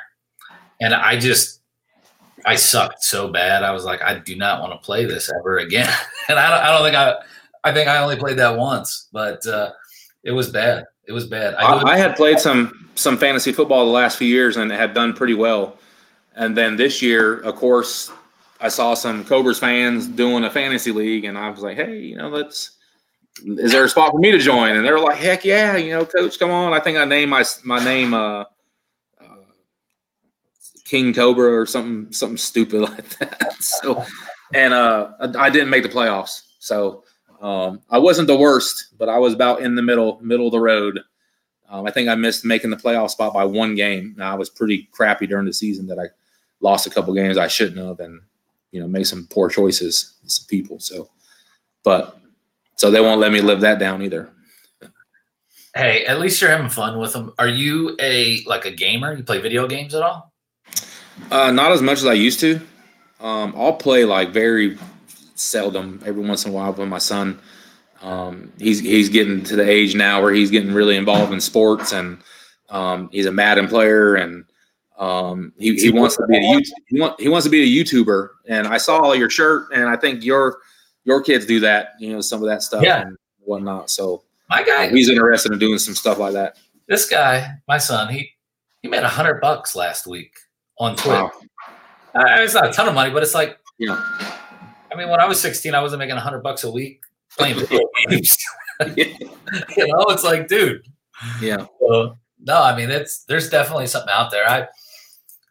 and 0.79 0.93
I 0.93 1.19
just 1.19 1.61
I 2.45 2.55
sucked 2.55 3.03
so 3.03 3.27
bad. 3.27 3.63
I 3.63 3.71
was 3.71 3.85
like, 3.85 4.01
I 4.01 4.17
do 4.17 4.35
not 4.35 4.61
want 4.61 4.73
to 4.73 4.83
play 4.83 5.05
this 5.05 5.31
ever 5.39 5.59
again. 5.59 5.87
and 6.29 6.39
I 6.39 6.49
don't, 6.49 6.65
I 6.65 6.71
don't 6.71 6.83
think 6.83 6.95
I 6.95 7.69
I 7.69 7.73
think 7.73 7.87
I 7.87 7.97
only 7.99 8.15
played 8.15 8.37
that 8.37 8.57
once, 8.57 9.07
but 9.13 9.45
uh, 9.45 9.71
it 10.23 10.31
was 10.31 10.49
bad. 10.49 10.85
It 11.05 11.11
was 11.11 11.27
bad. 11.27 11.53
I, 11.55 11.65
I, 11.65 11.91
I 11.93 11.97
had 11.97 12.15
played 12.15 12.39
some 12.39 12.89
some 12.95 13.17
fantasy 13.17 13.51
football 13.51 13.85
the 13.85 13.91
last 13.91 14.17
few 14.17 14.27
years 14.27 14.57
and 14.57 14.71
had 14.71 14.93
done 14.93 15.13
pretty 15.13 15.33
well. 15.35 15.77
And 16.35 16.57
then 16.57 16.75
this 16.75 17.01
year, 17.01 17.39
of 17.41 17.55
course, 17.55 18.11
I 18.59 18.69
saw 18.69 18.93
some 18.93 19.25
Cobras 19.25 19.59
fans 19.59 20.07
doing 20.07 20.43
a 20.43 20.49
fantasy 20.49 20.91
league, 20.91 21.25
and 21.25 21.37
I 21.37 21.49
was 21.49 21.61
like, 21.61 21.77
"Hey, 21.77 21.99
you 21.99 22.15
know, 22.15 22.29
let's." 22.29 22.71
Is 23.45 23.71
there 23.71 23.85
a 23.85 23.89
spot 23.89 24.11
for 24.11 24.19
me 24.19 24.31
to 24.31 24.37
join? 24.37 24.75
And 24.75 24.85
they 24.85 24.91
were 24.91 24.99
like, 24.99 25.17
"Heck 25.17 25.45
yeah, 25.45 25.77
you 25.77 25.91
know, 25.91 26.05
coach, 26.05 26.37
come 26.37 26.51
on!" 26.51 26.73
I 26.73 26.79
think 26.79 26.97
I 26.97 27.05
named 27.05 27.31
my 27.31 27.43
my 27.63 27.83
name 27.83 28.13
uh, 28.13 28.41
uh, 29.19 29.35
King 30.85 31.13
Cobra 31.13 31.59
or 31.59 31.65
something 31.65 32.11
something 32.11 32.37
stupid 32.37 32.81
like 32.89 33.09
that. 33.19 33.55
So, 33.59 34.03
and 34.53 34.73
uh, 34.73 35.11
I 35.37 35.49
didn't 35.49 35.69
make 35.69 35.83
the 35.83 35.89
playoffs, 35.89 36.43
so 36.59 37.03
um, 37.41 37.81
I 37.89 37.97
wasn't 37.97 38.27
the 38.27 38.37
worst, 38.37 38.93
but 38.97 39.09
I 39.09 39.17
was 39.17 39.33
about 39.33 39.61
in 39.61 39.75
the 39.75 39.81
middle 39.81 40.19
middle 40.21 40.47
of 40.47 40.51
the 40.51 40.59
road. 40.59 40.99
Um, 41.69 41.87
I 41.87 41.91
think 41.91 42.09
I 42.09 42.15
missed 42.15 42.45
making 42.45 42.69
the 42.69 42.75
playoff 42.75 43.11
spot 43.11 43.33
by 43.33 43.45
one 43.45 43.75
game. 43.75 44.13
Now, 44.17 44.33
I 44.33 44.35
was 44.35 44.49
pretty 44.49 44.89
crappy 44.91 45.25
during 45.25 45.45
the 45.45 45.53
season 45.53 45.87
that 45.87 45.97
I 45.97 46.07
lost 46.59 46.85
a 46.85 46.89
couple 46.89 47.13
games 47.13 47.37
I 47.37 47.47
shouldn't 47.47 47.77
have, 47.77 47.99
and 47.99 48.21
you 48.71 48.79
know 48.79 48.87
made 48.87 49.07
some 49.07 49.27
poor 49.31 49.49
choices 49.49 50.15
with 50.21 50.31
some 50.31 50.45
people. 50.47 50.79
So, 50.79 51.09
but 51.83 52.20
so 52.81 52.89
they 52.89 52.99
won't 52.99 53.19
let 53.19 53.31
me 53.31 53.41
live 53.41 53.61
that 53.61 53.77
down 53.77 54.01
either. 54.01 54.27
hey, 55.75 56.03
at 56.05 56.19
least 56.19 56.41
you're 56.41 56.49
having 56.49 56.67
fun 56.67 56.97
with 56.97 57.13
them. 57.13 57.31
Are 57.37 57.47
you 57.47 57.95
a 57.99 58.43
like 58.45 58.65
a 58.65 58.71
gamer? 58.71 59.13
You 59.13 59.21
play 59.21 59.37
video 59.37 59.67
games 59.67 59.93
at 59.93 60.01
all? 60.01 60.33
Uh, 61.29 61.51
not 61.51 61.71
as 61.71 61.83
much 61.83 61.99
as 61.99 62.07
I 62.07 62.13
used 62.13 62.39
to. 62.39 62.59
Um, 63.19 63.53
I'll 63.55 63.73
play 63.73 64.03
like 64.03 64.29
very 64.29 64.79
seldom, 65.35 66.01
every 66.07 66.23
once 66.23 66.43
in 66.43 66.51
a 66.51 66.55
while 66.55 66.73
with 66.73 66.87
my 66.87 66.97
son. 66.97 67.39
Um, 68.01 68.51
he's 68.57 68.79
he's 68.79 69.09
getting 69.09 69.43
to 69.43 69.55
the 69.55 69.69
age 69.69 69.93
now 69.93 70.19
where 70.19 70.33
he's 70.33 70.49
getting 70.49 70.73
really 70.73 70.97
involved 70.97 71.31
in 71.31 71.39
sports, 71.39 71.91
and 71.91 72.17
um, 72.71 73.09
he's 73.11 73.27
a 73.27 73.31
Madden 73.31 73.67
player, 73.67 74.15
and 74.15 74.43
um, 74.97 75.53
he, 75.59 75.75
he 75.75 75.91
wants 75.91 76.17
to 76.17 76.25
be 76.25 76.35
a 76.35 76.61
he, 76.87 76.99
want, 76.99 77.21
he 77.21 77.29
wants 77.29 77.45
to 77.45 77.51
be 77.51 77.61
a 77.61 77.83
YouTuber. 77.83 78.29
And 78.47 78.65
I 78.65 78.79
saw 78.79 79.13
your 79.13 79.29
shirt, 79.29 79.67
and 79.71 79.87
I 79.87 79.97
think 79.97 80.25
your 80.25 80.57
your 81.03 81.21
kids 81.21 81.45
do 81.45 81.59
that, 81.61 81.89
you 81.99 82.11
know, 82.13 82.21
some 82.21 82.41
of 82.41 82.47
that 82.49 82.61
stuff 82.63 82.83
Yeah. 82.83 83.01
and 83.01 83.17
whatnot. 83.39 83.89
So 83.89 84.23
My 84.49 84.63
guy, 84.63 84.89
he's 84.89 85.09
interested 85.09 85.51
in 85.51 85.59
doing 85.59 85.77
some 85.79 85.95
stuff 85.95 86.17
like 86.17 86.33
that. 86.33 86.57
this 86.87 87.07
guy, 87.07 87.55
my 87.67 87.77
son, 87.77 88.11
he 88.13 88.29
he 88.81 88.87
made 88.89 89.03
a 89.03 89.07
hundred 89.07 89.39
bucks 89.41 89.75
last 89.75 90.07
week 90.07 90.33
on 90.79 90.95
Twitter. 90.95 91.23
Wow. 91.23 91.31
Uh, 92.15 92.25
it's 92.41 92.53
not 92.53 92.67
a 92.67 92.71
ton 92.73 92.87
of 92.87 92.93
money, 92.95 93.11
but 93.11 93.23
it's 93.23 93.33
like, 93.35 93.57
Yeah. 93.77 93.95
I 94.91 94.95
mean, 94.97 95.07
when 95.09 95.19
I 95.21 95.25
was 95.27 95.39
16, 95.39 95.73
I 95.73 95.81
wasn't 95.81 95.99
making 95.99 96.13
a 96.13 96.15
100 96.15 96.41
bucks 96.43 96.63
a 96.65 96.71
week 96.71 97.01
playing 97.37 97.55
video 97.59 97.79
games. 98.09 98.37
you 98.97 99.87
know, 99.87 100.05
it's 100.09 100.23
like, 100.23 100.47
dude. 100.49 100.81
Yeah. 101.39 101.65
So, 101.79 102.17
no, 102.41 102.61
I 102.61 102.75
mean, 102.75 102.89
it's 102.89 103.23
there's 103.25 103.49
definitely 103.49 103.87
something 103.87 104.11
out 104.11 104.31
there. 104.31 104.49
I, 104.49 104.67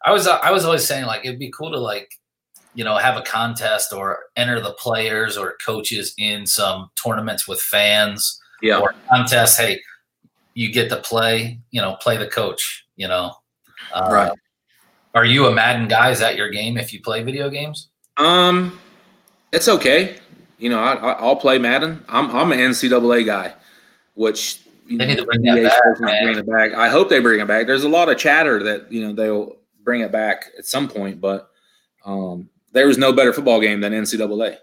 I 0.05 0.11
was, 0.11 0.27
I 0.27 0.51
was 0.51 0.65
always 0.65 0.85
saying 0.85 1.05
like 1.05 1.25
it'd 1.25 1.39
be 1.39 1.51
cool 1.57 1.71
to 1.71 1.79
like, 1.79 2.11
you 2.73 2.83
know, 2.83 2.95
have 2.97 3.17
a 3.17 3.21
contest 3.21 3.91
or 3.93 4.19
enter 4.35 4.59
the 4.61 4.73
players 4.73 5.37
or 5.37 5.57
coaches 5.65 6.13
in 6.17 6.45
some 6.45 6.89
tournaments 7.01 7.47
with 7.47 7.59
fans 7.61 8.39
Yeah. 8.61 8.79
or 8.79 8.95
contests. 9.09 9.57
Hey, 9.57 9.81
you 10.53 10.71
get 10.71 10.89
to 10.89 10.97
play, 10.97 11.59
you 11.71 11.81
know, 11.81 11.95
play 12.01 12.17
the 12.17 12.27
coach. 12.27 12.85
You 12.95 13.07
know, 13.07 13.33
uh, 13.93 14.09
Right. 14.11 14.31
Are 15.13 15.25
you 15.25 15.47
a 15.47 15.51
Madden 15.51 15.87
guy? 15.89 16.11
Is 16.11 16.19
that 16.19 16.37
your 16.37 16.49
game 16.49 16.77
if 16.77 16.93
you 16.93 17.01
play 17.01 17.21
video 17.23 17.49
games? 17.49 17.89
Um, 18.17 18.79
it's 19.51 19.67
okay. 19.67 20.17
You 20.57 20.69
know, 20.69 20.79
I, 20.79 20.93
I, 20.93 21.11
I'll 21.13 21.35
play 21.35 21.57
Madden. 21.57 22.03
I'm 22.07 22.29
I'm 22.33 22.51
an 22.53 22.59
NCAA 22.59 23.25
guy, 23.25 23.53
which 24.13 24.61
you 24.87 24.97
They 24.97 25.05
know, 25.05 25.09
need 25.13 25.17
to 25.19 25.25
bring 25.25 25.41
that 25.41 25.63
back, 25.63 25.73
supposed 25.73 25.97
to 25.99 26.05
man. 26.05 26.23
bring 26.23 26.37
it 26.37 26.47
back. 26.47 26.73
I 26.73 26.87
hope 26.89 27.09
they 27.09 27.19
bring 27.19 27.39
it 27.41 27.47
back. 27.47 27.65
There's 27.67 27.83
a 27.83 27.89
lot 27.89 28.07
of 28.09 28.17
chatter 28.17 28.61
that 28.63 28.91
you 28.91 29.01
know 29.05 29.13
they'll 29.13 29.57
bring 29.83 30.01
it 30.01 30.11
back 30.11 30.45
at 30.57 30.65
some 30.65 30.87
point, 30.87 31.19
but 31.19 31.49
um, 32.05 32.47
there 32.71 32.87
was 32.87 32.97
no 32.97 33.13
better 33.13 33.33
football 33.33 33.59
game 33.59 33.81
than 33.81 33.93
NCAA. 33.93 34.57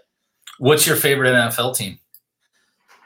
What's 0.57 0.85
your 0.85 0.95
favorite 0.95 1.29
NFL 1.29 1.75
team? 1.75 1.99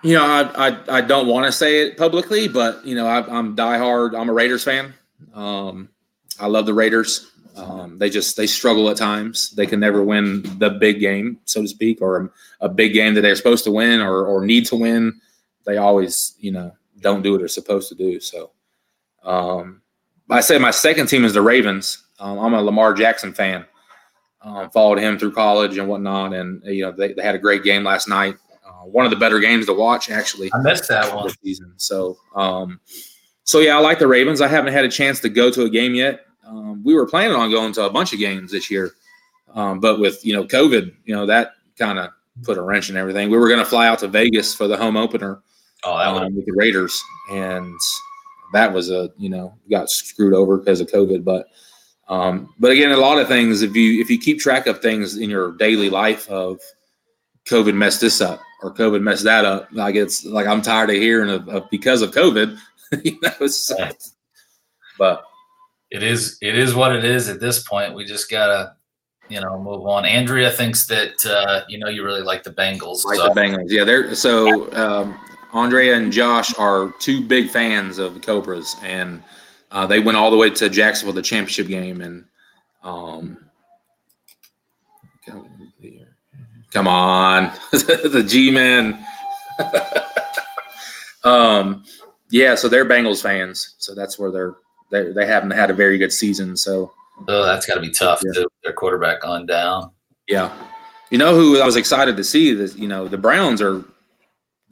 You 0.02 0.16
know, 0.16 0.26
I 0.26 0.70
I, 0.70 0.98
I 0.98 1.02
don't 1.02 1.28
want 1.28 1.46
to 1.46 1.52
say 1.52 1.82
it 1.82 1.98
publicly, 1.98 2.48
but 2.48 2.86
you 2.86 2.96
know, 2.96 3.08
I, 3.08 3.26
I'm 3.26 3.56
diehard. 3.56 4.20
I'm 4.20 4.30
a 4.30 4.34
Raiders 4.34 4.64
fan. 4.64 4.94
Um, 5.34 5.90
I 6.40 6.48
love 6.48 6.66
the 6.66 6.74
Raiders. 6.74 7.30
Um, 7.56 8.00
they 8.00 8.10
just 8.10 8.36
they 8.36 8.48
struggle 8.48 8.90
at 8.90 8.98
times. 8.98 9.52
They 9.52 9.68
can 9.68 9.80
never 9.80 10.04
win 10.04 10.44
the 10.58 10.72
big 10.72 11.00
game, 11.00 11.40
so 11.46 11.62
to 11.62 11.68
speak, 11.68 12.02
or 12.02 12.34
a 12.60 12.70
big 12.70 12.94
game 12.94 13.14
that 13.14 13.22
they're 13.22 13.36
supposed 13.36 13.64
to 13.66 13.72
win 13.72 14.02
or 14.02 14.26
or 14.26 14.46
need 14.46 14.66
to 14.68 14.76
win. 14.76 15.20
They 15.66 15.78
always, 15.78 16.36
you 16.40 16.52
know, 16.52 16.74
don't 17.00 17.22
do 17.22 17.32
what 17.32 17.40
they're 17.40 17.48
supposed 17.48 17.90
to 17.90 17.96
do. 17.96 18.20
So, 18.20 18.52
um, 19.24 19.82
I 20.30 20.42
say 20.42 20.58
my 20.58 20.72
second 20.72 21.08
team 21.08 21.24
is 21.24 21.34
the 21.34 21.42
Ravens. 21.42 22.04
Um, 22.20 22.40
I'm 22.40 22.54
a 22.54 22.62
Lamar 22.62 22.94
Jackson 22.94 23.34
fan. 23.34 23.66
Um, 24.44 24.70
followed 24.72 25.00
him 25.00 25.18
through 25.18 25.32
college 25.32 25.78
and 25.78 25.88
whatnot, 25.88 26.34
and 26.34 26.62
you 26.66 26.84
know 26.84 26.92
they, 26.92 27.14
they 27.14 27.22
had 27.24 27.36
a 27.36 27.40
great 27.40 27.64
game 27.64 27.84
last 27.84 28.10
night. 28.10 28.36
Uh, 28.66 28.86
one 28.86 29.06
of 29.06 29.12
the 29.12 29.18
better 29.18 29.40
games 29.40 29.66
to 29.68 29.74
watch, 29.74 30.10
actually 30.10 30.52
I 30.54 30.60
missed 30.60 30.88
that 30.90 31.16
one. 31.16 31.30
season. 31.44 31.74
So, 31.78 32.18
um, 32.36 32.80
so 33.46 33.60
yeah, 33.60 33.78
I 33.78 33.80
like 33.80 34.00
the 34.00 34.08
Ravens. 34.08 34.42
I 34.42 34.48
haven't 34.48 34.74
had 34.74 34.84
a 34.84 34.90
chance 34.90 35.20
to 35.22 35.30
go 35.30 35.50
to 35.52 35.64
a 35.64 35.70
game 35.70 35.96
yet. 35.96 36.26
Um, 36.46 36.84
we 36.84 36.94
were 36.94 37.06
planning 37.08 37.36
on 37.38 37.52
going 37.52 37.72
to 37.74 37.86
a 37.86 37.90
bunch 37.90 38.12
of 38.12 38.20
games 38.20 38.52
this 38.52 38.70
year, 38.70 38.92
um, 39.54 39.80
but 39.80 40.00
with 40.00 40.26
you 40.26 40.34
know 40.34 40.44
COVID, 40.44 40.94
you 41.06 41.16
know 41.16 41.26
that 41.26 41.52
kind 41.80 41.98
of 41.98 42.10
put 42.44 42.58
a 42.58 42.62
wrench 42.62 42.90
in 42.90 42.98
everything. 42.98 43.30
We 43.30 43.38
were 43.38 43.48
going 43.48 43.60
to 43.60 43.66
fly 43.66 43.88
out 43.88 44.00
to 44.00 44.08
Vegas 44.10 44.54
for 44.54 44.68
the 44.68 44.76
home 44.76 44.98
opener 44.98 45.42
Oh, 45.86 45.98
that 45.98 46.08
um, 46.08 46.16
one. 46.16 46.36
with 46.36 46.46
the 46.46 46.54
Raiders, 46.54 47.02
and 47.32 47.74
that 48.52 48.74
was 48.74 48.90
a 48.92 49.10
you 49.18 49.30
know 49.30 49.54
got 49.70 49.90
screwed 49.90 50.34
over 50.34 50.58
because 50.58 50.82
of 50.82 50.88
COVID. 50.88 51.24
But 51.24 51.48
um, 52.10 52.54
but 52.60 52.72
again, 52.72 52.92
a 52.92 52.98
lot 52.98 53.18
of 53.20 53.28
things 53.28 53.62
if 53.62 53.76
you 53.76 54.02
if 54.02 54.10
you 54.10 54.18
keep 54.20 54.40
track 54.40 54.68
of 54.68 54.82
things 54.82 55.18
in 55.18 55.30
your 55.30 55.54
daily 55.54 55.90
life 55.90 56.30
of 56.30 56.60
COVID 57.48 57.76
messed 57.76 58.02
this 58.02 58.22
up 58.22 58.42
or 58.62 58.74
COVID 58.74 59.02
messed 59.02 59.24
that 59.24 59.46
up, 59.46 59.68
like 59.72 59.96
it's 59.96 60.26
like 60.26 60.48
I'm 60.48 60.62
tired 60.62 60.90
of 60.90 60.96
hearing 60.98 61.30
of, 61.30 61.48
of 61.50 61.70
because 61.70 62.02
of 62.02 62.12
COVID. 62.12 62.58
you 63.04 63.18
know, 63.22 63.48
Yeah. 63.80 63.92
but 64.98 65.24
It 65.92 66.04
is. 66.04 66.38
It 66.42 66.58
is 66.58 66.76
what 66.76 66.96
it 66.96 67.06
is 67.06 67.30
at 67.30 67.40
this 67.40 67.64
point. 67.64 67.94
We 67.96 68.06
just 68.06 68.30
gotta, 68.30 68.76
you 69.30 69.40
know, 69.42 69.60
move 69.62 69.86
on. 69.88 70.06
Andrea 70.06 70.52
thinks 70.52 70.86
that 70.88 71.14
uh, 71.26 71.64
you 71.68 71.78
know 71.78 71.88
you 71.88 72.04
really 72.04 72.22
like 72.22 72.44
the 72.44 72.52
Bengals. 72.52 73.04
like 73.06 73.18
so- 73.18 73.30
the 73.30 73.40
Bengals, 73.40 73.70
yeah. 73.70 73.84
They're 73.84 74.14
so 74.16 74.72
um, 74.74 75.18
Andrea 75.54 75.96
and 75.96 76.12
Josh 76.12 76.54
are 76.58 76.94
two 77.00 77.22
big 77.22 77.50
fans 77.50 77.98
of 77.98 78.14
the 78.16 78.20
Cobras, 78.20 78.76
and 78.84 79.24
uh, 79.74 79.88
they 79.88 80.00
went 80.00 80.16
all 80.16 80.30
the 80.30 80.38
way 80.38 80.52
to 80.52 80.70
Jacksonville, 80.70 81.14
the 81.14 81.22
championship 81.24 81.68
game, 81.68 82.00
and 82.00 82.26
um, 82.84 83.38
come 86.72 86.88
on, 86.88 87.52
the 87.72 88.24
G 88.26 88.52
men. 88.52 89.04
um, 91.24 91.84
yeah, 92.30 92.54
so 92.54 92.70
they're 92.70 92.86
Bengals 92.86 93.22
fans, 93.22 93.74
so 93.80 93.96
that's 93.96 94.20
where 94.20 94.32
they're 94.32 94.54
they 94.92 95.12
they 95.12 95.26
haven't 95.26 95.52
had 95.52 95.72
a 95.72 95.74
very 95.74 95.98
good 95.98 96.14
season, 96.14 96.56
so. 96.56 96.92
oh, 97.28 97.44
that's 97.44 97.66
got 97.66 97.76
to 97.76 97.82
be 97.82 97.92
tough. 97.92 98.22
Yeah. 98.24 98.44
too. 98.44 98.48
Their 98.64 98.74
quarterback 98.74 99.22
gone 99.22 99.48
down. 99.48 99.90
Yeah. 100.28 100.56
You 101.10 101.18
know 101.18 101.36
who 101.36 101.60
I 101.60 101.66
was 101.66 101.76
excited 101.76 102.16
to 102.18 102.24
see 102.24 102.54
that 102.54 102.78
you 102.78 102.88
know 102.88 103.08
the 103.08 103.18
Browns 103.18 103.60
are 103.60 103.84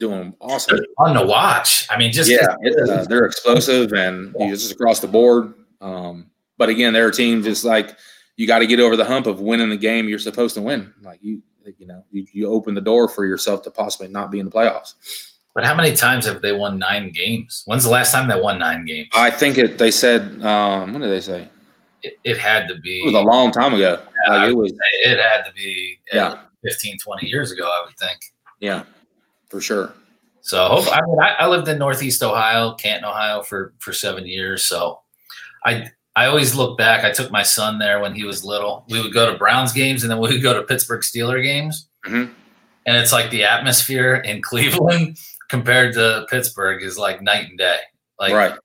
doing 0.02 0.34
awesome. 0.40 0.76
They're 0.76 0.86
fun 0.98 1.14
to 1.14 1.24
watch. 1.24 1.86
I 1.88 1.96
mean, 1.96 2.12
just 2.12 2.28
Yeah, 2.30 2.56
it, 2.60 2.88
uh, 2.90 3.04
they're 3.04 3.24
explosive 3.24 3.92
and 3.92 4.34
you 4.38 4.46
know, 4.46 4.50
just 4.50 4.72
across 4.72 4.98
the 5.00 5.06
board. 5.08 5.54
Um, 5.80 6.30
but 6.58 6.68
again, 6.68 6.92
they're 6.92 7.08
a 7.08 7.12
team 7.12 7.42
just 7.42 7.64
like 7.64 7.96
you 8.36 8.46
got 8.46 8.58
to 8.58 8.66
get 8.66 8.80
over 8.80 8.96
the 8.96 9.04
hump 9.04 9.26
of 9.26 9.40
winning 9.40 9.70
the 9.70 9.76
game 9.76 10.08
you're 10.08 10.18
supposed 10.18 10.54
to 10.56 10.62
win. 10.62 10.92
Like 11.02 11.20
you, 11.22 11.40
you 11.78 11.86
know, 11.86 12.04
you, 12.10 12.26
you 12.32 12.48
open 12.48 12.74
the 12.74 12.80
door 12.80 13.08
for 13.08 13.24
yourself 13.24 13.62
to 13.62 13.70
possibly 13.70 14.08
not 14.08 14.30
be 14.30 14.40
in 14.40 14.46
the 14.46 14.52
playoffs. 14.52 14.94
But 15.54 15.64
how 15.64 15.74
many 15.74 15.94
times 15.94 16.26
have 16.26 16.40
they 16.42 16.52
won 16.52 16.78
nine 16.78 17.12
games? 17.12 17.62
When's 17.66 17.84
the 17.84 17.90
last 17.90 18.10
time 18.10 18.26
they 18.28 18.40
won 18.40 18.58
nine 18.58 18.84
games? 18.84 19.08
I 19.14 19.30
think 19.30 19.58
it. 19.58 19.78
They 19.78 19.90
said, 19.90 20.42
um, 20.42 20.92
what 20.92 21.00
did 21.02 21.10
they 21.10 21.20
say? 21.20 21.48
It, 22.02 22.18
it 22.24 22.38
had 22.38 22.66
to 22.68 22.74
be. 22.80 23.00
It 23.02 23.06
was 23.06 23.14
a 23.14 23.20
long 23.20 23.52
time 23.52 23.74
ago. 23.74 24.00
Like 24.28 24.50
it 24.50 24.54
was, 24.56 24.72
It 25.04 25.18
had 25.20 25.44
to 25.44 25.52
be 25.52 25.98
Yeah. 26.12 26.38
15, 26.64 26.98
20 26.98 27.26
years 27.26 27.52
ago, 27.52 27.64
I 27.64 27.84
would 27.86 27.96
think. 27.98 28.18
yeah, 28.60 28.84
for 29.52 29.60
sure. 29.60 29.92
So 30.40 30.64
I 30.66 31.02
mean, 31.06 31.20
I, 31.20 31.34
I 31.40 31.46
lived 31.46 31.68
in 31.68 31.78
Northeast 31.78 32.22
Ohio, 32.22 32.72
Canton, 32.74 33.04
Ohio, 33.04 33.42
for 33.42 33.74
for 33.78 33.92
seven 33.92 34.26
years. 34.26 34.64
So 34.64 35.00
I 35.64 35.90
I 36.16 36.24
always 36.24 36.54
look 36.54 36.78
back. 36.78 37.04
I 37.04 37.12
took 37.12 37.30
my 37.30 37.42
son 37.42 37.78
there 37.78 38.00
when 38.00 38.14
he 38.14 38.24
was 38.24 38.44
little. 38.44 38.84
We 38.88 39.00
would 39.00 39.12
go 39.12 39.30
to 39.30 39.38
Browns 39.38 39.72
games 39.72 40.02
and 40.02 40.10
then 40.10 40.18
we 40.18 40.30
would 40.30 40.42
go 40.42 40.54
to 40.54 40.62
Pittsburgh 40.62 41.02
Steeler 41.02 41.42
games. 41.42 41.86
Mm-hmm. 42.06 42.32
And 42.86 42.96
it's 42.96 43.12
like 43.12 43.30
the 43.30 43.44
atmosphere 43.44 44.14
in 44.14 44.40
Cleveland 44.50 45.18
compared 45.48 45.92
to 45.94 46.26
Pittsburgh 46.30 46.82
is 46.82 46.98
like 46.98 47.20
night 47.20 47.50
and 47.50 47.58
day. 47.58 47.78
Like 48.18 48.32
right. 48.32 48.58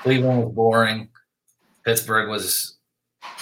Cleveland 0.00 0.44
was 0.44 0.52
boring. 0.52 1.08
Pittsburgh 1.84 2.28
was, 2.28 2.76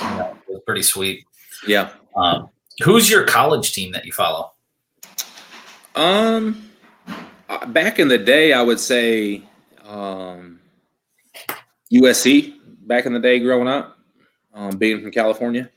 you 0.00 0.06
know, 0.10 0.36
was 0.48 0.60
pretty 0.66 0.82
sweet. 0.82 1.24
Yeah. 1.66 1.90
Um, 2.14 2.50
who's 2.82 3.10
your 3.10 3.24
college 3.24 3.72
team 3.72 3.92
that 3.92 4.04
you 4.04 4.12
follow? 4.12 4.52
Um, 5.94 6.63
back 7.68 7.98
in 7.98 8.08
the 8.08 8.18
day, 8.18 8.52
I 8.52 8.62
would 8.62 8.80
say 8.80 9.42
um, 9.84 10.60
USC. 11.92 12.54
Back 12.86 13.06
in 13.06 13.14
the 13.14 13.20
day, 13.20 13.38
growing 13.38 13.66
up, 13.66 13.96
um, 14.52 14.76
being 14.76 15.00
from 15.00 15.10
California, 15.10 15.70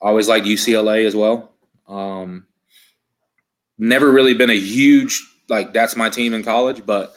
I 0.00 0.06
always 0.06 0.28
liked 0.28 0.46
UCLA 0.46 1.04
as 1.04 1.16
well. 1.16 1.52
Um, 1.88 2.46
never 3.78 4.12
really 4.12 4.34
been 4.34 4.50
a 4.50 4.58
huge 4.58 5.20
like 5.48 5.72
that's 5.72 5.96
my 5.96 6.08
team 6.08 6.34
in 6.34 6.42
college, 6.42 6.84
but 6.84 7.14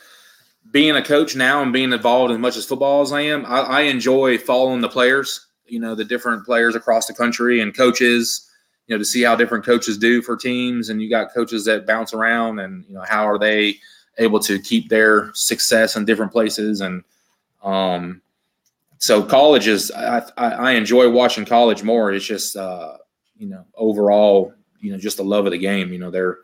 being 0.72 0.96
a 0.96 1.04
coach 1.04 1.36
now 1.36 1.62
and 1.62 1.74
being 1.74 1.94
involved 1.94 2.32
as 2.32 2.38
much 2.38 2.56
as 2.56 2.66
football 2.66 3.02
as 3.02 3.12
I 3.12 3.22
am, 3.22 3.46
I, 3.46 3.60
I 3.60 3.82
enjoy 3.82 4.38
following 4.38 4.82
the 4.82 4.90
players. 4.90 5.48
You 5.66 5.80
know, 5.80 5.96
the 5.96 6.06
different 6.06 6.46
players 6.46 6.76
across 6.76 7.06
the 7.06 7.14
country 7.14 7.62
and 7.62 7.76
coaches. 7.76 8.49
You 8.90 8.96
know, 8.96 9.00
to 9.00 9.06
see 9.06 9.22
how 9.22 9.38
different 9.38 9.64
coaches 9.64 9.98
do 9.98 10.22
for 10.22 10.36
teams, 10.36 10.90
and 10.90 11.02
you 11.02 11.10
got 11.10 11.34
coaches 11.34 11.64
that 11.66 11.88
bounce 11.88 12.14
around, 12.14 12.60
and 12.60 12.84
you 12.88 12.96
know 12.96 13.06
how 13.08 13.26
are 13.26 13.40
they 13.40 13.76
able 14.18 14.40
to 14.42 14.60
keep 14.60 14.90
their 14.90 15.32
success 15.34 15.96
in 15.96 16.04
different 16.04 16.30
places 16.30 16.82
and 16.82 17.02
um 17.64 18.22
so 19.00 19.24
college 19.24 19.68
is 19.68 19.92
I, 19.92 20.22
I 20.38 20.72
enjoy 20.72 21.10
watching 21.10 21.46
college 21.46 21.84
more. 21.84 22.12
It's 22.12 22.26
just 22.26 22.56
uh, 22.56 22.98
you 23.38 23.48
know 23.48 23.66
overall 23.76 24.54
you 24.80 24.92
know 24.92 24.98
just 24.98 25.18
the 25.18 25.24
love 25.24 25.46
of 25.46 25.52
the 25.52 25.58
game. 25.58 25.92
You 25.92 26.00
know 26.00 26.12
they're 26.12 26.40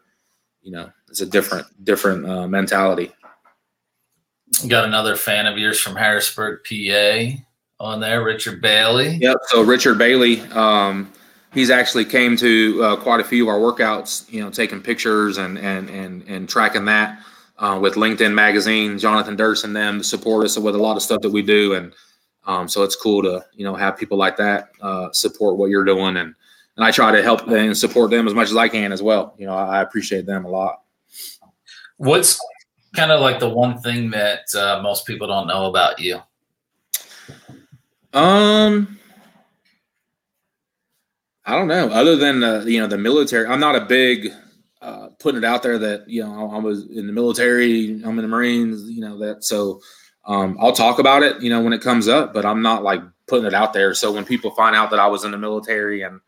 you 0.61 0.71
know 0.71 0.89
it's 1.09 1.21
a 1.21 1.25
different 1.25 1.67
different 1.83 2.25
uh, 2.25 2.47
mentality. 2.47 3.11
got 4.67 4.85
another 4.85 5.15
fan 5.15 5.45
of 5.45 5.57
yours 5.57 5.79
from 5.79 5.97
Harrisburg, 5.97 6.61
PA, 6.67 7.37
on 7.79 7.99
there, 7.99 8.23
Richard 8.23 8.61
Bailey. 8.61 9.17
Yep. 9.17 9.37
So 9.49 9.61
Richard 9.61 9.97
Bailey, 9.97 10.39
um, 10.51 11.11
he's 11.55 11.71
actually 11.71 12.05
came 12.05 12.37
to 12.37 12.83
uh, 12.83 12.95
quite 12.97 13.19
a 13.19 13.23
few 13.23 13.49
of 13.49 13.49
our 13.49 13.59
workouts. 13.59 14.31
You 14.31 14.41
know, 14.41 14.51
taking 14.51 14.81
pictures 14.81 15.39
and 15.39 15.57
and 15.57 15.89
and 15.89 16.21
and 16.27 16.47
tracking 16.47 16.85
that. 16.85 17.19
Uh, 17.57 17.79
with 17.81 17.95
LinkedIn 17.95 18.33
Magazine, 18.33 18.99
Jonathan 18.99 19.37
Durst 19.37 19.63
and 19.63 19.73
them 19.73 20.03
support 20.03 20.43
us 20.43 20.57
with 20.57 20.75
a 20.75 20.77
lot 20.77 20.97
of 20.97 21.01
stuff 21.01 21.21
that 21.21 21.29
we 21.29 21.41
do, 21.41 21.73
and 21.73 21.93
um, 22.45 22.67
so 22.67 22.83
it's 22.83 22.97
cool 22.97 23.23
to 23.23 23.43
you 23.53 23.63
know 23.63 23.75
have 23.75 23.97
people 23.97 24.17
like 24.17 24.35
that 24.37 24.69
uh, 24.81 25.09
support 25.13 25.55
what 25.55 25.69
you're 25.69 25.85
doing, 25.85 26.17
and 26.17 26.35
and 26.75 26.85
I 26.85 26.91
try 26.91 27.11
to 27.11 27.23
help 27.23 27.47
and 27.47 27.75
support 27.75 28.11
them 28.11 28.27
as 28.27 28.33
much 28.33 28.51
as 28.51 28.57
I 28.57 28.67
can 28.67 28.91
as 28.91 29.01
well. 29.01 29.35
You 29.37 29.47
know, 29.47 29.55
I 29.55 29.81
appreciate 29.81 30.25
them 30.25 30.43
a 30.43 30.49
lot. 30.49 30.81
What's 31.97 32.39
kind 32.93 33.11
of 33.11 33.21
like 33.21 33.39
the 33.39 33.47
one 33.47 33.79
thing 33.79 34.09
that 34.11 34.53
uh, 34.53 34.81
most 34.83 35.05
people 35.05 35.27
don't 35.27 35.47
know 35.47 35.67
about 35.67 35.99
you? 35.99 36.21
Um, 38.13 38.99
I 41.45 41.55
don't 41.55 41.67
know. 41.67 41.89
Other 41.89 42.15
than 42.15 42.43
uh, 42.43 42.63
you 42.65 42.79
know 42.79 42.87
the 42.87 42.97
military, 42.97 43.47
I'm 43.47 43.59
not 43.59 43.75
a 43.75 43.85
big 43.85 44.31
uh, 44.81 45.09
putting 45.19 45.39
it 45.39 45.45
out 45.45 45.63
there 45.63 45.77
that 45.77 46.09
you 46.09 46.23
know 46.23 46.51
I 46.51 46.57
was 46.59 46.85
in 46.87 47.07
the 47.07 47.13
military, 47.13 48.01
I'm 48.03 48.17
in 48.17 48.23
the 48.23 48.27
Marines, 48.27 48.89
you 48.89 49.01
know 49.01 49.17
that 49.19 49.43
so 49.43 49.81
um, 50.25 50.57
I'll 50.59 50.73
talk 50.73 50.99
about 50.99 51.23
it, 51.23 51.41
you 51.41 51.49
know, 51.49 51.61
when 51.61 51.73
it 51.73 51.81
comes 51.81 52.07
up, 52.07 52.33
but 52.33 52.45
I'm 52.45 52.61
not 52.61 52.83
like 52.83 53.01
putting 53.27 53.45
it 53.45 53.53
out 53.53 53.73
there. 53.73 53.93
So 53.93 54.11
when 54.11 54.25
people 54.25 54.51
find 54.51 54.75
out 54.75 54.89
that 54.89 54.99
I 54.99 55.07
was 55.07 55.23
in 55.23 55.31
the 55.31 55.37
military 55.37 56.01
and 56.01 56.19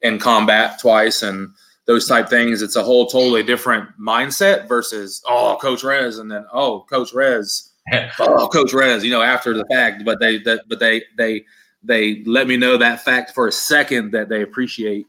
in 0.00 0.18
combat 0.18 0.80
twice 0.80 1.22
and 1.22 1.50
those 1.86 2.08
type 2.08 2.28
things, 2.28 2.62
it's 2.62 2.76
a 2.76 2.82
whole 2.82 3.06
totally 3.06 3.42
different 3.42 3.88
mindset 4.00 4.68
versus 4.68 5.22
oh, 5.28 5.58
Coach 5.60 5.84
Rez, 5.84 6.18
and 6.18 6.30
then 6.30 6.46
oh, 6.52 6.86
Coach 6.88 7.12
Rez, 7.12 7.72
oh, 8.18 8.48
Coach 8.48 8.72
Rez, 8.72 9.04
you 9.04 9.10
know, 9.10 9.22
after 9.22 9.52
the 9.52 9.66
fact. 9.66 10.04
But 10.04 10.18
they 10.18 10.38
that 10.38 10.62
but 10.68 10.78
they 10.80 11.02
they 11.18 11.44
they 11.82 12.22
let 12.24 12.46
me 12.46 12.56
know 12.56 12.76
that 12.76 13.04
fact 13.04 13.32
for 13.32 13.48
a 13.48 13.52
second 13.52 14.12
that 14.12 14.28
they 14.28 14.42
appreciate, 14.42 15.06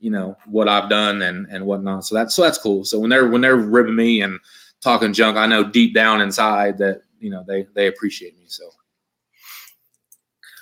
you 0.00 0.10
know, 0.10 0.36
what 0.46 0.68
I've 0.68 0.90
done 0.90 1.22
and 1.22 1.46
and 1.50 1.66
whatnot. 1.66 2.04
So 2.04 2.14
that's 2.14 2.34
so 2.34 2.42
that's 2.42 2.58
cool. 2.58 2.84
So 2.84 2.98
when 2.98 3.10
they're 3.10 3.28
when 3.28 3.40
they're 3.40 3.56
ribbing 3.56 3.96
me 3.96 4.22
and 4.22 4.40
talking 4.80 5.12
junk, 5.12 5.36
I 5.36 5.46
know 5.46 5.64
deep 5.64 5.94
down 5.94 6.20
inside 6.20 6.78
that 6.78 7.02
you 7.20 7.30
know 7.30 7.44
they 7.46 7.66
they 7.74 7.86
appreciate 7.86 8.36
me. 8.36 8.44
So, 8.46 8.64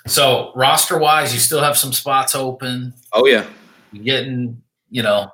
so 0.07 0.51
roster 0.55 0.97
wise, 0.97 1.33
you 1.33 1.39
still 1.39 1.61
have 1.61 1.77
some 1.77 1.93
spots 1.93 2.35
open. 2.35 2.93
Oh 3.13 3.25
yeah, 3.25 3.45
You're 3.91 4.03
getting 4.03 4.61
you 4.89 5.03
know 5.03 5.29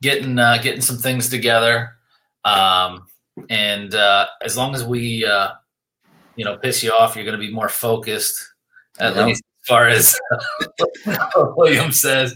getting 0.00 0.38
uh, 0.38 0.58
getting 0.62 0.80
some 0.80 0.98
things 0.98 1.28
together, 1.28 1.96
um, 2.44 3.06
and 3.48 3.94
uh, 3.94 4.26
as 4.42 4.56
long 4.56 4.74
as 4.74 4.84
we 4.84 5.24
uh, 5.24 5.50
you 6.36 6.44
know 6.44 6.56
piss 6.56 6.82
you 6.82 6.92
off, 6.92 7.16
you're 7.16 7.24
going 7.24 7.38
to 7.38 7.44
be 7.44 7.52
more 7.52 7.68
focused. 7.68 8.51
At 9.00 9.16
Yeah. 9.16 9.26
least 9.26 9.42
as 9.62 9.68
far 9.68 9.88
as 9.88 10.18
William 11.56 11.92
says. 11.92 12.34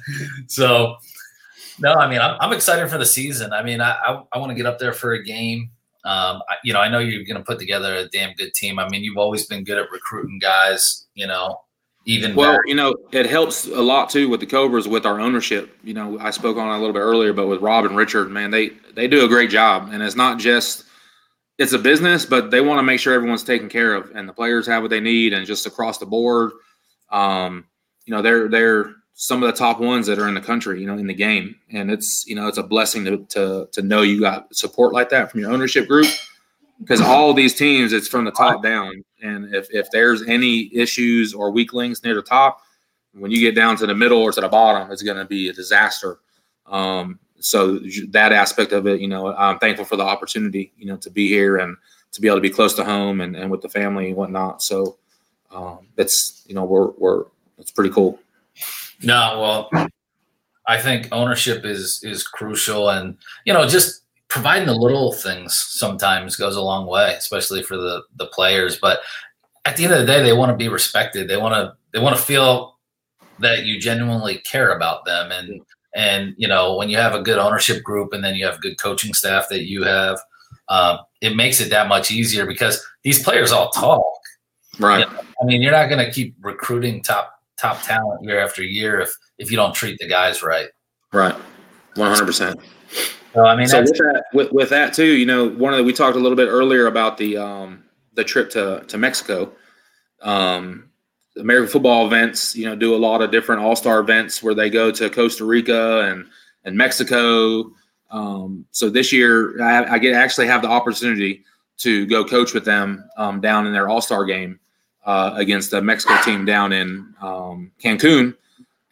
So, 0.48 0.96
no, 1.78 1.94
I 1.94 2.08
mean, 2.08 2.20
I'm, 2.20 2.36
I'm 2.40 2.52
excited 2.52 2.88
for 2.88 2.98
the 2.98 3.06
season. 3.06 3.52
I 3.52 3.62
mean, 3.62 3.80
I, 3.80 3.92
I, 3.92 4.22
I 4.32 4.38
want 4.38 4.50
to 4.50 4.54
get 4.54 4.66
up 4.66 4.78
there 4.78 4.92
for 4.92 5.12
a 5.12 5.22
game. 5.22 5.70
Um, 6.04 6.40
I, 6.48 6.54
you 6.64 6.72
know, 6.72 6.80
I 6.80 6.88
know 6.88 6.98
you're 7.00 7.24
going 7.24 7.36
to 7.36 7.42
put 7.42 7.58
together 7.58 7.94
a 7.96 8.08
damn 8.08 8.32
good 8.34 8.54
team. 8.54 8.78
I 8.78 8.88
mean, 8.88 9.02
you've 9.02 9.16
always 9.18 9.46
been 9.46 9.64
good 9.64 9.76
at 9.76 9.90
recruiting 9.90 10.38
guys. 10.38 11.06
You 11.14 11.26
know, 11.26 11.60
even 12.06 12.34
Well, 12.36 12.52
back- 12.52 12.60
you 12.66 12.76
know, 12.76 12.94
it 13.12 13.26
helps 13.26 13.66
a 13.66 13.82
lot 13.82 14.08
too 14.08 14.28
with 14.28 14.40
the 14.40 14.46
Cobras 14.46 14.86
with 14.86 15.04
our 15.04 15.20
ownership. 15.20 15.76
You 15.82 15.94
know, 15.94 16.18
I 16.20 16.30
spoke 16.30 16.56
on 16.56 16.68
it 16.72 16.76
a 16.76 16.78
little 16.78 16.92
bit 16.92 17.00
earlier, 17.00 17.32
but 17.32 17.48
with 17.48 17.60
Rob 17.60 17.84
and 17.84 17.96
Richard, 17.96 18.30
man, 18.30 18.50
they 18.50 18.70
they 18.94 19.08
do 19.08 19.24
a 19.24 19.28
great 19.28 19.50
job, 19.50 19.90
and 19.92 20.02
it's 20.02 20.14
not 20.16 20.38
just 20.38 20.84
it's 21.58 21.72
a 21.72 21.78
business, 21.78 22.26
but 22.26 22.50
they 22.50 22.60
want 22.60 22.78
to 22.78 22.82
make 22.82 23.00
sure 23.00 23.14
everyone's 23.14 23.44
taken 23.44 23.68
care 23.68 23.94
of, 23.94 24.10
and 24.14 24.28
the 24.28 24.32
players 24.32 24.66
have 24.66 24.82
what 24.82 24.90
they 24.90 25.00
need, 25.00 25.32
and 25.32 25.46
just 25.46 25.66
across 25.66 25.98
the 25.98 26.06
board, 26.06 26.52
um, 27.10 27.66
you 28.04 28.14
know, 28.14 28.22
they're 28.22 28.48
they're 28.48 28.94
some 29.14 29.42
of 29.42 29.50
the 29.50 29.56
top 29.56 29.80
ones 29.80 30.06
that 30.06 30.18
are 30.18 30.28
in 30.28 30.34
the 30.34 30.40
country, 30.40 30.80
you 30.80 30.86
know, 30.86 30.98
in 30.98 31.06
the 31.06 31.14
game, 31.14 31.56
and 31.70 31.90
it's 31.90 32.26
you 32.26 32.34
know 32.34 32.46
it's 32.46 32.58
a 32.58 32.62
blessing 32.62 33.04
to 33.04 33.24
to 33.30 33.68
to 33.72 33.82
know 33.82 34.02
you 34.02 34.20
got 34.20 34.54
support 34.54 34.92
like 34.92 35.08
that 35.10 35.30
from 35.30 35.40
your 35.40 35.50
ownership 35.50 35.88
group 35.88 36.06
because 36.80 37.00
all 37.00 37.32
these 37.32 37.54
teams 37.54 37.92
it's 37.92 38.08
from 38.08 38.24
the 38.24 38.30
top 38.30 38.62
down. 38.62 39.02
And 39.22 39.54
if, 39.54 39.68
if 39.70 39.90
there's 39.90 40.22
any 40.22 40.70
issues 40.74 41.34
or 41.34 41.50
weak 41.50 41.72
links 41.72 42.02
near 42.04 42.14
the 42.14 42.22
top 42.22 42.60
when 43.14 43.30
you 43.30 43.40
get 43.40 43.54
down 43.54 43.76
to 43.76 43.86
the 43.86 43.94
middle 43.94 44.22
or 44.22 44.30
to 44.32 44.40
the 44.40 44.48
bottom 44.48 44.90
it's 44.90 45.02
going 45.02 45.16
to 45.16 45.24
be 45.24 45.48
a 45.48 45.52
disaster. 45.52 46.18
Um, 46.66 47.18
so 47.38 47.78
that 48.08 48.32
aspect 48.32 48.72
of 48.72 48.86
it 48.86 49.00
you 49.00 49.08
know 49.08 49.34
i'm 49.34 49.58
thankful 49.58 49.84
for 49.84 49.96
the 49.96 50.02
opportunity 50.02 50.72
you 50.76 50.86
know 50.86 50.96
to 50.96 51.10
be 51.10 51.28
here 51.28 51.58
and 51.58 51.76
to 52.12 52.20
be 52.20 52.28
able 52.28 52.38
to 52.38 52.42
be 52.42 52.50
close 52.50 52.74
to 52.74 52.84
home 52.84 53.20
and, 53.20 53.36
and 53.36 53.50
with 53.50 53.60
the 53.60 53.68
family 53.68 54.08
and 54.08 54.16
whatnot 54.16 54.62
so 54.62 54.96
um, 55.50 55.80
it's 55.96 56.44
you 56.48 56.54
know 56.54 56.64
we're 56.64 56.90
we're 56.98 57.24
it's 57.58 57.70
pretty 57.70 57.90
cool 57.90 58.18
No, 59.02 59.68
well, 59.72 59.88
I 60.66 60.78
think 60.78 61.08
ownership 61.12 61.64
is 61.64 62.00
is 62.02 62.26
crucial, 62.26 62.90
and 62.90 63.16
you 63.44 63.52
know, 63.52 63.66
just 63.66 64.02
providing 64.28 64.66
the 64.66 64.74
little 64.74 65.12
things 65.12 65.56
sometimes 65.58 66.36
goes 66.36 66.56
a 66.56 66.62
long 66.62 66.86
way, 66.86 67.14
especially 67.16 67.62
for 67.62 67.76
the 67.76 68.02
the 68.16 68.26
players. 68.26 68.78
But 68.78 69.00
at 69.64 69.76
the 69.76 69.84
end 69.84 69.92
of 69.92 70.00
the 70.00 70.06
day, 70.06 70.22
they 70.22 70.32
want 70.32 70.50
to 70.50 70.56
be 70.56 70.68
respected. 70.68 71.28
They 71.28 71.36
want 71.36 71.54
to 71.54 71.74
they 71.92 72.00
want 72.00 72.16
to 72.16 72.22
feel 72.22 72.78
that 73.40 73.66
you 73.66 73.78
genuinely 73.78 74.38
care 74.38 74.74
about 74.74 75.04
them, 75.04 75.30
and 75.30 75.60
and 75.96 76.34
you 76.36 76.46
know, 76.46 76.76
when 76.76 76.88
you 76.88 76.98
have 76.98 77.14
a 77.14 77.22
good 77.22 77.38
ownership 77.38 77.82
group, 77.82 78.12
and 78.12 78.22
then 78.22 78.34
you 78.34 78.44
have 78.44 78.60
good 78.60 78.78
coaching 78.78 79.14
staff 79.14 79.48
that 79.48 79.66
you 79.66 79.82
have, 79.82 80.20
um, 80.68 80.98
it 81.22 81.34
makes 81.34 81.60
it 81.60 81.70
that 81.70 81.88
much 81.88 82.10
easier 82.10 82.46
because 82.46 82.86
these 83.02 83.22
players 83.22 83.50
all 83.50 83.70
talk. 83.70 84.04
right 84.78 85.00
Yeah. 85.00 85.20
I 85.40 85.44
mean, 85.44 85.62
you're 85.62 85.72
not 85.72 85.88
going 85.88 86.04
to 86.04 86.12
keep 86.12 86.36
recruiting 86.40 87.02
top 87.02 87.32
top 87.56 87.82
talent 87.82 88.22
year 88.22 88.38
after 88.38 88.62
year 88.62 89.00
if 89.00 89.16
if 89.38 89.50
you 89.50 89.56
don't 89.56 89.74
treat 89.74 89.98
the 89.98 90.06
guys 90.06 90.42
right. 90.42 90.68
right 91.12 91.34
100% 91.94 92.62
So 93.32 93.44
I 93.44 93.56
mean, 93.56 93.66
so 93.66 93.80
with 93.80 93.90
that, 93.90 94.24
with, 94.34 94.52
with 94.52 94.68
that 94.70 94.92
too, 94.92 95.16
you 95.16 95.26
know, 95.26 95.48
one 95.48 95.72
of 95.72 95.78
the, 95.78 95.84
we 95.84 95.92
talked 95.94 96.16
a 96.16 96.20
little 96.20 96.36
bit 96.36 96.48
earlier 96.48 96.86
about 96.86 97.16
the 97.16 97.38
um, 97.38 97.84
the 98.14 98.24
trip 98.24 98.50
to 98.50 98.84
to 98.88 98.98
Mexico. 98.98 99.52
Um, 100.22 100.90
American 101.38 101.68
football 101.68 102.06
events, 102.06 102.56
you 102.56 102.64
know, 102.64 102.74
do 102.74 102.94
a 102.94 102.96
lot 102.96 103.22
of 103.22 103.30
different 103.30 103.62
all 103.62 103.76
star 103.76 104.00
events 104.00 104.42
where 104.42 104.54
they 104.54 104.70
go 104.70 104.90
to 104.90 105.10
Costa 105.10 105.44
Rica 105.44 106.00
and 106.10 106.26
and 106.64 106.76
Mexico. 106.76 107.70
Um, 108.10 108.64
so 108.70 108.88
this 108.88 109.12
year, 109.12 109.60
I, 109.62 109.94
I 109.94 109.98
get 109.98 110.14
actually 110.14 110.46
have 110.46 110.62
the 110.62 110.68
opportunity 110.68 111.44
to 111.78 112.06
go 112.06 112.24
coach 112.24 112.54
with 112.54 112.64
them 112.64 113.08
um, 113.16 113.40
down 113.40 113.66
in 113.66 113.72
their 113.72 113.88
all 113.88 114.00
star 114.00 114.24
game 114.24 114.58
uh, 115.04 115.34
against 115.36 115.70
the 115.70 115.82
Mexico 115.82 116.16
team 116.22 116.44
down 116.44 116.72
in 116.72 117.14
um, 117.20 117.70
Cancun 117.82 118.34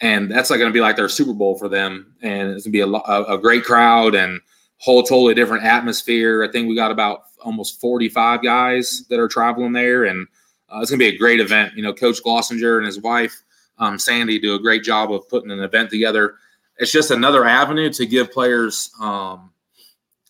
and 0.00 0.30
that's 0.30 0.50
like 0.50 0.58
going 0.58 0.70
to 0.70 0.74
be 0.74 0.80
like 0.80 0.96
their 0.96 1.08
Super 1.08 1.32
Bowl 1.32 1.56
for 1.56 1.68
them, 1.68 2.14
and 2.22 2.50
it's 2.50 2.66
going 2.66 2.72
to 2.72 2.76
be 2.76 2.80
a, 2.80 3.34
a, 3.34 3.38
great 3.38 3.64
crowd 3.64 4.14
and 4.14 4.40
whole 4.78 5.02
totally 5.02 5.34
different 5.34 5.64
atmosphere. 5.64 6.44
I 6.44 6.50
think 6.50 6.68
we 6.68 6.76
got 6.76 6.90
about 6.90 7.22
almost 7.42 7.80
45 7.80 8.42
guys 8.42 9.04
that 9.08 9.18
are 9.18 9.28
traveling 9.28 9.72
there, 9.72 10.04
and 10.04 10.26
Uh, 10.74 10.80
it's 10.80 10.90
going 10.90 10.98
to 10.98 11.10
be 11.10 11.14
a 11.14 11.18
great 11.18 11.40
event. 11.40 11.74
You 11.76 11.82
know, 11.82 11.92
Coach 11.92 12.22
Glossinger 12.22 12.78
and 12.78 12.86
his 12.86 13.00
wife 13.00 13.42
um, 13.78 13.98
Sandy 13.98 14.38
do 14.38 14.54
a 14.54 14.58
great 14.58 14.82
job 14.82 15.12
of 15.12 15.28
putting 15.28 15.50
an 15.50 15.60
event 15.60 15.90
together. 15.90 16.36
It's 16.78 16.92
just 16.92 17.10
another 17.10 17.44
avenue 17.44 17.90
to 17.92 18.06
give 18.06 18.32
players 18.32 18.90
um, 19.00 19.52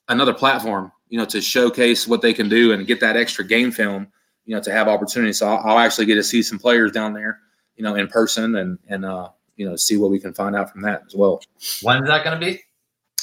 another 0.09 0.35
platform, 0.35 0.93
you 1.09 1.19
know, 1.19 1.25
to 1.27 1.41
showcase 1.41 2.07
what 2.07 2.21
they 2.21 2.35
can 2.35 2.49
do 2.49 2.73
and 2.73 2.87
get 2.87 3.01
that 3.01 3.17
extra 3.17 3.45
game 3.45 3.71
film, 3.71 4.07
you 4.45 4.55
know, 4.55 4.63
to 4.63 4.73
have 4.73 4.89
opportunities. 4.89 5.39
So 5.39 5.49
I'll, 5.49 5.71
I'll 5.71 5.79
actually 5.79 6.07
get 6.07 6.17
to 6.17 6.23
see 6.23 6.43
some 6.43 6.59
players 6.59 6.93
down 6.93 7.15
there, 7.15 7.41
you 7.77 7.85
know, 7.85 7.95
in 7.95 8.09
person 8.09 8.57
and 8.57 8.79
and 8.89 9.05
uh, 9.05 9.31
you 9.57 9.69
know 9.69 9.77
see 9.77 9.97
what 9.97 10.11
we 10.11 10.19
can 10.19 10.35
find 10.35 10.55
out 10.55 10.71
from 10.71 10.83
that 10.83 11.03
as 11.07 11.15
well. 11.15 11.41
When's 11.83 12.07
that 12.07 12.25
going 12.25 12.39
to 12.39 12.47
be? 12.47 12.61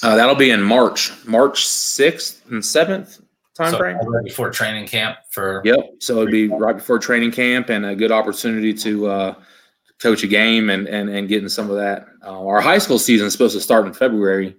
Uh, 0.03 0.15
that'll 0.15 0.35
be 0.35 0.49
in 0.49 0.63
March, 0.63 1.11
March 1.27 1.67
sixth 1.67 2.43
and 2.49 2.65
seventh 2.65 3.20
time 3.55 3.71
So 3.71 3.77
frame. 3.77 3.97
right 4.07 4.23
before 4.23 4.49
training 4.49 4.87
camp 4.87 5.17
for 5.29 5.61
Yep. 5.65 5.77
So 5.99 6.17
it'd 6.17 6.31
be 6.31 6.47
right 6.47 6.75
before 6.75 6.99
training 6.99 7.31
camp 7.31 7.69
and 7.69 7.85
a 7.85 7.95
good 7.95 8.11
opportunity 8.11 8.73
to 8.75 9.07
uh, 9.07 9.35
coach 9.99 10.23
a 10.23 10.27
game 10.27 10.69
and 10.69 10.87
and 10.87 11.09
and 11.09 11.27
getting 11.27 11.49
some 11.49 11.69
of 11.69 11.77
that. 11.77 12.05
Uh, 12.23 12.45
our 12.45 12.61
high 12.61 12.77
school 12.77 12.99
season 12.99 13.27
is 13.27 13.33
supposed 13.33 13.55
to 13.55 13.61
start 13.61 13.85
in 13.85 13.93
February 13.93 14.55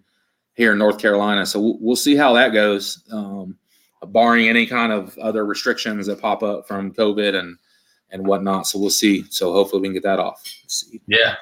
here 0.55 0.72
in 0.72 0.78
North 0.78 0.99
Carolina, 0.99 1.47
so 1.47 1.61
we'll, 1.61 1.78
we'll 1.80 1.97
see 1.97 2.14
how 2.14 2.34
that 2.34 2.53
goes. 2.53 3.03
Um, 3.11 3.57
barring 4.09 4.49
any 4.49 4.66
kind 4.66 4.93
of 4.93 5.16
other 5.18 5.47
restrictions 5.47 6.07
that 6.07 6.20
pop 6.20 6.43
up 6.43 6.66
from 6.66 6.93
COVID 6.93 7.34
and 7.38 7.57
and 8.11 8.26
whatnot, 8.26 8.66
so 8.66 8.78
we'll 8.78 8.90
see. 8.90 9.24
So 9.30 9.53
hopefully 9.53 9.80
we 9.80 9.88
can 9.88 9.95
get 9.95 10.03
that 10.03 10.18
off. 10.18 10.43
Let's 10.62 10.86
see. 10.86 11.01
yeah. 11.07 11.36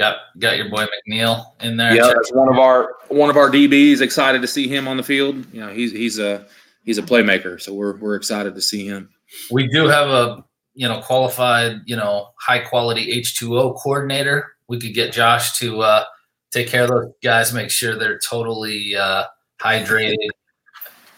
Got 0.00 0.16
got 0.38 0.56
your 0.56 0.70
boy 0.70 0.86
McNeil 0.86 1.44
in 1.60 1.76
there. 1.76 1.94
Yeah, 1.94 2.06
that's 2.06 2.32
one 2.32 2.48
of 2.48 2.58
our 2.58 2.94
one 3.08 3.28
of 3.28 3.36
our 3.36 3.50
DBs. 3.50 4.00
Excited 4.00 4.40
to 4.40 4.48
see 4.48 4.66
him 4.66 4.88
on 4.88 4.96
the 4.96 5.02
field. 5.02 5.44
You 5.52 5.60
know, 5.60 5.68
he's 5.68 5.92
he's 5.92 6.18
a 6.18 6.46
he's 6.84 6.96
a 6.96 7.02
playmaker, 7.02 7.60
so 7.60 7.74
we're 7.74 7.98
we're 7.98 8.14
excited 8.14 8.54
to 8.54 8.62
see 8.62 8.86
him. 8.86 9.10
We 9.50 9.68
do 9.68 9.88
have 9.88 10.08
a 10.08 10.42
you 10.72 10.88
know 10.88 11.02
qualified 11.02 11.82
you 11.84 11.96
know 11.96 12.30
high 12.40 12.60
quality 12.60 13.12
H 13.12 13.38
two 13.38 13.58
O 13.58 13.74
coordinator. 13.74 14.54
We 14.68 14.80
could 14.80 14.94
get 14.94 15.12
Josh 15.12 15.58
to 15.58 15.82
uh, 15.82 16.04
take 16.50 16.68
care 16.68 16.84
of 16.84 16.88
those 16.88 17.12
guys, 17.22 17.52
make 17.52 17.70
sure 17.70 17.98
they're 17.98 18.20
totally 18.20 18.96
uh, 18.96 19.24
hydrated. 19.60 20.16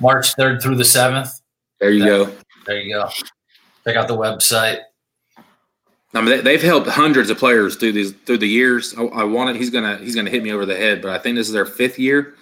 March 0.01 0.35
third 0.35 0.61
through 0.61 0.75
the 0.75 0.85
seventh. 0.85 1.31
There 1.79 1.93
you 1.93 2.05
go. 2.05 2.33
There 2.67 2.81
you 2.81 2.93
go. 2.93 3.09
Check 3.87 3.95
out 3.95 4.09
the 4.09 4.17
website. 4.17 4.81
I 6.15 6.21
mean, 6.21 6.31
they, 6.31 6.41
they've 6.41 6.63
helped 6.63 6.89
hundreds 6.89 7.31
of 7.31 7.39
players 7.39 7.77
through 7.77 7.93
these 7.93 8.13
through 8.13 8.39
the 8.39 8.49
years. 8.49 8.95
I, 8.99 9.05
I 9.05 9.25
wanted 9.25 9.57
he's 9.57 9.71
gonna 9.71 9.97
he's 9.99 10.15
gonna 10.15 10.31
hit 10.31 10.43
me 10.43 10.53
over 10.53 10.67
the 10.67 10.77
head, 10.77 11.01
but 11.01 11.11
I 11.11 11.19
think 11.19 11.37
this 11.37 11.47
is 11.47 11.53
their 11.53 11.65
fifth 11.65 11.99
year 11.99 12.35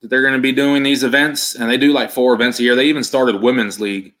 that 0.00 0.08
they're 0.08 0.22
gonna 0.22 0.40
be 0.40 0.52
doing 0.52 0.82
these 0.82 1.04
events, 1.04 1.54
and 1.54 1.70
they 1.70 1.76
do 1.76 1.92
like 1.92 2.10
four 2.10 2.34
events 2.34 2.58
a 2.58 2.62
year. 2.62 2.74
They 2.74 2.86
even 2.86 3.04
started 3.04 3.42
women's 3.42 3.78
league, 3.80 4.14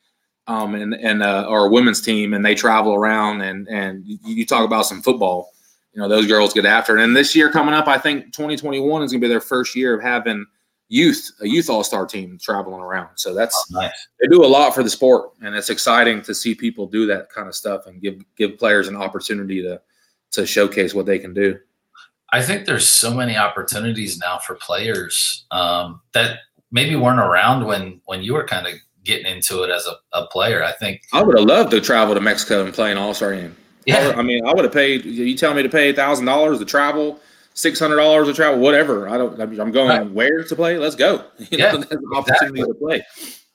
um, 0.46 0.74
and 0.74 0.94
and 0.94 1.22
uh, 1.22 1.46
or 1.48 1.66
a 1.66 1.70
women's 1.70 2.00
team, 2.00 2.32
and 2.32 2.44
they 2.44 2.54
travel 2.54 2.94
around 2.94 3.40
and 3.40 3.66
and 3.68 4.06
you, 4.06 4.18
you 4.22 4.46
talk 4.46 4.64
about 4.64 4.86
some 4.86 5.02
football. 5.02 5.50
You 5.92 6.00
know, 6.00 6.08
those 6.08 6.28
girls 6.28 6.52
get 6.52 6.64
after 6.64 6.96
it. 6.96 7.02
And 7.02 7.16
this 7.16 7.34
year 7.34 7.50
coming 7.50 7.74
up, 7.74 7.88
I 7.88 7.98
think 7.98 8.26
2021 8.26 9.02
is 9.02 9.10
gonna 9.10 9.20
be 9.20 9.26
their 9.26 9.40
first 9.40 9.74
year 9.74 9.94
of 9.94 10.02
having 10.02 10.46
youth 10.92 11.30
a 11.40 11.46
youth 11.48 11.70
all 11.70 11.82
star 11.84 12.04
team 12.04 12.36
traveling 12.42 12.82
around. 12.82 13.08
So 13.16 13.32
that's 13.32 13.56
Nice. 13.70 13.92
they 14.20 14.26
do 14.26 14.44
a 14.44 14.46
lot 14.46 14.74
for 14.74 14.82
the 14.82 14.90
sport 14.90 15.30
and 15.40 15.54
it's 15.54 15.70
exciting 15.70 16.20
to 16.22 16.34
see 16.34 16.54
people 16.54 16.86
do 16.86 17.06
that 17.06 17.30
kind 17.30 17.46
of 17.48 17.54
stuff 17.54 17.86
and 17.86 18.02
give 18.02 18.16
give 18.36 18.58
players 18.58 18.88
an 18.88 18.96
opportunity 18.96 19.62
to 19.62 19.80
to 20.32 20.44
showcase 20.44 20.92
what 20.92 21.06
they 21.06 21.18
can 21.18 21.32
do 21.32 21.58
I 22.32 22.42
think 22.42 22.64
there's 22.66 22.88
so 22.88 23.12
many 23.14 23.36
opportunities 23.36 24.18
now 24.18 24.38
for 24.38 24.54
players 24.54 25.46
um, 25.50 26.00
that 26.12 26.38
maybe 26.70 26.94
weren't 26.96 27.18
around 27.20 27.66
when 27.66 28.00
when 28.06 28.22
you 28.22 28.34
were 28.34 28.44
kind 28.46 28.66
of 28.66 28.74
getting 29.04 29.26
into 29.32 29.62
it 29.62 29.70
as 29.70 29.86
a, 29.86 29.94
a 30.16 30.26
player. 30.26 30.62
I 30.62 30.72
think 30.72 31.02
i 31.12 31.22
would 31.22 31.38
have 31.38 31.46
loved 31.48 31.70
to 31.70 31.80
travel 31.80 32.14
to 32.14 32.20
mexico 32.20 32.64
and 32.64 32.74
play 32.74 32.90
an 32.92 32.98
all-star 32.98 33.32
game 33.34 33.56
I, 33.56 33.82
yeah, 33.86 34.06
would- 34.08 34.16
I 34.16 34.22
mean 34.22 34.44
i 34.46 34.52
would 34.54 34.64
have 34.64 34.72
paid 34.74 35.04
you 35.04 35.36
tell 35.36 35.54
me 35.54 35.62
to 35.62 35.68
pay 35.68 35.92
thousand 35.92 36.26
dollars 36.26 36.58
to 36.58 36.64
travel 36.64 37.18
six 37.60 37.78
hundred 37.78 37.96
dollars 37.96 38.26
to 38.28 38.34
travel 38.34 38.58
whatever 38.60 39.08
i 39.08 39.16
don't 39.18 39.40
i'm 39.40 39.70
going 39.72 39.88
Right. 39.88 40.10
where 40.10 40.42
to 40.44 40.56
play 40.56 40.78
let's 40.78 40.96
go 40.96 41.24
you 41.38 41.46
Yeah, 41.58 41.72
know, 41.72 41.78
there's 41.78 42.00
an 42.02 42.10
opportunity 42.14 42.62
to 42.62 42.74
play 42.74 43.04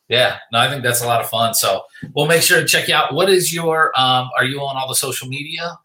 yeah. 0.07 0.37
No, 0.51 0.59
I 0.59 0.69
think 0.69 0.83
that's 0.83 1.01
a 1.01 1.07
lot 1.07 1.19
of 1.19 1.27
fun. 1.31 1.55
So 1.55 1.81
we'll 2.13 2.27
make 2.27 2.43
sure 2.43 2.61
to 2.61 2.67
check 2.67 2.87
you 2.87 2.93
out. 2.93 3.15
What 3.15 3.27
is 3.27 3.51
your? 3.51 3.91
Um, 3.99 4.29
are 4.37 4.45
you 4.45 4.59
on 4.61 4.77
all 4.77 4.87
the 4.87 4.93
social 4.93 5.27
media? 5.27 5.79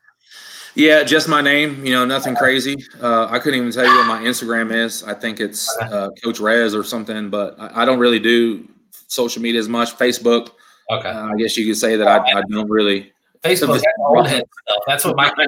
Yeah, 0.75 1.03
just 1.05 1.27
my 1.27 1.41
name. 1.41 1.87
You 1.87 1.93
know, 1.95 2.05
nothing 2.05 2.37
crazy. 2.37 2.77
Uh, 3.01 3.29
I 3.31 3.39
couldn't 3.39 3.59
even 3.59 3.73
tell 3.73 3.87
you 3.87 3.97
what 3.97 4.07
my 4.07 4.21
Instagram 4.21 4.75
is. 4.75 5.03
I 5.05 5.15
think 5.15 5.41
it's 5.41 5.75
uh, 5.81 6.11
Coach 6.23 6.39
Rez 6.39 6.75
or 6.75 6.85
something, 6.85 7.31
but 7.31 7.59
I, 7.59 7.81
I 7.81 7.85
don't 7.87 7.99
really 7.99 8.19
do 8.19 8.69
social 9.09 9.41
media 9.41 9.59
as 9.59 9.71
much. 9.71 9.97
Facebook, 9.97 10.51
Okay, 10.91 11.09
uh, 11.09 11.29
I 11.29 11.37
guess 11.37 11.57
you 11.57 11.65
could 11.65 11.79
say 11.79 11.97
that 11.97 12.07
I, 12.07 12.19
I 12.41 12.43
don't 12.51 12.69
really. 12.69 13.13
Facebook. 13.43 13.81
That's 13.81 13.87
old 13.99 14.27
head 14.27 14.45
stuff. 14.69 14.83
That's 14.87 15.05
what 15.05 15.17
my. 15.17 15.33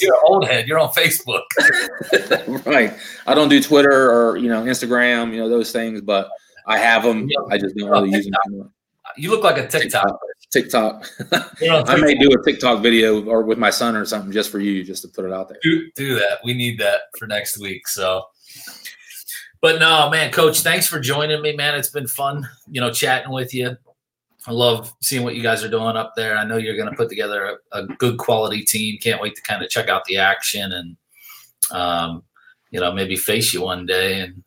You're 0.00 0.14
an 0.14 0.20
old 0.24 0.46
head. 0.46 0.68
You're 0.68 0.78
on 0.78 0.90
Facebook. 0.90 1.42
right. 2.66 2.92
I 3.26 3.34
don't 3.34 3.48
do 3.48 3.62
Twitter 3.62 4.10
or 4.10 4.36
you 4.36 4.48
know 4.48 4.62
Instagram. 4.64 5.32
You 5.32 5.40
know 5.40 5.48
those 5.48 5.72
things, 5.72 6.00
but 6.00 6.28
I 6.66 6.78
have 6.78 7.02
them. 7.02 7.28
I 7.50 7.58
just 7.58 7.76
don't 7.76 7.88
really 7.88 8.10
oh, 8.12 8.16
use 8.16 8.26
them. 8.26 8.72
You 9.16 9.30
look 9.30 9.42
like 9.42 9.58
a 9.58 9.66
TikTok. 9.66 10.20
TikTok. 10.50 11.08
You're 11.60 11.82
I 11.86 11.96
may 11.96 12.14
do 12.14 12.30
a 12.30 12.44
TikTok 12.44 12.82
video 12.82 13.24
or 13.24 13.42
with 13.42 13.58
my 13.58 13.70
son 13.70 13.96
or 13.96 14.04
something 14.04 14.32
just 14.32 14.50
for 14.50 14.58
you, 14.58 14.84
just 14.84 15.02
to 15.02 15.08
put 15.08 15.24
it 15.24 15.32
out 15.32 15.48
there. 15.48 15.58
do, 15.62 15.90
do 15.94 16.14
that. 16.16 16.38
We 16.44 16.54
need 16.54 16.78
that 16.78 17.02
for 17.18 17.26
next 17.26 17.58
week. 17.58 17.88
So, 17.88 18.24
but 19.60 19.80
no, 19.80 20.10
man, 20.10 20.30
coach, 20.30 20.60
thanks 20.60 20.86
for 20.86 21.00
joining 21.00 21.40
me, 21.42 21.54
man. 21.54 21.74
It's 21.74 21.90
been 21.90 22.06
fun, 22.06 22.48
you 22.68 22.80
know, 22.80 22.90
chatting 22.90 23.32
with 23.32 23.54
you. 23.54 23.76
I 24.46 24.52
love 24.52 24.92
seeing 25.02 25.22
what 25.22 25.34
you 25.34 25.42
guys 25.42 25.62
are 25.62 25.68
doing 25.68 25.96
up 25.96 26.14
there. 26.16 26.36
I 26.36 26.44
know 26.44 26.56
you're 26.56 26.76
going 26.76 26.88
to 26.88 26.96
put 26.96 27.08
together 27.08 27.58
a, 27.72 27.78
a 27.78 27.86
good 27.86 28.18
quality 28.18 28.62
team. 28.62 28.98
Can't 28.98 29.20
wait 29.20 29.34
to 29.36 29.42
kind 29.42 29.62
of 29.62 29.68
check 29.68 29.88
out 29.88 30.04
the 30.06 30.16
action 30.16 30.72
and, 30.72 30.96
um, 31.70 32.22
you 32.70 32.80
know, 32.80 32.92
maybe 32.92 33.16
face 33.16 33.52
you 33.52 33.62
one 33.62 33.84
day 33.84 34.20
and 34.20 34.42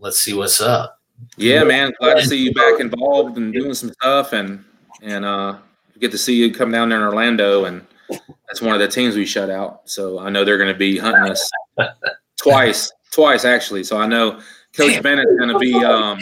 let's 0.00 0.18
see 0.18 0.34
what's 0.34 0.60
up. 0.60 0.98
Yeah, 1.36 1.64
man. 1.64 1.92
Glad 2.00 2.14
to 2.14 2.26
see 2.26 2.38
you 2.38 2.52
back 2.52 2.80
involved 2.80 3.36
and 3.36 3.52
doing 3.52 3.74
some 3.74 3.92
stuff, 3.94 4.32
and 4.32 4.64
and 5.02 5.24
uh, 5.24 5.58
get 5.98 6.12
to 6.12 6.18
see 6.18 6.34
you 6.34 6.54
come 6.54 6.70
down 6.70 6.88
there 6.88 6.98
in 6.98 7.04
Orlando, 7.04 7.64
and 7.64 7.84
that's 8.46 8.62
one 8.62 8.74
of 8.74 8.80
the 8.80 8.88
teams 8.88 9.16
we 9.16 9.26
shut 9.26 9.50
out. 9.50 9.88
So 9.88 10.18
I 10.18 10.30
know 10.30 10.44
they're 10.44 10.58
going 10.58 10.72
to 10.72 10.78
be 10.78 10.96
hunting 10.96 11.30
us 11.30 11.50
twice, 12.40 12.92
twice 13.10 13.44
actually. 13.44 13.84
So 13.84 13.98
I 13.98 14.06
know 14.06 14.40
Coach. 14.74 15.02
Bennett's 15.02 15.36
going 15.38 15.50
to 15.50 15.58
be 15.58 15.74
um, 15.74 16.18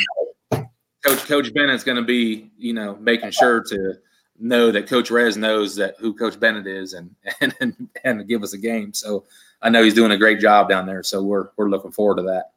Coach 1.07 1.25
Coach 1.27 1.55
Bennett's 1.55 1.85
going 1.85 1.97
to 1.97 2.03
be 2.03 2.51
you 2.59 2.73
know 2.73 2.97
making 2.97 3.31
sure 3.31 3.63
to 3.65 3.95
know 4.39 4.71
that 4.71 4.87
Coach 4.87 5.11
Rez 5.11 5.37
knows 5.37 5.77
that 5.77 5.97
who 5.99 6.15
Coach 6.15 6.39
Bennett 6.39 6.67
is, 6.67 6.93
and 6.93 7.15
and 7.41 7.55
and, 7.61 7.89
and 8.05 8.29
give 8.29 8.43
us 8.43 8.53
a 8.53 8.59
game. 8.59 8.93
So 8.93 9.25
I 9.63 9.71
know 9.71 9.83
he's 9.83 9.95
doing 9.95 10.13
a 10.13 10.19
great 10.19 10.41
job 10.41 10.69
down 10.69 10.87
there. 10.87 11.03
So 11.03 11.23
we're 11.23 11.49
we're 11.57 11.71
looking 11.71 11.93
forward 11.93 12.17
to 12.17 12.23
that. 12.25 12.51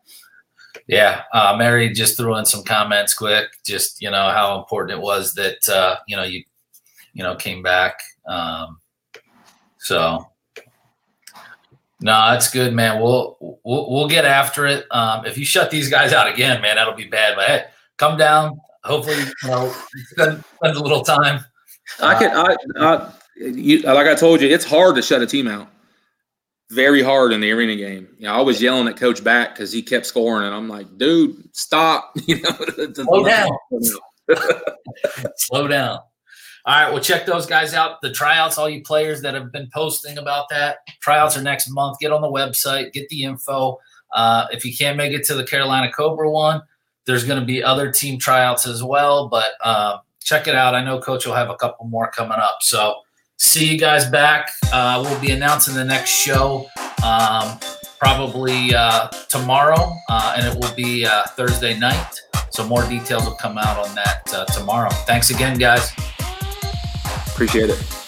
Yeah, 0.87 1.23
uh, 1.33 1.55
Mary 1.57 1.89
just 1.89 2.17
threw 2.17 2.35
in 2.37 2.45
some 2.45 2.63
comments 2.63 3.13
quick. 3.13 3.47
Just 3.65 4.01
you 4.01 4.09
know 4.09 4.29
how 4.29 4.57
important 4.59 4.99
it 4.99 5.03
was 5.03 5.33
that 5.35 5.67
uh, 5.69 5.97
you 6.07 6.15
know 6.15 6.23
you 6.23 6.43
you 7.13 7.23
know 7.23 7.35
came 7.35 7.61
back. 7.61 8.01
Um, 8.27 8.79
so 9.77 10.27
no, 12.01 12.31
that's 12.31 12.49
good, 12.49 12.73
man. 12.73 13.01
We'll 13.01 13.37
we'll, 13.63 13.91
we'll 13.91 14.07
get 14.07 14.25
after 14.25 14.65
it. 14.65 14.85
Um, 14.91 15.25
if 15.25 15.37
you 15.37 15.45
shut 15.45 15.69
these 15.69 15.89
guys 15.89 16.13
out 16.13 16.27
again, 16.27 16.61
man, 16.61 16.77
that'll 16.77 16.93
be 16.93 17.05
bad. 17.05 17.35
But 17.35 17.45
hey, 17.45 17.63
come 17.99 18.17
down. 18.17 18.59
Hopefully, 18.83 19.17
you 19.43 19.49
know, 19.49 19.71
spend, 20.11 20.43
spend 20.55 20.77
a 20.77 20.81
little 20.81 21.03
time. 21.03 21.43
I 22.01 22.15
could, 22.17 22.31
I, 22.31 22.55
I, 22.79 23.11
you, 23.35 23.81
like 23.81 24.07
I 24.07 24.15
told 24.15 24.41
you, 24.41 24.47
it's 24.47 24.65
hard 24.65 24.95
to 24.95 25.01
shut 25.01 25.21
a 25.21 25.27
team 25.27 25.47
out. 25.47 25.67
Very 26.71 27.01
hard 27.01 27.33
in 27.33 27.41
the 27.41 27.51
arena 27.51 27.75
game. 27.75 28.07
You 28.17 28.27
know, 28.27 28.33
I 28.33 28.41
was 28.41 28.61
yelling 28.61 28.87
at 28.87 28.95
Coach 28.95 29.23
back 29.23 29.53
because 29.53 29.71
he 29.71 29.81
kept 29.81 30.05
scoring, 30.05 30.45
and 30.45 30.55
I'm 30.55 30.69
like, 30.69 30.97
dude, 30.97 31.55
stop. 31.55 32.15
You 32.27 32.41
know, 32.41 32.93
Slow 32.93 33.23
down. 33.25 33.49
Slow 35.35 35.67
down. 35.67 35.99
All 36.65 36.75
right, 36.75 36.91
well, 36.91 37.01
check 37.01 37.25
those 37.25 37.47
guys 37.47 37.73
out. 37.73 38.01
The 38.01 38.11
tryouts, 38.11 38.57
all 38.57 38.69
you 38.69 38.81
players 38.83 39.21
that 39.21 39.33
have 39.33 39.51
been 39.51 39.69
posting 39.73 40.17
about 40.19 40.49
that, 40.49 40.77
tryouts 41.01 41.35
are 41.35 41.41
next 41.41 41.69
month. 41.69 41.97
Get 41.99 42.11
on 42.11 42.21
the 42.21 42.27
website, 42.27 42.93
get 42.93 43.09
the 43.09 43.23
info. 43.23 43.79
Uh, 44.13 44.47
if 44.51 44.63
you 44.63 44.75
can't 44.75 44.97
make 44.97 45.13
it 45.13 45.23
to 45.25 45.33
the 45.33 45.43
Carolina 45.43 45.91
Cobra 45.91 46.29
one, 46.29 46.61
there's 47.09 47.23
going 47.23 47.39
to 47.39 47.45
be 47.45 47.63
other 47.63 47.91
team 47.91 48.19
tryouts 48.19 48.67
as 48.67 48.83
well. 48.83 49.27
But 49.27 49.53
uh, 49.63 49.97
check 50.23 50.47
it 50.47 50.53
out. 50.53 50.75
I 50.75 50.83
know 50.83 50.99
Coach 50.99 51.25
will 51.25 51.33
have 51.33 51.49
a 51.49 51.55
couple 51.55 51.87
more 51.87 52.09
coming 52.11 52.37
up. 52.37 52.59
So 52.61 53.01
see 53.37 53.65
you 53.65 53.79
guys 53.79 54.07
back. 54.07 54.51
Uh, 54.71 55.03
we'll 55.03 55.19
be 55.19 55.31
announcing 55.31 55.73
the 55.73 55.83
next 55.83 56.11
show 56.11 56.67
um, 57.03 57.59
probably 57.99 58.75
uh, 58.75 59.07
tomorrow, 59.27 59.91
uh, 60.07 60.35
and 60.37 60.45
it 60.45 60.55
will 60.63 60.73
be 60.75 61.05
uh, 61.05 61.23
Thursday 61.35 61.77
night. 61.77 62.21
So 62.51 62.65
more 62.67 62.87
details 62.87 63.25
will 63.25 63.35
come 63.35 63.57
out 63.57 63.83
on 63.83 63.95
that 63.95 64.31
uh, 64.31 64.45
tomorrow. 64.45 64.89
Thanks 65.07 65.31
again, 65.31 65.57
guys. 65.57 65.91
Appreciate 67.33 67.71
it. 67.71 67.98